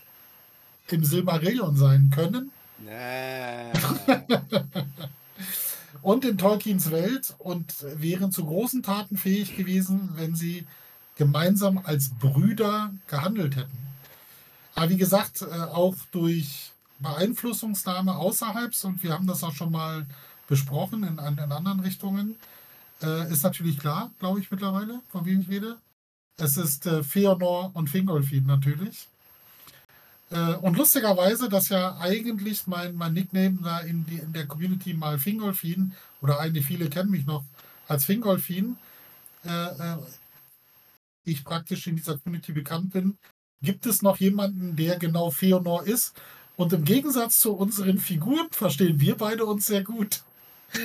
im 0.88 1.04
Silmarillion 1.04 1.76
sein 1.76 2.10
können. 2.14 2.52
Nee. 2.80 3.72
und 6.02 6.26
in 6.26 6.38
Tolkiens 6.38 6.92
Welt 6.92 7.36
und 7.38 7.74
wären 7.98 8.32
zu 8.32 8.46
großen 8.46 8.84
Taten 8.84 9.18
fähig 9.18 9.56
gewesen, 9.56 10.10
wenn 10.16 10.36
sie 10.36 10.66
gemeinsam 11.16 11.80
als 11.84 12.10
Brüder 12.10 12.94
gehandelt 13.08 13.56
hätten. 13.56 13.78
Aber 14.76 14.90
wie 14.90 14.98
gesagt, 14.98 15.42
äh, 15.42 15.46
auch 15.46 15.96
durch 16.12 16.72
Beeinflussungsnahme 17.00 18.16
außerhalb, 18.16 18.74
und 18.84 19.04
wir 19.04 19.14
haben 19.14 19.28
das 19.28 19.44
auch 19.44 19.54
schon 19.54 19.72
mal 19.72 20.06
besprochen 20.48 21.04
in, 21.04 21.14
in 21.14 21.52
anderen 21.52 21.80
Richtungen, 21.82 22.36
äh, 23.02 23.32
ist 23.32 23.44
natürlich 23.44 23.78
klar, 23.80 24.12
glaube 24.20 24.40
ich 24.40 24.52
mittlerweile, 24.52 25.02
von 25.10 25.26
wem 25.26 25.42
ich 25.42 25.50
rede. 25.50 25.78
Es 26.38 26.58
ist 26.58 26.86
äh, 26.86 27.04
Feanor 27.04 27.72
und 27.74 27.90
Fingolfin 27.90 28.46
natürlich. 28.46 29.08
Äh, 30.32 30.56
und 30.56 30.78
lustigerweise, 30.78 31.50
dass 31.50 31.70
ja 31.70 31.98
eigentlich 32.00 32.66
mein, 32.66 32.96
mein 32.96 33.14
Nickname 33.14 33.60
da 33.62 33.80
in, 33.80 34.06
die, 34.06 34.18
in 34.18 34.34
der 34.34 34.48
Community 34.48 34.94
mal 34.94 35.20
Fingolfin, 35.20 35.94
oder 36.22 36.40
eigentlich 36.40 36.66
viele 36.66 36.90
kennen 36.90 37.12
mich 37.12 37.26
noch 37.26 37.44
als 37.88 38.06
Fingolfin, 38.06 38.78
äh, 39.46 39.50
äh, 39.50 39.98
ich 41.26 41.44
praktisch 41.44 41.88
in 41.88 41.98
dieser 41.98 42.18
Community 42.18 42.54
bekannt 42.54 42.94
bin, 42.94 43.18
gibt 43.62 43.86
es 43.86 44.02
noch 44.02 44.18
jemanden, 44.18 44.76
der 44.76 44.98
genau 44.98 45.30
Feonor 45.32 45.86
ist. 45.86 46.16
Und 46.56 46.74
im 46.74 46.84
Gegensatz 46.84 47.40
zu 47.40 47.54
unseren 47.54 47.98
Figuren 47.98 48.48
verstehen 48.52 49.00
wir 49.00 49.18
beide 49.18 49.46
uns 49.46 49.66
sehr 49.66 49.84
gut. 49.84 50.24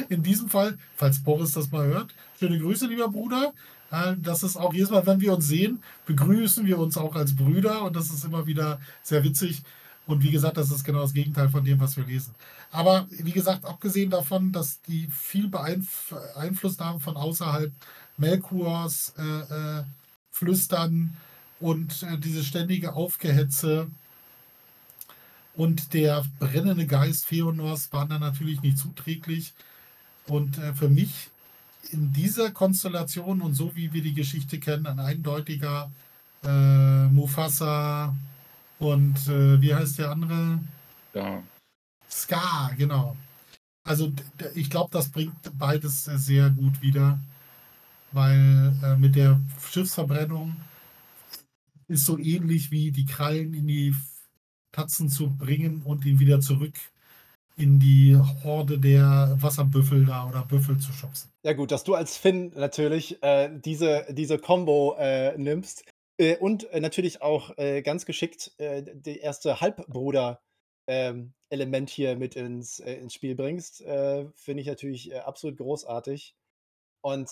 In 0.08 0.22
diesem 0.22 0.48
Fall, 0.48 0.78
falls 0.96 1.22
Boris 1.22 1.52
das 1.52 1.70
mal 1.70 1.86
hört, 1.86 2.14
schöne 2.38 2.58
Grüße, 2.58 2.86
lieber 2.86 3.08
Bruder. 3.08 3.52
Das 3.90 4.42
ist 4.42 4.56
auch 4.56 4.72
jedes 4.74 4.90
Mal, 4.90 5.06
wenn 5.06 5.20
wir 5.20 5.34
uns 5.34 5.46
sehen, 5.46 5.82
begrüßen 6.06 6.66
wir 6.66 6.78
uns 6.78 6.96
auch 6.96 7.14
als 7.14 7.36
Brüder 7.36 7.82
und 7.82 7.94
das 7.94 8.10
ist 8.10 8.24
immer 8.24 8.46
wieder 8.46 8.80
sehr 9.02 9.22
witzig. 9.22 9.62
Und 10.06 10.22
wie 10.22 10.30
gesagt, 10.30 10.56
das 10.56 10.70
ist 10.70 10.84
genau 10.84 11.00
das 11.00 11.12
Gegenteil 11.12 11.48
von 11.48 11.64
dem, 11.64 11.80
was 11.80 11.96
wir 11.96 12.04
lesen. 12.04 12.34
Aber 12.70 13.06
wie 13.10 13.32
gesagt, 13.32 13.64
abgesehen 13.64 14.10
davon, 14.10 14.52
dass 14.52 14.80
die 14.82 15.08
viel 15.08 15.48
Beeinflussnahme 15.48 17.00
von 17.00 17.16
außerhalb 17.16 17.72
Melkurs 18.16 19.14
äh, 19.18 19.78
äh, 19.80 19.84
flüstern 20.30 21.16
und 21.60 22.02
äh, 22.02 22.18
diese 22.18 22.44
ständige 22.44 22.94
Aufgehetze 22.94 23.88
und 25.56 25.94
der 25.94 26.24
brennende 26.38 26.86
Geist 26.86 27.24
Feonors 27.24 27.92
waren 27.92 28.10
dann 28.10 28.20
natürlich 28.20 28.60
nicht 28.62 28.78
zuträglich. 28.78 29.54
Und 30.26 30.58
äh, 30.58 30.74
für 30.74 30.88
mich 30.88 31.30
in 31.90 32.12
dieser 32.12 32.50
Konstellation 32.50 33.40
und 33.40 33.54
so 33.54 33.74
wie 33.76 33.92
wir 33.92 34.02
die 34.02 34.14
Geschichte 34.14 34.58
kennen, 34.58 34.86
ein 34.86 35.00
eindeutiger 35.00 35.90
äh, 36.44 37.06
Mufasa 37.06 38.14
und 38.78 39.16
äh, 39.28 39.60
wie 39.60 39.74
heißt 39.74 39.98
der 39.98 40.10
andere? 40.10 40.60
Ja. 41.14 41.42
Ska, 42.10 42.70
genau. 42.76 43.16
Also 43.84 44.12
ich 44.54 44.68
glaube, 44.70 44.90
das 44.92 45.08
bringt 45.08 45.34
beides 45.58 46.04
sehr 46.04 46.50
gut 46.50 46.82
wieder, 46.82 47.18
weil 48.12 48.74
äh, 48.82 48.96
mit 48.96 49.16
der 49.16 49.40
Schiffsverbrennung 49.70 50.56
ist 51.88 52.04
so 52.04 52.18
ähnlich 52.18 52.70
wie 52.70 52.90
die 52.90 53.06
Krallen 53.06 53.54
in 53.54 53.66
die 53.66 53.94
Tatzen 54.72 55.08
zu 55.08 55.30
bringen 55.30 55.82
und 55.82 56.04
ihn 56.04 56.18
wieder 56.18 56.40
zurück 56.40 56.74
in 57.56 57.78
die 57.78 58.16
Horde 58.44 58.78
der 58.78 59.36
Wasserbüffel 59.40 60.04
da 60.04 60.28
oder 60.28 60.44
Büffel 60.44 60.78
zu 60.78 60.92
schubsen. 60.92 61.30
Ja 61.42 61.54
gut, 61.54 61.70
dass 61.70 61.84
du 61.84 61.94
als 61.94 62.16
Finn 62.16 62.52
natürlich 62.54 63.22
äh, 63.22 63.50
diese, 63.52 64.06
diese 64.10 64.38
Combo 64.38 64.94
äh, 64.98 65.36
nimmst 65.38 65.84
äh, 66.18 66.36
und 66.36 66.70
äh, 66.70 66.80
natürlich 66.80 67.22
auch 67.22 67.56
äh, 67.56 67.82
ganz 67.82 68.04
geschickt 68.04 68.52
äh, 68.58 68.82
die 68.94 69.18
erste 69.18 69.60
Halbbruder 69.60 70.40
ähm, 70.86 71.32
Element 71.48 71.88
hier 71.90 72.16
mit 72.16 72.36
ins, 72.36 72.78
ins 72.78 73.14
Spiel 73.14 73.36
bringst, 73.36 73.78
finde 73.78 74.60
ich 74.60 74.66
natürlich 74.66 75.14
absolut 75.14 75.58
großartig. 75.58 76.34
Und 77.02 77.30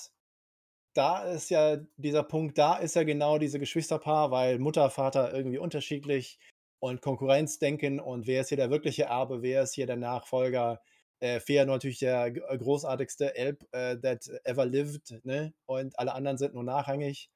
da 0.94 1.24
ist 1.24 1.50
ja 1.50 1.78
dieser 1.96 2.22
Punkt, 2.22 2.56
da 2.56 2.76
ist 2.76 2.94
ja 2.94 3.02
genau 3.02 3.38
diese 3.38 3.58
Geschwisterpaar, 3.58 4.30
weil 4.30 4.60
Mutter, 4.60 4.88
Vater 4.90 5.34
irgendwie 5.34 5.58
unterschiedlich 5.58 6.38
und 6.78 7.00
Konkurrenzdenken 7.00 8.00
und 8.00 8.26
wer 8.26 8.42
ist 8.42 8.48
hier 8.48 8.56
der 8.56 8.70
wirkliche 8.70 9.04
Erbe, 9.04 9.42
wer 9.42 9.62
ist 9.62 9.74
hier 9.74 9.86
der 9.86 9.96
Nachfolger. 9.96 10.80
Äh, 11.20 11.40
Fear 11.40 11.64
natürlich 11.66 12.00
der 12.00 12.26
äh, 12.26 12.58
großartigste 12.58 13.34
Elb 13.36 13.66
äh, 13.72 13.96
that 13.98 14.28
ever 14.44 14.66
lived, 14.66 15.24
ne? 15.24 15.54
Und 15.66 15.98
alle 15.98 16.12
anderen 16.12 16.38
sind 16.38 16.54
nur 16.54 16.64
nachrangig. 16.64 17.30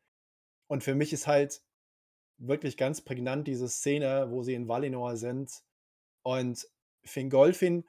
Und 0.66 0.84
für 0.84 0.94
mich 0.94 1.12
ist 1.12 1.26
halt 1.26 1.62
wirklich 2.38 2.76
ganz 2.76 3.00
prägnant 3.00 3.46
diese 3.48 3.68
Szene, 3.68 4.30
wo 4.30 4.42
sie 4.42 4.54
in 4.54 4.68
Valinor 4.68 5.16
sind 5.16 5.62
und 6.22 6.68
Fingolfin, 7.04 7.84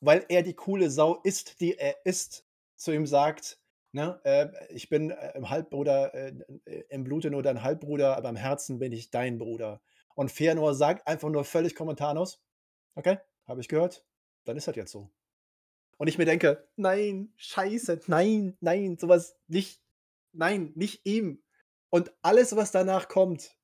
weil 0.00 0.24
er 0.28 0.42
die 0.42 0.54
coole 0.54 0.90
Sau 0.90 1.20
ist, 1.22 1.60
die 1.60 1.76
er 1.76 1.96
ist, 2.04 2.44
zu 2.76 2.92
ihm 2.92 3.06
sagt, 3.06 3.58
ne, 3.92 4.20
äh, 4.24 4.48
ich 4.70 4.88
bin 4.88 5.10
äh, 5.10 5.32
im 5.36 5.50
Halbbruder, 5.50 6.14
äh, 6.14 6.32
im 6.90 7.04
Blute 7.04 7.30
nur 7.30 7.42
dein 7.42 7.62
Halbbruder, 7.62 8.16
aber 8.16 8.28
im 8.28 8.36
Herzen 8.36 8.78
bin 8.78 8.92
ich 8.92 9.10
dein 9.10 9.38
Bruder. 9.38 9.80
Und 10.18 10.32
Fëanor 10.32 10.74
sagt 10.74 11.06
einfach 11.06 11.28
nur 11.30 11.44
völlig 11.44 11.76
kommentarlos: 11.76 12.42
„Okay, 12.96 13.18
habe 13.46 13.60
ich 13.60 13.68
gehört, 13.68 14.04
dann 14.44 14.56
ist 14.56 14.66
das 14.68 14.76
jetzt 14.76 14.90
so.“ 14.92 15.10
Und 15.98 16.08
ich 16.08 16.18
mir 16.18 16.26
denke: 16.26 16.68
„Nein, 16.76 17.32
scheiße, 17.36 18.00
nein, 18.08 18.56
nein, 18.60 18.98
sowas 18.98 19.36
nicht 19.48 19.82
nein, 20.32 20.72
nicht 20.74 21.06
ihm.“ 21.06 21.42
Und 21.90 22.12
alles, 22.22 22.56
was 22.56 22.72
danach 22.72 23.08
kommt 23.08 23.56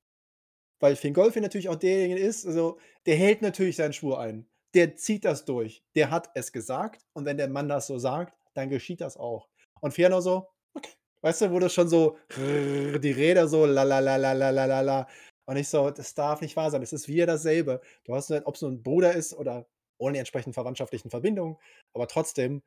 weil 0.79 0.95
Fingolfin 0.95 1.41
natürlich 1.43 1.69
auch 1.69 1.75
derjenige 1.75 2.19
ist, 2.19 2.45
also, 2.45 2.79
der 3.05 3.15
hält 3.15 3.41
natürlich 3.41 3.77
seinen 3.77 3.93
Schwur 3.93 4.19
ein. 4.19 4.47
Der 4.73 4.95
zieht 4.97 5.25
das 5.25 5.45
durch. 5.45 5.83
Der 5.95 6.11
hat 6.11 6.29
es 6.35 6.51
gesagt 6.51 7.05
und 7.13 7.25
wenn 7.25 7.37
der 7.37 7.47
Mann 7.47 7.69
das 7.69 7.87
so 7.87 7.97
sagt, 7.97 8.37
dann 8.55 8.69
geschieht 8.69 9.01
das 9.01 9.17
auch. 9.17 9.49
Und 9.81 9.93
Fëanor 9.93 10.21
so: 10.21 10.49
„Okay.“ 10.73 10.91
Weißt 11.21 11.41
du, 11.41 11.51
wo 11.51 11.59
das 11.59 11.73
schon 11.73 11.87
so 11.89 12.17
die 12.37 13.11
Räder 13.11 13.47
so 13.47 13.65
la 13.65 13.83
la 13.83 13.99
la 13.99 14.17
la 14.17 14.33
la 14.33 14.49
la 14.51 14.65
la 14.65 14.81
la 14.81 15.07
und 15.47 15.57
ich 15.57 15.69
so: 15.69 15.89
„Das 15.91 16.13
darf 16.15 16.41
nicht 16.41 16.55
wahr 16.57 16.71
sein. 16.71 16.81
Es 16.83 16.93
ist 16.93 17.07
wieder 17.07 17.25
dasselbe.“ 17.27 17.81
Du 18.05 18.15
hast 18.15 18.29
halt 18.31 18.45
ob 18.47 18.55
es 18.55 18.61
so 18.61 18.67
'n 18.67 18.83
Bruder 18.83 19.13
ist 19.13 19.33
oder 19.33 19.67
ohne 19.99 20.13
die 20.13 20.19
entsprechenden 20.19 20.53
verwandtschaftlichen 20.53 21.09
Verbindungen, 21.11 21.57
aber 21.93 22.07
trotzdem 22.07 22.63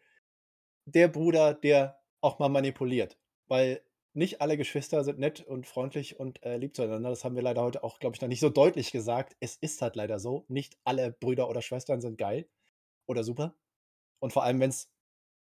der 0.87 1.09
Bruder, 1.09 1.55
der 1.55 2.01
auch 2.23 2.39
mal 2.41 2.49
manipuliert. 2.51 3.19
Weil 3.49 3.83
nicht 4.15 4.41
alle 4.43 4.57
Geschwister 4.59 5.05
sind 5.05 5.19
nett 5.21 5.41
und 5.43 5.67
freundlich 5.69 6.21
und, 6.21 6.43
äh, 6.45 6.57
lieb 6.59 6.77
zueinander. 6.77 7.11
Das 7.11 7.25
haben 7.25 7.37
wir 7.37 7.43
leider 7.43 7.63
heute 7.63 7.85
auch, 7.85 8.01
glaube 8.01 8.17
ich, 8.17 8.23
noch 8.23 8.29
nicht 8.29 8.41
so 8.41 8.51
deutlich 8.51 8.93
gesagt. 8.93 9.37
Es 9.41 9.57
ist 9.57 9.83
halt 9.83 9.97
leider 9.97 10.19
so. 10.21 10.45
Nicht 10.49 10.79
alle 10.85 11.13
Brüder 11.13 11.49
oder 11.51 11.63
Schwestern 11.63 12.01
sind 12.03 12.19
geil 12.19 12.49
oder 13.09 13.25
super. 13.25 13.57
Und 14.21 14.33
vor 14.35 14.45
allem, 14.45 14.61
wenn's 14.61 14.91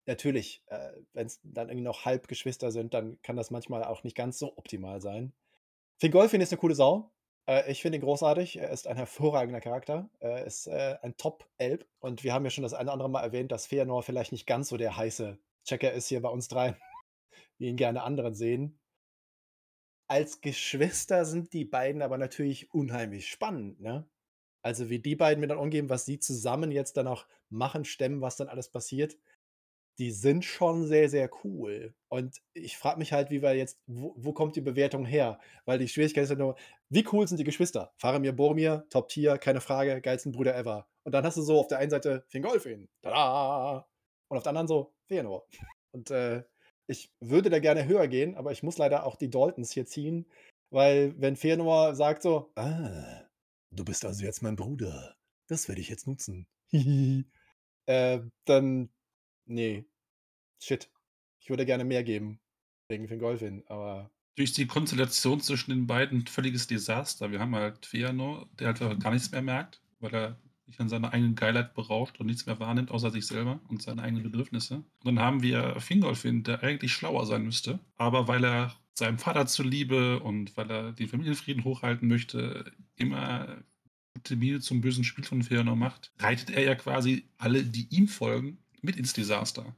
natürlich, 0.06 0.64
äh, 0.68 0.92
wenn's 1.14 1.40
dann 1.44 1.68
irgendwie 1.70 1.84
noch 1.84 2.04
Halbgeschwister 2.06 2.72
sind, 2.72 2.94
dann 2.94 3.20
kann 3.22 3.36
das 3.36 3.50
manchmal 3.52 3.84
auch 3.84 4.04
nicht 4.04 4.16
ganz 4.16 4.38
so 4.40 4.56
optimal 4.58 5.00
sein. 5.02 5.34
Fingolfin 6.00 6.40
ist 6.42 6.52
'ne 6.52 6.58
coole 6.58 6.74
Sau. 6.76 7.10
Äh, 7.46 7.70
ich 7.70 7.82
finde 7.82 7.98
ihn 7.98 8.02
großartig. 8.02 8.58
Er 8.58 8.70
ist 8.70 8.86
ein 8.86 8.96
hervorragender 8.96 9.60
Charakter. 9.60 10.10
Er 10.20 10.44
ist, 10.44 10.66
äh, 10.66 10.98
ein 11.02 11.16
Top-Elb 11.16 11.86
und 12.00 12.24
wir 12.24 12.32
haben 12.32 12.44
ja 12.44 12.50
schon 12.50 12.62
das 12.62 12.74
eine 12.74 12.84
oder 12.84 12.92
andere 12.94 13.10
Mal 13.10 13.22
erwähnt, 13.22 13.52
dass 13.52 13.66
Feanor 13.66 14.02
vielleicht 14.02 14.32
nicht 14.32 14.46
ganz 14.46 14.68
so 14.68 14.76
der 14.76 14.96
heiße 14.96 15.38
Checker 15.64 15.92
ist 15.92 16.08
hier 16.08 16.22
bei 16.22 16.28
uns 16.28 16.48
dreien, 16.48 16.76
wie 17.58 17.68
ihn 17.68 17.76
gerne 17.76 18.02
anderen 18.02 18.34
sehen. 18.34 18.78
Als 20.08 20.40
Geschwister 20.40 21.24
sind 21.24 21.52
die 21.52 21.64
beiden 21.64 22.02
aber 22.02 22.16
natürlich 22.18 22.72
unheimlich 22.72 23.28
spannend, 23.28 23.80
ne? 23.80 24.08
Also, 24.62 24.90
wie 24.90 24.98
die 24.98 25.14
beiden 25.14 25.40
miteinander 25.40 25.62
umgehen, 25.62 25.90
was 25.90 26.06
sie 26.06 26.18
zusammen 26.18 26.72
jetzt 26.72 26.96
dann 26.96 27.06
auch 27.06 27.26
machen, 27.50 27.84
stemmen, 27.84 28.20
was 28.20 28.36
dann 28.36 28.48
alles 28.48 28.68
passiert 28.68 29.16
die 29.98 30.10
sind 30.10 30.44
schon 30.44 30.86
sehr, 30.86 31.08
sehr 31.08 31.30
cool. 31.44 31.94
Und 32.08 32.36
ich 32.54 32.76
frage 32.76 32.98
mich 32.98 33.12
halt, 33.12 33.30
wie 33.30 33.42
wir 33.42 33.54
jetzt 33.54 33.80
wo 33.86 34.14
wo 34.16 34.32
kommt 34.32 34.56
die 34.56 34.60
Bewertung 34.60 35.06
her? 35.06 35.38
Weil 35.64 35.78
die 35.78 35.88
Schwierigkeit 35.88 36.24
ist 36.24 36.30
ja 36.30 36.36
nur, 36.36 36.56
wie 36.90 37.06
cool 37.12 37.26
sind 37.26 37.38
die 37.38 37.44
Geschwister? 37.44 37.92
Faramir, 37.98 38.32
Boromir, 38.32 38.86
Top 38.90 39.08
Tier, 39.08 39.38
keine 39.38 39.60
Frage, 39.60 40.00
geilsten 40.00 40.32
Brüder 40.32 40.56
ever. 40.56 40.88
Und 41.04 41.12
dann 41.12 41.24
hast 41.24 41.36
du 41.36 41.42
so 41.42 41.58
auf 41.60 41.68
der 41.68 41.78
einen 41.78 41.90
Seite 41.90 42.24
Fingolfin, 42.28 42.88
tada! 43.02 43.86
Und 44.28 44.36
auf 44.38 44.42
der 44.42 44.50
anderen 44.50 44.68
so 44.68 44.94
Fëanor. 45.10 45.42
Und, 45.92 46.10
äh, 46.10 46.44
ich 46.88 47.12
würde 47.20 47.50
da 47.50 47.58
gerne 47.58 47.86
höher 47.86 48.06
gehen, 48.08 48.36
aber 48.36 48.52
ich 48.52 48.62
muss 48.62 48.78
leider 48.78 49.04
auch 49.06 49.16
die 49.16 49.30
Daltons 49.30 49.72
hier 49.72 49.86
ziehen, 49.86 50.26
weil 50.70 51.14
wenn 51.20 51.36
Fëanor 51.36 51.94
sagt 51.94 52.22
so: 52.22 52.52
„Ah, 52.56 53.24
du 53.70 53.84
bist 53.84 54.04
also 54.04 54.24
jetzt 54.24 54.42
mein 54.42 54.56
Bruder. 54.56 55.16
Das 55.48 55.68
werde 55.68 55.80
ich 55.80 55.88
jetzt 55.88 56.06
nutzen. 56.06 56.46
Äh, 57.88 58.20
dann 58.44 58.90
Ne. 59.46 59.84
Shit. 60.60 60.90
Ich 61.40 61.50
würde 61.50 61.64
gerne 61.64 61.84
mehr 61.84 62.02
geben 62.02 62.40
wegen 62.88 63.08
Fingolfin, 63.08 63.62
aber 63.68 64.10
Durch 64.36 64.52
die 64.52 64.66
Konstellation 64.66 65.40
zwischen 65.40 65.70
den 65.70 65.86
beiden 65.86 66.26
völliges 66.26 66.66
Desaster. 66.66 67.30
Wir 67.30 67.40
haben 67.40 67.54
halt 67.54 67.86
Fëanor, 67.86 68.46
der 68.58 68.74
halt 68.74 69.00
gar 69.00 69.12
nichts 69.12 69.30
mehr 69.30 69.42
merkt, 69.42 69.80
weil 70.00 70.14
er 70.14 70.40
sich 70.66 70.80
an 70.80 70.88
seiner 70.88 71.12
eigenen 71.12 71.36
Geilheit 71.36 71.74
beraubt 71.74 72.18
und 72.18 72.26
nichts 72.26 72.46
mehr 72.46 72.58
wahrnimmt 72.58 72.90
außer 72.90 73.10
sich 73.10 73.26
selber 73.26 73.60
und 73.68 73.82
seine 73.82 74.02
eigenen 74.02 74.24
Bedürfnisse. 74.24 74.76
Und 74.76 75.04
dann 75.04 75.20
haben 75.20 75.42
wir 75.42 75.80
Fingolfin, 75.80 76.42
der 76.42 76.62
eigentlich 76.62 76.92
schlauer 76.92 77.24
sein 77.26 77.44
müsste, 77.44 77.78
aber 77.96 78.26
weil 78.26 78.44
er 78.44 78.74
seinem 78.92 79.18
Vater 79.18 79.46
zuliebe 79.46 80.20
und 80.20 80.56
weil 80.56 80.70
er 80.70 80.92
den 80.92 81.08
Familienfrieden 81.08 81.64
hochhalten 81.64 82.08
möchte, 82.08 82.72
immer 82.96 83.62
gute 84.14 84.36
Miene 84.36 84.60
zum 84.60 84.80
bösen 84.80 85.04
Spiel 85.04 85.24
von 85.24 85.42
Feanor 85.42 85.76
macht, 85.76 86.12
reitet 86.18 86.50
er 86.50 86.62
ja 86.62 86.74
quasi 86.74 87.28
alle, 87.36 87.62
die 87.62 87.86
ihm 87.90 88.08
folgen, 88.08 88.58
mit 88.86 88.96
ins 88.96 89.12
Desaster. 89.12 89.76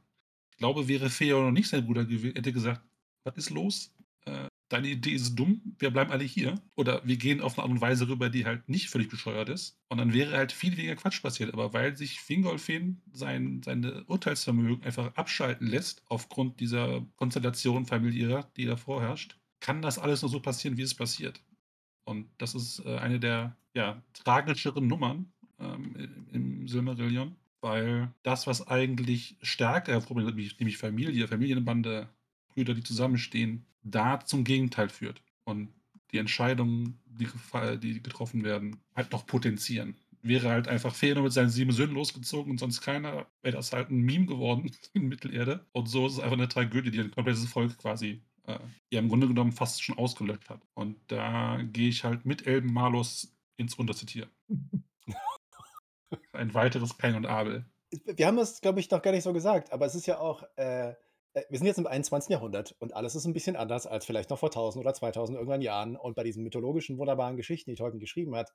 Ich 0.53 0.59
glaube, 0.59 0.89
wäre 0.89 1.11
Feanor 1.11 1.51
nicht 1.51 1.69
sein 1.69 1.85
Bruder 1.85 2.05
gewesen, 2.05 2.35
hätte 2.35 2.53
gesagt, 2.53 2.83
was 3.25 3.37
ist 3.37 3.51
los? 3.51 3.93
Äh, 4.25 4.49
deine 4.69 4.89
Idee 4.89 5.13
ist 5.13 5.35
dumm, 5.35 5.75
wir 5.79 5.91
bleiben 5.91 6.13
alle 6.13 6.25
hier. 6.25 6.61
Oder 6.77 7.07
wir 7.07 7.17
gehen 7.17 7.41
auf 7.41 7.59
eine 7.59 7.65
Art 7.65 7.71
und 7.73 7.81
Weise 7.81 8.09
rüber, 8.09 8.29
die 8.29 8.45
halt 8.45 8.69
nicht 8.69 8.89
völlig 8.91 9.09
bescheuert 9.09 9.49
ist. 9.49 9.79
Und 9.89 9.99
dann 9.99 10.13
wäre 10.13 10.37
halt 10.37 10.53
viel 10.53 10.77
weniger 10.77 10.97
Quatsch 10.97 11.23
passiert. 11.23 11.53
Aber 11.53 11.73
weil 11.73 11.97
sich 11.97 12.21
Fingolfin 12.21 13.01
sein 13.13 13.63
seine 13.65 14.05
Urteilsvermögen 14.05 14.85
einfach 14.85 15.15
abschalten 15.17 15.67
lässt, 15.67 16.03
aufgrund 16.09 16.61
dieser 16.61 17.07
Konstellation 17.17 17.87
familiärer, 17.87 18.51
die 18.57 18.67
da 18.67 18.77
vorherrscht, 18.77 19.39
kann 19.61 19.83
das 19.83 19.99
alles 19.99 20.23
nur 20.23 20.31
so 20.31 20.41
passieren, 20.41 20.77
wie 20.77 20.83
es 20.83 20.95
passiert. 20.95 21.43
Und 22.05 22.29
das 22.39 22.55
ist 22.55 22.85
äh, 22.85 22.99
eine 22.99 23.21
der 23.21 23.57
ja, 23.75 24.03
tragischeren 24.15 24.87
Nummern 24.87 25.33
ähm, 25.59 25.95
im 26.33 26.69
Silmarillion, 26.69 27.37
weil 27.61 28.13
das, 28.23 28.47
was 28.47 28.67
eigentlich 28.69 29.37
stärker 29.43 29.93
hervorkommt, 29.93 30.27
nämlich, 30.27 30.59
nämlich 30.59 30.79
Familie, 30.79 31.29
Familienbande, 31.29 32.09
Brüder, 32.49 32.75
die 32.75 32.83
zusammenstehen, 32.83 33.67
da 33.83 34.21
zum 34.21 34.45
Gegenteil 34.45 34.89
führt 34.89 35.23
und 35.45 35.69
die 36.13 36.19
Entscheidungen, 36.19 37.01
die, 37.07 37.29
die 37.81 38.03
getroffen 38.03 38.45
werden, 38.45 38.77
halt 38.95 39.13
noch 39.13 39.27
potenzieren. 39.27 39.97
Wäre 40.23 40.49
halt 40.49 40.69
einfach 40.69 40.95
Fëanor 40.95 41.23
mit 41.23 41.33
seinen 41.33 41.51
sieben 41.51 41.73
Söhnen 41.73 41.95
losgezogen 41.95 42.51
und 42.51 42.59
sonst 42.59 42.81
keiner, 42.81 43.27
wäre 43.43 43.57
das 43.57 43.73
halt 43.73 43.91
ein 43.91 44.01
Meme 44.01 44.27
geworden 44.27 44.71
in 44.95 45.09
Mittelerde. 45.09 45.67
Und 45.73 45.89
so 45.89 46.07
ist 46.07 46.15
es 46.15 46.21
einfach 46.21 46.37
eine 46.37 46.49
Tragödie, 46.49 46.91
die 46.91 47.01
ein 47.01 47.11
komplettes 47.11 47.47
Volk 47.47 47.77
quasi 47.79 48.23
äh, 48.47 48.59
ja 48.91 48.99
im 48.99 49.09
Grunde 49.09 49.29
genommen 49.29 49.53
fast 49.53 49.83
schon 49.83 49.99
ausgelöscht 49.99 50.49
hat. 50.49 50.61
Und 50.75 50.97
da 51.09 51.61
gehe 51.63 51.89
ich 51.89 52.05
halt 52.05 52.25
mit 52.25 52.47
Elben 52.47 52.73
Malus 52.73 53.37
ins 53.57 53.75
unterste 53.75 54.07
Tier. 54.07 54.29
ein 56.33 56.55
weiteres 56.55 56.99
Kain 56.99 57.15
und 57.15 57.27
Abel. 57.27 57.65
Wir 58.05 58.27
haben 58.27 58.37
das, 58.37 58.61
glaube 58.61 58.81
ich, 58.81 58.91
noch 58.91 59.03
gar 59.03 59.13
nicht 59.13 59.25
so 59.25 59.33
gesagt, 59.33 59.73
aber 59.73 59.87
es 59.87 59.95
ist 59.95 60.07
ja 60.07 60.19
auch, 60.19 60.43
äh, 60.57 60.91
äh, 61.39 61.43
wir 61.49 61.59
sind 61.59 61.67
jetzt 61.67 61.79
im 61.79 61.87
21. 61.87 62.31
Jahrhundert 62.31 62.77
und 62.79 62.95
alles 62.95 63.15
ist 63.15 63.25
ein 63.25 63.33
bisschen 63.33 63.57
anders 63.57 63.87
als 63.87 64.05
vielleicht 64.05 64.31
noch 64.31 64.39
vor 64.39 64.51
1000 64.51 64.85
oder 64.85 64.95
2000 64.95 65.37
irgendwann 65.37 65.63
Jahren. 65.63 65.97
Und 65.97 66.15
bei 66.15 66.25
diesen 66.25 66.43
mythologischen, 66.43 66.99
wunderbaren 66.99 67.37
Geschichten, 67.37 67.71
die 67.71 67.77
Tolkien 67.77 68.01
geschrieben 68.01 68.35
hat, 68.37 68.53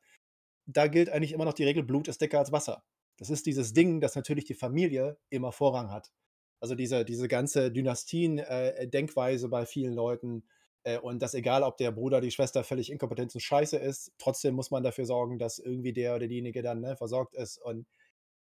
da 0.65 0.87
gilt 0.87 1.09
eigentlich 1.09 1.33
immer 1.33 1.45
noch 1.45 1.53
die 1.53 1.65
Regel, 1.65 1.83
Blut 1.83 2.07
ist 2.07 2.21
dicker 2.21 2.39
als 2.39 2.51
Wasser. 2.51 2.83
Das 3.17 3.29
ist 3.29 3.45
dieses 3.45 3.73
Ding, 3.73 4.01
dass 4.01 4.15
natürlich 4.15 4.45
die 4.45 4.53
Familie 4.53 5.17
immer 5.29 5.51
Vorrang 5.51 5.91
hat. 5.91 6.11
Also 6.59 6.75
diese, 6.75 7.05
diese 7.05 7.27
ganze 7.27 7.71
Dynastien-Denkweise 7.71 9.45
äh, 9.45 9.49
bei 9.49 9.65
vielen 9.65 9.93
Leuten. 9.93 10.45
Äh, 10.83 10.99
und 10.99 11.21
dass 11.21 11.33
egal, 11.33 11.63
ob 11.63 11.77
der 11.77 11.91
Bruder, 11.91 12.21
die 12.21 12.31
Schwester 12.31 12.63
völlig 12.63 12.91
inkompetent 12.91 13.33
und 13.35 13.41
scheiße 13.41 13.77
ist, 13.77 14.13
trotzdem 14.17 14.55
muss 14.55 14.71
man 14.71 14.83
dafür 14.83 15.05
sorgen, 15.05 15.39
dass 15.39 15.59
irgendwie 15.59 15.93
der 15.93 16.15
oder 16.15 16.27
diejenige 16.27 16.61
dann 16.61 16.81
ne, 16.81 16.95
versorgt 16.95 17.35
ist 17.35 17.57
und 17.57 17.87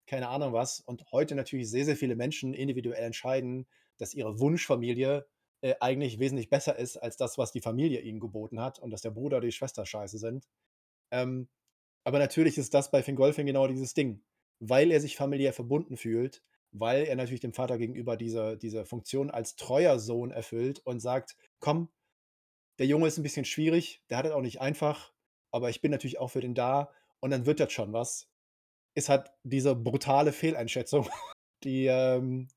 keine 0.07 0.29
Ahnung 0.29 0.53
was. 0.53 0.81
Und 0.81 1.11
heute 1.11 1.35
natürlich 1.35 1.69
sehr, 1.69 1.85
sehr 1.85 1.97
viele 1.97 2.15
Menschen 2.15 2.53
individuell 2.53 3.03
entscheiden, 3.03 3.67
dass 3.97 4.13
ihre 4.13 4.39
Wunschfamilie 4.39 5.25
äh, 5.61 5.75
eigentlich 5.79 6.19
wesentlich 6.19 6.49
besser 6.49 6.77
ist 6.77 6.97
als 6.97 7.17
das, 7.17 7.37
was 7.37 7.51
die 7.51 7.61
Familie 7.61 8.01
ihnen 8.01 8.19
geboten 8.19 8.59
hat 8.59 8.79
und 8.79 8.91
dass 8.91 9.01
der 9.01 9.11
Bruder 9.11 9.37
oder 9.37 9.47
die 9.47 9.51
Schwester 9.51 9.85
scheiße 9.85 10.17
sind. 10.17 10.47
Ähm, 11.11 11.47
aber 12.03 12.19
natürlich 12.19 12.57
ist 12.57 12.73
das 12.73 12.91
bei 12.91 13.03
Fingolfin 13.03 13.45
genau 13.47 13.67
dieses 13.67 13.93
Ding. 13.93 14.23
Weil 14.59 14.91
er 14.91 15.01
sich 15.01 15.17
familiär 15.17 15.53
verbunden 15.53 15.97
fühlt, 15.97 16.43
weil 16.71 17.05
er 17.05 17.15
natürlich 17.15 17.41
dem 17.41 17.53
Vater 17.53 17.77
gegenüber 17.77 18.15
diese, 18.15 18.57
diese 18.57 18.85
Funktion 18.85 19.29
als 19.31 19.55
treuer 19.55 19.99
Sohn 19.99 20.31
erfüllt 20.31 20.79
und 20.85 20.99
sagt, 20.99 21.35
komm, 21.59 21.89
der 22.79 22.87
Junge 22.87 23.07
ist 23.07 23.17
ein 23.17 23.23
bisschen 23.23 23.45
schwierig, 23.45 24.03
der 24.09 24.17
hat 24.17 24.25
es 24.25 24.31
auch 24.31 24.41
nicht 24.41 24.61
einfach, 24.61 25.13
aber 25.51 25.69
ich 25.69 25.81
bin 25.81 25.91
natürlich 25.91 26.19
auch 26.19 26.29
für 26.29 26.41
den 26.41 26.55
da 26.55 26.91
und 27.19 27.31
dann 27.31 27.45
wird 27.45 27.59
das 27.59 27.71
schon 27.71 27.93
was. 27.93 28.29
Ist 28.93 29.09
halt 29.09 29.31
diese 29.43 29.75
brutale 29.75 30.31
Fehleinschätzung, 30.31 31.07
die, 31.63 31.85
ähm, 31.87 32.47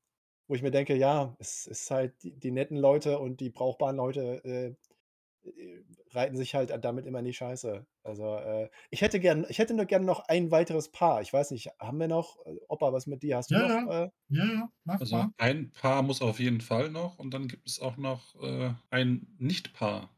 wo 0.47 0.55
ich 0.55 0.61
mir 0.61 0.71
denke, 0.71 0.95
ja, 0.95 1.35
es 1.39 1.67
ist 1.67 1.91
halt 1.91 2.21
die, 2.23 2.31
die 2.31 2.51
netten 2.51 2.77
Leute 2.77 3.19
und 3.19 3.39
die 3.39 3.49
brauchbaren 3.49 3.97
Leute 3.97 4.43
äh, 4.43 5.49
äh, 5.49 5.83
reiten 6.15 6.37
sich 6.37 6.55
halt 6.55 6.71
damit 6.83 7.05
immer 7.05 7.19
in 7.19 7.25
die 7.25 7.33
Scheiße. 7.33 7.85
Also 8.03 8.35
äh, 8.37 8.69
ich 8.89 9.01
hätte 9.01 9.19
gern, 9.19 9.45
ich 9.49 9.59
hätte 9.59 9.73
nur 9.73 9.85
gerne 9.85 10.05
noch 10.05 10.21
ein 10.27 10.51
weiteres 10.51 10.91
Paar. 10.91 11.21
Ich 11.21 11.31
weiß 11.33 11.51
nicht, 11.51 11.69
haben 11.79 11.99
wir 11.99 12.07
noch, 12.07 12.37
äh, 12.45 12.55
Opa, 12.67 12.93
was 12.93 13.07
mit 13.07 13.23
dir? 13.23 13.37
Hast 13.37 13.51
du 13.51 13.55
Ja, 13.55 13.67
noch? 13.67 13.77
ja, 13.89 14.05
Äh, 14.05 14.09
ja, 14.29 14.45
ja, 14.45 14.71
mach 14.83 14.99
Also 14.99 15.15
mal. 15.15 15.33
ein 15.37 15.71
Paar 15.71 16.03
muss 16.03 16.21
auf 16.21 16.39
jeden 16.39 16.61
Fall 16.61 16.89
noch 16.91 17.17
und 17.19 17.33
dann 17.33 17.47
gibt 17.47 17.67
es 17.69 17.79
auch 17.79 17.97
noch 17.97 18.35
äh, 18.41 18.73
ein 18.89 19.35
Nicht-Paar, 19.39 20.09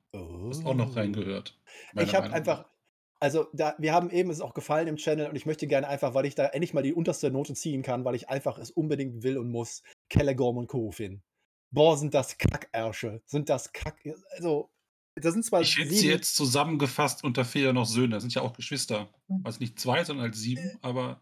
das 0.49 0.65
auch 0.65 0.73
noch 0.75 0.91
oh. 0.91 0.93
reingehört, 0.95 1.59
Ich 1.95 2.15
habe 2.15 2.31
einfach, 2.33 2.65
also 3.19 3.47
da, 3.53 3.75
wir 3.79 3.93
haben 3.93 4.09
eben 4.09 4.29
es 4.29 4.41
auch 4.41 4.53
gefallen 4.53 4.87
im 4.87 4.95
Channel 4.97 5.29
und 5.29 5.35
ich 5.35 5.45
möchte 5.45 5.67
gerne 5.67 5.87
einfach, 5.87 6.13
weil 6.13 6.25
ich 6.25 6.35
da 6.35 6.47
endlich 6.47 6.73
mal 6.73 6.83
die 6.83 6.93
unterste 6.93 7.31
Note 7.31 7.53
ziehen 7.53 7.81
kann, 7.83 8.05
weil 8.05 8.15
ich 8.15 8.29
einfach 8.29 8.57
es 8.57 8.71
unbedingt 8.71 9.23
will 9.23 9.37
und 9.37 9.49
muss, 9.51 9.83
Kellegorm 10.09 10.57
und 10.57 10.67
Korufin. 10.67 11.23
Boah, 11.71 11.97
sind 11.97 12.13
das 12.13 12.37
Kackärsche. 12.37 13.21
Sind 13.25 13.49
das 13.49 13.71
Kack. 13.73 13.97
Also, 14.31 14.71
das 15.21 15.33
sind 15.33 15.43
zwar 15.43 15.61
Ich 15.61 15.77
hätte 15.77 15.93
sie 15.93 16.07
jetzt 16.07 16.35
zusammengefasst 16.35 17.23
unter 17.23 17.45
Fehler 17.45 17.73
noch 17.73 17.85
Söhne. 17.85 18.15
Das 18.15 18.23
sind 18.23 18.33
ja 18.33 18.41
auch 18.41 18.53
Geschwister. 18.53 19.09
Also 19.43 19.59
nicht 19.59 19.79
zwei, 19.79 20.03
sondern 20.03 20.27
als 20.27 20.39
sieben. 20.39 20.61
Äh. 20.61 20.77
Aber 20.81 21.21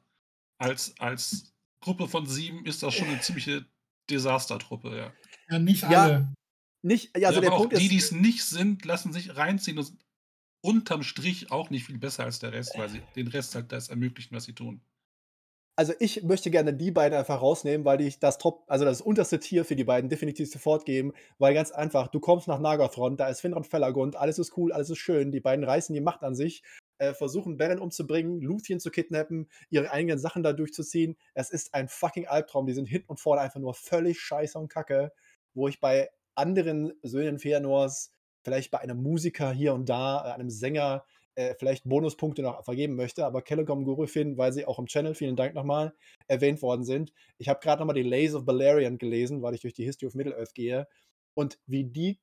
als, 0.58 1.00
als 1.00 1.54
Gruppe 1.82 2.08
von 2.08 2.26
sieben 2.26 2.66
ist 2.66 2.84
das 2.84 2.93
schon 2.93 3.08
eine 3.08 3.22
ziemliche 3.22 3.66
Desastertruppe, 4.10 4.97
ja. 4.97 5.14
Ja, 5.50 5.60
nicht 5.60 5.84
Ja, 5.84 6.04
alle. 6.04 6.34
nicht, 6.82 7.16
ja, 7.16 7.22
Ja, 7.22 7.28
also 7.30 7.41
der 7.41 7.50
aber 7.50 7.58
auch 7.58 7.62
Punkt 7.62 7.78
die, 7.78 7.84
ist, 7.84 7.91
die 7.91 7.97
es 7.97 8.12
nicht 8.12 8.43
sind, 8.43 8.86
lassen 8.86 9.14
sich 9.14 9.36
reinziehen 9.36 9.78
und 9.78 9.86
sind 9.86 10.06
unterm 10.62 11.04
Strich 11.04 11.52
auch 11.52 11.70
nicht 11.70 11.86
viel 11.86 11.97
besser 11.97 12.26
als 12.26 12.39
der 12.39 12.52
Rest, 12.52 12.78
weil 12.78 12.89
sie 12.89 13.02
den 13.16 13.28
Rest 13.28 13.56
halt 13.56 13.72
das 13.72 13.89
ermöglichen, 13.89 14.36
was 14.36 14.43
sie 14.43 14.54
tun. 14.54 14.82
Also 15.80 15.94
ich 16.00 16.24
möchte 16.24 16.52
gerne 16.52 16.74
die 16.74 16.92
beiden 16.92 17.18
einfach 17.18 17.42
rausnehmen, 17.42 17.86
weil 17.86 18.02
ich 18.02 18.20
das 18.20 18.38
Top, 18.38 18.66
also 18.68 18.84
das 18.84 19.00
unterste 19.00 19.40
Tier 19.40 19.64
für 19.64 19.78
die 19.78 19.86
beiden 19.86 20.10
definitiv 20.10 20.52
sofort 20.52 20.84
geben, 20.84 21.14
weil 21.38 21.54
ganz 21.54 21.72
einfach, 21.72 22.10
du 22.10 22.20
kommst 22.20 22.50
nach 22.50 22.60
Nagathron, 22.60 23.16
da 23.16 23.30
ist 23.30 23.40
Finrod 23.40 23.66
Felagund, 23.66 24.18
alles 24.18 24.40
ist 24.40 24.58
cool, 24.58 24.74
alles 24.74 24.90
ist 24.90 24.98
schön, 24.98 25.32
die 25.32 25.40
beiden 25.40 25.64
reißen 25.64 25.96
die 25.96 26.02
Macht 26.02 26.22
an 26.24 26.36
sich, 26.36 26.64
äh, 26.98 27.14
versuchen 27.14 27.56
Beren 27.56 27.80
umzubringen, 27.80 28.42
Luthien 28.42 28.82
zu 28.82 28.92
kidnappen, 28.92 29.48
ihre 29.70 29.90
eigenen 29.90 30.20
Sachen 30.20 30.44
da 30.44 30.52
durchzuziehen. 30.52 31.16
Es 31.34 31.50
ist 31.50 31.74
ein 31.74 31.88
fucking 31.88 32.28
Albtraum, 32.28 32.66
die 32.66 32.74
sind 32.74 32.88
hinten 32.88 33.12
und 33.12 33.22
vorne 33.22 33.40
einfach 33.40 33.62
nur 33.62 33.74
völlig 33.74 34.20
scheiße 34.20 34.60
und 34.60 34.68
kacke, 34.68 35.14
wo 35.54 35.70
ich 35.70 35.80
bei 35.80 36.10
anderen 36.36 36.92
Söhnen 37.04 37.40
Feanors, 37.40 38.12
vielleicht 38.44 38.70
bei 38.72 38.80
einem 38.80 39.02
Musiker 39.02 39.54
hier 39.54 39.74
und 39.74 39.88
da, 39.88 40.28
äh, 40.28 40.34
einem 40.34 40.50
Sänger, 40.50 41.06
äh, 41.40 41.56
vielleicht 41.58 41.86
Bonuspunkte 41.86 42.42
noch 42.42 42.66
vergeben 42.66 42.96
möchte, 42.96 43.26
aber 43.26 43.42
Kellegom 43.42 43.86
Gurufin, 43.86 44.38
weil 44.38 44.52
sie 44.52 44.66
auch 44.66 44.78
im 44.78 44.88
Channel, 44.88 45.16
vielen 45.16 45.38
Dank 45.38 45.56
nochmal, 45.56 45.94
erwähnt 46.28 46.62
worden 46.62 46.84
sind. 46.84 47.14
Ich 47.38 47.48
habe 47.48 47.62
gerade 47.62 47.80
nochmal 47.80 47.96
die 47.96 48.04
Lays 48.04 48.36
of 48.36 48.46
Balerion 48.46 48.98
gelesen, 48.98 49.42
weil 49.42 49.54
ich 49.54 49.62
durch 49.62 49.74
die 49.74 49.86
History 49.86 50.08
of 50.08 50.16
Middle-earth 50.16 50.54
gehe. 50.54 50.88
Und 51.36 51.58
wie 51.66 51.86
die 51.86 52.20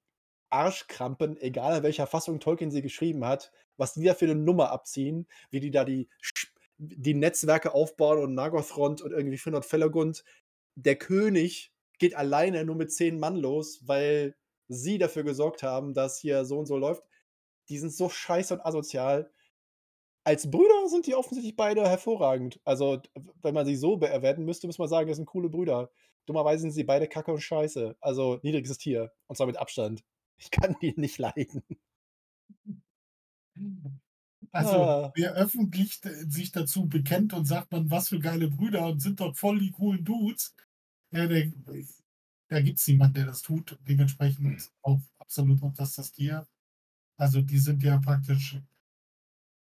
Arschkrampen, 0.50 1.38
egal 1.38 1.78
in 1.78 1.82
welcher 1.82 2.06
Fassung 2.06 2.40
Tolkien 2.40 2.70
sie 2.70 2.82
geschrieben 2.82 3.24
hat, 3.24 3.52
was 3.78 3.94
die 3.94 4.04
da 4.04 4.12
für 4.12 4.26
eine 4.26 4.34
Nummer 4.34 4.70
abziehen, 4.70 5.26
wie 5.50 5.60
die 5.60 5.70
da 5.70 5.84
die, 5.86 6.10
die 6.76 7.14
Netzwerke 7.14 7.72
aufbauen 7.72 8.18
und 8.18 8.34
Nagothrond 8.34 9.00
und 9.00 9.12
irgendwie 9.12 9.38
Finrod 9.38 9.64
Felagund. 9.64 10.24
Der 10.74 10.96
König 10.96 11.72
geht 11.98 12.14
alleine 12.14 12.66
nur 12.66 12.76
mit 12.76 12.92
zehn 12.92 13.18
Mann 13.18 13.36
los, 13.36 13.80
weil 13.86 14.36
sie 14.68 14.98
dafür 14.98 15.22
gesorgt 15.22 15.62
haben, 15.62 15.94
dass 15.94 16.18
hier 16.18 16.44
so 16.44 16.58
und 16.58 16.66
so 16.66 16.76
läuft. 16.76 17.02
Die 17.68 17.78
sind 17.78 17.92
so 17.92 18.08
scheiße 18.08 18.54
und 18.54 18.60
asozial. 18.66 19.30
Als 20.24 20.50
Brüder 20.50 20.88
sind 20.88 21.06
die 21.06 21.14
offensichtlich 21.14 21.56
beide 21.56 21.82
hervorragend. 21.88 22.60
Also, 22.64 23.00
wenn 23.42 23.54
man 23.54 23.64
sie 23.66 23.76
so 23.76 23.96
bewerten 23.96 24.44
müsste, 24.44 24.66
muss 24.66 24.78
man 24.78 24.88
sagen, 24.88 25.08
das 25.08 25.16
sind 25.18 25.26
coole 25.26 25.48
Brüder. 25.48 25.90
Dummerweise 26.26 26.62
sind 26.62 26.72
sie 26.72 26.84
beide 26.84 27.06
kacke 27.08 27.32
und 27.32 27.40
scheiße. 27.40 27.96
Also, 28.00 28.40
niedriges 28.42 28.76
Tier. 28.78 29.12
Und 29.28 29.36
zwar 29.36 29.46
mit 29.46 29.56
Abstand. 29.58 30.04
Ich 30.38 30.50
kann 30.50 30.76
die 30.82 30.94
nicht 30.98 31.18
leiden. 31.18 31.62
Also, 34.52 34.76
Ah. 34.76 35.12
wer 35.14 35.34
öffentlich 35.34 36.00
sich 36.28 36.52
dazu 36.52 36.86
bekennt 36.88 37.32
und 37.32 37.44
sagt 37.46 37.72
man, 37.72 37.90
was 37.90 38.08
für 38.08 38.18
geile 38.20 38.48
Brüder 38.48 38.86
und 38.86 39.00
sind 39.00 39.20
doch 39.20 39.36
voll 39.36 39.58
die 39.58 39.70
coolen 39.70 40.04
Dudes, 40.04 40.54
ja, 41.12 41.26
der, 41.26 41.52
da 42.48 42.60
gibt 42.60 42.78
es 42.78 42.86
niemanden, 42.86 43.14
der 43.14 43.26
das 43.26 43.42
tut. 43.42 43.78
Dementsprechend 43.82 44.70
auch 44.82 45.00
absolut 45.18 45.60
noch 45.62 45.74
das, 45.74 45.94
das 45.94 46.12
Tier. 46.12 46.46
Also, 47.18 47.40
die 47.40 47.58
sind 47.58 47.82
ja 47.82 47.98
praktisch 47.98 48.58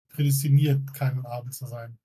prädestiniert, 0.09 0.93
kein 0.93 1.25
Abel 1.25 1.51
zu 1.51 1.65
sein. 1.65 1.97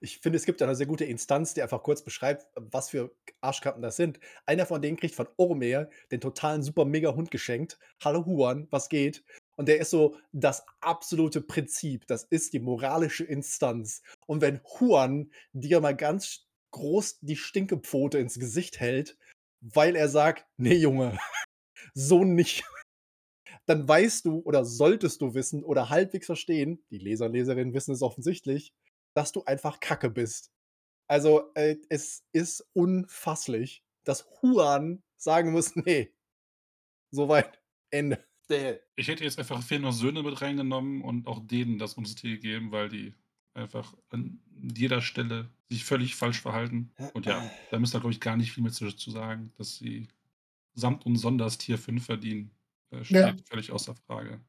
Ich 0.00 0.18
finde, 0.18 0.36
es 0.36 0.46
gibt 0.46 0.60
eine 0.62 0.74
sehr 0.74 0.86
gute 0.86 1.04
Instanz, 1.04 1.54
die 1.54 1.62
einfach 1.62 1.82
kurz 1.82 2.02
beschreibt, 2.02 2.48
was 2.56 2.90
für 2.90 3.14
Arschkappen 3.40 3.82
das 3.82 3.96
sind. 3.96 4.18
Einer 4.46 4.66
von 4.66 4.82
denen 4.82 4.96
kriegt 4.96 5.14
von 5.14 5.28
Oromir 5.36 5.88
den 6.10 6.20
totalen 6.20 6.62
super 6.62 6.84
mega 6.84 7.14
Hund 7.14 7.30
geschenkt. 7.30 7.78
Hallo 8.02 8.26
Huan, 8.26 8.66
was 8.70 8.88
geht? 8.88 9.24
Und 9.56 9.68
der 9.68 9.78
ist 9.78 9.90
so 9.90 10.16
das 10.32 10.64
absolute 10.80 11.40
Prinzip. 11.40 12.06
Das 12.08 12.24
ist 12.24 12.52
die 12.52 12.58
moralische 12.58 13.22
Instanz. 13.22 14.02
Und 14.26 14.40
wenn 14.40 14.60
Huan 14.64 15.30
dir 15.52 15.80
mal 15.80 15.94
ganz 15.94 16.48
groß 16.72 17.20
die 17.20 17.36
Stinkepfote 17.36 18.18
ins 18.18 18.40
Gesicht 18.40 18.80
hält, 18.80 19.16
weil 19.60 19.94
er 19.94 20.08
sagt, 20.08 20.46
nee 20.56 20.74
Junge, 20.74 21.16
so 21.94 22.24
nicht. 22.24 22.64
Dann 23.66 23.88
weißt 23.88 24.26
du 24.26 24.40
oder 24.40 24.64
solltest 24.64 25.20
du 25.22 25.34
wissen 25.34 25.64
oder 25.64 25.90
halbwegs 25.90 26.26
verstehen, 26.26 26.84
die 26.90 26.98
Leser 26.98 27.26
und 27.26 27.32
Leserinnen 27.32 27.74
wissen 27.74 27.92
es 27.94 28.02
offensichtlich, 28.02 28.74
dass 29.14 29.32
du 29.32 29.44
einfach 29.44 29.80
Kacke 29.80 30.10
bist. 30.10 30.52
Also, 31.08 31.52
äh, 31.54 31.76
es 31.90 32.24
ist 32.32 32.66
unfasslich, 32.74 33.84
dass 34.04 34.26
Huan 34.42 35.02
sagen 35.16 35.52
muss: 35.52 35.76
„Ne, 35.76 36.10
soweit, 37.10 37.62
Ende.“ 37.90 38.24
Däh. 38.50 38.78
Ich 38.96 39.08
hätte 39.08 39.24
jetzt 39.24 39.38
einfach 39.38 39.62
Fehler 39.62 39.92
Söhne 39.92 40.22
mit 40.22 40.40
reingenommen 40.42 41.02
und 41.02 41.26
auch 41.26 41.46
denen 41.46 41.78
das 41.78 41.94
Untertitel 41.94 42.34
gegeben, 42.34 42.72
weil 42.72 42.88
die 42.88 43.14
einfach 43.54 43.94
an 44.10 44.40
jeder 44.76 45.00
Stelle 45.00 45.50
sich 45.70 45.84
völlig 45.84 46.14
falsch 46.14 46.40
verhalten. 46.40 46.92
Und 47.12 47.26
ja, 47.26 47.50
da 47.70 47.78
müsst 47.78 47.94
ihr, 47.94 48.00
glaube 48.00 48.12
ich, 48.12 48.20
gar 48.20 48.36
nicht 48.36 48.52
viel 48.52 48.62
mehr 48.62 48.72
zu, 48.72 48.90
zu 48.94 49.10
sagen, 49.10 49.52
dass 49.56 49.76
sie 49.76 50.08
samt 50.74 51.06
und 51.06 51.16
sonders 51.16 51.58
Tier 51.58 51.78
5 51.78 52.06
verdienen. 52.06 52.52
Äh, 53.00 53.04
steht 53.04 53.16
Ja. 53.16 53.36
völlig 53.48 53.70
außer 53.72 53.94
Frage. 54.06 54.40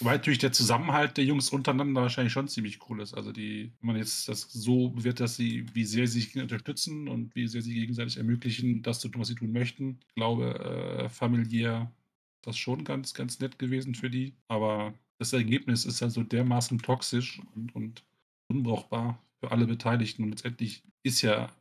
Wobei 0.00 0.12
natürlich 0.12 0.38
der 0.38 0.52
Zusammenhalt 0.52 1.18
der 1.18 1.24
Jungs 1.24 1.50
untereinander 1.50 2.00
wahrscheinlich 2.00 2.32
schon 2.32 2.48
ziemlich 2.48 2.78
cool 2.88 3.00
ist. 3.02 3.12
Also 3.12 3.32
die, 3.32 3.72
wenn 3.80 3.88
man 3.88 3.96
jetzt 3.96 4.28
das 4.28 4.42
so 4.50 4.88
bewertet, 4.90 5.20
dass 5.20 5.36
sie, 5.36 5.66
wie 5.74 5.84
sehr 5.84 6.06
sie 6.06 6.20
sich 6.20 6.36
unterstützen 6.38 7.06
und 7.06 7.34
wie 7.34 7.46
sehr 7.46 7.60
sie 7.60 7.74
gegenseitig 7.74 8.16
ermöglichen, 8.16 8.82
das 8.82 9.00
zu 9.00 9.08
tun, 9.08 9.20
was 9.20 9.28
sie 9.28 9.34
tun 9.34 9.52
möchten. 9.52 9.98
Ich 10.08 10.14
glaube, 10.14 10.58
äh, 11.04 11.08
familiär 11.10 11.92
ist 12.38 12.46
das 12.46 12.56
schon 12.56 12.84
ganz, 12.84 13.12
ganz 13.12 13.40
nett 13.40 13.58
gewesen 13.58 13.94
für 13.94 14.08
die. 14.08 14.34
Aber 14.48 14.94
das 15.18 15.34
Ergebnis 15.34 15.84
ist 15.84 16.00
halt 16.00 16.12
so 16.12 16.22
dermaßen 16.22 16.78
toxisch 16.78 17.38
und, 17.54 17.74
und 17.74 18.02
unbrauchbar 18.48 19.22
für 19.38 19.52
alle 19.52 19.66
Beteiligten. 19.66 20.22
Und 20.22 20.30
letztendlich 20.30 20.82
ist 21.02 21.20
ja 21.20 21.52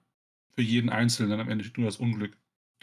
für 0.56 0.62
jeden 0.62 0.90
Einzelnen 0.90 1.42
am 1.42 1.50
Ende 1.50 1.70
nur 1.76 1.88
das 1.88 1.98
Unglück 1.98 2.38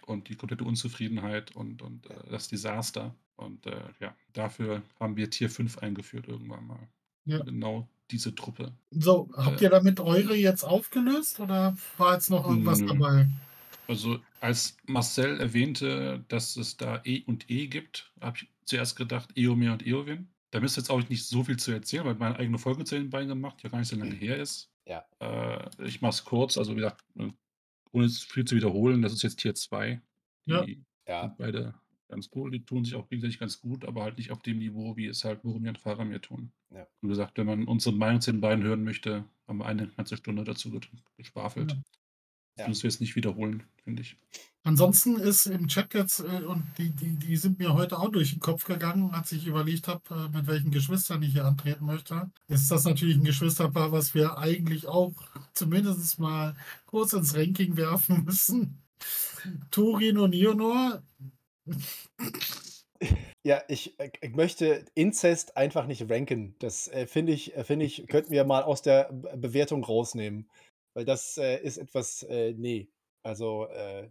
und 0.05 0.29
die 0.29 0.37
komplette 0.37 0.65
Unzufriedenheit 0.65 1.57
und, 1.57 1.81
und 1.81 2.11
äh, 2.11 2.31
das 2.31 2.49
Desaster. 2.49 3.15
Und 3.37 3.67
äh, 3.67 3.81
ja, 4.01 4.15
dafür 4.33 4.83
haben 4.99 5.17
wir 5.17 5.31
Tier 5.31 5.51
5 5.51 5.79
eingeführt 5.79 6.27
irgendwann 6.29 6.67
mal. 6.67 6.89
Ja. 7.25 7.39
Genau 7.41 7.89
diese 8.11 8.35
Truppe. 8.35 8.73
So, 8.91 9.29
habt 9.37 9.61
Äh. 9.61 9.65
ihr 9.65 9.71
damit 9.71 10.01
eure 10.01 10.37
jetzt 10.37 10.63
aufgelöst 10.65 11.41
oder 11.41 11.77
war 11.99 12.15
jetzt 12.15 12.31
noch 12.31 12.49
irgendwas 12.49 12.81
Nö. 12.81 12.87
dabei? 12.89 13.29
Also 13.89 14.21
als 14.41 14.77
Marcel 14.87 15.41
erwähnte, 15.41 16.25
dass 16.29 16.57
es 16.57 16.77
da 16.77 17.01
E 17.05 17.23
und 17.27 17.51
E 17.51 17.67
gibt, 17.67 18.13
habe 18.21 18.37
ich 18.39 18.49
zuerst 18.65 18.97
gedacht 18.97 19.31
Eomer 19.37 19.73
und 19.73 19.87
Eowyn. 19.87 20.29
Da 20.51 20.61
müsst 20.61 20.77
ihr 20.79 20.81
jetzt 20.83 20.91
auch 20.91 21.07
nicht 21.09 21.27
so 21.27 21.45
viel 21.45 21.57
zu 21.57 21.73
erzählen, 21.73 22.05
weil 22.05 22.15
meine 22.15 22.37
eigene 22.37 22.59
Folge 22.59 22.85
zu 22.85 22.95
den 22.97 23.11
beiden 23.11 23.29
gemacht, 23.29 23.59
die 23.61 23.65
ja 23.65 23.71
gar 23.71 23.79
nicht 23.81 23.89
so 23.89 23.97
lange 23.97 24.15
her 24.15 24.39
ist. 24.39 24.71
Ja. 24.87 25.05
Äh, 25.21 25.69
ich 25.85 26.01
mache 26.01 26.13
es 26.13 26.25
kurz, 26.25 26.57
also 26.57 26.73
wie 26.73 26.77
gesagt, 26.77 27.05
äh, 27.19 27.31
ohne 27.93 28.07
es 28.07 28.23
viel 28.23 28.45
zu 28.45 28.55
wiederholen, 28.57 29.03
das 29.03 29.13
ist 29.13 29.23
jetzt 29.23 29.37
Tier 29.41 29.55
2. 29.55 30.01
Die 30.47 30.51
Ja. 30.53 30.65
Ja. 31.09 31.35
beide 31.39 31.75
ganz 32.09 32.31
cool, 32.35 32.51
die 32.51 32.65
tun 32.65 32.85
sich 32.85 32.95
auch 32.95 33.09
gegenseitig 33.09 33.39
ganz 33.39 33.61
gut, 33.61 33.85
aber 33.85 34.03
halt 34.03 34.19
nicht 34.19 34.31
auf 34.31 34.43
dem 34.43 34.59
Niveau, 34.59 34.97
wie 34.97 35.07
es 35.07 35.25
halt 35.25 35.43
Boromir 35.43 35.71
und 35.71 35.79
Faramir 35.79 36.21
tun. 36.21 36.53
Ja. 36.71 36.81
Und 36.81 36.89
wie 37.03 37.09
gesagt, 37.09 37.39
wenn 37.39 37.47
man 37.47 37.65
unsere 37.65 37.95
Meinung 37.95 38.21
zu 38.21 38.33
den 38.33 38.41
beiden 38.41 38.65
hören 38.65 38.85
möchte, 38.85 39.25
haben 39.47 39.59
wir 39.59 39.67
eine 39.67 39.89
ganze 39.89 40.17
Stunde 40.17 40.45
dazu 40.45 40.71
ge- 40.71 40.81
geschwafelt. 41.17 41.73
Ja. 41.73 41.79
Das 42.57 42.69
müssen 42.69 42.83
wir 42.85 42.91
jetzt 42.91 43.01
nicht 43.01 43.17
wiederholen, 43.17 43.65
finde 43.85 44.03
ich. 44.03 44.17
Ansonsten 44.63 45.17
ist 45.17 45.47
im 45.47 45.69
Chat 45.69 45.95
jetzt, 45.95 46.21
äh, 46.21 46.43
und 46.45 46.65
die, 46.79 46.91
die, 46.91 47.17
die 47.17 47.37
sind 47.37 47.59
mir 47.59 47.75
heute 47.75 47.99
auch 47.99 48.11
durch 48.11 48.31
den 48.31 48.41
Kopf 48.41 48.65
gegangen, 48.65 49.11
als 49.13 49.31
ich 49.31 49.47
überlegt 49.47 49.87
habe, 49.87 50.03
äh, 50.11 50.37
mit 50.37 50.47
welchen 50.49 50.71
Geschwistern 50.73 51.23
ich 51.23 51.33
hier 51.33 51.45
antreten 51.45 51.85
möchte. 51.85 52.31
Ist 52.49 52.71
das 52.71 52.85
natürlich 52.85 53.17
ein 53.17 53.25
Geschwisterpaar, 53.25 53.93
was 53.93 54.15
wir 54.15 54.39
eigentlich 54.39 54.89
auch 54.89 55.13
zumindest 55.55 56.19
mal 56.19 56.57
kurz 56.87 57.13
ins 57.13 57.37
Ranking 57.37 57.77
werfen 57.77 58.25
müssen. 58.25 58.79
Turin 59.71 60.19
und 60.19 60.35
Ionor. 60.35 61.03
Ja, 63.45 63.63
ich, 63.69 63.99
äh, 64.01 64.11
ich 64.21 64.35
möchte 64.35 64.85
Inzest 64.95 65.57
einfach 65.57 65.87
nicht 65.87 66.11
ranken. 66.11 66.55
Das 66.59 66.89
äh, 66.89 67.07
finde 67.07 67.33
ich, 67.33 67.55
äh, 67.55 67.63
finde 67.65 67.85
ich, 67.85 68.07
könnten 68.09 68.31
wir 68.31 68.45
mal 68.45 68.63
aus 68.63 68.83
der 68.83 69.13
Bewertung 69.13 69.85
rausnehmen. 69.85 70.49
Weil 70.95 71.05
das 71.05 71.37
äh, 71.39 71.59
ist 71.63 71.77
etwas, 71.77 72.23
äh, 72.25 72.55
nee. 72.55 72.89
Also, 73.23 73.67
äh, 73.67 74.09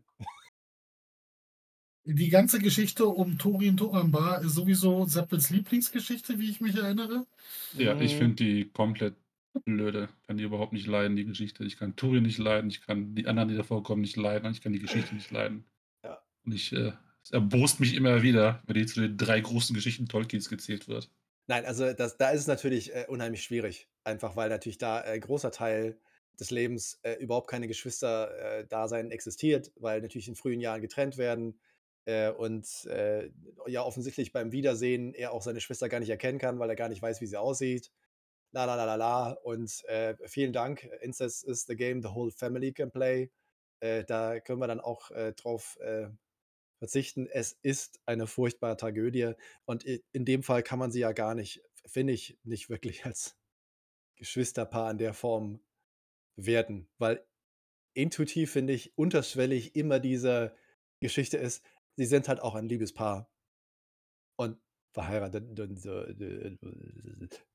Die 2.07 2.29
ganze 2.29 2.59
Geschichte 2.59 3.07
um 3.07 3.39
Turin 3.39 3.77
Turambar 3.77 4.41
ist 4.41 4.53
sowieso 4.53 5.05
Seppels 5.05 5.49
Lieblingsgeschichte, 5.49 6.37
wie 6.37 6.51
ich 6.51 6.61
mich 6.61 6.75
erinnere. 6.75 7.25
Ja, 7.73 7.99
ich 7.99 8.13
Mhm. 8.13 8.17
finde 8.19 8.35
die 8.35 8.69
komplett 8.69 9.15
blöde. 9.65 10.09
Kann 10.27 10.37
die 10.37 10.43
überhaupt 10.43 10.73
nicht 10.73 10.85
leiden, 10.85 11.15
die 11.15 11.25
Geschichte. 11.25 11.63
Ich 11.63 11.77
kann 11.77 11.95
Turin 11.95 12.23
nicht 12.23 12.37
leiden, 12.37 12.69
ich 12.69 12.81
kann 12.81 13.15
die 13.15 13.25
anderen, 13.25 13.49
die 13.49 13.55
da 13.55 13.63
vorkommen, 13.63 14.01
nicht 14.01 14.17
leiden, 14.17 14.45
und 14.45 14.51
ich 14.51 14.61
kann 14.61 14.73
die 14.73 14.79
Geschichte 14.79 15.15
nicht 15.15 15.31
leiden. 15.31 15.65
Ja. 16.03 16.21
Und 16.45 16.53
ich, 16.53 16.71
äh, 16.73 16.91
erbost 17.31 17.79
mich 17.79 17.95
immer 17.95 18.21
wieder, 18.23 18.61
wenn 18.65 18.75
die 18.75 18.85
zu 18.85 19.01
den 19.01 19.17
drei 19.17 19.39
großen 19.39 19.73
Geschichten 19.73 20.07
Tolkiens 20.07 20.49
gezählt 20.49 20.87
wird. 20.87 21.09
Nein, 21.47 21.65
also 21.65 21.93
das, 21.93 22.17
da 22.17 22.29
ist 22.31 22.41
es 22.41 22.47
natürlich 22.47 22.93
äh, 22.93 23.05
unheimlich 23.07 23.43
schwierig. 23.43 23.87
Einfach 24.03 24.35
weil 24.35 24.49
natürlich 24.49 24.77
da 24.77 24.97
ein 24.97 25.21
großer 25.21 25.51
Teil 25.51 25.99
des 26.39 26.51
Lebens 26.51 26.99
äh, 27.03 27.13
überhaupt 27.13 27.49
keine 27.49 27.67
Geschwister-Dasein 27.67 29.11
existiert, 29.11 29.71
weil 29.75 30.01
natürlich 30.01 30.27
in 30.27 30.35
frühen 30.35 30.59
Jahren 30.59 30.81
getrennt 30.81 31.17
werden 31.17 31.59
äh, 32.05 32.29
und 32.29 32.67
äh, 32.85 33.29
ja 33.67 33.83
offensichtlich 33.83 34.31
beim 34.31 34.51
Wiedersehen 34.51 35.13
er 35.13 35.31
auch 35.31 35.41
seine 35.41 35.61
Schwester 35.61 35.87
gar 35.87 35.99
nicht 35.99 36.09
erkennen 36.09 36.39
kann, 36.39 36.59
weil 36.59 36.69
er 36.69 36.75
gar 36.75 36.89
nicht 36.89 37.01
weiß, 37.01 37.21
wie 37.21 37.27
sie 37.27 37.37
aussieht. 37.37 37.91
La 38.51 38.65
la 38.65 38.75
la 38.75 38.85
la 38.85 38.95
la. 38.95 39.31
Und 39.31 39.83
äh, 39.85 40.15
vielen 40.25 40.53
Dank. 40.53 40.89
Incest 41.01 41.43
is 41.45 41.65
the 41.65 41.75
game 41.75 42.01
the 42.01 42.09
whole 42.09 42.31
family 42.31 42.73
can 42.73 42.91
play. 42.91 43.31
Äh, 43.81 44.03
da 44.05 44.39
können 44.39 44.59
wir 44.59 44.67
dann 44.67 44.79
auch 44.79 45.11
äh, 45.11 45.33
drauf 45.33 45.77
äh, 45.81 46.07
verzichten. 46.85 47.27
Es 47.27 47.53
ist 47.63 47.99
eine 48.05 48.27
furchtbare 48.27 48.77
Tragödie. 48.77 49.33
Und 49.65 49.83
in 49.83 50.25
dem 50.25 50.43
Fall 50.43 50.61
kann 50.61 50.79
man 50.79 50.91
sie 50.91 50.99
ja 50.99 51.13
gar 51.13 51.33
nicht, 51.33 51.63
finde 51.85 52.13
ich, 52.13 52.37
nicht 52.43 52.69
wirklich 52.69 53.05
als 53.05 53.35
Geschwisterpaar 54.15 54.91
in 54.91 54.97
der 54.99 55.13
Form 55.13 55.59
bewerten. 56.35 56.87
Weil 56.99 57.25
intuitiv, 57.93 58.51
finde 58.51 58.73
ich, 58.73 58.95
unterschwellig 58.97 59.75
immer 59.75 59.99
diese 59.99 60.55
Geschichte 60.99 61.37
ist, 61.37 61.65
sie 61.95 62.05
sind 62.05 62.27
halt 62.27 62.39
auch 62.39 62.55
ein 62.55 62.69
Liebespaar. 62.69 63.29
Und 64.37 64.59
verheiratet. 64.91 65.43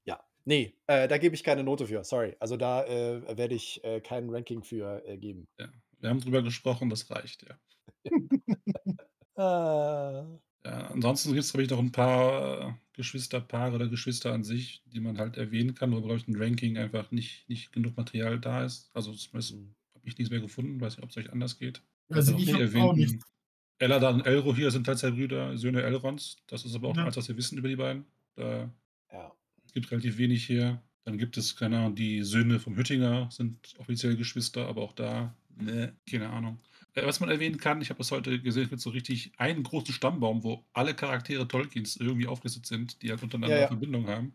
Ja, 0.05 0.25
nee, 0.45 0.75
äh, 0.87 1.09
da 1.09 1.19
gebe 1.19 1.35
ich 1.35 1.45
keine 1.45 1.63
Note 1.63 1.87
für, 1.87 2.05
sorry. 2.05 2.37
Also 2.39 2.57
da 2.57 2.85
äh, 2.85 3.37
werde 3.37 3.55
ich 3.55 3.85
äh, 3.85 4.01
kein 4.01 4.29
Ranking 4.31 4.63
für 4.63 5.03
äh, 5.07 5.17
geben. 5.17 5.47
Ja. 5.59 5.71
Wir 6.01 6.09
haben 6.09 6.21
drüber 6.21 6.43
gesprochen, 6.43 6.89
das 6.89 7.11
reicht, 7.11 7.47
ja. 7.47 7.59
Ah, 9.41 10.27
Ja, 10.65 10.89
ansonsten 10.89 11.31
gibt 11.33 11.45
es, 11.45 11.53
glaube 11.53 11.65
ich, 11.65 11.71
noch 11.71 11.79
ein 11.79 11.93
paar 11.93 12.69
äh, 12.69 12.73
Geschwisterpaare 12.93 13.75
oder 13.75 13.89
Geschwister 13.89 14.33
an 14.33 14.45
sich, 14.45 14.83
die 14.87 15.01
man 15.01 15.19
halt 15.19 15.39
erwähnen 15.39 15.75
kann, 15.75 15.93
wo, 15.93 16.01
glaube 16.03 16.17
ich, 16.19 16.29
ein 16.29 16.37
Ranking 16.37 16.77
einfach 16.77 17.11
nicht, 17.11 17.49
nicht 17.49 17.73
genug 17.73 17.97
Material 17.97 18.39
da 18.39 18.65
ist. 18.65 18.91
Also 18.93 19.13
zumindest 19.15 19.53
hm. 19.53 19.75
habe 19.95 20.07
ich 20.07 20.19
nichts 20.19 20.31
mehr 20.31 20.41
gefunden, 20.41 20.81
weiß 20.81 20.97
nicht, 20.97 21.05
ob 21.05 21.11
es 21.11 21.17
euch 21.17 21.33
anders 21.33 21.59
geht. 21.59 21.83
Also 22.11 22.33
noch 22.33 22.41
ich 22.41 22.53
habe 22.53 22.83
auch 22.83 22.95
nicht. 22.95 23.17
Elladan 23.79 24.17
und 24.17 24.27
Elro 24.27 24.55
hier 24.55 24.71
sind 24.71 24.87
halt 24.87 24.99
zwei 24.99 25.13
Brüder, 25.13 25.57
Söhne 25.57 25.83
Elrons. 25.83 26.37
Das 26.47 26.67
ist 26.67 26.75
aber 26.75 26.89
auch 26.89 26.97
Ja. 26.97 27.05
alles, 27.05 27.17
was 27.17 27.29
wir 27.29 27.37
wissen 27.39 27.57
über 27.57 27.69
die 27.69 27.77
beiden. 27.77 28.05
Da 28.35 28.71
ja. 29.11 29.33
gibt 29.73 29.91
relativ 29.91 30.19
wenig 30.19 30.45
hier. 30.45 30.83
Dann 31.05 31.17
gibt 31.17 31.39
es, 31.39 31.57
keine 31.57 31.79
Ahnung, 31.79 31.95
die 31.95 32.23
Söhne 32.23 32.61
vom 32.61 32.77
Hüttinger 32.77 33.31
sind 33.31 33.75
offiziell 33.79 34.17
Geschwister, 34.17 34.67
aber 34.67 34.83
auch 34.83 34.93
da, 34.93 35.35
ne, 35.57 35.97
keine 36.09 36.29
Ahnung. 36.29 36.61
Äh, 37.01 37.07
was 37.07 37.21
man 37.21 37.29
erwähnen 37.31 37.59
kann, 37.59 37.81
ich 37.81 37.91
habe 37.91 37.99
das 37.99 38.11
heute 38.11 38.41
gesehen, 38.41 38.65
es 38.65 38.71
gibt 38.71 38.83
so 38.83 38.91
richtig 38.91 39.33
einen 39.39 39.63
großen 39.63 39.95
Stammbaum, 39.95 40.43
wo 40.45 40.65
alle 40.73 40.95
Charaktere 40.95 41.47
Tolkiens 41.49 41.97
irgendwie 41.97 42.27
aufgelistet 42.27 42.67
sind, 42.67 43.03
die 43.03 43.11
halt 43.11 43.23
untereinander 43.23 43.57
Ja, 43.57 43.63
ja. 43.63 43.69
Verbindung 43.69 44.07
haben. 44.09 44.35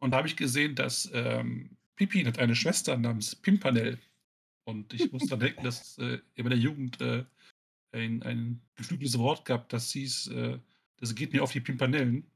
Und 0.00 0.10
da 0.10 0.18
habe 0.18 0.28
ich 0.28 0.36
gesehen, 0.36 0.74
dass 0.74 1.10
ähm, 1.14 1.70
Pippin 1.96 2.26
hat 2.26 2.38
eine 2.38 2.54
Schwester 2.56 2.96
namens 2.96 3.36
Pimpernel. 3.36 3.98
Und 4.64 4.92
ich 4.94 5.12
muss 5.12 5.26
dran 5.26 5.40
denken, 5.40 5.62
dass 5.64 5.98
äh, 5.98 6.18
in 6.34 6.48
der 6.48 6.58
Jugend 6.58 7.00
äh, 7.00 7.24
ein, 7.92 8.22
ein 8.22 8.60
geflügeltes 8.76 9.18
Wort 9.18 9.44
gab, 9.44 9.68
das 9.68 9.90
hieß, 9.92 10.28
äh, 10.28 10.58
das 10.98 11.14
geht 11.14 11.32
mir 11.32 11.42
auf 11.42 11.52
die 11.52 11.60
Pimpernellen. 11.60 12.26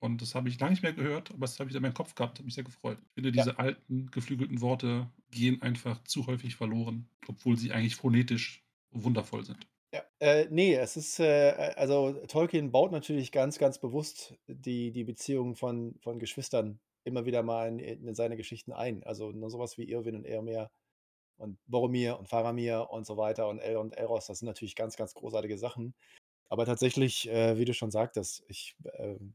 Und 0.00 0.20
das 0.22 0.34
habe 0.34 0.48
ich 0.48 0.60
lange 0.60 0.72
nicht 0.72 0.82
mehr 0.82 0.92
gehört, 0.92 1.30
aber 1.30 1.40
das 1.40 1.58
habe 1.60 1.70
ich 1.70 1.76
in 1.76 1.82
meinem 1.82 1.94
Kopf 1.94 2.14
gehabt, 2.14 2.38
habe 2.38 2.44
mich 2.44 2.54
sehr 2.54 2.64
gefreut. 2.64 2.98
Ich 3.00 3.12
finde, 3.14 3.30
Ja. 3.30 3.44
diese 3.44 3.58
alten, 3.58 4.10
geflügelten 4.10 4.60
Worte 4.60 5.10
gehen 5.30 5.62
einfach 5.62 6.02
zu 6.04 6.26
häufig 6.26 6.56
verloren, 6.56 7.08
obwohl 7.26 7.56
sie 7.56 7.72
eigentlich 7.72 7.96
phonetisch 7.96 8.63
wundervoll 8.94 9.44
sind. 9.44 9.66
Ja, 9.92 10.02
äh, 10.18 10.46
ne, 10.50 10.74
es 10.74 10.96
ist, 10.96 11.20
äh, 11.20 11.72
also 11.76 12.12
Tolkien 12.26 12.72
baut 12.72 12.90
natürlich 12.90 13.30
ganz, 13.30 13.58
ganz 13.58 13.78
bewusst 13.78 14.34
die 14.48 14.90
die 14.90 15.04
Beziehungen 15.04 15.54
von 15.54 15.96
von 16.00 16.18
Geschwistern 16.18 16.80
immer 17.04 17.26
wieder 17.26 17.42
mal 17.44 17.68
in 17.68 17.78
in 17.78 18.14
seine 18.14 18.36
Geschichten 18.36 18.72
ein. 18.72 19.04
Also, 19.04 19.30
ne, 19.30 19.48
so 19.50 19.58
was 19.60 19.78
wie 19.78 19.88
Irwin 19.88 20.16
und 20.16 20.26
Éomer 20.26 20.70
und 21.38 21.58
Boromir 21.66 22.18
und 22.18 22.28
Faramir 22.28 22.88
und 22.90 23.06
so 23.06 23.16
weiter 23.18 23.48
und 23.48 23.60
Elrond 23.60 23.92
und 23.92 23.98
Elros, 23.98 24.26
das 24.26 24.40
sind 24.40 24.46
natürlich 24.48 24.76
ganz, 24.76 24.96
ganz 24.96 25.14
großartige 25.14 25.58
Sachen. 25.58 25.94
Aber 26.50 26.66
tatsächlich, 26.66 27.28
äh, 27.30 27.58
wie 27.58 27.64
du 27.66 27.74
schon 27.74 27.90
sagtest, 27.92 28.44
ich, 28.48 28.76
ähm 28.98 29.34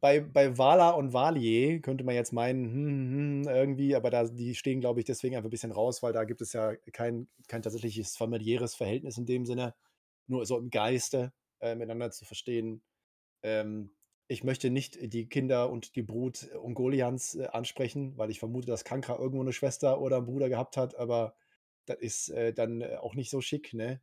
bei 0.00 0.20
bei 0.20 0.56
Vala 0.58 0.90
und 0.90 1.12
Valier 1.12 1.80
könnte 1.80 2.04
man 2.04 2.14
jetzt 2.14 2.32
meinen, 2.32 2.64
hm, 2.66 3.42
hm, 3.42 3.42
hm, 3.46 3.48
irgendwie, 3.48 3.94
aber 3.96 4.10
da 4.10 4.24
die 4.24 4.54
stehen, 4.54 4.80
glaube 4.80 5.00
ich, 5.00 5.06
deswegen 5.06 5.36
einfach 5.36 5.48
'n 5.48 5.50
bisschen 5.50 5.72
raus, 5.72 6.02
weil 6.02 6.12
da 6.12 6.24
gibt 6.24 6.40
es 6.42 6.52
ja 6.52 6.74
kein 6.92 7.28
kein 7.48 7.62
tatsächliches 7.62 8.16
familiäres 8.16 8.74
Verhältnis 8.74 9.18
in 9.18 9.26
dem 9.26 9.46
Sinne, 9.46 9.74
nur 10.26 10.46
so 10.46 10.58
im 10.58 10.70
Geiste, 10.70 11.32
äh, 11.60 11.74
miteinander 11.74 12.10
zu 12.10 12.24
verstehen. 12.24 12.82
Ähm, 13.42 13.92
ich 14.28 14.44
möchte 14.44 14.70
nicht 14.70 14.98
die 15.14 15.28
Kinder 15.28 15.70
und 15.70 15.96
die 15.96 16.02
Brut 16.02 16.50
Ungolians 16.54 17.34
äh, 17.36 17.46
ansprechen, 17.48 18.16
weil 18.18 18.30
ich 18.30 18.38
vermute, 18.40 18.66
dass 18.68 18.84
Kankra 18.84 19.18
irgendwo 19.18 19.42
eine 19.42 19.52
Schwester 19.52 20.00
oder 20.00 20.18
einen 20.18 20.26
Bruder 20.26 20.48
gehabt 20.48 20.76
hat, 20.76 20.94
aber 20.96 21.34
das 21.86 21.98
ist 22.00 22.28
äh, 22.30 22.52
dann 22.54 22.80
äh, 22.82 22.96
auch 23.00 23.14
nicht 23.14 23.30
so 23.30 23.40
schick, 23.40 23.74
ne? 23.74 24.00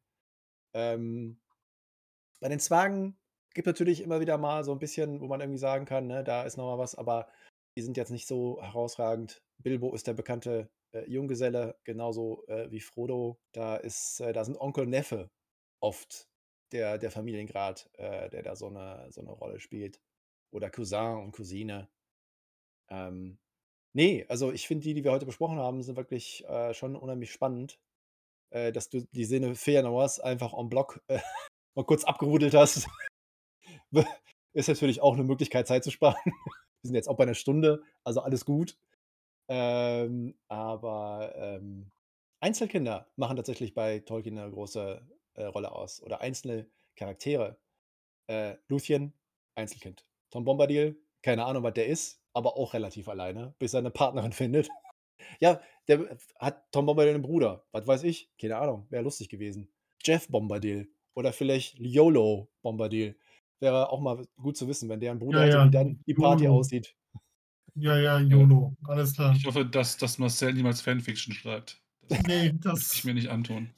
Ähm, 0.73 1.39
bei 2.39 2.49
den 2.49 2.59
Zwergen 2.59 3.17
gibt 3.57 3.65
natürlich 3.65 4.01
immer 4.01 4.19
wieder 4.19 4.37
mal 4.37 4.63
so 4.63 4.71
ein 4.71 4.77
bisschen, 4.77 5.19
wo 5.19 5.25
man 5.25 5.41
irgendwie 5.41 5.57
sagen 5.57 5.85
kann, 5.85 6.05
ne, 6.05 6.23
da 6.23 6.43
ist 6.43 6.57
noch 6.57 6.65
mal 6.65 6.77
was, 6.77 6.93
aber 6.93 7.27
die 7.75 7.81
sind 7.81 7.97
jetzt 7.97 8.11
nicht 8.11 8.27
so 8.27 8.61
herausragend. 8.61 9.41
Bilbo 9.57 9.95
ist 9.95 10.05
der 10.05 10.13
bekannte 10.13 10.69
äh, 10.93 11.09
Junggeselle, 11.09 11.75
genauso 11.83 12.45
äh, 12.49 12.69
wie 12.69 12.79
Frodo. 12.79 13.39
Da 13.53 13.75
ist, 13.77 14.19
äh, 14.19 14.31
da 14.31 14.45
sind 14.45 14.61
Onkel 14.61 14.85
Neffe 14.85 15.31
oft 15.79 16.27
der, 16.71 16.99
der 16.99 17.09
Familiengrad, 17.09 17.89
äh, 17.93 18.29
der 18.29 18.43
da 18.43 18.55
so 18.55 18.67
eine, 18.67 19.07
so 19.11 19.21
eine 19.21 19.31
Rolle 19.31 19.59
spielt. 19.59 19.99
Oder 20.51 20.69
Cousin 20.69 21.17
und 21.17 21.31
Cousine. 21.31 21.89
Ähm, 22.89 23.39
nee, 23.93 24.23
also 24.29 24.51
ich 24.51 24.67
finde 24.67 24.83
die, 24.83 24.93
die 24.93 25.03
wir 25.03 25.11
heute 25.11 25.25
besprochen 25.25 25.57
haben, 25.57 25.81
sind 25.81 25.97
wirklich 25.97 26.45
äh, 26.45 26.75
schon 26.75 26.95
unheimlich 26.95 27.31
spannend. 27.31 27.79
Äh, 28.51 28.71
dass 28.71 28.89
du 28.89 29.01
die 29.13 29.25
Sinne 29.25 29.55
Fëanor 29.55 30.21
einfach 30.21 30.53
en 30.53 30.69
bloc 30.69 31.01
mal 31.75 31.85
kurz 31.85 32.03
abgerudelt 32.03 32.53
hast, 32.53 32.87
ist 34.53 34.67
natürlich 34.67 35.01
auch 35.01 35.13
eine 35.13 35.23
Möglichkeit, 35.23 35.67
Zeit 35.67 35.83
zu 35.83 35.91
sparen. 35.91 36.15
Wir 36.81 36.89
sind 36.89 36.95
jetzt 36.95 37.09
auch 37.09 37.17
bei 37.17 37.23
einer 37.23 37.33
Stunde, 37.33 37.83
also 38.03 38.21
alles 38.21 38.45
gut. 38.45 38.77
Ähm, 39.49 40.35
aber 40.47 41.33
ähm, 41.35 41.91
Einzelkinder 42.39 43.07
machen 43.15 43.37
tatsächlich 43.37 43.73
bei 43.73 43.99
Tolkien 43.99 44.37
eine 44.37 44.51
große 44.51 45.01
äh, 45.35 45.43
Rolle 45.45 45.71
aus. 45.71 46.01
Oder 46.03 46.21
einzelne 46.21 46.67
Charaktere. 46.95 47.57
Äh, 48.27 48.55
Luthien, 48.67 49.13
Einzelkind. 49.55 50.05
Tom 50.29 50.43
Bombadil, 50.43 50.99
keine 51.23 51.45
Ahnung, 51.45 51.63
was 51.63 51.73
der 51.73 51.87
ist, 51.87 52.21
aber 52.33 52.57
auch 52.57 52.73
relativ 52.73 53.07
alleine, 53.07 53.55
bis 53.59 53.73
er 53.73 53.79
eine 53.79 53.91
Partnerin 53.91 54.31
findet. 54.33 54.69
ja, 55.39 55.61
der 55.87 56.17
hat 56.39 56.71
Tom 56.71 56.85
Bombadil 56.85 57.13
einen 57.13 57.23
Bruder. 57.23 57.65
Was 57.71 57.87
weiß 57.87 58.03
ich? 58.03 58.29
Keine 58.39 58.57
Ahnung. 58.57 58.85
Wäre 58.89 59.03
lustig 59.03 59.29
gewesen. 59.29 59.69
Jeff 60.03 60.27
Bombadil. 60.27 60.91
Oder 61.15 61.33
vielleicht 61.33 61.79
YOLO 61.79 62.49
Bombadil. 62.61 63.17
Wäre 63.59 63.89
auch 63.91 63.99
mal 64.01 64.23
gut 64.37 64.57
zu 64.57 64.67
wissen, 64.67 64.89
wenn 64.89 64.99
der 64.99 65.11
einen 65.11 65.19
Bruder 65.19 65.39
Ja, 65.39 65.45
hätte, 65.45 65.57
ja, 65.57 65.65
wie 65.65 65.71
dann 65.71 65.99
die 66.05 66.13
Party 66.13 66.43
YOLO. 66.45 66.59
aussieht. 66.59 66.95
Ja, 67.75 67.97
ja, 67.99 68.19
YOLO. 68.19 68.75
Alles 68.85 69.13
klar. 69.13 69.35
Ich 69.35 69.45
hoffe, 69.45 69.65
dass, 69.65 69.97
dass 69.97 70.17
Marcel 70.17 70.53
niemals 70.53 70.81
Fanfiction 70.81 71.33
schreibt. 71.33 71.81
Das 72.07 72.19
Nee, 72.27 72.53
das. 72.61 72.93
ich 72.93 73.03
mir 73.03 73.13
nicht 73.13 73.29
antun. 73.29 73.69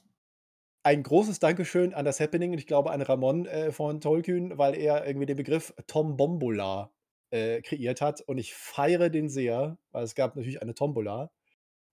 Ein 0.82 1.02
großes 1.02 1.38
Dankeschön 1.40 1.92
an 1.92 2.04
das 2.06 2.20
Happening 2.20 2.52
und 2.52 2.58
ich 2.58 2.66
glaube 2.66 2.90
an 2.90 3.02
Ramon 3.02 3.44
äh, 3.46 3.70
von 3.70 4.00
Tolkien, 4.00 4.56
weil 4.56 4.74
er 4.76 5.06
irgendwie 5.06 5.26
den 5.26 5.36
Begriff 5.36 5.74
Tom 5.86 6.16
Bombola 6.16 6.90
äh, 7.30 7.60
kreiert 7.60 8.00
hat 8.00 8.22
und 8.22 8.38
ich 8.38 8.54
feiere 8.54 9.10
den 9.10 9.28
sehr, 9.28 9.76
weil 9.92 10.04
es 10.04 10.14
gab 10.14 10.36
natürlich 10.36 10.62
eine 10.62 10.74
Tombola 10.74 11.30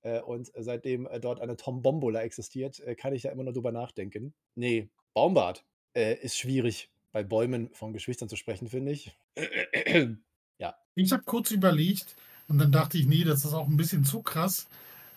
äh, 0.03 0.21
und 0.21 0.51
seitdem 0.55 1.05
äh, 1.07 1.19
dort 1.19 1.41
eine 1.41 1.57
Tom 1.57 1.81
Bombola 1.81 2.21
existiert, 2.21 2.79
äh, 2.79 2.95
kann 2.95 3.13
ich 3.13 3.23
da 3.23 3.29
immer 3.31 3.43
nur 3.43 3.53
drüber 3.53 3.73
nachdenken. 3.73 4.33
Nee, 4.55 4.89
Baumbart 5.13 5.65
äh, 5.93 6.15
ist 6.15 6.37
schwierig 6.37 6.89
bei 7.11 7.23
Bäumen 7.23 7.69
von 7.73 7.93
Geschwistern 7.93 8.29
zu 8.29 8.35
sprechen, 8.35 8.69
finde 8.69 8.91
ich. 8.91 9.17
ja, 10.59 10.75
Ich 10.95 11.11
habe 11.11 11.23
kurz 11.23 11.51
überlegt 11.51 12.15
und 12.47 12.59
dann 12.59 12.71
dachte 12.71 12.97
ich, 12.97 13.07
nee, 13.07 13.23
das 13.23 13.45
ist 13.45 13.53
auch 13.53 13.67
ein 13.67 13.77
bisschen 13.77 14.03
zu 14.03 14.21
krass. 14.21 14.67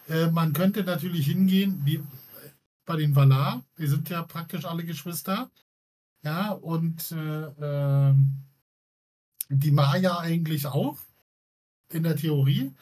Äh, 0.09 0.31
man 0.31 0.53
könnte 0.53 0.85
natürlich 0.85 1.27
hingehen, 1.27 1.83
wie 1.85 2.03
bei 2.87 2.97
den 2.97 3.15
Valar, 3.15 3.63
die 3.79 3.87
sind 3.87 4.09
ja 4.09 4.23
praktisch 4.23 4.65
alle 4.65 4.85
Geschwister. 4.85 5.51
Ja, 6.23 6.53
und 6.53 7.13
äh, 7.13 7.47
ähm, 7.61 8.45
die 9.49 9.71
Maya 9.71 10.19
eigentlich 10.19 10.67
auch, 10.67 10.99
in 11.93 12.03
der 12.03 12.17
Theorie. 12.17 12.73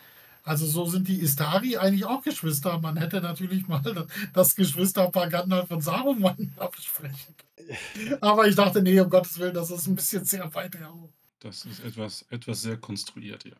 Also 0.48 0.66
so 0.66 0.86
sind 0.86 1.06
die 1.08 1.20
Istari 1.20 1.76
eigentlich 1.76 2.04
auch 2.06 2.22
Geschwister. 2.22 2.78
Man 2.80 2.96
hätte 2.96 3.20
natürlich 3.20 3.68
mal 3.68 3.82
das- 4.32 4.54
Geschwisterpaar 4.56 5.28
Gandalf 5.28 5.70
und 5.70 5.82
Saruman 5.82 6.52
absprechen 6.58 7.34
können. 7.36 8.18
Aber 8.22 8.46
ich 8.48 8.54
dachte, 8.56 8.82
nee, 8.82 8.98
um 9.00 9.10
Gottes 9.10 9.38
Willen, 9.38 9.54
das 9.54 9.70
ist 9.70 9.86
ein 9.86 9.94
bisschen 9.94 10.24
sehr 10.24 10.52
weit 10.54 10.74
her. 10.76 10.92
Das 11.40 11.64
ist 11.66 11.84
etwas, 11.84 12.22
etwas 12.30 12.62
sehr 12.62 12.76
konstruiert, 12.78 13.44
ja. 13.44 13.56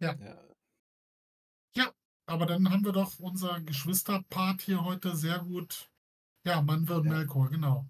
ja. 0.00 0.14
Aber 2.26 2.46
dann 2.46 2.70
haben 2.70 2.84
wir 2.84 2.92
doch 2.92 3.18
unser 3.18 3.60
Geschwisterpart 3.60 4.62
hier 4.62 4.84
heute 4.84 5.16
sehr 5.16 5.40
gut. 5.40 5.90
Ja, 6.46 6.62
Mann 6.62 6.86
wird 6.88 7.04
Ja. 7.06 7.10
Melkor, 7.10 7.50
genau. 7.50 7.86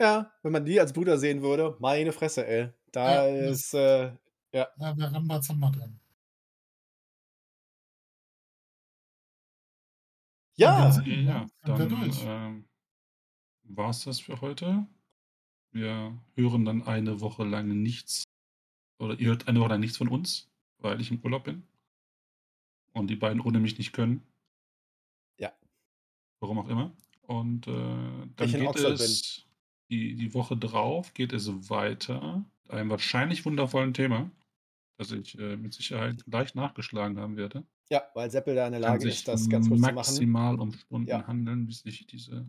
ja, 0.00 0.32
wenn 0.42 0.50
man 0.50 0.64
die 0.64 0.80
als 0.80 0.92
Bruder 0.92 1.16
sehen 1.16 1.40
würde, 1.40 1.76
meine 1.78 2.10
Fresse, 2.12 2.44
ey. 2.44 2.70
Da 2.90 3.28
Ja, 3.28 3.42
das- 3.46 3.58
ist, 3.60 3.74
äh, 3.74 4.12
ja, 4.52 4.66
Da 4.78 4.96
wäre 4.96 5.12
Rambazamba 5.12 5.70
drin. 5.70 6.00
Ja, 10.60 10.86
Und 10.86 11.06
Ja, 11.66 11.76
dann- 11.78 11.78
ähm, 12.24 12.64
war 13.64 13.90
es 13.90 14.04
das 14.04 14.20
für 14.20 14.40
heute. 14.40 14.86
Wir 15.72 16.18
hören 16.34 16.64
dann 16.64 16.82
eine 16.82 17.20
Woche 17.20 17.44
lang 17.44 17.68
nichts, 17.82 18.24
oder 18.98 19.18
ihr 19.18 19.28
hört 19.28 19.46
eine 19.48 19.60
Woche 19.60 19.70
lang 19.70 19.80
nichts 19.80 19.96
von 19.98 20.08
uns, 20.08 20.50
weil 20.78 21.00
ich 21.00 21.10
im 21.10 21.20
Urlaub 21.20 21.44
bin. 21.44 21.62
Und 22.92 23.06
die 23.08 23.16
beiden 23.16 23.40
ohne 23.40 23.60
mich 23.60 23.78
nicht 23.78 23.92
können. 23.92 24.22
Ja. 25.38 25.52
Warum 26.40 26.58
auch 26.58 26.68
immer. 26.68 26.92
Und 27.22 27.68
äh, 27.68 27.70
dann 27.70 28.48
geht 28.50 28.76
es, 29.00 29.46
die, 29.90 30.16
die 30.16 30.34
Woche 30.34 30.56
drauf 30.56 31.14
geht 31.14 31.32
es 31.32 31.70
weiter 31.70 32.44
mit 32.64 32.72
einem 32.72 32.90
wahrscheinlich 32.90 33.44
wundervollen 33.44 33.94
Thema, 33.94 34.30
das 34.98 35.12
ich 35.12 35.38
äh, 35.38 35.56
mit 35.56 35.72
Sicherheit 35.72 36.24
gleich 36.26 36.54
nachgeschlagen 36.56 37.18
haben 37.18 37.36
werde. 37.36 37.64
Ja, 37.90 38.04
weil 38.14 38.30
Seppel 38.30 38.54
da 38.54 38.66
in 38.66 38.72
der 38.72 38.80
Lage 38.80 39.08
ist, 39.08 39.26
das 39.28 39.48
ganz 39.48 39.68
kurz 39.68 39.78
zu 39.80 39.82
machen. 39.82 39.94
maximal 39.96 40.60
um 40.60 40.72
Stunden 40.72 41.08
Ja. 41.08 41.26
handeln, 41.26 41.66
bis 41.66 41.84
ich 41.84 42.06
diese 42.06 42.46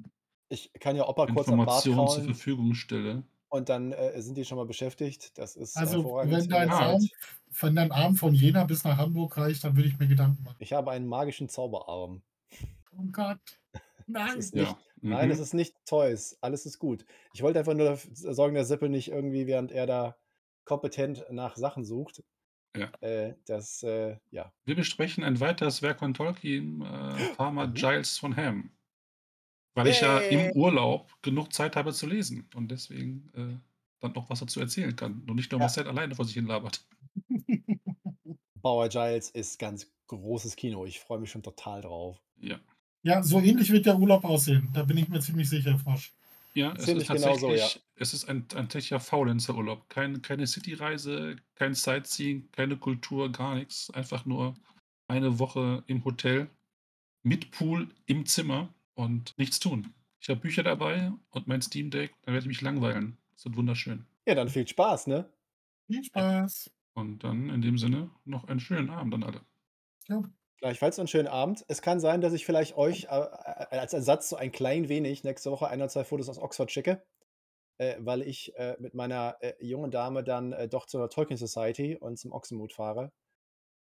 Ich 0.50 0.72
kann 0.80 0.96
ja 0.96 1.08
Opa 1.08 1.26
kurz 1.28 1.48
am 1.50 1.58
Bart 1.58 1.86
Informationen 1.86 2.08
zur 2.10 2.24
Verfügung 2.26 2.74
stelle. 2.76 3.24
und 3.50 3.68
dann 3.70 3.92
äh, 3.92 4.22
sind 4.22 4.36
die 4.38 4.46
schon 4.46 4.58
mal 4.58 4.66
beschäftigt. 4.66 5.38
Das 5.38 5.56
ist 5.56 5.76
Also, 5.78 5.98
hervorragend. 6.04 6.34
wenn 6.34 6.50
dein, 6.50 6.70
Ja. 6.70 6.80
Arm, 6.80 7.08
wenn 7.60 7.76
dein 7.76 7.92
Arm 7.92 8.16
von 8.16 8.34
Jena 8.34 8.64
bis 8.66 8.84
nach 8.84 8.98
Hamburg 8.98 9.36
reicht, 9.38 9.64
dann 9.64 9.76
würde 9.76 9.90
ich 9.90 9.98
mir 10.00 10.08
Gedanken 10.08 10.44
machen. 10.44 10.56
Ich 10.60 10.74
habe 10.74 10.92
einen 10.92 11.08
magischen 11.08 11.50
Zauberarm. 11.50 12.22
Oh 12.98 13.04
Gott. 13.12 13.40
Nein. 14.08 14.38
ist 14.38 14.54
Ja. 14.56 14.64
nicht- 14.64 14.76
Nein, 15.04 15.28
Mhm. 15.28 15.32
es 15.32 15.40
ist 15.40 15.54
nicht 15.56 15.76
Toys. 15.88 16.38
Alles 16.42 16.66
ist 16.68 16.78
gut. 16.78 17.06
Ich 17.34 17.42
wollte 17.42 17.58
einfach 17.60 17.74
nur 17.74 17.86
dafür 17.88 18.34
sorgen, 18.36 18.54
dass 18.54 18.68
Seppel 18.68 18.88
nicht 18.90 19.08
irgendwie, 19.10 19.48
während 19.48 19.72
er 19.72 19.88
da 19.88 20.16
kompetent 20.66 21.26
nach 21.32 21.56
Sachen 21.56 21.84
sucht, 21.84 22.24
Ja. 22.78 22.90
äh, 23.02 23.36
das, 23.46 23.84
äh, 23.84 24.18
ja. 24.30 24.54
Wir 24.66 24.76
besprechen 24.76 25.24
ein 25.24 25.40
weiteres 25.40 25.82
Werk 25.82 26.00
von 26.00 26.14
Tolkien, 26.14 26.82
äh, 26.82 27.18
Farmer 27.36 27.68
Mhm. 27.68 27.74
Giles 27.74 28.18
von 28.18 28.36
Ham. 28.36 28.72
Weil 29.74 29.88
ich 29.88 30.02
ja 30.02 30.20
im 30.20 30.52
Urlaub 30.52 31.14
genug 31.22 31.54
Zeit 31.54 31.76
habe 31.78 31.94
zu 31.94 32.06
lesen 32.06 32.50
und 32.56 32.70
deswegen 32.72 33.30
äh, 33.34 33.58
dann 34.02 34.16
auch 34.16 34.30
was 34.30 34.40
dazu 34.42 34.60
erzählen 34.60 34.96
kann. 34.96 35.24
Und 35.30 35.36
nicht 35.36 35.52
nur 35.52 35.60
Ja. 35.60 35.66
Marcel 35.66 35.88
alleine 35.88 36.14
vor 36.16 36.26
sich 36.26 36.34
hin 36.34 36.46
labert. 36.46 36.86
Bauer 38.56 38.90
Giles 38.90 39.30
ist 39.30 39.60
ganz 39.60 39.92
großes 40.08 40.56
Kino. 40.56 40.86
Ich 40.86 41.00
freue 41.00 41.20
mich 41.20 41.32
schon 41.32 41.44
total 41.44 41.82
drauf. 41.82 42.22
Ja. 42.40 42.60
Ja, 43.04 43.24
so 43.24 43.40
ähnlich 43.40 43.72
wird 43.72 43.86
der 43.88 43.98
Urlaub 43.98 44.24
aussehen. 44.26 44.70
Da 44.74 44.84
bin 44.84 44.98
ich 44.98 45.08
mir 45.10 45.20
ziemlich 45.22 45.50
sicher, 45.50 45.78
Frosch. 45.80 46.14
Ja, 46.54 46.74
es 46.74 46.86
Ziemlich 46.86 47.10
ist 47.10 47.16
genau 47.16 47.38
so, 47.38 47.48
tatsächlich, 47.48 47.76
ja. 47.76 47.82
es 47.96 48.14
ist 48.14 48.26
ein, 48.26 48.38
ein 48.38 48.48
tatsächlicher 48.48 49.00
Faulenzer-Urlaub. 49.00 49.88
Kein, 49.90 50.22
keine 50.22 50.48
Cityreise, 50.48 51.38
kein 51.56 51.74
Sightseeing, 51.74 52.52
keine 52.52 52.78
Kultur, 52.78 53.32
gar 53.32 53.56
nichts. 53.56 53.90
Einfach 53.92 54.26
nur 54.26 54.56
eine 55.08 55.40
Woche 55.40 55.84
im 55.88 56.04
Hotel 56.04 56.50
mit 57.24 57.52
Pool 57.52 57.88
im 58.06 58.26
Zimmer 58.26 58.74
und 58.96 59.38
nichts 59.38 59.60
tun. 59.60 59.94
Ich 60.20 60.30
habe 60.30 60.40
Bücher 60.40 60.64
dabei 60.64 61.12
und 61.32 61.48
mein 61.48 61.62
Steam 61.62 61.90
Deck, 61.90 62.14
dann 62.24 62.34
werde 62.34 62.44
ich 62.44 62.48
mich 62.48 62.62
langweilen. 62.62 63.18
Das 63.34 63.46
wird 63.46 63.56
wunderschön. 63.56 64.06
Ja, 64.28 64.36
dann 64.36 64.50
viel 64.50 64.68
Spaß, 64.68 65.08
ne? 65.08 65.32
Viel 65.88 66.04
Spaß. 66.04 66.72
Und 66.94 67.24
dann 67.24 67.50
in 67.50 67.62
dem 67.62 67.78
Sinne 67.78 68.10
noch 68.26 68.44
einen 68.46 68.60
schönen 68.60 68.90
Abend 68.90 69.14
an 69.14 69.24
alle. 69.24 69.42
Ja. 70.08 70.22
Gleichfalls 70.62 71.00
einen 71.00 71.08
schönen 71.08 71.28
Abend. 71.28 71.66
Es 71.70 71.82
kann 71.82 72.00
sein, 72.00 72.22
dass 72.22 72.34
ich 72.34 72.46
vielleicht 72.46 72.78
euch 72.78 73.06
äh, 73.06 73.08
äh, 73.08 73.78
als 73.80 73.94
Ersatz 73.94 74.30
so 74.30 74.36
ein 74.36 74.52
klein 74.52 74.90
wenig 74.90 75.24
nächste 75.24 75.50
Woche 75.50 75.68
ein 75.68 75.80
oder 75.80 75.90
zwei 75.90 76.04
Fotos 76.04 76.30
aus 76.30 76.38
Oxford 76.38 76.72
schicke, 76.72 77.04
äh, 77.80 77.96
weil 78.00 78.22
ich 78.22 78.56
äh, 78.58 78.76
mit 78.80 78.94
meiner 78.94 79.38
äh, 79.42 79.54
jungen 79.60 79.90
Dame 79.90 80.24
dann 80.24 80.54
äh, 80.54 80.68
doch 80.68 80.86
zur 80.86 81.10
Tolkien 81.10 81.38
Society 81.38 81.98
und 81.98 82.18
zum 82.18 82.32
Oxenmut 82.32 82.74
fahre. 82.74 83.12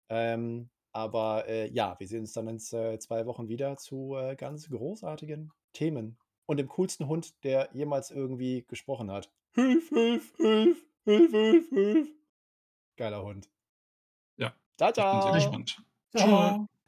Ähm, 0.10 0.72
aber 0.92 1.48
äh, 1.48 1.70
ja, 1.70 1.96
wir 2.00 2.08
sehen 2.08 2.22
uns 2.22 2.34
dann 2.34 2.48
in 2.48 2.58
äh, 2.58 2.98
zwei 2.98 3.28
Wochen 3.28 3.48
wieder 3.48 3.78
zu 3.78 4.16
äh, 4.18 4.36
ganz 4.36 4.68
großartigen 4.68 5.52
Themen. 5.74 6.18
Und 6.48 6.58
dem 6.58 6.68
coolsten 6.68 7.08
Hund, 7.08 7.44
der 7.44 7.70
jemals 7.74 8.10
irgendwie 8.10 8.66
gesprochen 8.68 9.12
hat. 9.12 9.32
Hilf, 9.54 9.88
hilf, 9.90 10.36
hilf, 10.36 10.84
hilf, 11.06 11.32
hilf, 11.32 11.70
hilf. 11.70 12.10
Geiler 12.98 13.24
Hund. 13.24 13.50
Ja, 14.38 14.54
Ciao, 14.78 14.90
Ich 14.90 14.96
bin 14.96 15.04
sehr 15.22 15.32
ciao. 15.32 15.34
gespannt. 15.34 15.84
Ciao. 16.16 16.68